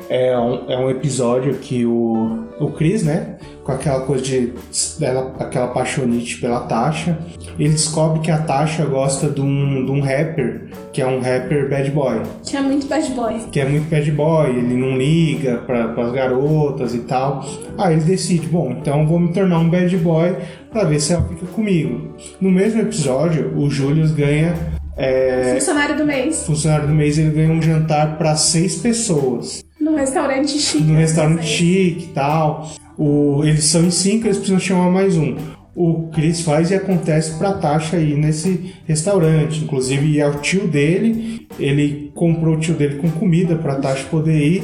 É 0.09 0.35
um, 0.37 0.71
é 0.71 0.77
um 0.77 0.89
episódio 0.89 1.53
que 1.55 1.85
o, 1.85 2.47
o 2.59 2.71
Chris, 2.71 3.03
né, 3.03 3.37
com 3.63 3.71
aquela 3.71 4.01
coisa 4.01 4.23
de 4.23 4.53
dela, 4.97 5.35
aquela 5.39 5.67
paixonite 5.67 6.41
pela 6.41 6.61
Tasha. 6.61 7.15
Ele 7.59 7.69
descobre 7.69 8.21
que 8.21 8.31
a 8.31 8.39
Tasha 8.39 8.85
gosta 8.85 9.29
de 9.29 9.39
um, 9.39 9.85
de 9.85 9.91
um 9.91 10.01
rapper, 10.01 10.69
que 10.91 10.99
é 10.99 11.05
um 11.05 11.19
rapper 11.19 11.69
bad 11.69 11.91
boy. 11.91 12.21
Que 12.43 12.57
é 12.57 12.61
muito 12.61 12.87
bad 12.87 13.11
boy. 13.11 13.35
Que 13.51 13.59
é 13.59 13.65
muito 13.65 13.87
bad 13.87 14.11
boy, 14.11 14.49
ele 14.49 14.75
não 14.75 14.97
liga 14.97 15.57
para 15.59 15.91
as 15.91 16.11
garotas 16.11 16.95
e 16.95 16.99
tal. 16.99 17.45
Aí 17.77 17.93
ele 17.93 18.05
decide, 18.05 18.47
bom, 18.47 18.71
então 18.71 19.05
vou 19.05 19.19
me 19.19 19.31
tornar 19.31 19.59
um 19.59 19.69
bad 19.69 19.95
boy 19.97 20.35
pra 20.71 20.85
ver 20.85 20.99
se 20.99 21.13
ela 21.13 21.23
fica 21.27 21.45
comigo. 21.47 22.15
No 22.41 22.49
mesmo 22.49 22.81
episódio, 22.81 23.55
o 23.55 23.69
Julius 23.69 24.11
ganha. 24.11 24.55
É, 24.97 25.53
Funcionário 25.53 25.95
do 25.95 26.05
mês. 26.05 26.43
funcionário 26.45 26.87
do 26.87 26.93
mês, 26.93 27.17
ele 27.19 27.29
ganha 27.29 27.51
um 27.51 27.61
jantar 27.61 28.17
para 28.17 28.35
seis 28.35 28.75
pessoas 28.75 29.63
Num 29.89 29.95
restaurante 29.95 30.51
chique. 30.51 30.83
num 30.83 30.95
restaurante 30.95 31.45
chique 31.45 32.05
e 32.05 32.13
tal. 32.13 32.69
O, 32.97 33.43
eles 33.43 33.63
são 33.63 33.83
em 33.83 33.91
cinco, 33.91 34.27
eles 34.27 34.37
precisam 34.37 34.59
chamar 34.59 34.91
mais 34.91 35.17
um. 35.17 35.35
O 35.75 36.09
Chris 36.13 36.41
faz 36.41 36.71
e 36.71 36.75
acontece 36.75 37.37
pra 37.37 37.53
Tasha 37.53 37.97
ir 37.97 38.15
nesse 38.17 38.75
restaurante. 38.85 39.63
Inclusive, 39.63 40.19
é 40.19 40.27
o 40.27 40.39
tio 40.39 40.67
dele. 40.67 41.47
Ele 41.57 42.11
comprou 42.13 42.55
o 42.55 42.59
tio 42.59 42.75
dele 42.75 42.95
com 42.95 43.09
comida 43.09 43.55
pra 43.55 43.75
Tasha 43.75 44.05
poder 44.11 44.37
ir. 44.37 44.63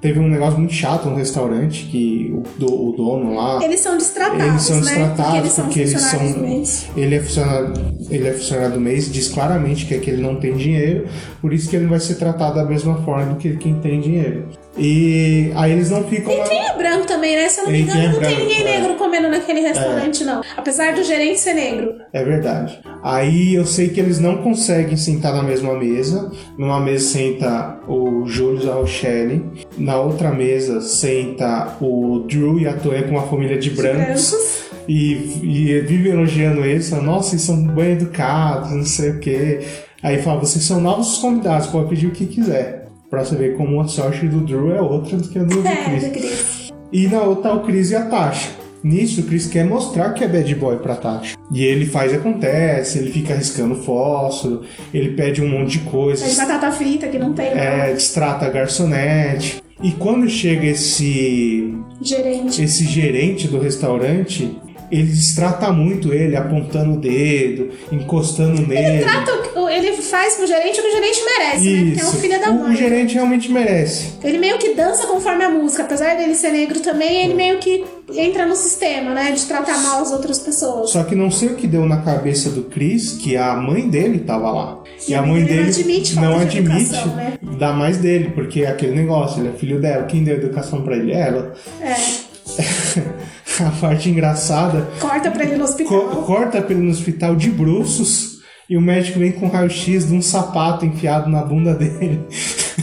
Teve 0.00 0.20
um 0.20 0.28
negócio 0.28 0.58
muito 0.60 0.72
chato 0.74 1.08
no 1.08 1.16
restaurante 1.16 1.86
que 1.86 2.32
o, 2.32 2.42
do- 2.60 2.88
o 2.90 2.92
dono 2.96 3.34
lá. 3.34 3.58
Eles 3.64 3.80
são 3.80 3.96
destratados, 3.98 4.44
Eles 4.46 4.62
são 4.62 4.76
né? 4.76 4.82
destratados 4.82 5.52
porque 5.54 5.80
eles 5.80 5.90
são 5.92 6.00
funcionários 6.02 6.34
do 6.36 6.40
mês. 6.40 6.86
Ele 6.96 7.14
é 7.16 7.20
funcionário, 7.20 7.72
ele 8.08 8.28
é 8.28 8.32
funcionário 8.32 8.74
do 8.74 8.80
mês, 8.80 9.10
diz 9.12 9.28
claramente 9.28 9.86
que, 9.86 9.94
é 9.94 9.98
que 9.98 10.08
ele 10.10 10.22
não 10.22 10.36
tem 10.36 10.54
dinheiro, 10.56 11.06
por 11.40 11.52
isso 11.52 11.68
que 11.68 11.74
ele 11.74 11.86
vai 11.86 11.98
ser 11.98 12.14
tratado 12.14 12.54
da 12.54 12.64
mesma 12.64 12.94
forma 13.02 13.26
do 13.32 13.36
que 13.36 13.56
quem 13.56 13.74
tem 13.80 14.00
dinheiro. 14.00 14.46
E 14.78 15.52
aí 15.56 15.72
eles 15.72 15.90
não 15.90 16.04
ficam 16.04 16.32
E 16.32 16.36
lá. 16.36 16.44
quem 16.48 16.66
é 16.66 16.76
branco 16.76 17.06
também, 17.06 17.36
né? 17.36 17.48
Se 17.48 17.60
eu 17.60 17.64
não 17.64 17.72
me 17.72 17.82
engano, 17.82 18.00
é 18.00 18.06
não 18.06 18.12
tem 18.12 18.20
branco, 18.20 18.40
ninguém 18.40 18.60
é. 18.60 18.64
negro 18.78 18.94
comendo 18.94 19.28
naquele 19.28 19.60
restaurante, 19.60 20.24
não. 20.24 20.40
Apesar 20.56 20.94
do 20.94 21.02
gerente 21.02 21.40
ser 21.40 21.54
negro. 21.54 21.94
É 22.12 22.24
verdade. 22.24 22.80
Aí 23.02 23.54
eu 23.54 23.66
sei 23.66 23.88
que 23.88 24.00
eles 24.00 24.18
não 24.18 24.38
conseguem 24.38 24.96
sentar 24.96 25.34
na 25.34 25.42
mesma 25.42 25.74
mesa. 25.74 26.30
Numa 26.56 26.80
mesa 26.80 27.08
senta 27.08 27.80
o 27.88 28.26
Julius 28.26 28.64
e 28.64 28.68
a 28.68 28.74
Rochelle. 28.74 29.44
Na 29.76 30.00
outra 30.00 30.30
mesa 30.30 30.80
senta 30.80 31.76
o 31.80 32.24
Drew 32.28 32.58
e 32.60 32.66
a 32.66 32.74
Toya 32.74 33.02
com 33.02 33.10
uma 33.12 33.26
família 33.26 33.58
de 33.58 33.70
brancos. 33.70 34.30
brancos. 34.30 34.68
E, 34.88 35.12
e 35.42 35.80
vive 35.80 36.08
elogiando 36.08 36.64
eles. 36.64 36.90
Nossa, 36.90 37.34
eles 37.34 37.42
são 37.44 37.62
bem 37.66 37.92
educados, 37.92 38.70
não 38.72 38.84
sei 38.84 39.10
o 39.10 39.20
quê. 39.20 39.60
Aí 40.02 40.22
fala, 40.22 40.40
vocês 40.40 40.64
são 40.64 40.80
novos 40.80 41.18
convidados, 41.18 41.66
pode 41.66 41.88
pedir 41.88 42.06
o 42.06 42.12
que 42.12 42.26
quiser. 42.26 42.87
Pra 43.10 43.24
você 43.24 43.34
ver 43.36 43.56
como 43.56 43.80
a 43.80 43.88
sorte 43.88 44.26
do 44.26 44.40
Drew 44.40 44.74
é 44.74 44.80
outra 44.80 45.16
do 45.16 45.28
que 45.28 45.38
a 45.38 45.42
do 45.42 45.66
É, 45.66 45.76
Chris. 45.84 46.04
do 46.04 46.10
Chris. 46.10 46.72
E 46.92 47.06
na 47.08 47.22
outra 47.22 47.54
o 47.54 47.60
Chris 47.60 47.90
e 47.90 47.96
a 47.96 48.02
Tasha. 48.04 48.50
Nisso, 48.84 49.22
o 49.22 49.24
Chris 49.24 49.46
quer 49.46 49.64
mostrar 49.64 50.12
que 50.12 50.22
é 50.22 50.28
bad 50.28 50.54
boy 50.54 50.76
pra 50.76 50.94
Tasha. 50.94 51.36
E 51.52 51.64
ele 51.64 51.84
faz 51.86 52.12
e 52.12 52.16
acontece, 52.16 52.98
ele 52.98 53.10
fica 53.10 53.34
arriscando 53.34 53.74
fósforo, 53.76 54.62
ele 54.94 55.10
pede 55.16 55.42
um 55.42 55.48
monte 55.48 55.70
de 55.72 55.78
É 55.78 55.82
de 55.84 55.88
coisas, 55.90 56.36
batata 56.36 56.70
frita 56.70 57.08
que 57.08 57.18
não 57.18 57.32
tem 57.32 57.46
é, 57.46 57.92
destrata 57.92 58.46
a 58.46 58.50
garçonete. 58.50 59.62
E 59.82 59.90
quando 59.92 60.28
chega 60.28 60.66
esse, 60.66 61.74
gerente. 62.02 62.62
esse 62.62 62.84
gerente 62.84 63.48
do 63.48 63.58
restaurante, 63.58 64.56
ele 64.90 65.04
destrata 65.08 65.72
muito 65.72 66.12
ele, 66.12 66.36
apontando 66.36 66.94
o 66.94 67.00
dedo, 67.00 67.70
encostando 67.92 68.66
nele. 68.66 69.02
Trata 69.02 69.32
o- 69.34 69.57
ele 69.68 69.92
faz 70.02 70.34
com 70.36 70.42
o 70.42 70.46
gerente 70.46 70.80
o 70.80 70.82
que 70.82 70.88
o 70.88 70.92
gerente 70.92 71.20
merece, 71.24 71.70
né? 71.70 71.84
Porque 71.86 72.00
é 72.00 72.04
um 72.04 72.12
filho 72.20 72.40
da 72.40 72.50
o, 72.50 72.58
mãe. 72.60 72.72
o 72.72 72.76
gerente 72.76 73.14
realmente 73.14 73.50
merece. 73.52 74.12
Ele 74.24 74.38
meio 74.38 74.58
que 74.58 74.74
dança 74.74 75.06
conforme 75.06 75.44
a 75.44 75.50
música. 75.50 75.82
Apesar 75.82 76.16
dele 76.16 76.34
ser 76.34 76.50
negro 76.52 76.80
também, 76.80 77.24
ele 77.24 77.34
meio 77.34 77.58
que 77.58 77.84
entra 78.14 78.46
no 78.46 78.56
sistema, 78.56 79.12
né? 79.14 79.32
De 79.32 79.44
tratar 79.44 79.78
mal 79.82 80.02
as 80.02 80.10
outras 80.12 80.38
pessoas. 80.38 80.90
Só 80.90 81.02
que 81.04 81.14
não 81.14 81.30
sei 81.30 81.48
o 81.50 81.54
que 81.56 81.66
deu 81.66 81.84
na 81.86 81.98
cabeça 82.02 82.50
do 82.50 82.62
Chris, 82.64 83.12
que 83.12 83.36
a 83.36 83.54
mãe 83.54 83.88
dele 83.88 84.20
tava 84.20 84.50
lá. 84.50 84.82
E, 85.06 85.12
E 85.12 85.14
a 85.14 85.22
mãe 85.22 85.44
dele 85.44 85.62
não 85.62 85.68
admite 85.68 86.14
falta 86.14 86.28
não 86.28 86.38
admite 86.40 86.58
educação, 86.86 87.14
né? 87.16 87.38
dar 87.58 87.72
mais 87.72 87.98
dele, 87.98 88.32
porque 88.34 88.62
é 88.62 88.68
aquele 88.68 88.94
negócio, 88.96 89.40
ele 89.40 89.48
é 89.50 89.52
filho 89.52 89.80
dela. 89.80 90.04
Quem 90.04 90.24
deu 90.24 90.34
educação 90.36 90.82
pra 90.82 90.96
ele? 90.96 91.12
Ela. 91.12 91.54
É. 91.80 92.28
a 93.62 93.70
parte 93.80 94.08
engraçada, 94.08 94.88
Corta 95.00 95.30
pra 95.30 95.44
ele 95.44 95.56
no 95.56 95.64
hospital. 95.64 96.00
co- 96.08 96.22
corta 96.22 96.60
pra 96.62 96.72
ele 96.74 96.82
no 96.84 96.90
hospital 96.90 97.36
de 97.36 97.50
bruços 97.50 98.37
e 98.68 98.76
o 98.76 98.80
médico 98.82 99.18
vem 99.18 99.32
com 99.32 99.46
um 99.46 99.48
raio-x 99.48 100.08
de 100.08 100.14
um 100.14 100.20
sapato 100.20 100.84
enfiado 100.84 101.30
na 101.30 101.42
bunda 101.42 101.72
dele. 101.72 102.20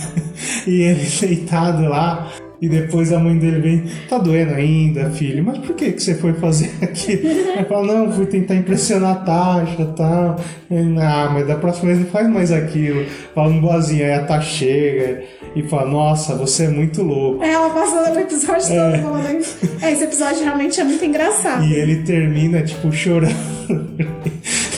e 0.66 0.82
ele 0.82 1.08
deitado 1.22 1.84
lá. 1.84 2.32
E 2.60 2.70
depois 2.70 3.12
a 3.12 3.20
mãe 3.20 3.38
dele 3.38 3.60
vem, 3.60 3.84
tá 4.10 4.18
doendo 4.18 4.54
ainda, 4.54 5.12
filho, 5.12 5.44
mas 5.44 5.58
por 5.60 5.76
que, 5.76 5.92
que 5.92 6.02
você 6.02 6.16
foi 6.16 6.34
fazer 6.34 6.72
aquilo? 6.82 7.28
Ele 7.28 7.66
fala, 7.66 7.94
não, 7.94 8.12
fui 8.12 8.26
tentar 8.26 8.56
impressionar 8.56 9.12
a 9.12 9.20
Tasha 9.20 9.82
e 9.82 9.86
tal. 9.96 10.38
Ele, 10.72 11.00
ah, 11.00 11.30
mas 11.32 11.46
da 11.46 11.58
próxima 11.58 11.88
vez 11.88 12.00
não 12.00 12.08
faz 12.08 12.28
mais 12.28 12.52
aquilo. 12.52 13.06
Falando 13.36 13.62
boazinha, 13.62 14.06
aí 14.06 14.14
a 14.14 14.24
Tasha 14.24 14.50
chega 14.50 15.24
e 15.56 15.64
fala, 15.64 15.92
nossa, 15.92 16.34
você 16.34 16.64
é 16.64 16.70
muito 16.70 17.04
louco. 17.04 17.44
É, 17.44 17.52
ela 17.52 17.70
passa 17.70 18.12
o 18.12 18.20
episódio 18.20 18.68
todo 18.68 19.02
falando 19.04 19.38
isso. 19.38 19.58
É, 19.82 19.92
esse 19.92 20.04
episódio 20.06 20.44
realmente 20.44 20.80
é 20.80 20.84
muito 20.84 21.06
engraçado. 21.06 21.64
E 21.64 21.74
ele 21.74 22.04
termina, 22.04 22.64
tipo, 22.64 22.92
chorando. 22.92 23.36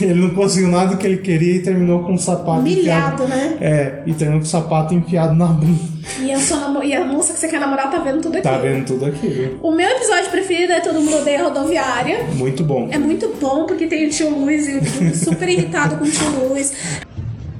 ele 0.05 0.19
não 0.21 0.29
conseguiu 0.31 0.69
nada 0.69 0.91
do 0.91 0.97
que 0.97 1.05
ele 1.07 1.17
queria 1.17 1.55
e 1.55 1.61
terminou 1.61 2.03
com 2.03 2.13
o 2.13 2.17
sapato 2.19 2.59
Humilhado, 2.59 3.23
enfiado. 3.23 3.27
né? 3.27 3.57
É, 3.61 4.03
e 4.05 4.13
terminou 4.13 4.41
com 4.41 4.45
o 4.45 4.49
sapato 4.49 4.93
enfiado 4.93 5.33
na 5.33 5.47
bunda. 5.47 5.97
E 6.21 6.31
a, 6.31 6.39
sua 6.39 6.57
namo- 6.61 6.81
e 6.83 6.93
a 6.93 7.03
moça 7.05 7.33
que 7.33 7.39
você 7.39 7.49
quer 7.49 7.59
namorar 7.59 7.91
tá 7.91 7.99
vendo 7.99 8.21
tudo 8.21 8.35
aqui. 8.35 8.43
Tá 8.43 8.57
vendo 8.57 8.85
tudo 8.85 9.05
aquilo. 9.05 9.59
O 9.61 9.73
meu 9.73 9.89
episódio 9.89 10.31
preferido 10.31 10.71
é 10.71 10.79
Todo 10.79 11.01
Mundo 11.01 11.17
Odeia 11.17 11.43
Rodoviária. 11.43 12.23
Muito 12.33 12.63
bom. 12.63 12.87
É 12.89 12.97
muito 12.97 13.27
bom 13.41 13.65
porque 13.65 13.87
tem 13.87 14.07
o 14.07 14.09
tio 14.09 14.29
Luiz 14.29 14.67
e 14.69 14.77
o 14.77 14.81
tio 14.81 15.13
super 15.13 15.49
irritado 15.49 15.97
com 15.97 16.05
o 16.05 16.09
tio 16.09 16.47
Luiz. 16.47 16.73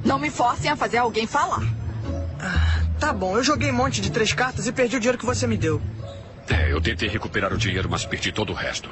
Não 0.02 0.18
me 0.18 0.30
forcem 0.30 0.70
a 0.70 0.76
fazer 0.76 0.96
alguém 0.96 1.26
falar. 1.26 1.62
Tá 2.98 3.12
bom, 3.12 3.36
eu 3.36 3.44
joguei 3.44 3.70
um 3.70 3.74
monte 3.74 4.00
de 4.00 4.10
três 4.10 4.32
cartas 4.32 4.66
e 4.66 4.72
perdi 4.72 4.96
o 4.96 5.00
dinheiro 5.00 5.18
que 5.18 5.26
você 5.26 5.46
me 5.46 5.56
deu. 5.58 5.80
É, 6.48 6.72
eu 6.72 6.80
tentei 6.80 7.08
recuperar 7.08 7.52
o 7.52 7.58
dinheiro, 7.58 7.86
mas 7.90 8.06
perdi 8.06 8.32
todo 8.32 8.50
o 8.50 8.54
resto. 8.54 8.88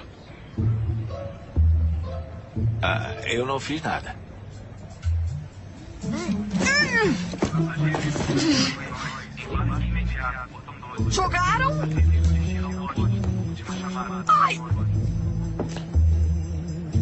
Ah, 2.82 3.14
eu 3.24 3.44
não 3.46 3.58
fiz 3.58 3.82
nada. 3.82 4.14
Jogaram? 11.10 11.72
Ai! 14.28 14.60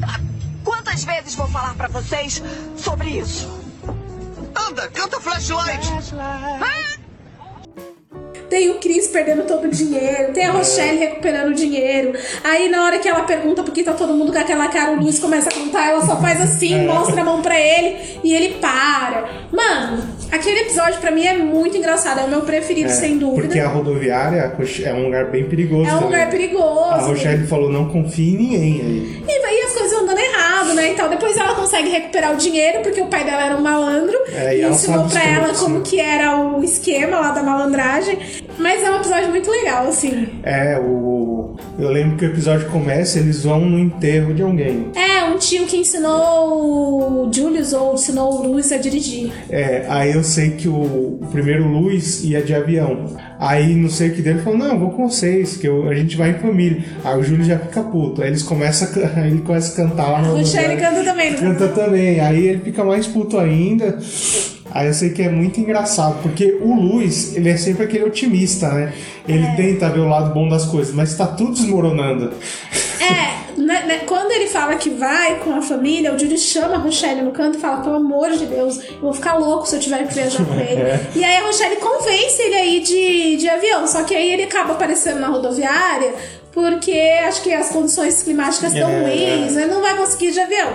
Ah, 0.02 0.20
Quantas 0.64 1.04
vezes 1.04 1.34
vou 1.34 1.46
falar 1.48 1.74
pra 1.74 1.88
vocês 1.88 2.42
sobre 2.76 3.10
isso? 3.18 3.48
Anda, 4.68 4.88
canta 4.88 5.20
flashlight! 5.20 5.86
Tem 8.48 8.70
o 8.70 8.74
Chris 8.74 9.08
perdendo 9.08 9.44
todo 9.44 9.64
o 9.64 9.70
dinheiro, 9.70 10.32
tem 10.32 10.46
a 10.46 10.52
Rochelle 10.52 10.98
recuperando 10.98 11.50
o 11.50 11.54
dinheiro. 11.54 12.12
Aí 12.42 12.68
na 12.68 12.84
hora 12.84 12.98
que 12.98 13.08
ela 13.08 13.22
pergunta 13.22 13.62
por 13.62 13.72
que 13.72 13.82
tá 13.82 13.92
todo 13.92 14.14
mundo 14.14 14.32
com 14.32 14.38
aquela 14.38 14.68
cara, 14.68 14.92
o 14.92 15.00
Luiz 15.00 15.18
começa 15.18 15.48
a 15.48 15.52
contar, 15.52 15.88
ela 15.88 16.04
só 16.04 16.20
faz 16.20 16.40
assim, 16.40 16.86
mostra 16.86 17.20
a 17.20 17.24
mão 17.24 17.42
pra 17.42 17.58
ele 17.58 17.96
e 18.22 18.34
ele 18.34 18.54
para. 18.60 19.28
Mano, 19.50 20.02
aquele 20.30 20.60
episódio 20.60 21.00
pra 21.00 21.10
mim 21.10 21.24
é 21.26 21.34
muito 21.34 21.76
engraçado, 21.76 22.20
é 22.20 22.24
o 22.24 22.28
meu 22.28 22.42
preferido, 22.42 22.90
sem 22.90 23.18
dúvida. 23.18 23.46
Porque 23.46 23.60
a 23.60 23.68
rodoviária 23.68 24.52
é 24.84 24.94
um 24.94 25.04
lugar 25.04 25.30
bem 25.30 25.44
perigoso. 25.48 25.88
É 25.88 25.94
um 25.94 26.00
também. 26.00 26.10
lugar 26.10 26.30
perigoso. 26.30 26.94
A 26.94 26.98
Rochelle 26.98 27.46
falou: 27.46 27.70
não 27.70 27.88
confie 27.88 28.34
em 28.34 28.36
ninguém 28.36 28.80
aí. 28.80 29.24
E 29.26 29.44
aí 29.44 29.60
as 29.60 29.72
coisas 29.72 29.92
vão 29.92 30.06
dando 30.06 30.18
errado, 30.18 30.74
né? 30.74 30.88
Então 30.88 31.08
depois 31.08 31.36
ela 31.36 31.54
consegue 31.54 31.88
recuperar 31.88 32.32
o 32.32 32.36
dinheiro, 32.36 32.80
porque 32.82 33.00
o 33.00 33.06
pai 33.06 33.24
dela 33.24 33.46
era 33.46 33.56
um 33.56 33.60
malandro. 33.60 34.18
É, 34.32 34.56
e 34.56 34.62
e 34.62 34.66
ensinou 34.66 35.06
pra 35.08 35.22
ela 35.22 35.54
como 35.54 35.78
né? 35.78 35.82
que 35.84 36.00
era 36.00 36.36
o 36.36 36.62
esquema 36.62 37.20
lá 37.20 37.30
da 37.30 37.42
malandragem. 37.42 38.18
Mas 38.58 38.82
é 38.82 38.90
um 38.90 38.96
episódio 38.96 39.30
muito 39.30 39.50
legal, 39.50 39.86
assim. 39.88 40.28
É, 40.42 40.78
o. 40.78 41.56
Eu 41.78 41.90
lembro 41.90 42.16
que 42.16 42.24
o 42.24 42.28
episódio 42.28 42.68
começa, 42.70 43.18
eles 43.18 43.42
vão 43.44 43.60
no 43.64 43.78
enterro 43.78 44.32
de 44.34 44.42
alguém. 44.42 44.88
É, 44.94 45.24
um 45.24 45.36
tio 45.38 45.66
que 45.66 45.76
ensinou 45.76 47.26
o 47.26 47.32
Julius 47.32 47.72
ou 47.72 47.94
ensinou 47.94 48.40
o 48.40 48.46
Luiz 48.46 48.70
a 48.72 48.76
dirigir. 48.76 49.32
É, 49.50 49.84
aí 49.88 50.12
eu 50.12 50.22
sei 50.22 50.50
que 50.50 50.68
o, 50.68 51.18
primeiro 51.32 51.66
Luiz 51.66 52.22
ia 52.24 52.42
de 52.42 52.54
avião. 52.54 53.16
Aí 53.38 53.74
não 53.74 53.88
sei 53.90 54.10
o 54.10 54.14
que 54.14 54.22
dele 54.22 54.40
falou, 54.40 54.58
não, 54.58 54.78
vou 54.78 54.90
com 54.90 55.08
vocês, 55.08 55.56
que 55.56 55.66
eu- 55.66 55.88
a 55.88 55.94
gente 55.94 56.16
vai 56.16 56.30
em 56.30 56.34
família. 56.34 56.82
Aí 57.04 57.18
o 57.18 57.22
Júlio 57.24 57.44
já 57.44 57.58
fica 57.58 57.82
puto. 57.82 58.22
Aí 58.22 58.28
eles 58.28 58.42
começam 58.42 58.88
a, 59.02 59.20
ele 59.26 59.40
começa 59.40 59.72
a 59.72 59.84
cantar 59.84 60.10
lá 60.10 60.22
no 60.22 60.36
O 60.40 60.44
Sherry 60.46 60.76
canta 60.76 61.02
também, 61.04 61.32
não 61.32 61.38
Canta 61.38 61.68
também. 61.68 62.20
Aí 62.20 62.46
ele 62.48 62.60
fica 62.60 62.84
mais 62.84 63.06
puto 63.06 63.36
ainda. 63.38 63.98
Aí 64.74 64.88
eu 64.88 64.92
sei 64.92 65.10
que 65.10 65.22
é 65.22 65.28
muito 65.28 65.60
engraçado, 65.60 66.20
porque 66.20 66.58
o 66.60 66.74
Luiz, 66.74 67.36
ele 67.36 67.48
é 67.48 67.56
sempre 67.56 67.84
aquele 67.84 68.04
otimista, 68.04 68.68
né? 68.70 68.92
Ele 69.26 69.46
tenta 69.56 69.88
ver 69.88 70.00
o 70.00 70.08
lado 70.08 70.34
bom 70.34 70.48
das 70.48 70.64
coisas, 70.66 70.92
mas 70.92 71.16
tá 71.16 71.28
tudo 71.28 71.52
desmoronando. 71.52 72.32
É, 73.00 73.60
né, 73.60 73.84
né, 73.86 73.98
quando 74.06 74.32
ele 74.32 74.48
fala 74.48 74.74
que 74.74 74.90
vai 74.90 75.38
com 75.38 75.54
a 75.54 75.62
família, 75.62 76.12
o 76.12 76.18
Júlio 76.18 76.36
chama 76.36 76.74
a 76.74 76.78
Rochelle 76.78 77.22
no 77.22 77.30
canto 77.30 77.56
e 77.56 77.60
fala: 77.60 77.82
pelo 77.82 77.96
amor 77.96 78.32
de 78.32 78.46
Deus, 78.46 78.78
eu 78.78 79.00
vou 79.00 79.12
ficar 79.12 79.34
louco 79.34 79.66
se 79.68 79.76
eu 79.76 79.80
tiver 79.80 80.06
que 80.08 80.14
viajar 80.14 80.44
com 80.44 80.54
ele. 80.54 80.82
É. 80.84 81.00
E 81.14 81.24
aí 81.24 81.36
a 81.36 81.46
Rochelle 81.46 81.76
convence 81.76 82.42
ele 82.42 82.54
aí 82.56 82.80
de, 82.80 83.36
de 83.36 83.48
avião, 83.48 83.86
só 83.86 84.02
que 84.02 84.14
aí 84.14 84.32
ele 84.32 84.42
acaba 84.42 84.72
aparecendo 84.72 85.20
na 85.20 85.28
rodoviária 85.28 86.12
porque 86.52 86.92
acho 87.26 87.42
que 87.42 87.52
as 87.52 87.70
condições 87.70 88.22
climáticas 88.22 88.72
estão 88.72 88.88
É. 88.88 89.02
ruins, 89.02 89.54
né? 89.54 89.66
Não 89.66 89.80
vai 89.80 89.96
conseguir 89.96 90.26
ir 90.26 90.32
de 90.32 90.40
avião. 90.40 90.72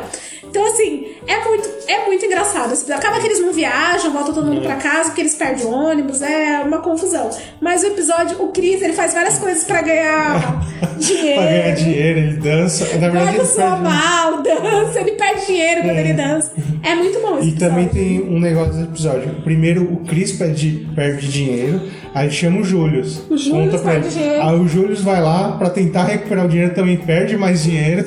Então, 0.49 0.65
assim, 0.65 1.05
é 1.27 1.43
muito, 1.47 1.69
é 1.87 2.05
muito 2.05 2.25
engraçado. 2.25 2.73
Acaba 2.93 3.19
que 3.19 3.27
eles 3.27 3.39
não 3.39 3.53
viajam, 3.53 4.11
volta 4.11 4.33
todo 4.33 4.47
É. 4.47 4.49
mundo 4.49 4.61
pra 4.63 4.75
casa 4.77 5.09
porque 5.09 5.21
eles 5.21 5.35
perdem 5.35 5.65
o 5.65 5.69
ônibus, 5.71 6.21
é 6.21 6.59
uma 6.65 6.79
confusão. 6.79 7.29
Mas 7.61 7.83
o 7.83 7.87
episódio, 7.87 8.41
o 8.41 8.47
Chris, 8.51 8.81
ele 8.81 8.93
faz 8.93 9.13
várias 9.13 9.37
coisas 9.37 9.63
pra 9.63 9.81
ganhar 9.81 10.59
dinheiro. 10.97 11.35
pra 11.41 11.45
ganhar 11.51 11.75
dinheiro, 11.75 12.19
ele 12.19 12.37
dança. 12.37 12.85
Na 12.97 13.09
verdade, 13.09 13.45
sua 13.47 13.75
mal, 13.77 14.41
dança, 14.41 14.99
ele 15.01 15.11
perde 15.11 15.45
dinheiro 15.45 15.81
quando 15.81 15.97
É. 15.97 15.99
ele 16.01 16.13
dança. 16.13 16.51
É 16.81 16.95
muito 16.95 17.19
bom 17.19 17.37
esse 17.39 17.49
E 17.49 17.51
também 17.53 17.87
tem 17.87 18.21
um 18.21 18.39
negócio 18.39 18.73
desse 18.73 18.85
episódio. 18.85 19.35
Primeiro, 19.43 19.83
o 19.83 19.97
Chris 20.05 20.31
perde, 20.31 20.87
perde 20.95 21.27
dinheiro, 21.31 21.81
aí 22.15 22.31
chama 22.31 22.61
o 22.61 22.63
Július. 22.63 23.17
O 23.29 23.37
pra 23.69 23.79
perde 23.79 24.09
dinheiro. 24.09 24.41
Aí 24.41 24.55
o 24.59 24.67
Július 24.67 25.01
vai 25.01 25.21
lá 25.21 25.51
pra 25.57 25.69
tentar 25.69 26.05
recuperar 26.05 26.45
o 26.45 26.49
dinheiro, 26.49 26.73
também 26.73 26.97
perde 26.97 27.37
mais 27.37 27.63
dinheiro. 27.63 28.05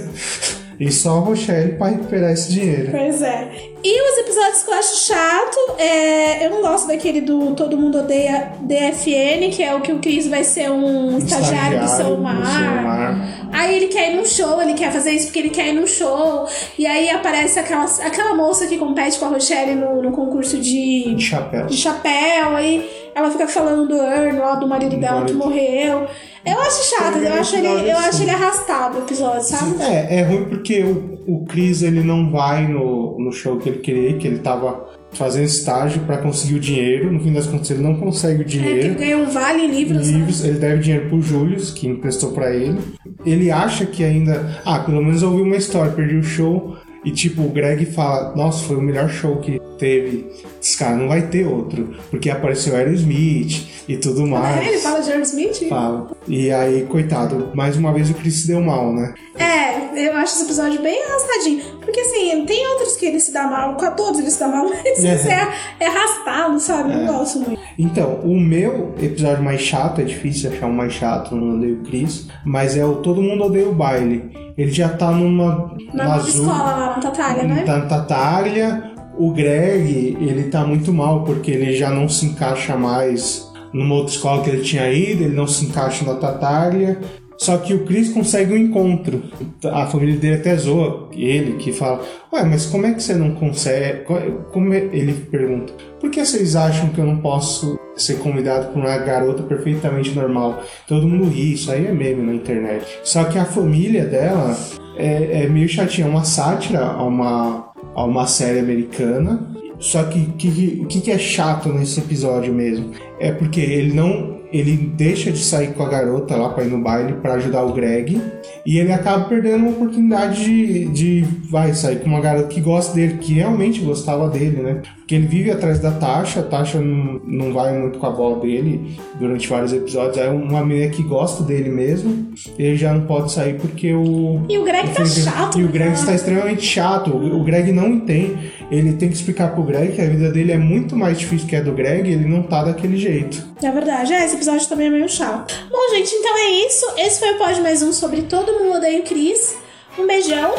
E 0.82 0.90
só 0.90 1.18
a 1.18 1.20
Rochelle 1.20 1.72
pra 1.74 1.88
recuperar 1.88 2.32
esse 2.32 2.52
dinheiro. 2.52 2.90
Pois 2.90 3.22
é. 3.22 3.50
E 3.84 4.12
os 4.12 4.18
episódios 4.18 4.62
que 4.62 4.70
eu 4.70 4.74
acho 4.74 5.06
chato, 5.06 5.58
é, 5.78 6.46
eu 6.46 6.50
não 6.50 6.62
gosto 6.62 6.88
daquele 6.88 7.20
do 7.20 7.54
Todo 7.54 7.76
Mundo 7.76 7.98
Odeia 7.98 8.52
DFN, 8.60 9.50
que 9.50 9.62
é 9.62 9.74
o 9.74 9.80
que 9.80 9.92
o 9.92 9.98
Chris 9.98 10.26
vai 10.26 10.44
ser 10.44 10.70
um 10.70 11.18
estagiário, 11.18 11.80
do 11.80 11.88
seu 11.88 12.16
mar. 12.18 12.40
do 12.40 12.46
seu 12.46 12.82
mar. 12.82 13.48
Aí 13.52 13.76
ele 13.76 13.88
quer 13.88 14.12
ir 14.12 14.16
num 14.16 14.24
show, 14.24 14.60
ele 14.62 14.74
quer 14.74 14.92
fazer 14.92 15.12
isso 15.12 15.26
porque 15.26 15.38
ele 15.38 15.50
quer 15.50 15.68
ir 15.68 15.72
num 15.74 15.86
show. 15.86 16.46
E 16.78 16.86
aí 16.86 17.10
aparece 17.10 17.58
aquela, 17.58 17.84
aquela 17.84 18.34
moça 18.34 18.66
que 18.66 18.78
compete 18.78 19.18
com 19.18 19.26
a 19.26 19.28
Rochelle 19.28 19.74
no, 19.74 20.02
no 20.02 20.12
concurso 20.12 20.58
de, 20.58 21.14
De 21.14 21.22
chapéu. 21.22 21.66
de 21.66 21.76
chapéu, 21.76 22.56
aí 22.56 22.88
ela 23.14 23.30
fica 23.30 23.46
falando 23.46 23.88
do 23.88 23.94
Earn, 23.96 24.38
lá 24.38 24.54
do 24.56 24.66
marido 24.66 24.96
dela 24.96 25.24
que 25.24 25.32
morreu. 25.32 26.06
Eu 26.44 26.60
acho 26.60 26.90
chato, 26.96 27.18
eu 27.18 27.34
acho 27.34 27.56
ele, 27.56 27.90
eu 27.90 27.96
acho 27.98 28.22
ele 28.22 28.30
arrastado 28.30 28.98
o 28.98 29.02
episódio, 29.02 29.42
sabe? 29.42 29.80
É, 29.82 30.18
é 30.20 30.22
ruim 30.22 30.44
porque 30.46 30.82
o, 30.82 31.20
o 31.26 31.44
Chris 31.46 31.82
ele 31.82 32.02
não 32.02 32.30
vai 32.30 32.66
no, 32.66 33.16
no 33.18 33.30
show 33.32 33.58
que 33.58 33.68
ele 33.68 33.78
queria, 33.78 34.16
que 34.18 34.26
ele 34.26 34.38
tava 34.38 34.90
fazendo 35.12 35.44
estágio 35.44 36.00
pra 36.02 36.16
conseguir 36.18 36.56
o 36.56 36.60
dinheiro. 36.60 37.12
No 37.12 37.20
fim 37.20 37.32
das 37.32 37.46
contas, 37.46 37.70
ele 37.70 37.82
não 37.82 37.94
consegue 37.94 38.40
o 38.42 38.42
É, 38.42 38.44
que 38.44 38.56
ele 38.56 38.68
dinheiro. 38.72 38.94
ganha 38.98 39.18
um 39.18 39.26
vale 39.30 39.66
livros, 39.68 40.10
né? 40.10 40.18
livros, 40.18 40.44
ele 40.44 40.58
deve 40.58 40.80
dinheiro 40.82 41.08
pro 41.08 41.20
Julius, 41.22 41.70
que 41.70 41.86
emprestou 41.86 42.32
pra 42.32 42.50
ele. 42.54 42.80
Ele 43.24 43.50
acha 43.52 43.86
que 43.86 44.02
ainda. 44.02 44.60
Ah, 44.64 44.80
pelo 44.80 45.00
menos 45.02 45.22
eu 45.22 45.30
ouvi 45.30 45.42
uma 45.42 45.56
história, 45.56 45.92
perdi 45.92 46.16
o 46.16 46.22
show. 46.24 46.76
E 47.04 47.10
tipo, 47.12 47.42
o 47.42 47.48
Greg 47.50 47.84
fala: 47.86 48.34
Nossa, 48.34 48.64
foi 48.64 48.76
o 48.76 48.80
melhor 48.82 49.08
show 49.08 49.36
que 49.36 49.60
teve. 49.82 50.30
Esse 50.62 50.78
cara 50.78 50.94
não 50.96 51.08
vai 51.08 51.22
ter 51.22 51.44
outro. 51.46 51.94
Porque 52.10 52.30
apareceu 52.30 52.76
Aerosmith 52.76 53.66
e 53.88 53.96
tudo 53.96 54.20
É, 54.20 54.22
ele 54.22 54.30
mais. 54.30 54.82
fala 54.82 55.00
de 55.00 55.10
Aerosmith? 55.10 55.68
Fala. 55.68 56.10
E 56.28 56.50
aí, 56.52 56.82
coitado, 56.88 57.50
mais 57.54 57.76
uma 57.76 57.92
vez 57.92 58.08
o 58.10 58.14
Chris 58.14 58.42
se 58.42 58.46
deu 58.48 58.60
mal, 58.60 58.92
né? 58.92 59.12
É, 59.36 60.06
eu 60.06 60.16
acho 60.16 60.34
esse 60.34 60.44
episódio 60.44 60.80
bem 60.80 61.02
arrastadinho. 61.04 61.62
Porque 61.80 62.00
assim, 62.00 62.44
tem 62.46 62.66
outros 62.68 62.96
que 62.96 63.06
ele 63.06 63.18
se 63.18 63.32
dá 63.32 63.42
mal, 63.44 63.74
com 63.76 63.90
todos 63.96 64.20
ele 64.20 64.30
se 64.30 64.38
dá 64.38 64.46
mal, 64.48 64.68
mas 64.70 65.04
É. 65.04 65.14
esse 65.14 65.28
é, 65.28 65.48
é 65.80 65.86
arrastado, 65.86 66.60
sabe? 66.60 66.94
Não 66.94 67.06
gosto 67.18 67.40
muito. 67.40 67.60
Então, 67.76 68.20
o 68.22 68.38
meu 68.38 68.94
episódio 69.02 69.42
mais 69.42 69.60
chato, 69.60 70.00
é 70.00 70.04
difícil 70.04 70.50
achar 70.52 70.66
um 70.66 70.72
mais 70.72 70.92
chato, 70.92 71.34
não 71.34 71.56
odeio 71.56 71.80
o 71.80 71.82
Chris, 71.84 72.28
mas 72.44 72.76
é 72.76 72.84
o 72.84 72.96
Todo 72.96 73.20
Mundo 73.20 73.44
Odeia 73.44 73.68
o 73.68 73.74
Baile. 73.74 74.30
Ele 74.56 74.70
já 74.70 74.90
tá 74.90 75.10
numa. 75.10 75.74
Na 75.94 76.04
no 76.04 76.10
nova 76.10 76.28
escola 76.28 76.52
lá 76.62 76.86
na 76.96 77.00
Tatália, 77.02 77.42
né? 77.44 77.62
Tá 77.64 77.78
na 77.78 77.86
Tatália. 77.86 78.91
O 79.18 79.30
Greg, 79.32 80.16
ele 80.20 80.44
tá 80.44 80.64
muito 80.66 80.92
mal 80.92 81.24
porque 81.24 81.50
ele 81.50 81.74
já 81.76 81.90
não 81.90 82.08
se 82.08 82.26
encaixa 82.26 82.76
mais 82.76 83.50
numa 83.72 83.94
outra 83.94 84.12
escola 84.14 84.42
que 84.42 84.50
ele 84.50 84.62
tinha 84.62 84.90
ido, 84.92 85.24
ele 85.24 85.34
não 85.34 85.46
se 85.46 85.64
encaixa 85.66 86.04
na 86.04 86.14
Tatália. 86.14 86.98
Só 87.38 87.56
que 87.56 87.74
o 87.74 87.84
Chris 87.84 88.12
consegue 88.12 88.52
um 88.52 88.56
encontro. 88.56 89.22
A 89.64 89.86
família 89.86 90.16
dele 90.16 90.36
até 90.36 90.54
zoa 90.56 91.08
ele, 91.12 91.54
que 91.54 91.72
fala: 91.72 92.00
Ué, 92.32 92.44
mas 92.44 92.66
como 92.66 92.86
é 92.86 92.92
que 92.94 93.02
você 93.02 93.14
não 93.14 93.32
consegue? 93.34 94.04
Co- 94.04 94.20
Como 94.52 94.72
é-" 94.72 94.88
Ele 94.92 95.12
pergunta: 95.12 95.72
Por 96.00 96.08
que 96.10 96.24
vocês 96.24 96.54
acham 96.54 96.90
que 96.90 97.00
eu 97.00 97.06
não 97.06 97.16
posso 97.16 97.78
ser 97.96 98.18
convidado 98.18 98.68
por 98.72 98.78
uma 98.80 98.96
garota 98.98 99.42
perfeitamente 99.42 100.10
normal? 100.14 100.62
Todo 100.86 101.08
mundo 101.08 101.24
ri, 101.28 101.54
isso 101.54 101.72
aí 101.72 101.86
é 101.86 101.92
meme 101.92 102.22
na 102.22 102.34
internet. 102.34 102.86
Só 103.02 103.24
que 103.24 103.38
a 103.38 103.44
família 103.44 104.04
dela 104.04 104.56
é, 104.96 105.42
é 105.44 105.48
meio 105.48 105.68
chatinha, 105.68 106.06
é 106.06 106.10
uma 106.10 106.24
sátira 106.24 106.84
a 106.84 107.02
uma, 107.02 107.71
a 107.94 108.04
uma 108.04 108.26
série 108.26 108.58
americana. 108.58 109.50
Só 109.78 110.04
que 110.04 110.20
o 110.20 110.32
que, 110.32 110.86
que, 110.86 111.00
que 111.00 111.10
é 111.10 111.18
chato 111.18 111.68
nesse 111.68 111.98
episódio 111.98 112.52
mesmo? 112.54 112.90
É 113.18 113.32
porque 113.32 113.60
ele 113.60 113.92
não. 113.92 114.40
Ele 114.52 114.76
deixa 114.76 115.32
de 115.32 115.38
sair 115.38 115.72
com 115.72 115.82
a 115.82 115.88
garota 115.88 116.36
lá 116.36 116.50
pra 116.50 116.62
ir 116.62 116.68
no 116.68 116.78
baile 116.78 117.14
pra 117.14 117.34
ajudar 117.34 117.64
o 117.64 117.72
Greg. 117.72 118.20
E 118.66 118.78
ele 118.78 118.92
acaba 118.92 119.24
perdendo 119.24 119.56
uma 119.56 119.70
oportunidade 119.70 120.44
de, 120.44 120.84
de 120.88 121.24
vai 121.48 121.72
sair 121.72 122.00
com 122.00 122.06
uma 122.10 122.20
garota 122.20 122.48
que 122.48 122.60
gosta 122.60 122.94
dele, 122.94 123.16
que 123.16 123.32
realmente 123.32 123.80
gostava 123.80 124.28
dele, 124.28 124.62
né? 124.62 124.82
Porque 125.12 125.16
ele 125.16 125.26
vive 125.26 125.50
atrás 125.50 125.78
da 125.78 125.90
Tasha, 125.90 126.40
a 126.40 126.42
Tasha 126.42 126.80
não, 126.80 127.20
não 127.26 127.52
vai 127.52 127.78
muito 127.78 127.98
com 127.98 128.06
a 128.06 128.10
bola 128.10 128.40
dele 128.40 128.96
durante 129.20 129.46
vários 129.46 129.70
episódios. 129.70 130.16
É 130.16 130.30
uma 130.30 130.64
menina 130.64 130.90
que 130.90 131.02
gosta 131.02 131.42
dele 131.42 131.68
mesmo. 131.68 132.32
Ele 132.58 132.78
já 132.78 132.94
não 132.94 133.02
pode 133.02 133.30
sair 133.30 133.58
porque 133.60 133.92
o. 133.92 134.40
E 134.48 134.56
o 134.56 134.64
Greg 134.64 134.88
tá 134.88 135.04
chato, 135.04 135.58
E 135.58 135.64
o 135.64 135.66
né, 135.66 135.72
Greg 135.72 135.90
cara? 135.90 136.00
está 136.00 136.14
extremamente 136.14 136.62
chato. 136.62 137.10
O 137.10 137.42
o 137.42 137.44
Greg 137.44 137.72
não 137.72 137.88
entende. 137.88 138.52
Ele 138.70 138.94
tem 138.94 139.10
que 139.10 139.14
explicar 139.14 139.52
pro 139.52 139.62
Greg 139.64 139.92
que 139.92 140.00
a 140.00 140.06
vida 140.06 140.30
dele 140.30 140.52
é 140.52 140.56
muito 140.56 140.96
mais 140.96 141.18
difícil 141.18 141.46
que 141.46 141.56
a 141.56 141.60
do 141.60 141.72
Greg 141.72 142.08
e 142.08 142.14
ele 142.14 142.26
não 142.26 142.42
tá 142.42 142.64
daquele 142.64 142.96
jeito. 142.96 143.46
É 143.62 143.70
verdade, 143.70 144.14
é, 144.14 144.24
esse 144.24 144.36
episódio 144.36 144.66
também 144.66 144.86
é 144.86 144.90
meio 144.90 145.10
chato. 145.10 145.54
Bom, 145.70 145.94
gente, 145.94 146.10
então 146.14 146.34
é 146.38 146.66
isso. 146.66 146.86
Esse 146.96 147.20
foi 147.20 147.34
o 147.34 147.36
Pod 147.36 147.60
Mais 147.60 147.82
Um 147.82 147.92
sobre 147.92 148.22
Todo 148.22 148.50
Mundo 148.54 148.78
Odeia 148.78 149.00
o 149.00 149.02
Chris. 149.02 149.60
Um 149.98 150.06
beijão. 150.06 150.54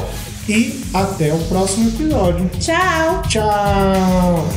E 0.48 0.84
até 0.94 1.34
o 1.34 1.40
próximo 1.46 1.90
episódio. 1.90 2.50
Tchau. 2.60 3.22
Tchau! 3.30 4.48